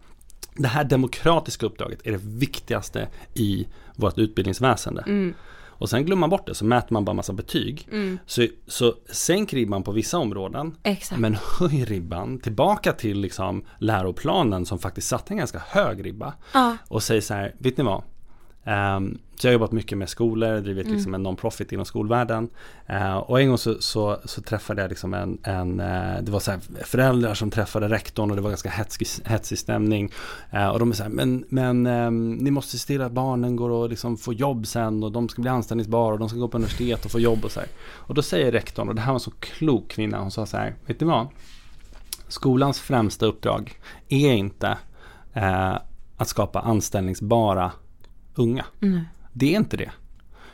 Det 0.55 0.68
här 0.68 0.84
demokratiska 0.84 1.66
uppdraget 1.66 2.07
är 2.07 2.12
det 2.12 2.20
viktigaste 2.22 3.09
i 3.34 3.66
vårt 3.97 4.18
utbildningsväsende. 4.18 5.03
Mm. 5.07 5.34
Och 5.80 5.91
sen 5.91 6.05
glömmer 6.05 6.20
man 6.20 6.30
bort 6.30 6.47
det, 6.47 6.55
så 6.55 6.64
mäter 6.64 6.93
man 6.93 7.05
bara 7.05 7.14
massa 7.14 7.32
betyg. 7.32 7.89
Mm. 7.93 8.18
Så, 8.26 8.47
så 8.66 8.95
sänk 9.11 9.53
ribban 9.53 9.82
på 9.82 9.93
vissa 9.93 10.18
områden, 10.18 10.74
Exakt. 10.82 11.20
men 11.20 11.36
höj 11.59 11.84
ribban 11.84 12.39
tillbaka 12.39 12.93
till 12.93 13.20
liksom 13.20 13.64
läroplanen 13.78 14.66
som 14.66 14.78
faktiskt 14.78 15.09
satte 15.09 15.32
en 15.34 15.39
ganska 15.39 15.62
hög 15.66 16.07
ribba. 16.07 16.34
Ja. 16.55 16.76
Och 16.89 17.03
säg 17.03 17.20
så 17.22 17.34
här, 17.34 17.55
vet 17.59 17.76
ni 17.76 17.84
vad? 17.84 18.03
Ehm, 18.68 19.18
så 19.36 19.46
jag 19.46 19.50
har 19.50 19.52
jobbat 19.52 19.72
mycket 19.72 19.98
med 19.98 20.08
skolor, 20.08 20.60
drivit 20.60 20.84
Mm. 20.86 20.96
liksom 20.96 21.14
en 21.14 21.22
non-profit 21.22 21.72
inom 21.72 21.84
skolvärlden. 21.84 22.48
Eh, 22.86 23.16
och 23.16 23.40
en 23.40 23.48
gång 23.48 23.58
så, 23.58 23.76
så, 23.80 24.18
så 24.24 24.42
träffade 24.42 24.82
jag 24.82 24.88
liksom 24.88 25.14
en, 25.14 25.38
en 25.42 25.80
eh, 25.80 26.22
det 26.22 26.30
var 26.30 26.40
så 26.40 26.50
här 26.50 26.60
föräldrar 26.84 27.34
som 27.34 27.50
träffade 27.50 27.88
rektorn 27.88 28.30
och 28.30 28.36
det 28.36 28.42
var 28.42 28.50
ganska 28.50 28.70
hetsig, 28.70 29.06
hetsig 29.24 29.58
stämning. 29.58 30.10
Eh, 30.50 30.68
och 30.68 30.78
de 30.78 30.90
är 30.90 30.94
så 30.94 31.02
här, 31.02 31.10
men, 31.10 31.44
men 31.48 31.86
ehm, 31.86 32.32
ni 32.32 32.50
måste 32.50 32.78
se 32.78 32.86
till 32.86 33.02
att 33.02 33.12
barnen 33.12 33.56
går 33.56 33.70
och 33.70 33.88
liksom 33.88 34.16
får 34.16 34.34
jobb 34.34 34.66
sen 34.66 35.02
och 35.04 35.12
de 35.12 35.28
ska 35.28 35.42
bli 35.42 35.50
anställningsbara 35.50 36.12
och 36.12 36.18
de 36.18 36.28
ska 36.28 36.38
gå 36.38 36.48
på 36.48 36.56
universitet 36.56 37.04
och 37.04 37.10
få 37.10 37.20
jobb 37.20 37.44
och 37.44 37.50
så 37.50 37.60
här. 37.60 37.68
Och 37.92 38.14
då 38.14 38.22
säger 38.22 38.52
rektorn, 38.52 38.88
och 38.88 38.94
det 38.94 39.00
här 39.00 39.12
var 39.12 39.16
en 39.16 39.20
så 39.20 39.30
klok 39.30 39.88
kvinna, 39.88 40.18
hon 40.18 40.30
sa 40.30 40.46
så 40.46 40.56
här, 40.56 40.74
vet 40.86 41.00
ni 41.00 41.06
vad? 41.06 41.26
Skolans 42.28 42.80
främsta 42.80 43.26
uppdrag 43.26 43.78
är 44.08 44.32
inte 44.32 44.78
eh, 45.32 45.76
att 46.16 46.28
skapa 46.28 46.60
anställningsbara 46.60 47.72
unga. 48.39 48.64
Mm. 48.80 49.01
Det 49.32 49.55
är 49.55 49.57
inte 49.57 49.76
det. 49.76 49.91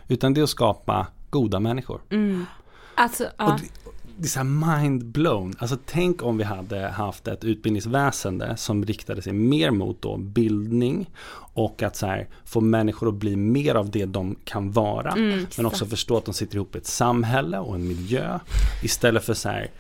Utan 0.09 0.35
det 0.35 0.41
är 0.41 0.43
att 0.43 0.51
skapa 0.51 1.07
goda 1.31 1.61
människor. 1.61 2.01
Mm. 2.11 2.47
Alltså, 2.95 3.25
Och 3.25 3.31
ja. 3.39 3.59
det, 3.63 3.91
det 4.17 4.25
är 4.25 4.29
så 4.29 4.39
här 4.39 4.79
mind 4.79 5.05
blown. 5.05 5.55
Alltså 5.59 5.79
tänk 5.87 6.23
om 6.23 6.39
vi 6.39 6.45
hade 6.45 6.89
haft 6.89 7.29
ett 7.29 7.45
utbildningsväsende 7.45 8.57
som 8.57 8.85
riktade 8.85 9.23
sig 9.23 9.33
mer 9.33 9.71
mot 9.71 10.03
då 10.03 10.17
bildning 10.17 11.11
och 11.55 11.83
att 11.83 11.97
så 11.97 12.07
här, 12.07 12.29
få 12.45 12.61
människor 12.61 13.09
att 13.09 13.15
bli 13.15 13.37
mer 13.37 13.75
av 13.75 13.91
det 13.91 14.05
de 14.05 14.37
kan 14.45 14.73
vara. 14.73 15.13
Mm. 15.13 15.47
men 15.57 15.67
också 15.67 15.87
förstå 15.87 16.17
att 16.17 16.25
de 16.25 16.35
sitter 16.35 16.57
ihop 16.57 16.75
i 16.75 16.79
ett 16.79 16.87
samhälle 16.87 17.59
och 17.59 17.75
en 17.75 17.89
miljö. 17.89 18.39
Istället 18.83 19.25
för 19.25 19.35
så 19.35 19.49
här 19.49 19.71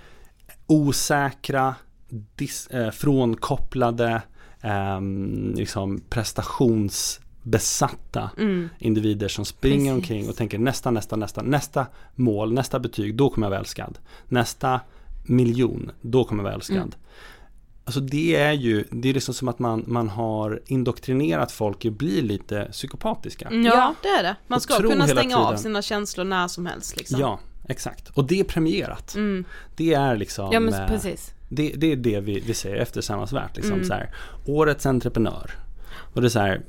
osäkra, 0.66 1.74
dis, 2.36 2.66
eh, 2.66 2.90
frånkopplade, 2.90 4.22
ehm, 4.60 5.52
liksom 5.56 6.00
prestationsbesatta 7.50 8.30
Mm. 8.38 8.68
individer 8.78 9.28
som 9.28 9.44
springer 9.44 9.94
Precis. 9.94 10.10
omkring 10.10 10.28
och 10.28 10.36
tänker 10.36 10.58
nästa, 10.58 10.90
nästa, 10.90 11.16
nästa, 11.16 11.42
nästa 11.42 11.86
mål, 12.14 12.52
nästa 12.52 12.78
betyg, 12.78 13.14
då 13.16 13.30
kommer 13.30 13.46
jag 13.46 13.50
vara 13.50 13.60
älskad. 13.60 13.98
Nästa 14.28 14.80
miljon, 15.26 15.90
då 16.00 16.24
kommer 16.24 16.42
jag 16.42 16.44
vara 16.44 16.54
älskad. 16.54 16.76
Mm. 16.76 16.92
Alltså 17.86 18.00
det 18.00 18.36
är 18.36 18.52
ju, 18.52 18.84
det 18.90 19.08
är 19.08 19.14
liksom 19.14 19.34
som 19.34 19.48
att 19.48 19.58
man, 19.58 19.84
man 19.86 20.08
har 20.08 20.60
indoktrinerat 20.66 21.52
folk 21.52 21.84
att 21.84 21.92
bli 21.92 22.22
lite 22.22 22.68
psykopatiska. 22.72 23.46
Mm, 23.48 23.66
Ja, 23.66 23.94
det 24.02 24.08
är 24.08 24.22
det. 24.22 24.36
Man 24.46 24.60
ska 24.60 24.76
kunna 24.76 25.06
stänga 25.08 25.36
av 25.38 25.56
sina 25.56 25.82
känslor 25.82 26.24
när 26.24 26.48
som 26.48 26.66
helst 26.66 26.96
liksom. 26.96 27.20
Ja, 27.20 27.40
exakt. 27.68 28.08
Och 28.14 28.24
det 28.24 28.40
är 28.40 28.44
premierat. 28.44 29.14
Mm. 29.14 29.44
Det 29.76 29.94
är 29.94 30.16
liksom 30.16 30.52
ja 30.52 30.60
men 30.60 30.74
eh, 30.74 30.86
precis. 30.88 31.32
det, 31.48 31.72
det 31.76 31.92
är 31.92 31.96
det 31.96 32.20
vi, 32.20 32.40
vi 32.40 32.54
säger 32.54 32.76
efter 32.76 33.00
Samhällsvärt. 33.00 33.56
Liksom, 33.56 33.72
Mm. 33.74 33.84
så 33.86 33.92
här, 33.94 34.14
årets 34.46 34.86
entreprenör. 34.86 35.50
Och 36.14 36.20
det 36.20 36.26
är 36.26 36.30
så 36.30 36.38
här, 36.40 36.62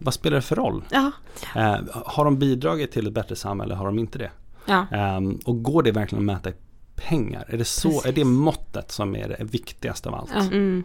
vad 0.00 0.14
spelar 0.14 0.36
det 0.36 0.42
för 0.42 0.56
roll? 0.56 0.84
Ja. 0.90 1.10
Eh, 1.56 1.76
har 1.92 2.24
de 2.24 2.38
bidragit 2.38 2.92
till 2.92 3.06
ett 3.06 3.12
bättre 3.12 3.36
samhälle? 3.36 3.74
Har 3.74 3.86
de 3.86 3.98
inte 3.98 4.18
det? 4.18 4.30
Ja. 4.66 4.86
Ehm, 4.90 5.38
och 5.44 5.62
går 5.62 5.82
det 5.82 5.92
verkligen 5.92 6.30
att 6.30 6.36
mäta 6.36 6.50
i 6.50 6.54
pengar? 6.96 7.44
Är 7.48 7.58
det, 7.58 7.64
så, 7.64 7.88
Precis. 7.88 8.06
är 8.06 8.12
det 8.12 8.24
måttet 8.24 8.90
som 8.90 9.16
är 9.16 9.28
det 9.28 9.44
viktigaste 9.44 10.08
av 10.08 10.14
allt? 10.14 10.30
Ja. 10.34 10.40
Mm. 10.40 10.84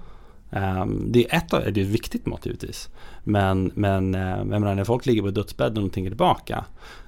Ehm, 0.52 1.12
det 1.12 1.32
är 1.32 1.38
ett 1.38 1.54
av, 1.54 1.60
det 1.60 1.82
är 1.82 1.86
ett 1.86 1.92
viktigt 1.92 2.26
mått 2.26 2.46
givetvis. 2.46 2.90
Men, 3.24 3.72
men 3.76 4.16
eh, 4.16 4.22
jag 4.22 4.48
menar, 4.48 4.76
när 4.76 4.84
folk 4.84 5.06
ligger 5.06 5.22
på 5.22 5.32
dödsbädden 5.32 5.84
och 5.84 5.94
tänker 5.94 6.10
tillbaka. 6.10 6.66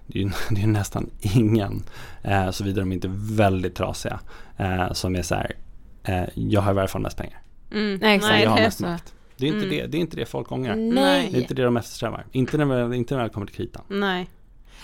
Det 0.07 0.19
är 0.19 0.23
ju 0.23 0.31
det 0.49 0.61
är 0.61 0.67
nästan 0.67 1.09
ingen, 1.21 1.83
eh, 2.23 2.51
såvida 2.51 2.79
de 2.79 2.91
inte 2.91 3.07
är 3.07 3.35
väldigt 3.35 3.75
trasiga, 3.75 4.19
eh, 4.57 4.93
som 4.93 5.15
är 5.15 5.21
så 5.21 5.35
här, 5.35 5.55
eh, 6.03 6.23
jag 6.33 6.61
har 6.61 6.71
i 6.71 6.75
varje 6.75 6.87
fall 6.87 7.01
mest 7.01 7.17
pengar. 7.17 7.41
Mm. 7.71 7.99
Nej, 8.01 8.15
exakt. 8.15 8.33
Nej, 8.33 8.43
jag 8.43 8.49
har 8.49 8.57
mest 8.57 8.79
makt. 8.81 9.13
Det 9.37 9.45
är, 9.45 9.47
inte 9.47 9.65
Mm. 9.65 9.69
det, 9.77 9.87
det 9.87 9.97
är 9.97 10.01
inte 10.01 10.17
det 10.17 10.25
folk 10.25 10.51
ångrar. 10.51 10.75
Nej. 10.75 11.29
Det 11.31 11.37
är 11.37 11.41
inte 11.41 11.53
det 11.53 11.63
de 11.63 11.77
eftersträvar. 11.77 12.25
Inte 12.31 12.57
när, 12.57 12.93
inte 12.93 13.15
när 13.15 13.23
det 13.23 13.29
kommer 13.29 13.47
till 13.47 13.55
kritan. 13.55 13.83
Nej. 13.87 14.27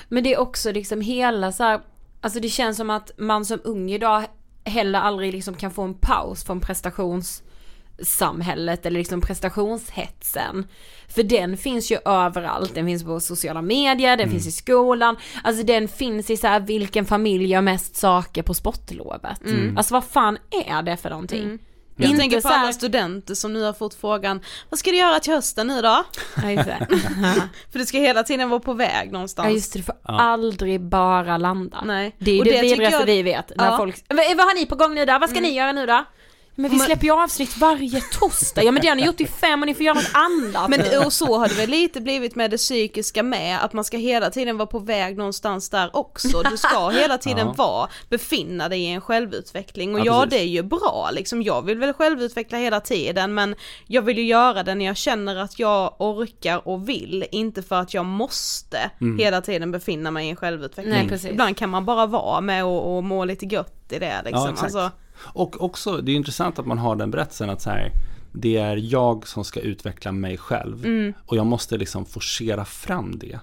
Men 0.09 0.23
det 0.23 0.33
är 0.33 0.39
också 0.39 0.71
liksom 0.71 1.01
hela 1.01 1.51
så 1.51 1.63
här, 1.63 1.81
alltså 2.21 2.39
det 2.39 2.49
känns 2.49 2.77
som 2.77 2.89
att 2.89 3.11
man 3.17 3.45
som 3.45 3.59
ung 3.63 3.91
idag 3.91 4.23
heller 4.65 4.99
aldrig 4.99 5.33
liksom 5.33 5.55
kan 5.55 5.71
få 5.71 5.81
en 5.81 5.93
paus 5.93 6.43
från 6.43 6.59
prestationssamhället 6.59 8.85
eller 8.85 8.99
liksom 8.99 9.21
prestationshetsen. 9.21 10.67
För 11.07 11.23
den 11.23 11.57
finns 11.57 11.91
ju 11.91 11.97
överallt, 12.05 12.75
den 12.75 12.85
finns 12.85 13.03
på 13.03 13.19
sociala 13.19 13.61
medier, 13.61 14.17
den 14.17 14.29
finns 14.29 14.47
i 14.47 14.51
skolan, 14.51 15.15
alltså 15.43 15.63
den 15.63 15.87
finns 15.87 16.29
i 16.29 16.37
så 16.37 16.47
här 16.47 16.59
vilken 16.59 17.05
familj 17.05 17.45
gör 17.45 17.61
mest 17.61 17.95
saker 17.95 18.43
på 18.43 18.53
sportlovet. 18.53 19.41
Alltså 19.77 19.93
vad 19.93 20.03
fan 20.03 20.37
är 20.67 20.81
det 20.81 20.97
för 20.97 21.09
någonting? 21.09 21.59
Jag 21.95 22.05
Inte 22.09 22.19
tänker 22.19 22.41
på 22.41 22.47
här- 22.47 22.59
alla 22.63 22.73
studenter 22.73 23.35
som 23.35 23.53
nu 23.53 23.61
har 23.63 23.73
fått 23.73 23.93
frågan, 23.93 24.41
vad 24.69 24.79
ska 24.79 24.91
du 24.91 24.97
göra 24.97 25.19
till 25.19 25.33
hösten 25.33 25.67
nu 25.67 25.81
då? 25.81 26.03
Ja 26.43 26.51
just 26.51 26.65
det. 26.65 26.87
För 27.71 27.79
du 27.79 27.85
ska 27.85 27.97
hela 27.97 28.23
tiden 28.23 28.49
vara 28.49 28.59
på 28.59 28.73
väg 28.73 29.11
någonstans. 29.11 29.47
Ja 29.47 29.53
just 29.53 29.73
det, 29.73 29.79
du 29.79 29.83
får 29.83 29.95
aldrig 30.05 30.81
bara 30.81 31.37
landa. 31.37 31.81
Nej. 31.85 32.15
Det 32.19 32.31
är 32.31 32.39
Och 32.39 32.45
det, 32.45 32.51
det 32.51 32.61
vidrigaste 32.61 32.97
jag- 32.99 33.05
vi 33.05 33.23
vet. 33.23 33.51
När 33.55 33.65
Ja. 33.71 33.77
folk, 33.77 34.03
vad, 34.09 34.17
vad 34.37 34.45
har 34.45 34.55
ni 34.55 34.65
på 34.65 34.75
gång 34.75 34.95
nu 34.95 35.05
då? 35.05 35.17
Vad 35.19 35.29
ska 35.29 35.41
ni 35.41 35.53
göra 35.53 35.71
nu 35.71 35.85
då? 35.85 36.05
Men 36.55 36.71
vi 36.71 36.79
släpper 36.79 37.05
ju 37.05 37.11
avsnitt 37.23 37.57
varje 37.57 38.01
torsdag. 38.01 38.63
Ja 38.63 38.71
men 38.71 38.81
det 38.81 38.87
har 38.87 38.95
ni 38.95 39.05
gjort 39.05 39.21
i 39.21 39.27
fem 39.27 39.61
och 39.61 39.65
ni 39.67 39.73
får 39.73 39.83
göra 39.85 39.93
något 39.95 40.11
annat 40.13 40.69
Men 40.69 41.05
och 41.05 41.13
så 41.13 41.37
har 41.37 41.47
det 41.47 41.53
väl 41.55 41.69
lite 41.69 42.01
blivit 42.01 42.35
med 42.35 42.51
det 42.51 42.57
psykiska 42.57 43.23
med, 43.23 43.63
att 43.63 43.73
man 43.73 43.83
ska 43.83 43.97
hela 43.97 44.29
tiden 44.29 44.57
vara 44.57 44.67
på 44.67 44.79
väg 44.79 45.17
någonstans 45.17 45.69
där 45.69 45.95
också. 45.95 46.41
Du 46.41 46.57
ska 46.57 46.89
hela 46.93 47.17
tiden 47.17 47.47
Ja. 47.47 47.53
vara, 47.57 47.89
befinna 48.09 48.69
dig 48.69 48.79
i 48.81 48.87
en 48.87 49.01
självutveckling. 49.01 49.93
Och 49.95 49.99
Ja, 49.99 50.05
ja, 50.05 50.25
det 50.25 50.39
är 50.39 50.43
ju 50.45 50.63
bra 50.63 51.09
liksom, 51.13 51.41
jag 51.41 51.61
vill 51.65 51.77
väl 51.77 51.93
självutveckla 51.93 52.57
hela 52.57 52.79
tiden 52.79 53.33
men 53.33 53.55
jag 53.87 54.01
vill 54.01 54.17
ju 54.17 54.25
göra 54.25 54.63
det 54.63 54.75
när 54.75 54.85
jag 54.85 54.97
känner 54.97 55.35
att 55.35 55.59
jag 55.59 55.95
orkar 55.99 56.67
och 56.67 56.89
vill, 56.89 57.25
inte 57.31 57.63
för 57.63 57.75
att 57.75 57.93
jag 57.93 58.05
måste 58.05 58.89
Mm. 59.01 59.17
hela 59.19 59.41
tiden 59.41 59.71
befinna 59.71 60.11
mig 60.11 60.27
i 60.27 60.29
en 60.29 60.35
självutveckling. 60.35 60.93
Nej, 60.95 61.07
precis. 61.09 61.31
Ibland 61.31 61.57
kan 61.57 61.69
man 61.69 61.85
bara 61.85 62.05
vara 62.05 62.41
med 62.41 62.65
och, 62.65 62.95
och 62.97 63.03
må 63.03 63.25
lite 63.25 63.45
gött 63.45 63.85
i 63.89 63.99
det 63.99 64.21
liksom. 64.25 64.41
Ja, 64.45 64.49
exakt. 64.51 64.63
alltså, 64.63 64.91
Och 65.17 65.61
också, 65.63 65.97
det 65.97 66.11
är 66.11 66.15
intressant 66.15 66.59
att 66.59 66.65
man 66.65 66.77
har 66.77 66.95
den 66.95 67.11
berättelsen 67.11 67.49
att 67.49 67.61
så 67.61 67.69
här, 67.69 67.91
det 68.31 68.57
är 68.57 68.77
jag 68.93 69.27
som 69.27 69.43
ska 69.43 69.59
utveckla 69.59 70.11
mig 70.11 70.37
själv. 70.37 70.85
Mm. 70.85 71.13
Och 71.25 71.37
jag 71.37 71.45
måste 71.45 71.77
liksom 71.77 72.05
forcera 72.05 72.65
fram 72.65 73.19
det. 73.19 73.39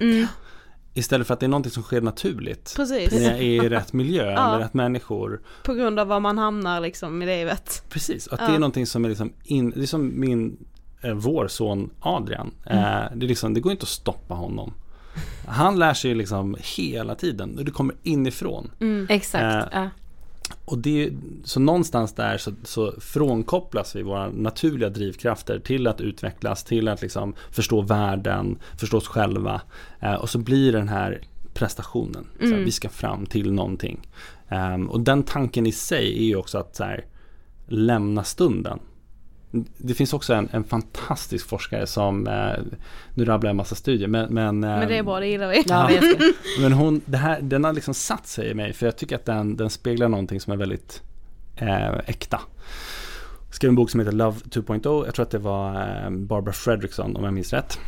Istället 0.94 1.26
för 1.26 1.34
att 1.34 1.40
det 1.40 1.46
är 1.46 1.48
någonting 1.48 1.72
som 1.72 1.82
sker 1.82 2.00
naturligt. 2.00 2.72
Precis. 2.76 3.12
När 3.12 3.20
jag 3.20 3.32
är 3.38 3.64
i 3.64 3.68
rätt 3.68 3.92
miljö, 3.92 4.30
Ja. 4.36 4.50
med 4.50 4.58
rätt 4.58 4.74
människor. 4.74 5.40
på 5.62 5.74
grund 5.74 5.98
av 6.00 6.06
var 6.06 6.20
man 6.20 6.38
hamnar 6.38 6.80
liksom 6.80 7.22
i 7.22 7.26
livet. 7.26 7.82
Precis, 7.88 8.28
att 8.28 8.40
Ja. 8.40 8.46
det 8.46 8.54
är 8.54 8.58
någonting 8.58 8.86
som 8.86 9.04
är 9.04 9.08
liksom 9.08 9.32
in, 9.44 9.70
det 9.70 9.82
är 9.82 9.86
som 9.86 10.20
min, 10.20 10.56
eh, 11.02 11.14
vår 11.14 11.48
son 11.48 11.90
Adrian. 12.00 12.50
Eh, 12.66 12.74
det, 13.14 13.26
är 13.26 13.28
liksom, 13.28 13.54
det 13.54 13.60
går 13.60 13.72
inte 13.72 13.82
att 13.82 13.88
stoppa 13.88 14.34
honom. 14.34 14.74
Han 15.46 15.78
lär 15.78 15.94
sig 15.94 16.14
liksom 16.14 16.56
hela 16.76 17.14
tiden 17.14 17.58
och 17.58 17.64
det 17.64 17.70
kommer 17.70 17.94
inifrån. 18.02 18.70
Exakt. 19.08 19.74
Eh. 19.74 19.86
Och 20.64 20.78
det, 20.78 21.12
så 21.44 21.60
någonstans 21.60 22.12
där 22.14 22.38
så, 22.38 22.52
så 22.62 22.94
frånkopplas 23.00 23.96
vi 23.96 24.02
våra 24.02 24.30
naturliga 24.30 24.88
drivkrafter 24.88 25.58
till 25.58 25.86
att 25.86 26.00
utvecklas, 26.00 26.64
till 26.64 26.88
att 26.88 27.02
liksom 27.02 27.34
förstå 27.50 27.80
världen, 27.80 28.58
förstå 28.78 28.96
oss 28.96 29.08
själva. 29.08 29.60
Eh, 30.00 30.14
och 30.14 30.30
så 30.30 30.38
blir 30.38 30.72
den 30.72 30.88
här 30.88 31.20
prestationen, 31.54 32.26
så 32.38 32.46
här, 32.46 32.64
vi 32.64 32.72
ska 32.72 32.88
fram 32.88 33.26
till 33.26 33.52
någonting. 33.52 34.08
Ehm, 34.48 34.90
och 34.90 35.00
den 35.00 35.22
tanken 35.22 35.66
i 35.66 35.72
sig 35.72 36.18
är 36.18 36.24
ju 36.24 36.36
också 36.36 36.58
att 36.58 36.76
så 36.76 36.84
här, 36.84 37.04
lämna 37.68 38.24
stunden. 38.24 38.78
Det 39.78 39.94
finns 39.94 40.12
också 40.12 40.34
en, 40.34 40.48
en 40.52 40.64
fantastisk 40.64 41.48
forskare 41.48 41.86
som, 41.86 42.26
eh, 42.26 42.52
nu 43.14 43.24
rabblar 43.24 43.48
jag 43.48 43.50
en 43.50 43.56
massa 43.56 43.74
studier, 43.74 44.08
men, 44.08 44.34
men, 44.34 44.60
Men 44.60 44.88
det 44.88 44.98
är 44.98 45.02
bra, 45.02 45.20
det 45.20 45.26
gillar 45.26 45.48
vi. 45.48 45.64
Ja, 45.66 45.90
men 46.60 46.72
hon, 46.72 47.00
det 47.04 47.16
här, 47.16 47.40
den 47.40 47.64
har 47.64 47.72
liksom 47.72 47.94
satt 47.94 48.26
sig 48.26 48.50
i 48.50 48.54
mig 48.54 48.72
för 48.72 48.86
jag 48.86 48.96
tycker 48.96 49.16
att 49.16 49.24
den, 49.24 49.56
den 49.56 49.70
speglar 49.70 50.08
någonting 50.08 50.40
som 50.40 50.52
är 50.52 50.56
väldigt 50.56 51.02
eh, 51.56 51.88
äkta. 51.88 52.40
Jag 53.46 53.54
skrev 53.54 53.68
en 53.68 53.74
bok 53.74 53.90
som 53.90 54.00
heter 54.00 54.12
Love 54.12 54.36
2.0, 54.38 55.04
jag 55.04 55.14
tror 55.14 55.22
att 55.22 55.30
det 55.30 55.38
var 55.38 55.74
eh, 55.74 56.10
Barbara 56.10 56.52
Fredrickson 56.52 57.16
om 57.16 57.24
jag 57.24 57.34
minns 57.34 57.52
rätt. 57.52 57.78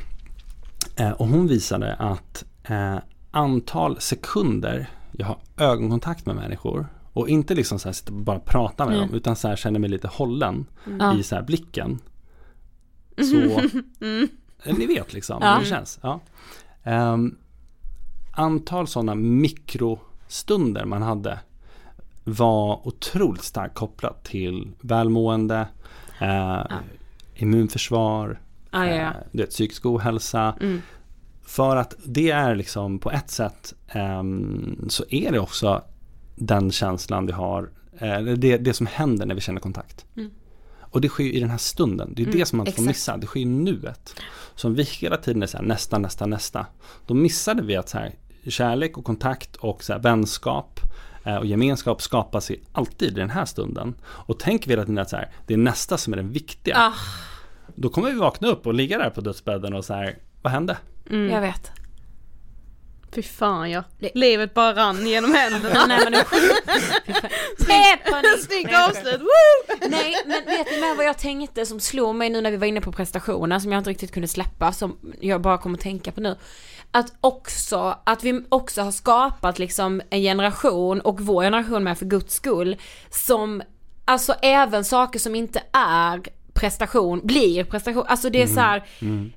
Eh, 0.96 1.10
och 1.10 1.26
hon 1.26 1.48
visade 1.48 1.94
att 1.94 2.44
eh, 2.64 2.96
antal 3.30 4.00
sekunder 4.00 4.90
jag 5.12 5.26
har 5.26 5.38
ögonkontakt 5.56 6.26
med 6.26 6.36
människor 6.36 6.86
och 7.12 7.28
inte 7.28 7.54
liksom 7.54 7.78
så 7.78 7.88
här 7.88 7.92
sitta 7.92 8.12
och 8.12 8.18
bara 8.20 8.38
prata 8.40 8.86
med 8.86 8.94
Mm. 8.96 9.06
dem 9.08 9.16
utan 9.16 9.36
så 9.36 9.48
här 9.48 9.56
känner 9.56 9.78
mig 9.80 9.90
lite 9.90 10.08
hållen 10.08 10.66
Ja. 10.98 11.18
i 11.18 11.22
så 11.22 11.34
här 11.34 11.42
blicken. 11.42 11.98
Så, 13.16 13.60
Eh, 14.64 14.74
ni 14.78 14.86
vet 14.86 15.12
liksom 15.12 15.38
Ja. 15.40 15.54
hur 15.54 15.60
det 15.60 15.66
känns. 15.70 15.98
Ja. 16.02 16.20
Ehm, 16.82 17.36
antal 18.32 18.86
sådana 18.86 19.14
mikrostunder 19.14 20.84
man 20.84 21.02
hade 21.02 21.38
var 22.24 22.86
otroligt 22.88 23.42
starkt 23.42 23.74
kopplat 23.74 24.24
till 24.24 24.70
välmående, 24.80 25.68
eh, 26.20 26.62
immunförsvar, 27.34 28.40
Ja, 28.70 28.86
ja, 28.86 28.94
ja. 28.94 29.02
eh, 29.02 29.10
vet, 29.30 29.50
psykisk 29.50 29.86
ohälsa. 29.86 30.54
Mm. 30.60 30.80
För 31.42 31.76
att 31.76 31.94
det 32.04 32.30
är 32.30 32.54
liksom 32.54 32.98
på 32.98 33.10
ett 33.10 33.30
sätt 33.30 33.74
ehm, 33.88 34.84
så 34.88 35.04
är 35.08 35.32
det 35.32 35.38
också 35.38 35.82
den 36.34 36.70
känslan 36.72 37.26
vi 37.26 37.32
har, 37.32 37.70
eh, 37.98 38.18
det, 38.20 38.56
det 38.56 38.74
som 38.74 38.86
händer 38.86 39.26
när 39.26 39.34
vi 39.34 39.40
känner 39.40 39.60
kontakt. 39.60 40.06
Och 40.80 41.00
det 41.00 41.08
sker 41.08 41.24
ju 41.24 41.32
i 41.32 41.40
den 41.40 41.50
här 41.50 41.58
stunden, 41.58 42.14
det 42.16 42.22
är 42.22 42.26
det 42.32 42.46
som 42.46 42.56
man 42.56 42.66
inte 42.66 42.76
får 42.76 42.82
missa, 42.88 43.16
det 43.16 43.26
sker 43.26 43.40
i 43.40 43.44
nuet. 43.44 44.14
Så 44.54 44.68
om 44.68 44.74
vi 44.74 44.82
hela 44.82 45.16
tiden 45.16 45.42
är 45.42 45.46
så 45.46 45.56
här, 45.56 45.64
nästa, 45.64 45.98
nästa, 45.98 46.26
nästa, 46.26 46.66
då 47.06 47.14
missade 47.14 47.62
vi 47.62 47.76
att 47.76 47.88
så 47.88 47.98
här, 47.98 48.14
kärlek 48.48 48.98
och 48.98 49.04
kontakt 49.04 49.56
och 49.56 49.84
så 49.84 49.92
här, 49.92 50.00
vänskap 50.00 50.80
eh, 51.24 51.36
och 51.36 51.46
gemenskap 51.46 52.02
skapas 52.02 52.50
i 52.50 52.60
alltid 52.72 53.08
i 53.08 53.14
den 53.14 53.30
här 53.30 53.44
stunden. 53.44 53.94
Och 54.04 54.38
tänker 54.38 54.68
vi 54.68 54.72
hela 54.72 54.82
tiden 54.82 54.98
att 54.98 55.10
så 55.10 55.16
här, 55.16 55.30
det 55.46 55.54
är 55.54 55.58
nästa 55.58 55.98
som 55.98 56.12
är 56.12 56.16
den 56.16 56.32
viktiga, 56.32 56.76
Ah, 56.78 56.92
då 57.74 57.88
kommer 57.88 58.10
vi 58.12 58.18
vakna 58.18 58.48
upp 58.48 58.66
och 58.66 58.74
ligga 58.74 58.98
där 58.98 59.10
på 59.10 59.20
dödsbädden 59.20 59.74
och 59.74 59.84
så 59.84 59.94
här, 59.94 60.18
vad 60.42 60.52
hände? 60.52 60.76
Jag 61.30 61.40
vet. 61.40 61.72
Fy 63.14 63.22
fan 63.22 63.70
ja. 63.70 63.84
Det- 63.98 64.10
Livet 64.14 64.54
bara 64.54 64.74
rann 64.74 65.06
genom 65.06 65.34
händerna. 65.34 65.86
Nej 65.86 65.98
men 66.04 66.12
panik. 68.10 68.44
Snyggt 68.46 68.70
avslut! 68.88 69.20
Nej 69.88 70.14
men 70.26 70.44
vet 70.46 70.70
ni 70.70 70.80
med 70.80 70.96
vad 70.96 71.06
jag 71.06 71.18
tänkte 71.18 71.66
som 71.66 71.80
slog 71.80 72.14
mig 72.14 72.30
nu 72.30 72.40
när 72.40 72.50
vi 72.50 72.56
var 72.56 72.66
inne 72.66 72.80
på 72.80 72.92
prestationer 72.92 73.58
som 73.58 73.72
jag 73.72 73.80
inte 73.80 73.90
riktigt 73.90 74.12
kunde 74.12 74.28
släppa 74.28 74.72
som 74.72 74.96
jag 75.20 75.40
bara 75.40 75.58
kommer 75.58 75.76
att 75.78 75.82
tänka 75.82 76.12
på 76.12 76.20
nu. 76.20 76.36
Att 76.90 77.12
också, 77.20 77.98
att 78.04 78.24
vi 78.24 78.44
också 78.48 78.82
har 78.82 78.92
skapat 78.92 79.58
liksom 79.58 80.02
en 80.10 80.20
generation 80.20 81.00
och 81.00 81.20
vår 81.20 81.42
generation 81.42 81.84
med 81.84 81.98
för 81.98 82.06
guds 82.06 82.34
skull 82.34 82.76
som, 83.10 83.62
alltså 84.04 84.32
även 84.42 84.84
saker 84.84 85.18
som 85.18 85.34
inte 85.34 85.62
är 85.72 86.20
prestation 86.54 87.20
blir 87.24 87.64
prestation, 87.64 88.04
alltså 88.06 88.30
det 88.30 88.42
är 88.42 88.46
så 88.46 88.60
här, 88.60 88.82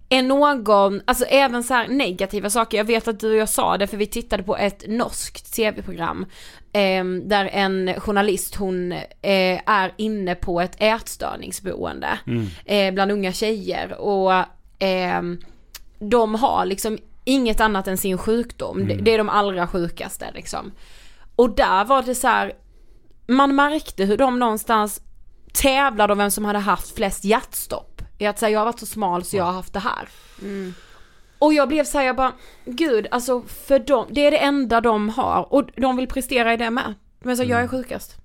är 0.09 0.23
någon, 0.23 1.01
alltså 1.05 1.25
även 1.25 1.63
så 1.63 1.73
här 1.73 1.87
negativa 1.87 2.49
saker, 2.49 2.77
jag 2.77 2.85
vet 2.85 3.07
att 3.07 3.19
du 3.19 3.31
och 3.31 3.37
jag 3.37 3.49
sa 3.49 3.77
det 3.77 3.87
för 3.87 3.97
vi 3.97 4.05
tittade 4.05 4.43
på 4.43 4.57
ett 4.57 4.83
norskt 4.87 5.53
tv-program 5.53 6.25
eh, 6.73 7.05
där 7.23 7.49
en 7.53 7.93
journalist 7.97 8.55
hon 8.55 8.91
eh, 8.91 9.59
är 9.65 9.93
inne 9.97 10.35
på 10.35 10.61
ett 10.61 10.75
ätstörningsboende 10.79 12.19
eh, 12.65 12.93
bland 12.93 13.11
unga 13.11 13.31
tjejer. 13.31 14.01
Och 14.01 14.33
ehm, 14.79 15.39
de 15.99 16.35
har 16.35 16.65
liksom 16.65 16.97
inget 17.23 17.61
annat 17.61 17.87
än 17.87 17.97
sin 17.97 18.17
sjukdom, 18.17 18.87
det, 18.87 18.95
det 18.95 19.13
är 19.13 19.17
de 19.17 19.29
allra 19.29 19.67
sjukaste 19.67 20.31
liksom. 20.33 20.71
Och 21.35 21.55
där 21.55 21.85
var 21.85 22.03
det 22.03 22.15
så 22.15 22.27
här, 22.27 22.53
man 23.27 23.55
märkte 23.55 24.05
hur 24.05 24.17
de 24.17 24.39
någonstans 24.39 25.01
tävlade 25.55 26.13
om 26.13 26.19
vem 26.19 26.31
som 26.31 26.45
hade 26.45 26.59
haft 26.59 26.95
flest 26.95 27.23
hjärtstopp. 27.23 28.01
I 28.17 28.25
att 28.25 28.39
säga 28.39 28.49
jag 28.49 28.59
har 28.59 28.65
varit 28.65 28.79
så 28.79 28.85
smal 28.85 29.23
så 29.23 29.37
jag 29.37 29.43
har 29.43 29.53
haft 29.53 29.73
det 29.73 29.79
här. 29.79 30.09
Och 31.39 31.53
jag 31.53 31.67
blev 31.67 31.83
så 31.83 31.97
här, 31.97 32.05
jag 32.05 32.15
bara, 32.15 32.31
gud 32.65 33.07
alltså 33.11 33.41
för 33.41 33.79
dem, 33.79 34.07
det 34.09 34.25
är 34.25 34.31
det 34.31 34.37
enda 34.37 34.81
de 34.81 35.09
har 35.09 35.53
och 35.53 35.69
de 35.75 35.97
vill 35.97 36.07
prestera 36.07 36.53
i 36.53 36.57
det 36.57 36.69
med. 36.69 36.93
Men 37.19 37.37
så 37.37 37.43
jag 37.43 37.61
är 37.63 37.67
sjukast. 37.67 38.15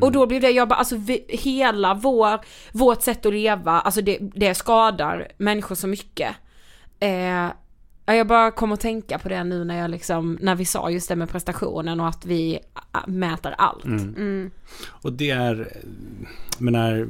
Och 0.00 0.12
då 0.12 0.26
blev 0.26 0.40
det, 0.40 0.50
jag 0.50 0.68
bara, 0.68 0.78
alltså 0.78 0.96
vi, 0.96 1.24
hela 1.28 1.94
vår, 1.94 2.40
vårt 2.72 3.02
sätt 3.02 3.26
att 3.26 3.32
leva, 3.32 3.80
alltså 3.80 4.00
det, 4.00 4.18
det 4.20 4.54
skadar 4.54 5.28
människor 5.36 5.74
så 5.74 5.86
mycket. 5.86 6.36
Eh, 7.00 7.46
jag 8.14 8.26
bara 8.26 8.50
kom 8.50 8.72
att 8.72 8.80
tänka 8.80 9.18
på 9.18 9.28
det 9.28 9.44
nu 9.44 9.64
när 9.64 9.78
jag 9.78 9.90
liksom, 9.90 10.38
när 10.40 10.54
vi 10.54 10.64
sa 10.64 10.90
just 10.90 11.08
det 11.08 11.16
med 11.16 11.28
prestationen 11.28 12.00
och 12.00 12.08
att 12.08 12.26
vi 12.26 12.58
mäter 13.06 13.54
allt. 13.58 13.84
Och 14.86 15.12
det 15.12 15.30
är, 15.30 15.72
jag 16.58 17.06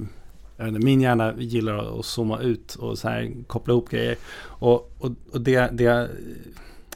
jag 0.58 0.64
vet 0.64 0.74
inte, 0.74 0.84
min 0.84 1.00
hjärna 1.00 1.34
gillar 1.38 1.98
att 1.98 2.04
zooma 2.04 2.40
ut 2.40 2.74
och 2.74 2.98
så 2.98 3.08
här 3.08 3.32
koppla 3.46 3.72
ihop 3.74 3.90
grejer. 3.90 4.16
Och, 4.40 4.94
och, 4.98 5.10
och 5.32 5.40
det, 5.40 5.60
det, 5.72 6.10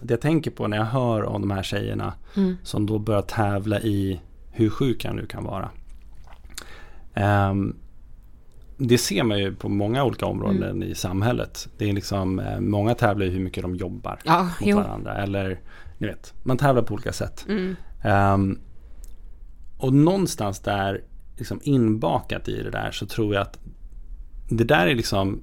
det 0.00 0.14
jag 0.14 0.20
tänker 0.20 0.50
på 0.50 0.66
när 0.68 0.76
jag 0.76 0.84
hör 0.84 1.22
om 1.22 1.40
de 1.40 1.50
här 1.50 1.62
tjejerna 1.62 2.14
som 2.62 2.86
då 2.86 2.98
börjar 2.98 3.22
tävla 3.22 3.80
i 3.80 4.20
hur 4.50 4.70
sjuk 4.70 5.04
jag 5.04 5.14
nu 5.14 5.26
kan 5.26 5.44
vara. 5.44 5.70
Ehm, 7.14 7.76
det 8.88 8.98
ser 8.98 9.22
man 9.22 9.38
ju 9.38 9.54
på 9.54 9.68
många 9.68 10.04
olika 10.04 10.26
områden 10.26 10.62
mm. 10.62 10.82
i 10.82 10.94
samhället. 10.94 11.68
Det 11.78 11.88
är 11.88 11.92
liksom, 11.92 12.38
eh, 12.38 12.60
många 12.60 12.94
tävlar 12.94 13.26
i 13.26 13.30
hur 13.30 13.40
mycket 13.40 13.62
de 13.62 13.76
jobbar 13.76 14.18
ja, 14.24 14.42
mot 14.42 14.68
jo. 14.68 14.76
varandra. 14.76 15.16
Eller, 15.16 15.60
ni 15.98 16.06
vet, 16.06 16.34
man 16.42 16.56
tävlar 16.56 16.82
på 16.82 16.94
olika 16.94 17.12
sätt. 17.12 17.46
Mm. 17.48 17.76
Um, 18.34 18.58
och 19.78 19.92
någonstans 19.92 20.60
där, 20.60 21.04
liksom 21.38 21.60
inbakat 21.62 22.48
i 22.48 22.62
det 22.62 22.70
där, 22.70 22.90
så 22.90 23.06
tror 23.06 23.34
jag 23.34 23.42
att 23.42 23.58
det 24.50 24.64
där 24.64 24.86
är 24.86 24.94
liksom 24.94 25.42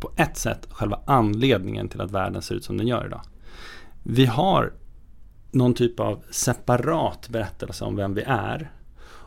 på 0.00 0.10
ett 0.16 0.36
sätt 0.36 0.68
själva 0.70 1.00
anledningen 1.06 1.88
till 1.88 2.00
att 2.00 2.10
världen 2.10 2.42
ser 2.42 2.54
ut 2.54 2.64
som 2.64 2.76
den 2.76 2.86
gör 2.86 3.06
idag. 3.06 3.22
Vi 4.02 4.26
har 4.26 4.72
någon 5.50 5.74
typ 5.74 6.00
av 6.00 6.22
separat 6.30 7.28
berättelse 7.28 7.84
om 7.84 7.96
vem 7.96 8.14
vi 8.14 8.22
är. 8.26 8.72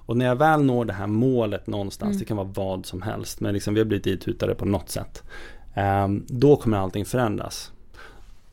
Och 0.10 0.18
när 0.18 0.26
jag 0.26 0.36
väl 0.36 0.64
når 0.64 0.86
det 0.86 0.94
här 0.94 1.08
målet 1.08 1.68
någonstans, 1.68 2.10
mm. 2.10 2.20
det 2.20 2.26
kan 2.26 2.38
vara 2.38 2.48
vad 2.54 2.86
som 2.86 3.02
helst, 3.02 3.40
men 3.40 3.54
liksom 3.54 3.74
vi 3.74 3.80
har 3.80 3.86
blivit 3.86 4.04
ditutade 4.04 4.56
på 4.56 4.66
något 4.66 4.90
sätt. 4.90 5.24
Um, 5.76 6.26
då 6.28 6.56
kommer 6.56 6.78
allting 6.78 7.06
förändras. 7.06 7.72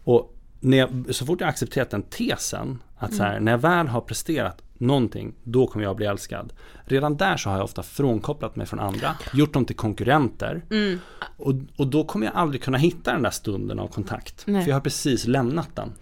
Och 0.05 0.35
när 0.61 0.77
jag, 0.79 1.07
så 1.11 1.27
fort 1.27 1.41
jag 1.41 1.49
accepterat 1.49 1.91
den 1.91 2.03
tesen, 2.03 2.83
att 2.99 3.15
så 3.15 3.23
här, 3.23 3.31
mm. 3.31 3.45
när 3.45 3.53
jag 3.53 3.59
väl 3.59 3.89
har 3.89 4.01
presterat 4.01 4.63
någonting, 4.75 5.35
då 5.45 5.67
kommer 5.67 5.85
jag 5.85 5.97
bli 5.97 6.07
älskad. 6.07 6.53
Redan 6.85 7.17
där 7.17 7.37
så 7.37 7.51
har 7.51 7.57
jag 7.57 7.65
ofta 7.65 7.83
frånkopplat 7.83 8.57
mig 8.57 8.67
från 8.67 8.81
andra, 8.81 9.17
gjort 9.33 9.53
dem 9.53 9.65
till 9.65 9.77
konkurrenter. 9.77 10.65
Mm. 10.71 10.99
Och, 11.37 11.55
och 11.77 11.87
då 11.87 12.05
kommer 12.05 12.27
jag 12.27 12.35
aldrig 12.35 12.63
kunna 12.63 12.79
hitta 12.79 13.13
den 13.13 13.23
där 13.23 13.31
stunden 13.31 13.79
av 13.79 13.89
kontakt. 13.89 14.43
Nej. 14.47 14.63
För 14.63 14.71
jag 14.71 14.77
har 14.77 14.81
precis 14.81 15.27
lämnat 15.27 15.77
den. 15.77 15.93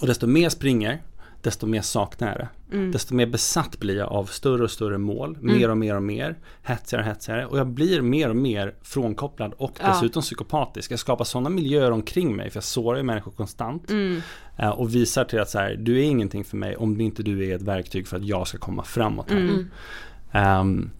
Och 0.00 0.06
desto 0.06 0.26
mer 0.26 0.48
springer, 0.48 1.02
desto 1.42 1.66
mer 1.66 1.82
saknar 1.82 2.28
jag 2.28 2.38
det. 2.38 2.76
Mm. 2.76 2.92
Desto 2.92 3.14
mer 3.14 3.26
besatt 3.26 3.78
blir 3.78 3.96
jag 3.96 4.08
av 4.08 4.24
större 4.24 4.62
och 4.62 4.70
större 4.70 4.98
mål, 4.98 5.36
mm. 5.36 5.56
mer 5.56 5.70
och 5.70 5.78
mer 5.78 5.96
och 5.96 6.02
mer, 6.02 6.38
hetsigare 6.62 7.04
och 7.04 7.08
hetsigare. 7.08 7.46
Och 7.46 7.58
jag 7.58 7.66
blir 7.66 8.02
mer 8.02 8.28
och 8.28 8.36
mer 8.36 8.74
frånkopplad 8.82 9.52
och 9.56 9.78
dessutom 9.80 10.20
ja. 10.20 10.22
psykopatisk. 10.22 10.90
Jag 10.90 10.98
skapar 10.98 11.24
sådana 11.24 11.50
miljöer 11.50 11.90
omkring 11.90 12.36
mig, 12.36 12.50
för 12.50 12.56
jag 12.56 12.64
sårar 12.64 12.96
ju 12.96 13.02
människor 13.02 13.30
konstant. 13.30 13.90
Mm. 13.90 14.20
Eh, 14.56 14.70
och 14.70 14.94
visar 14.94 15.24
till 15.24 15.40
att 15.40 15.50
så 15.50 15.58
här, 15.58 15.76
du 15.80 15.98
är 15.98 16.02
ingenting 16.02 16.44
för 16.44 16.56
mig 16.56 16.76
om 16.76 17.00
inte 17.00 17.22
du 17.22 17.50
är 17.50 17.56
ett 17.56 17.62
verktyg 17.62 18.08
för 18.08 18.16
att 18.16 18.24
jag 18.24 18.48
ska 18.48 18.58
komma 18.58 18.82
framåt 18.82 19.30
här. 19.30 20.60
Um, 20.60 20.90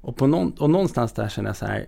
och, 0.00 0.16
på 0.16 0.26
någon, 0.26 0.52
och 0.52 0.70
någonstans 0.70 1.12
där 1.12 1.28
känner 1.28 1.48
jag 1.48 1.56
så 1.56 1.66
här, 1.66 1.86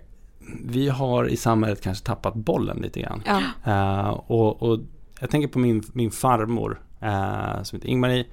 vi 0.65 0.89
har 0.89 1.27
i 1.27 1.37
samhället 1.37 1.81
kanske 1.81 2.05
tappat 2.05 2.33
bollen 2.33 2.77
lite 2.77 2.99
grann. 2.99 3.23
Ja. 3.25 3.41
Uh, 3.67 4.09
och, 4.09 4.63
och 4.63 4.79
jag 5.19 5.29
tänker 5.29 5.47
på 5.47 5.59
min, 5.59 5.83
min 5.93 6.11
farmor 6.11 6.81
eh, 7.01 7.63
som 7.63 7.77
heter 7.77 7.89
Ingmarie. 7.89 8.25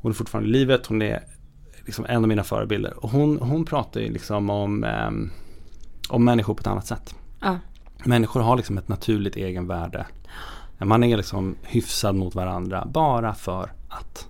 Hon 0.00 0.12
är 0.12 0.14
fortfarande 0.14 0.48
i 0.48 0.52
livet, 0.52 0.86
hon 0.86 1.02
är 1.02 1.22
liksom 1.86 2.06
en 2.08 2.22
av 2.22 2.28
mina 2.28 2.44
förebilder. 2.44 3.04
Och 3.04 3.10
hon, 3.10 3.38
hon 3.40 3.64
pratar 3.64 4.00
ju 4.00 4.12
liksom 4.12 4.50
om, 4.50 4.84
eh, 4.84 5.10
om 6.08 6.24
människor 6.24 6.54
på 6.54 6.60
ett 6.60 6.66
annat 6.66 6.86
sätt. 6.86 7.14
Ja. 7.40 7.58
Människor 8.04 8.40
har 8.40 8.56
liksom 8.56 8.78
ett 8.78 8.88
naturligt 8.88 9.36
egenvärde. 9.36 10.06
Man 10.78 11.04
är 11.04 11.16
liksom 11.16 11.56
hyfsad 11.62 12.14
mot 12.14 12.34
varandra 12.34 12.88
bara 12.92 13.34
för 13.34 13.72
att. 13.88 14.28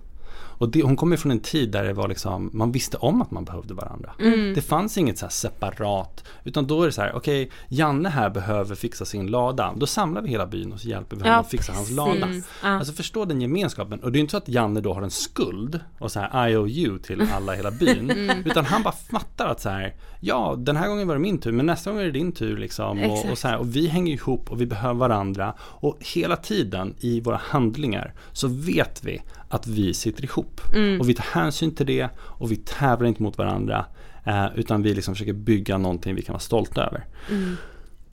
Och 0.63 0.69
det, 0.69 0.81
hon 0.81 0.95
kommer 0.95 1.17
från 1.17 1.31
en 1.31 1.39
tid 1.39 1.71
där 1.71 1.83
det 1.83 1.93
var 1.93 2.07
liksom, 2.07 2.49
man 2.53 2.71
visste 2.71 2.97
om 2.97 3.21
att 3.21 3.31
man 3.31 3.45
behövde 3.45 3.73
varandra. 3.73 4.11
Mm. 4.19 4.53
Det 4.53 4.61
fanns 4.61 4.97
inget 4.97 5.17
så 5.17 5.29
separat, 5.29 6.23
utan 6.43 6.67
då 6.67 6.81
är 6.81 6.85
det 6.85 6.91
så 6.91 7.01
här, 7.01 7.15
okej, 7.15 7.43
okay, 7.43 7.57
Janne 7.67 8.09
här 8.09 8.29
behöver 8.29 8.75
fixa 8.75 9.05
sin 9.05 9.27
lada. 9.27 9.73
Då 9.77 9.85
samlar 9.85 10.21
vi 10.21 10.29
hela 10.29 10.47
byn 10.47 10.73
och 10.73 10.79
så 10.79 10.87
hjälper 10.87 11.15
vi 11.15 11.21
honom 11.21 11.33
ja, 11.33 11.39
att 11.39 11.49
fixa 11.49 11.73
hans 11.73 11.91
lada. 11.91 12.27
Ja. 12.63 12.69
Alltså 12.69 12.93
förstå 12.93 13.25
den 13.25 13.41
gemenskapen. 13.41 13.99
Och 13.99 14.11
det 14.11 14.17
är 14.17 14.19
inte 14.19 14.31
så 14.31 14.37
att 14.37 14.47
Janne 14.47 14.81
då 14.81 14.93
har 14.93 15.01
en 15.01 15.11
skuld 15.11 15.79
och 15.99 16.11
så 16.11 16.19
här 16.19 16.47
IOU 16.49 16.97
till 16.97 17.27
alla 17.33 17.53
i 17.53 17.57
hela 17.57 17.71
byn. 17.71 18.11
Mm. 18.23 18.45
Utan 18.45 18.65
han 18.65 18.83
bara 18.83 18.93
fattar 18.93 19.47
att 19.47 19.61
så 19.61 19.69
här, 19.69 19.95
ja, 20.19 20.55
den 20.57 20.75
här 20.75 20.87
gången 20.87 21.07
var 21.07 21.15
det 21.15 21.21
min 21.21 21.37
tur, 21.37 21.51
men 21.51 21.65
nästa 21.65 21.91
gång 21.91 21.99
är 21.99 22.05
det 22.05 22.11
din 22.11 22.31
tur 22.31 22.57
liksom. 22.57 23.03
Och, 23.03 23.31
och, 23.31 23.37
så 23.37 23.47
här, 23.47 23.57
och 23.57 23.75
vi 23.75 23.87
hänger 23.87 24.13
ihop 24.13 24.51
och 24.51 24.61
vi 24.61 24.65
behöver 24.65 24.99
varandra. 24.99 25.53
Och 25.59 25.97
hela 25.99 26.35
tiden 26.35 26.95
i 26.99 27.21
våra 27.21 27.37
handlingar 27.37 28.13
så 28.31 28.47
vet 28.47 29.03
vi 29.03 29.21
att 29.53 29.67
vi 29.67 29.93
sitter 29.93 30.23
ihop. 30.23 30.61
Mm. 30.73 30.99
Och 30.99 31.09
vi 31.09 31.13
tar 31.13 31.41
hänsyn 31.41 31.75
till 31.75 31.85
det 31.85 32.09
och 32.19 32.51
vi 32.51 32.55
tävlar 32.55 33.07
inte 33.07 33.23
mot 33.23 33.37
varandra. 33.37 33.85
Eh, 34.25 34.45
utan 34.55 34.81
vi 34.81 34.93
liksom 34.93 35.13
försöker 35.13 35.33
bygga 35.33 35.77
någonting 35.77 36.15
vi 36.15 36.21
kan 36.21 36.33
vara 36.33 36.39
stolta 36.39 36.85
över. 36.85 37.05
Mm. 37.31 37.55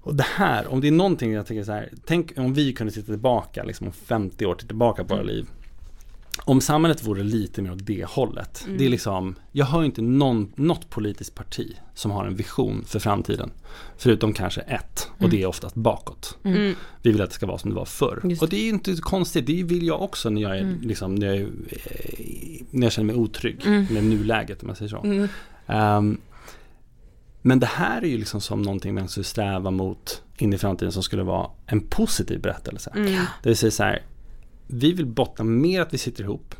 Och 0.01 0.15
det 0.15 0.27
här, 0.37 0.73
om 0.73 0.81
det 0.81 0.89
är 0.89 0.93
någonting 0.93 1.33
jag 1.33 1.47
tänker 1.47 1.65
så 1.65 1.73
här, 1.73 1.89
tänk 2.07 2.33
om 2.39 2.55
vi 2.55 2.73
kunde 2.73 2.93
sitta 2.93 3.07
tillbaka, 3.07 3.65
liksom 3.65 3.87
om 3.87 3.93
50 3.93 4.47
år 4.47 4.55
tillbaka 4.55 5.05
på 5.05 5.15
våra 5.15 5.23
mm. 5.23 5.35
liv 5.35 5.47
om 6.45 6.61
samhället 6.61 7.07
vore 7.07 7.23
lite 7.23 7.63
mer 7.63 7.73
åt 7.73 7.87
det 7.87 8.05
hållet. 8.05 8.65
Mm. 8.67 8.79
Det 8.79 8.87
är 8.87 8.89
liksom, 8.89 9.35
jag 9.53 9.67
hör 9.67 9.85
inte 9.85 10.03
någon, 10.03 10.53
något 10.57 10.91
politiskt 10.91 11.35
parti 11.35 11.77
som 11.95 12.11
har 12.11 12.27
en 12.27 12.37
vision 12.37 12.85
för 12.87 12.99
framtiden. 12.99 13.51
Förutom 13.99 14.33
kanske 14.33 14.61
ett 14.61 15.09
och 15.15 15.21
mm. 15.21 15.31
det 15.31 15.43
är 15.43 15.47
oftast 15.47 15.75
bakåt. 15.75 16.39
Mm. 16.45 16.59
mm. 16.59 16.75
Vi 17.03 17.13
vill 17.13 17.23
att 17.23 17.31
det 17.31 17.35
ska 17.35 17.47
vara 17.47 17.59
som 17.59 17.71
det 17.71 17.77
var 17.77 17.85
förr. 17.85 18.21
Just. 18.25 18.43
Och 18.43 18.49
det 18.49 18.57
är 18.57 18.69
inte 18.69 18.97
konstigt, 18.97 19.47
det 19.47 19.63
vill 19.63 19.87
jag 19.87 20.03
också 20.03 20.31
när 20.31 20.43
jag, 20.43 20.57
är, 20.57 20.61
mm. 20.61 20.81
liksom, 20.81 21.15
när 21.15 21.35
jag, 21.35 21.49
när 22.71 22.87
jag 22.87 22.93
känner 22.93 23.07
mig 23.07 23.17
otrygg 23.17 23.67
mm. 23.67 23.87
med 23.91 24.05
nuläget 24.05 24.63
om 24.63 24.67
man 24.67 24.77
säger 24.77 24.89
så. 24.89 25.29
Um, 25.73 26.21
men 27.43 27.61
det 27.61 27.67
här 27.67 28.03
är 28.03 28.07
ju 28.07 28.19
liksom 28.19 28.41
som 28.41 28.63
någonting 28.63 28.95
man 28.95 29.09
skulle 29.09 29.25
sträva 29.25 29.71
mot 29.71 30.23
in 30.39 30.53
i 30.53 30.59
framtiden 30.59 30.93
som 30.93 31.03
skulle 31.03 31.23
vara 31.23 31.51
en 31.67 31.81
positiv 31.81 32.41
berättelse. 32.41 32.93
Mm. 32.95 33.25
Det 33.43 33.49
vill 33.49 33.57
säga 33.57 33.71
så 33.71 33.83
här, 33.83 34.03
vi 34.73 34.93
vill 34.93 35.07
bottna 35.07 35.45
mer 35.45 35.81
att 35.81 35.95
vi 35.95 35.99
sitter 35.99 36.25
ihop. 36.25 36.55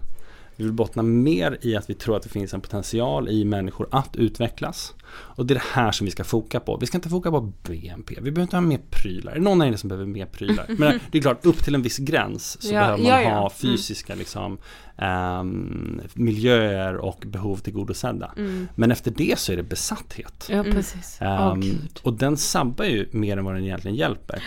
Vi 0.61 0.65
vill 0.65 0.73
bottna 0.73 1.03
mer 1.03 1.59
i 1.61 1.77
att 1.77 1.91
vi 1.91 1.95
tror 1.95 2.17
att 2.17 2.23
det 2.23 2.29
finns 2.29 2.55
en 2.55 2.61
potential 2.61 3.29
i 3.29 3.45
människor 3.45 3.89
att 3.91 4.17
utvecklas. 4.17 4.95
Och 5.13 5.47
det 5.47 5.53
är 5.53 5.55
det 5.55 5.65
här 5.73 5.93
som 5.93 6.05
vi 6.05 6.11
ska 6.11 6.25
foka 6.25 6.61
på. 6.61 6.77
Vi 6.77 6.87
ska 6.87 6.99
inte 6.99 7.09
foka 7.09 7.31
på 7.31 7.53
BNP. 7.63 8.15
Vi 8.15 8.21
behöver 8.21 8.43
inte 8.43 8.57
ha 8.57 8.61
mer 8.61 8.81
prylar. 8.91 9.33
Är 9.33 9.37
det 9.37 9.43
någon 9.43 9.63
av 9.63 9.69
er 9.69 9.77
som 9.77 9.89
behöver 9.89 10.07
mer 10.07 10.27
prylar? 10.27 10.67
Men 10.79 11.01
det 11.11 11.19
är 11.19 11.23
klart, 11.23 11.47
upp 11.47 11.65
till 11.65 11.75
en 11.75 11.83
viss 11.83 11.99
gräns 11.99 12.63
så 12.63 12.75
ja, 12.75 12.81
behöver 12.81 13.03
man 13.03 13.13
ja, 13.13 13.23
ja. 13.23 13.31
ha 13.31 13.39
mm. 13.41 13.51
fysiska 13.51 14.15
liksom, 14.15 14.59
um, 14.97 16.01
miljöer 16.15 16.97
och 16.97 17.25
behov 17.27 17.57
tillgodosedda. 17.57 18.33
Mm. 18.37 18.69
Men 18.75 18.91
efter 18.91 19.11
det 19.11 19.39
så 19.39 19.53
är 19.53 19.57
det 19.57 19.63
besatthet. 19.63 20.49
Ja, 20.51 20.63
precis. 20.63 21.19
Um, 21.21 21.29
oh, 21.29 21.65
och 22.03 22.13
den 22.13 22.37
sabbar 22.37 22.85
ju 22.85 23.09
mer 23.13 23.37
än 23.37 23.45
vad 23.45 23.55
den 23.55 23.65
egentligen 23.65 23.97
hjälper. 23.97 24.43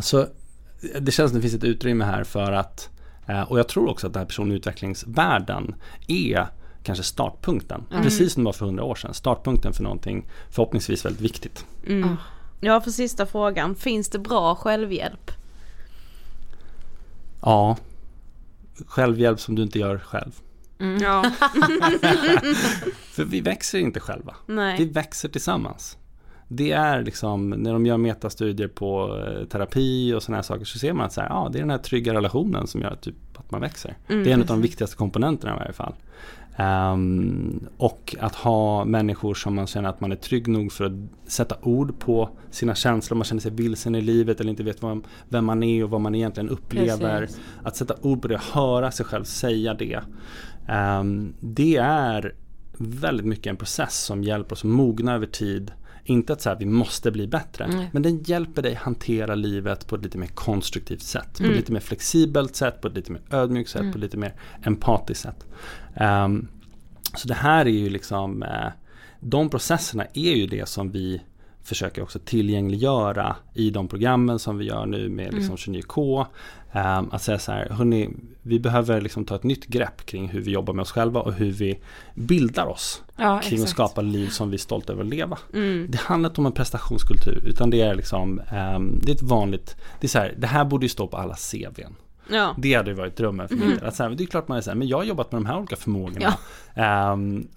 Så 0.00 0.26
det 1.00 1.12
känns 1.12 1.30
som 1.30 1.40
det 1.40 1.42
finns 1.42 1.54
ett 1.54 1.64
utrymme 1.64 2.04
här 2.04 2.24
för 2.24 2.52
att 2.52 2.90
eh, 3.26 3.42
och 3.42 3.58
jag 3.58 3.68
tror 3.68 3.88
också 3.88 4.06
att 4.06 4.12
den 4.12 4.20
här 4.20 4.26
personutvecklingsvärlden 4.26 5.74
är 6.08 6.46
kanske 6.82 7.04
startpunkten. 7.04 7.84
Mm. 7.90 8.02
Precis 8.02 8.32
som 8.32 8.42
det 8.42 8.44
var 8.44 8.52
för 8.52 8.66
hundra 8.66 8.84
år 8.84 8.94
sedan. 8.94 9.14
Startpunkten 9.14 9.72
för 9.72 9.82
någonting 9.82 10.26
förhoppningsvis 10.50 11.04
väldigt 11.04 11.20
viktigt. 11.20 11.66
Mm. 11.86 12.16
Ja, 12.60 12.80
för 12.80 12.90
sista 12.90 13.26
frågan. 13.26 13.74
Finns 13.74 14.08
det 14.08 14.18
bra 14.18 14.54
självhjälp? 14.54 15.30
Ja. 17.42 17.76
Självhjälp 18.86 19.40
som 19.40 19.54
du 19.54 19.62
inte 19.62 19.78
gör 19.78 19.98
själv. 19.98 20.32
Mm. 20.78 21.02
Ja. 21.02 21.22
för 23.12 23.24
vi 23.24 23.40
växer 23.40 23.78
inte 23.78 24.00
själva. 24.00 24.36
Nej. 24.46 24.78
Vi 24.78 24.84
växer 24.84 25.28
tillsammans 25.28 25.96
det 26.56 26.72
är 26.72 27.02
liksom, 27.02 27.50
när 27.50 27.72
de 27.72 27.86
gör 27.86 27.96
metastudier 27.96 28.68
på 28.68 29.18
eh, 29.26 29.44
terapi 29.46 30.14
och 30.14 30.22
sådana 30.22 30.36
här 30.36 30.42
saker 30.42 30.64
så 30.64 30.78
ser 30.78 30.92
man 30.92 31.06
att 31.06 31.12
så 31.12 31.20
här, 31.20 31.28
ja, 31.28 31.48
det 31.52 31.58
är 31.58 31.60
den 31.60 31.70
här 31.70 31.78
trygga 31.78 32.14
relationen 32.14 32.66
som 32.66 32.80
gör 32.80 32.96
typ 33.00 33.14
att 33.34 33.50
man 33.50 33.60
växer. 33.60 33.96
Mm, 34.08 34.24
det 34.24 34.30
är 34.30 34.34
en 34.34 34.40
av 34.40 34.46
de 34.46 34.62
viktigaste 34.62 34.96
komponenterna 34.96 35.54
i 35.54 35.58
varje 35.58 35.72
fall. 35.72 35.94
Um, 36.58 37.68
och 37.76 38.16
att 38.20 38.34
ha 38.34 38.84
människor 38.84 39.34
som 39.34 39.54
man 39.54 39.66
känner 39.66 39.88
att 39.88 40.00
man 40.00 40.12
är 40.12 40.16
trygg 40.16 40.48
nog 40.48 40.72
för 40.72 40.84
att 40.84 40.92
sätta 41.32 41.56
ord 41.62 41.98
på 41.98 42.30
sina 42.50 42.74
känslor, 42.74 43.16
man 43.16 43.24
känner 43.24 43.40
sig 43.40 43.50
vilsen 43.50 43.94
i 43.94 44.00
livet 44.00 44.40
eller 44.40 44.50
inte 44.50 44.62
vet 44.62 44.82
vem, 44.82 45.02
vem 45.28 45.44
man 45.44 45.62
är 45.62 45.84
och 45.84 45.90
vad 45.90 46.00
man 46.00 46.14
egentligen 46.14 46.48
upplever. 46.48 47.20
Precis. 47.20 47.40
Att 47.62 47.76
sätta 47.76 47.94
ord 48.02 48.22
på 48.22 48.28
det, 48.28 48.40
höra 48.52 48.90
sig 48.90 49.06
själv 49.06 49.24
säga 49.24 49.74
det. 49.74 50.00
Um, 50.68 51.34
det 51.40 51.76
är 51.76 52.34
väldigt 52.78 53.26
mycket 53.26 53.46
en 53.46 53.56
process 53.56 54.04
som 54.04 54.24
hjälper 54.24 54.52
oss 54.52 54.64
mogna 54.64 55.14
över 55.14 55.26
tid 55.26 55.72
inte 56.04 56.32
att 56.32 56.40
så 56.40 56.48
här, 56.48 56.56
vi 56.56 56.66
måste 56.66 57.10
bli 57.10 57.26
bättre. 57.26 57.64
Mm. 57.64 57.84
Men 57.92 58.02
den 58.02 58.22
hjälper 58.22 58.62
dig 58.62 58.74
hantera 58.74 59.34
livet 59.34 59.86
på 59.86 59.96
ett 59.96 60.02
lite 60.02 60.18
mer 60.18 60.26
konstruktivt 60.26 61.02
sätt. 61.02 61.40
Mm. 61.40 61.48
På 61.48 61.52
ett 61.52 61.60
lite 61.60 61.72
mer 61.72 61.80
flexibelt 61.80 62.56
sätt, 62.56 62.80
på 62.80 62.88
ett 62.88 62.94
lite 62.94 63.12
mer 63.12 63.20
ödmjukt 63.30 63.70
sätt, 63.70 63.80
mm. 63.80 63.92
på 63.92 63.98
ett 63.98 64.02
lite 64.02 64.16
mer 64.16 64.34
empatiskt 64.62 65.22
sätt. 65.22 65.46
Um, 66.00 66.48
så 67.14 67.28
det 67.28 67.34
här 67.34 67.66
är 67.66 67.70
ju 67.70 67.90
liksom, 67.90 68.42
uh, 68.42 68.68
de 69.20 69.48
processerna 69.48 70.04
är 70.14 70.32
ju 70.32 70.46
det 70.46 70.68
som 70.68 70.90
vi 70.90 71.22
försöker 71.64 72.02
också 72.02 72.18
tillgängliggöra 72.18 73.36
i 73.54 73.70
de 73.70 73.88
programmen 73.88 74.38
som 74.38 74.58
vi 74.58 74.64
gör 74.64 74.86
nu 74.86 75.08
med 75.08 75.34
liksom 75.34 75.56
29K. 75.56 76.26
Um, 76.74 77.10
att 77.12 77.22
säga 77.22 77.38
så 77.38 77.52
här, 77.52 77.68
hörni, 77.68 78.10
vi 78.42 78.60
behöver 78.60 79.00
liksom 79.00 79.24
ta 79.24 79.36
ett 79.36 79.42
nytt 79.42 79.66
grepp 79.66 80.06
kring 80.06 80.28
hur 80.28 80.40
vi 80.40 80.50
jobbar 80.50 80.74
med 80.74 80.82
oss 80.82 80.92
själva 80.92 81.20
och 81.20 81.32
hur 81.32 81.50
vi 81.50 81.78
bildar 82.14 82.66
oss 82.66 83.02
ja, 83.16 83.40
kring 83.40 83.54
exakt. 83.54 83.62
att 83.62 83.68
skapa 83.68 84.00
liv 84.00 84.28
som 84.28 84.50
vi 84.50 84.54
är 84.54 84.58
stolta 84.58 84.92
över 84.92 85.02
att 85.02 85.08
leva. 85.08 85.38
Mm. 85.54 85.86
Det 85.90 85.98
handlar 85.98 86.30
inte 86.30 86.40
om 86.40 86.46
en 86.46 86.52
prestationskultur 86.52 87.44
utan 87.46 87.70
det 87.70 87.80
är 87.80 87.94
liksom, 87.94 88.40
um, 88.76 89.00
det 89.02 89.12
är 89.12 89.14
ett 89.14 89.22
vanligt, 89.22 89.76
det 90.00 90.06
är 90.06 90.08
så 90.08 90.18
här, 90.18 90.34
det 90.38 90.46
här 90.46 90.64
borde 90.64 90.84
ju 90.84 90.88
stå 90.88 91.06
på 91.06 91.16
alla 91.16 91.34
CVn. 91.34 91.94
Ja. 92.28 92.54
Det 92.58 92.74
hade 92.74 92.94
varit 92.94 93.16
drömmen 93.16 93.48
för 93.48 93.54
min 93.54 93.64
mm. 93.64 93.78
del. 93.78 93.86
Att 93.86 93.96
så 93.96 94.02
här, 94.02 94.10
det 94.10 94.24
är 94.24 94.26
klart 94.26 94.48
man 94.48 94.58
är 94.58 94.62
så 94.62 94.70
här, 94.70 94.76
men 94.76 94.88
jag 94.88 94.96
har 94.96 95.04
jobbat 95.04 95.32
med 95.32 95.40
de 95.40 95.46
här 95.46 95.58
olika 95.58 95.76
förmågorna. 95.76 96.34
Ja. 96.74 97.12
Um, 97.12 97.48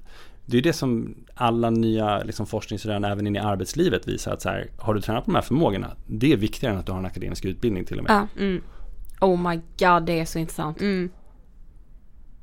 det 0.46 0.58
är 0.58 0.62
det 0.62 0.74
som 0.74 1.16
alla 1.36 1.70
nya 1.70 2.20
liksom, 2.24 2.48
forskningsrön 2.48 3.04
även 3.06 3.28
in 3.28 3.36
i 3.36 3.40
arbetslivet 3.40 4.08
visar 4.08 4.34
att 4.34 4.42
så 4.42 4.50
här, 4.50 4.68
har 4.78 4.94
du 4.94 5.02
tränat 5.02 5.26
på 5.26 5.32
de 5.32 5.36
här 5.36 5.42
förmågorna, 5.42 5.92
det 6.08 6.34
är 6.34 6.38
viktigare 6.38 6.74
än 6.74 6.80
att 6.80 6.86
du 6.86 6.92
har 6.92 7.00
en 7.00 7.06
akademisk 7.06 7.46
utbildning 7.46 7.86
till 7.86 7.98
och 7.98 8.04
med. 8.04 8.12
Ja. 8.36 8.42
Mm. 8.42 8.62
Oh 9.22 9.50
my 9.50 9.56
god, 9.80 10.06
det 10.06 10.20
är 10.20 10.26
så 10.26 10.40
intressant. 10.40 10.82
Mm. 10.82 11.10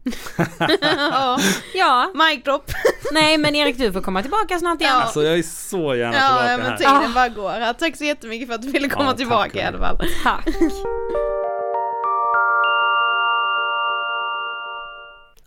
ja. 1.74 2.10
Mic 2.14 2.44
drop. 2.44 2.70
Nej 3.12 3.38
men 3.38 3.54
Erik 3.54 3.78
du 3.78 3.92
får 3.92 4.00
komma 4.00 4.22
tillbaka 4.22 4.58
snart 4.58 4.80
igen. 4.80 4.92
Ja. 4.94 5.02
Alltså 5.02 5.22
jag 5.22 5.38
är 5.38 5.42
så 5.42 5.94
gärna 5.94 6.16
Ja, 6.16 6.28
tillbaka 6.28 6.50
ja 6.50 6.58
men 6.58 6.66
här. 6.66 6.76
tiden 6.76 7.14
bara 7.14 7.28
går. 7.28 7.72
Tack 7.72 7.96
så 7.96 8.04
jättemycket 8.04 8.48
för 8.48 8.54
att 8.54 8.62
du 8.62 8.70
ville 8.70 8.88
komma 8.88 9.10
Ja, 9.10 9.16
tillbaka 9.16 9.58
i 9.58 9.62
alla 9.62 9.78
fall. 9.78 9.98
Tack. 10.24 10.48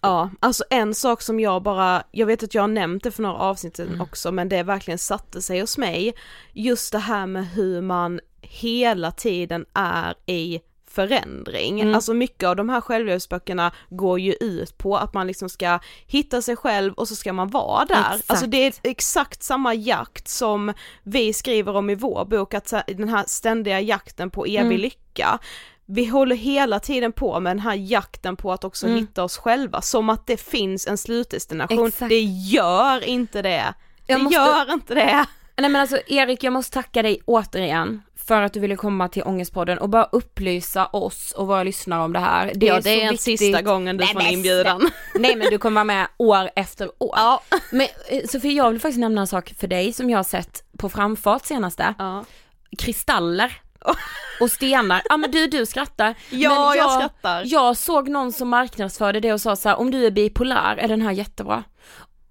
Ja, 0.06 0.30
alltså 0.40 0.64
en 0.70 0.96
sak 0.96 1.22
som 1.22 1.40
jag 1.40 1.64
bara, 1.64 2.04
jag 2.12 2.28
vet 2.28 2.44
att 2.44 2.54
jag 2.54 2.64
har 2.64 2.68
nämnt 2.68 3.04
det 3.04 3.12
för 3.12 3.24
några 3.24 3.38
avsnitt 3.38 3.76
sedan 3.76 4.02
också 4.02 4.32
men 4.32 4.50
det 4.50 4.64
verkligen 4.64 4.98
satte 4.98 5.42
sig 5.42 5.60
hos 5.60 5.78
mig. 5.78 6.14
Just 6.54 6.92
det 6.92 7.00
här 7.00 7.28
med 7.28 7.48
hur 7.48 7.82
man 7.82 8.20
hela 8.42 9.12
tiden 9.12 9.66
är 9.74 10.16
i 10.26 10.60
förändring. 10.96 11.94
Alltså 11.96 12.14
mycket 12.14 12.50
av 12.50 12.56
de 12.56 12.70
här 12.70 12.82
självhjälpsböckerna 12.82 13.72
går 13.90 14.20
ju 14.20 14.34
ut 14.34 14.78
på 14.78 14.98
att 14.98 15.14
man 15.14 15.28
liksom 15.28 15.50
ska 15.50 15.80
hitta 16.08 16.42
sig 16.42 16.56
själv 16.56 16.94
och 16.94 17.08
så 17.08 17.16
ska 17.16 17.34
man 17.34 17.50
vara 17.50 17.86
där. 17.86 17.96
Exakt. 17.96 18.32
Alltså 18.32 18.48
det 18.48 18.58
är 18.58 18.74
exakt 18.84 19.44
samma 19.44 19.74
jakt 19.74 20.28
som 20.28 20.74
vi 21.04 21.34
skriver 21.34 21.76
om 21.76 21.90
i 21.90 21.96
vår 21.96 22.26
bok, 22.26 22.54
att 22.54 22.74
den 22.88 23.10
här 23.10 23.24
ständiga 23.28 23.82
jakten 23.82 24.30
på 24.30 24.46
evig 24.46 24.80
lycka. 24.80 25.40
Vi 25.88 26.06
håller 26.06 26.36
hela 26.36 26.80
tiden 26.80 27.12
på 27.12 27.40
med 27.40 27.50
den 27.52 27.60
här 27.60 27.76
jakten 27.76 28.36
på 28.36 28.54
att 28.54 28.64
också 28.64 28.88
hitta 28.88 29.24
oss 29.24 29.38
själva, 29.38 29.82
som 29.82 30.10
att 30.10 30.28
det 30.28 30.38
finns 30.38 30.88
en 30.88 30.98
slutdestination. 30.98 31.88
Exakt. 31.88 32.10
Det 32.10 32.22
gör 32.22 33.04
inte 33.08 33.42
det. 33.42 33.74
Jag 34.08 34.20
det 34.20 34.24
måste- 34.24 34.36
gör 34.40 34.74
inte 34.74 34.96
det. 34.96 35.26
Nej 35.58 35.70
men 35.70 35.82
alltså 35.82 35.98
Erik, 36.08 36.44
jag 36.44 36.54
måste 36.54 36.74
tacka 36.74 37.02
dig 37.02 37.20
återigen 37.26 38.02
för 38.16 38.42
att 38.42 38.54
du 38.54 38.60
ville 38.60 38.76
komma 38.76 39.10
till 39.10 39.24
Ångestpodden 39.24 39.78
och 39.78 39.90
bara 39.90 40.04
upplysa 40.04 40.86
oss 40.86 41.32
och 41.32 41.48
våra 41.48 41.64
lyssnare 41.64 42.04
om 42.04 42.14
det 42.14 42.20
här. 42.20 42.52
Det 42.56 42.66
ja, 42.66 42.76
är 42.78 42.82
det 42.82 43.04
är 43.04 43.12
viktigt. 43.12 43.40
sista 43.40 43.62
gången 43.62 43.98
du 43.98 44.08
får 44.08 44.22
en 44.22 44.28
inbjudan. 44.28 44.90
Nej 45.16 45.36
men 45.36 45.50
du 45.50 45.58
kommer 45.58 45.76
vara 45.76 45.84
med 45.84 46.08
år 46.18 46.50
efter 46.56 46.88
år. 47.04 47.14
Ja. 47.16 47.42
Men 47.72 47.88
eh, 48.10 48.28
Sofie, 48.28 48.52
jag 48.52 48.72
vill 48.72 48.80
faktiskt 48.82 49.00
nämna 49.00 49.22
en 49.22 49.28
sak 49.28 49.54
för 49.60 49.68
dig 49.68 49.94
som 49.94 50.10
jag 50.10 50.18
har 50.20 50.24
sett 50.24 50.64
på 50.78 50.90
framfart 50.90 51.46
senaste. 51.46 51.94
Ja. 51.98 52.26
Kristaller. 52.78 53.62
Och 54.40 54.52
stenar. 54.52 55.02
Ja 55.10 55.18
men 55.18 55.32
du, 55.32 55.48
du 55.48 55.66
skrattar. 55.66 56.16
Ja, 56.30 56.50
men 56.50 56.78
jag 56.78 56.92
skrattar. 56.92 57.44
Jag 57.46 57.78
såg 57.78 58.10
någon 58.10 58.32
som 58.32 58.50
marknadsförde 58.50 59.20
det 59.20 59.34
och 59.34 59.42
sa 59.42 59.56
så 59.56 59.70
här, 59.70 59.76
om 59.80 59.92
du 59.92 60.06
är 60.06 60.12
bipolär 60.12 60.78
är 60.78 60.88
den 60.88 61.02
här 61.02 61.12
jättebra. 61.12 61.64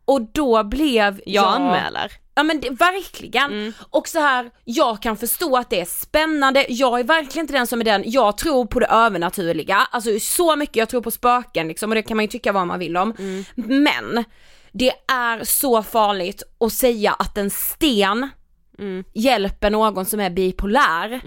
Och 0.05 0.23
då 0.23 0.65
blev 0.65 1.21
Jag 1.27 1.45
anmäler. 1.45 2.13
Ja 2.35 2.43
men 2.43 2.61
det, 2.61 2.71
verkligen. 2.71 3.75
Och 3.91 4.09
så 4.09 4.19
här, 4.19 4.51
jag 4.65 5.03
kan 5.03 5.17
förstå 5.17 5.57
att 5.57 5.71
det 5.71 5.81
är 5.81 5.85
spännande, 5.85 6.67
jag 6.69 7.01
är 7.01 7.05
verkligen 7.05 7.45
inte 7.45 7.53
den 7.53 7.67
som 7.67 7.81
är 7.81 7.85
den, 7.85 8.03
jag 8.07 8.39
tror 8.39 8.67
på 8.67 8.81
det 8.81 8.87
övernaturliga, 8.87 9.77
alltså 9.91 10.11
så 10.21 10.57
mycket, 10.57 10.77
jag 10.77 10.89
tror 10.89 11.03
på 11.03 11.11
spöken 11.11 11.69
liksom 11.69 11.91
och 11.91 11.95
det 11.95 12.03
kan 12.03 12.17
man 12.17 12.25
ju 12.25 12.29
tycka 12.29 12.53
vad 12.53 12.67
man 12.67 12.79
vill 12.79 12.97
om. 12.97 13.15
Men 13.55 14.25
det 14.73 14.93
är 15.09 15.45
så 15.45 15.83
farligt 15.83 16.43
att 16.61 16.73
säga 16.73 17.13
att 17.13 17.39
en 17.39 17.51
sten 17.51 18.29
hjälper 19.13 19.71
någon 19.71 20.05
som 20.07 20.21
är 20.21 20.31
bipolär. 20.31 21.21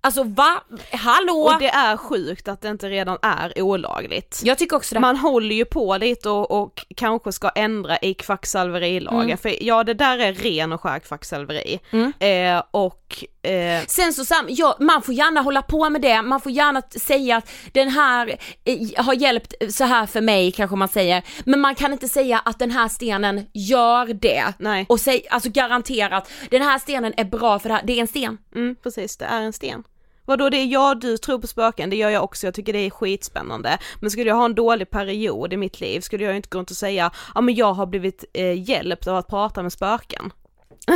Alltså 0.00 0.22
va? 0.22 0.62
Hallå? 0.92 1.32
Och 1.54 1.60
det 1.60 1.68
är 1.68 1.96
sjukt 1.96 2.48
att 2.48 2.60
det 2.60 2.68
inte 2.68 2.88
redan 2.88 3.18
är 3.22 3.62
olagligt. 3.62 4.40
Jag 4.44 4.58
tycker 4.58 4.76
också 4.76 4.94
det. 4.94 5.00
Man 5.00 5.16
håller 5.16 5.54
ju 5.56 5.64
på 5.64 5.96
lite 5.96 6.30
och, 6.30 6.50
och 6.62 6.86
kanske 6.96 7.32
ska 7.32 7.48
ändra 7.48 7.98
i 7.98 8.14
kvacksalverilagen, 8.14 9.20
Mm. 9.24 9.38
för 9.38 9.62
ja 9.64 9.84
det 9.84 9.94
där 9.94 10.18
är 10.18 10.32
ren 10.32 10.72
och 10.72 10.80
skär 10.80 10.98
kvacksalveri. 10.98 11.80
Mm. 11.90 12.12
Eh, 12.18 12.62
och 12.70 13.24
eh, 13.48 13.84
Sen 13.86 14.12
så 14.12 14.24
sam, 14.24 14.46
ja, 14.48 14.76
man 14.80 15.02
får 15.02 15.14
gärna 15.14 15.40
hålla 15.40 15.62
på 15.62 15.90
med 15.90 16.02
det, 16.02 16.22
man 16.22 16.40
får 16.40 16.52
gärna 16.52 16.82
säga 16.82 17.36
att 17.36 17.50
den 17.72 17.88
här 17.88 18.38
eh, 18.64 19.04
har 19.04 19.14
hjälpt 19.14 19.54
så 19.70 19.84
här 19.84 20.06
för 20.06 20.20
mig 20.20 20.52
kanske 20.52 20.76
man 20.76 20.88
säger, 20.88 21.22
men 21.44 21.60
man 21.60 21.74
kan 21.74 21.92
inte 21.92 22.08
säga 22.08 22.38
att 22.38 22.58
den 22.58 22.70
här 22.70 22.88
stenen 22.88 23.46
gör 23.52 24.06
det. 24.06 24.52
Nej. 24.58 24.86
Och 24.88 25.00
säg, 25.00 25.26
alltså 25.30 25.50
garanterat, 25.50 26.30
den 26.50 26.62
här 26.62 26.78
stenen 26.78 27.14
är 27.16 27.24
bra 27.24 27.58
för 27.58 27.68
det 27.68 27.74
här, 27.74 27.82
det 27.86 27.92
är 27.92 28.00
en 28.00 28.06
sten. 28.06 28.38
mm, 28.54 28.76
precis, 28.82 29.16
det 29.16 29.24
är 29.24 29.40
en 29.40 29.52
sten. 29.52 29.84
Vadå 30.28 30.50
det 30.50 30.56
är 30.56 30.66
jag, 30.66 31.00
du 31.00 31.16
tror 31.16 31.38
på 31.38 31.46
spöken, 31.46 31.90
det 31.90 31.96
gör 31.96 32.10
jag 32.10 32.24
också, 32.24 32.46
jag 32.46 32.54
tycker 32.54 32.72
det 32.72 32.78
är 32.86 32.90
skitspännande. 32.90 33.78
Men 34.00 34.10
skulle 34.10 34.28
jag 34.28 34.36
ha 34.36 34.44
en 34.44 34.54
dålig 34.54 34.90
period 34.90 35.52
i 35.52 35.56
mitt 35.56 35.80
liv 35.80 36.00
skulle 36.00 36.24
jag 36.24 36.36
inte 36.36 36.48
gå 36.48 36.58
runt 36.58 36.70
och 36.70 36.76
säga, 36.76 37.10
ja 37.34 37.40
men 37.40 37.54
jag 37.54 37.72
har 37.72 37.86
blivit 37.86 38.24
eh, 38.32 38.70
hjälpt 38.70 39.06
av 39.06 39.16
att 39.16 39.28
prata 39.28 39.62
med 39.62 39.72
spöken. 39.72 40.32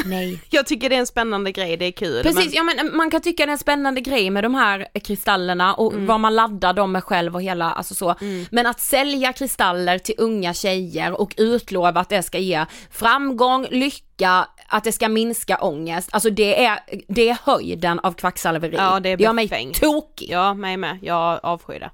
Nej. 0.05 0.41
Jag 0.51 0.67
tycker 0.67 0.89
det 0.89 0.95
är 0.95 1.01
en 1.01 1.07
spännande 1.07 1.53
grej, 1.53 1.77
det 1.77 1.85
är 1.85 1.93
kul. 1.93 2.23
Precis, 2.23 2.45
men, 2.45 2.77
ja 2.77 2.85
men 2.85 2.97
man 2.97 3.11
kan 3.11 3.21
tycka 3.21 3.47
det 3.47 3.51
är 3.51 3.53
en 3.53 3.59
spännande 3.59 4.01
grej 4.01 4.31
med 4.31 4.45
de 4.45 4.55
här 4.55 4.87
kristallerna 5.05 5.75
och 5.75 5.95
vad 5.95 6.21
man 6.21 6.35
laddar 6.35 6.73
dem 6.73 6.93
med 6.93 7.05
själv 7.05 7.35
och 7.35 7.43
hela, 7.43 7.73
alltså 7.73 7.95
så. 7.95 8.15
Men 8.51 8.67
att 8.67 8.81
sälja 8.81 9.33
kristaller 9.33 9.99
till 9.99 10.15
unga 10.19 10.55
tjejer 10.55 11.21
och 11.21 11.35
utlova 11.37 12.01
att 12.01 12.09
det 12.09 12.23
ska 12.23 12.39
ge 12.39 12.65
framgång, 12.91 13.67
lycka, 13.71 14.47
att 14.69 14.85
det 14.85 14.93
ska 14.93 15.09
minska 15.09 15.57
ångest, 15.57 16.09
alltså 16.13 16.31
det 16.31 16.65
är, 16.65 16.79
det 17.09 17.29
är 17.29 17.39
höjden 17.45 17.99
av 17.99 18.13
kvacksalveri. 18.13 18.77
Ja, 18.77 19.01
det 19.01 19.09
är 19.09 19.19
gör 19.19 19.33
mig 19.33 19.49
befängt. 19.49 19.81
tokig. 19.81 20.31
Ja, 20.31 20.55
mig 20.55 20.77
med, 20.77 20.99
jag 21.03 21.41
avskyr 21.43 21.81
det. 21.81 21.91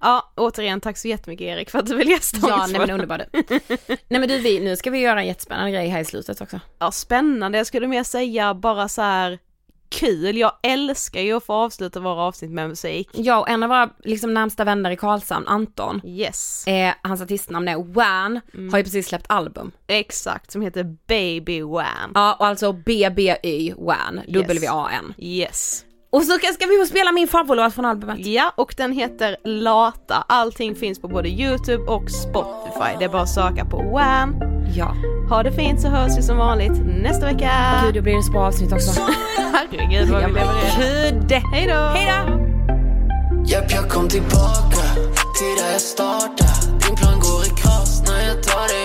Ja, 0.00 0.32
återigen 0.36 0.80
tack 0.80 0.98
så 0.98 1.08
jättemycket 1.08 1.44
Erik 1.44 1.70
för 1.70 1.78
att 1.78 1.86
du 1.86 1.96
vill 1.96 2.08
gästa 2.08 2.38
Ja, 2.42 2.66
nej 2.66 2.80
men 2.80 2.90
Ångestpodden. 2.90 2.90
underbart. 3.00 4.00
nej 4.08 4.20
men 4.20 4.28
du, 4.28 4.38
vi, 4.38 4.60
nu 4.60 4.76
ska 4.76 4.90
vi 4.90 4.98
göra 4.98 5.20
en 5.20 5.26
jättespännande 5.26 5.70
grej 5.72 5.88
här 5.88 6.00
i 6.00 6.04
slutet 6.04 6.40
också. 6.40 6.60
Ja, 6.78 6.90
spännande, 6.90 7.58
jag 7.58 7.66
skulle 7.66 7.86
mer 7.86 8.02
säga 8.04 8.54
bara 8.54 8.88
så 8.88 9.02
här 9.02 9.38
kul, 9.88 10.36
jag 10.36 10.52
älskar 10.62 11.20
ju 11.20 11.32
att 11.36 11.44
få 11.44 11.52
avsluta 11.52 12.00
våra 12.00 12.22
avsnitt 12.22 12.50
med 12.50 12.68
musik. 12.68 13.08
Jag 13.12 13.40
och 13.40 13.48
en 13.48 13.62
av 13.62 13.68
våra 13.68 13.90
liksom, 14.04 14.34
närmsta 14.34 14.64
vänner 14.64 14.90
i 14.90 14.96
Karlshamn, 14.96 15.46
Anton, 15.48 16.00
Yes, 16.04 16.66
eh, 16.66 16.94
hans 17.02 17.20
artistnamn 17.22 17.68
är 17.68 17.76
Wan, 17.76 18.40
har 18.72 18.78
ju 18.78 18.84
precis 18.84 19.08
släppt 19.08 19.26
album. 19.28 19.72
exakt, 19.86 20.50
som 20.50 20.62
heter 20.62 20.96
Baby 21.06 21.62
Wham. 21.62 22.12
Ja, 22.14 22.36
och 22.38 22.46
alltså 22.46 22.72
BBY 22.72 23.72
WAN, 23.76 24.20
W-A-N. 24.28 25.14
Yes. 25.18 25.84
Och 26.12 26.22
så 26.22 26.32
ska 26.32 26.46
ska 26.52 26.66
vi 26.66 26.78
få 26.78 26.86
spela 26.86 27.12
min 27.12 27.28
favoritlåt 27.28 27.74
från 27.74 27.84
albumet. 27.84 28.26
Ja, 28.26 28.52
och 28.56 28.74
den 28.76 28.92
heter 28.92 29.36
Lata. 29.44 30.24
Allting 30.28 30.74
finns 30.74 31.00
på 31.00 31.08
både 31.08 31.28
YouTube 31.28 31.84
och 31.84 32.10
Spotify. 32.10 32.96
Det 32.98 33.04
är 33.04 33.08
bara 33.08 33.22
att 33.22 33.28
söka 33.28 33.64
på 33.64 33.76
Wham. 33.76 34.36
Ja. 34.74 34.94
Ha 35.28 35.42
det 35.42 35.52
fint 35.52 35.80
så 35.80 35.88
hörs 35.88 36.18
vi 36.18 36.22
som 36.22 36.36
vanligt 36.36 36.72
nästa 37.02 37.26
vecka. 37.26 37.50
Gud, 37.84 37.94
det 37.94 38.02
blir 38.02 38.18
ett 38.18 38.32
bra 38.32 38.46
avsnitt 38.46 38.72
också. 38.72 39.00
Herregud 39.36 40.08
vad 40.08 40.20
vi 40.22 40.26
levererar. 40.26 41.10
Gud! 41.10 41.32
Hej 41.52 41.66
då! 41.66 41.74
Hej 41.74 42.06
då! 42.06 42.50
Japp, 43.46 43.72
jag 43.72 43.90
kom 43.90 44.08
tillbaka 44.08 44.84
till 45.38 45.56
där 45.64 45.72
jag 45.72 45.80
startade 45.80 46.78
Din 46.86 46.96
plan 46.96 47.20
går 47.20 47.46
i 47.46 47.50
kras 47.60 48.02
när 48.08 48.20
jag 48.28 48.42
tar 48.42 48.68
det 48.68 48.79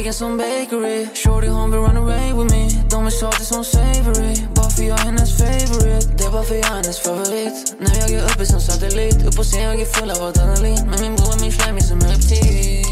bakar 0.00 0.12
som 0.12 0.36
bakery. 0.36 1.06
Shorty 1.14 1.48
hon 1.48 1.70
vill 1.70 1.80
run 1.80 1.96
away 1.96 2.32
with 2.32 2.54
me. 2.54 2.68
De 2.90 3.06
är 3.06 3.10
salty 3.10 3.44
som 3.44 3.64
savory. 3.64 4.34
Bara 4.54 4.70
för 4.70 4.82
jag 4.82 5.00
är 5.00 5.04
hennes 5.04 5.38
favorite. 5.38 6.06
Det 6.18 6.24
är 6.24 6.30
bara 6.30 6.42
för 6.42 6.54
jag 6.54 6.66
är 6.66 6.74
hennes 6.74 6.98
favorit 7.00 7.74
När 7.80 7.96
jag 8.00 8.10
är 8.10 8.24
uppe 8.24 8.46
som 8.46 8.60
satellit 8.60 9.26
Upp 9.26 9.36
på 9.36 9.42
scen 9.42 9.62
jag 9.62 9.80
är 9.80 9.84
full 9.84 10.10
av 10.10 10.22
adrenalin 10.22 10.78
Men 10.90 11.00
min 11.00 11.16
bror 11.16 11.32
är 11.36 11.40
min 11.40 11.52
flammy 11.52 11.80
som 11.80 11.98
en 12.00 12.10
reptil 12.10 12.84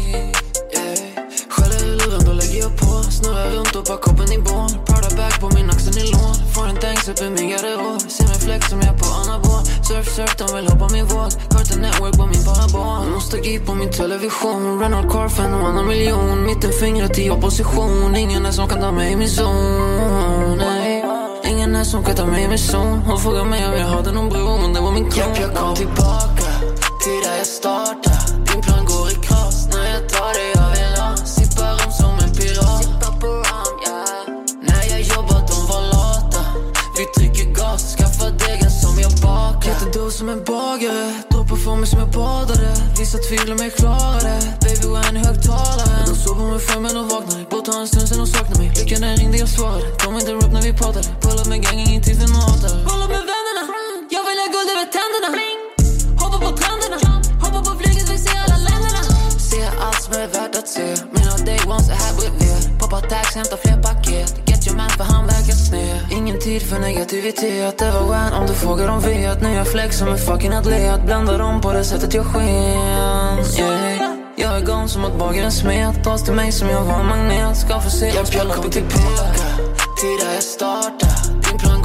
yeah. 0.73 1.09
Skäller 1.49 1.83
i 1.85 1.95
luren, 1.99 2.21
då 2.25 2.33
lägger 2.33 2.59
jag 2.59 2.77
på 2.77 3.03
Snurrar 3.11 3.49
runt 3.49 3.75
och 3.75 3.83
bara 3.83 3.97
koppen 3.97 4.31
i 4.31 4.39
bål 4.39 4.69
Prada 5.09 5.21
bag 5.21 5.39
på 5.39 5.55
min 5.55 5.69
axel 5.69 5.95
nylon 5.95 6.35
Får 6.53 6.67
en 6.67 6.75
tanks 6.75 7.09
upp 7.09 7.21
i 7.21 7.29
min 7.29 7.49
garderob 7.49 8.01
Ser 8.01 8.27
mig 8.27 8.39
flex 8.39 8.69
som 8.69 8.81
jag 8.81 8.97
på 8.99 9.05
anabol 9.05 9.61
Surf, 9.87 10.15
surf, 10.15 10.35
de 10.37 10.55
vill 10.55 10.67
hoppa 10.67 10.87
min 10.93 11.05
våg. 11.05 11.31
Cartoon 11.49 11.81
Network 11.81 12.17
på 12.17 12.25
min 12.25 12.43
parabol 12.45 13.11
Nostalgi 13.11 13.59
på 13.59 13.73
min 13.73 13.91
television. 13.91 14.79
Renault 14.79 15.11
Car 15.11 15.29
för 15.29 15.43
en 15.43 15.53
och 15.53 15.67
annan 15.67 15.87
miljon. 15.87 16.45
Mittenfingret 16.45 17.19
i 17.19 17.29
opposition. 17.29 18.15
Ingen 18.15 18.45
är 18.45 18.51
som 18.51 18.67
kan 18.67 18.81
ta 18.81 18.91
mig 18.91 19.11
i 19.11 19.15
min 19.15 19.29
zon 19.29 20.57
Nej. 20.57 21.05
Ingen 21.51 21.75
är 21.75 21.83
som 21.83 22.03
kan 22.03 22.15
ta 22.15 22.25
mig 22.25 22.43
i 22.43 22.47
min 22.47 22.59
zon. 22.59 22.99
Hon 23.05 23.19
frågar 23.19 23.45
mig 23.45 23.67
om 23.67 23.73
jag 23.73 23.87
hade 23.87 24.11
någon 24.11 24.29
bror 24.29 24.57
Men 24.61 24.73
det 24.73 24.79
var 24.79 24.91
min 24.91 25.11
kropp. 25.11 25.39
Jag 25.41 25.55
kom 25.55 25.75
tillbaka. 25.75 26.49
Till 27.03 27.21
där 27.23 27.37
jag 27.37 27.47
startade. 27.47 28.53
Din 28.53 28.61
plan 28.61 28.85
går 28.85 29.11
i 29.11 29.15
kras. 29.15 29.67
När 29.71 29.93
jag 29.93 30.09
tar 30.09 30.33
dig 30.33 30.58
som 40.19 40.29
en 40.29 40.43
bagare 40.43 41.13
Droppar 41.31 41.55
för 41.55 41.75
mig 41.75 41.87
som 41.87 41.99
jag 41.99 42.11
badade 42.11 42.71
Vissa 42.99 43.17
tvivlar 43.17 43.55
mig 43.55 43.69
klarare. 43.69 44.39
Baby, 44.63 44.87
vad 44.93 45.05
är 45.05 45.15
i 45.15 45.21
högtalaren? 45.27 46.05
De 46.09 46.15
sover 46.23 46.45
med 46.51 46.61
fem 46.61 46.81
men 46.83 46.93
de 46.95 47.03
vaknar 47.13 47.39
Borta 47.49 47.71
en 47.81 47.87
stund 47.87 48.07
sen 48.09 48.17
de 48.17 48.27
saknar 48.27 48.57
mig. 48.61 48.69
Lyckan 48.77 49.01
den 49.01 49.15
ringde, 49.17 49.37
jag 49.37 49.49
svarade 49.49 49.85
De 50.03 50.07
interrupt 50.19 50.53
när 50.57 50.63
vi 50.67 50.73
pratade 50.81 51.07
Pull 51.21 51.39
up 51.41 51.47
med 51.51 51.59
gang, 51.63 51.77
ingenting 51.79 52.03
tid 52.07 52.17
för 52.21 52.29
något 52.35 52.63
Pull 52.87 53.01
up 53.05 53.11
med 53.15 53.23
vännerna. 53.31 53.63
Tänderna. 54.95 55.29
Hoppa 56.21 56.37
på 56.45 56.51
trenderna. 56.57 57.11
Hoppa 57.43 57.59
på 57.67 57.71
flyget, 57.79 58.09
vi 58.13 58.17
ser 58.17 58.39
alla 58.45 58.57
länderna. 58.69 59.01
Se 59.49 59.61
allt 59.85 60.01
som 60.03 60.13
är 60.13 60.27
värt 60.27 60.55
att 60.59 60.67
se. 60.67 60.87
Mina 61.15 61.33
day 61.47 61.59
ones 61.73 61.89
är 61.89 61.99
här 62.03 62.13
bredvid. 62.17 62.79
Poppa 62.79 62.99
tax, 63.01 63.35
hämta 63.35 63.57
fler 63.63 63.77
paket. 63.87 64.29
Get 64.49 64.67
your 64.67 64.77
man 64.77 64.89
för 64.89 65.03
han 65.03 65.27
verkar 65.27 65.57
sned 65.67 65.99
tid 66.49 66.61
för 66.61 66.79
negativitet 66.79 67.77
Det 67.77 67.91
var 67.91 68.09
when 68.09 68.33
om 68.33 68.47
du 68.47 68.53
frågar 68.53 68.87
de 68.87 68.99
vet. 68.99 69.41
Nya 69.41 69.65
flex 69.65 69.97
som 69.97 70.07
en 70.07 70.17
fucking 70.17 70.53
atlet. 70.53 71.05
Blandar 71.05 71.39
dem 71.39 71.61
på 71.61 71.73
det 71.73 71.83
sättet 71.83 72.13
jag 72.13 72.25
sken. 72.25 72.45
Yeah. 73.59 74.01
Jag 74.35 74.55
är 74.57 74.65
gone 74.65 74.87
som 74.87 75.05
att 75.05 75.19
bagaren 75.19 75.51
smet. 75.51 76.03
Tas 76.03 76.23
till 76.23 76.33
mig 76.33 76.51
som 76.51 76.69
jag 76.69 76.83
var 76.83 76.99
en 76.99 77.05
magnet. 77.05 77.57
Ska 77.57 77.79
få 77.79 77.89
se. 77.89 78.07
Jag, 78.07 78.25
jag 78.31 78.55
kommer 78.55 78.69
tillbaka 78.69 79.47
Till 79.99 80.17
där 80.21 80.33
jag 80.33 80.43
startade 80.43 81.49
Din 81.49 81.59
plan 81.59 81.78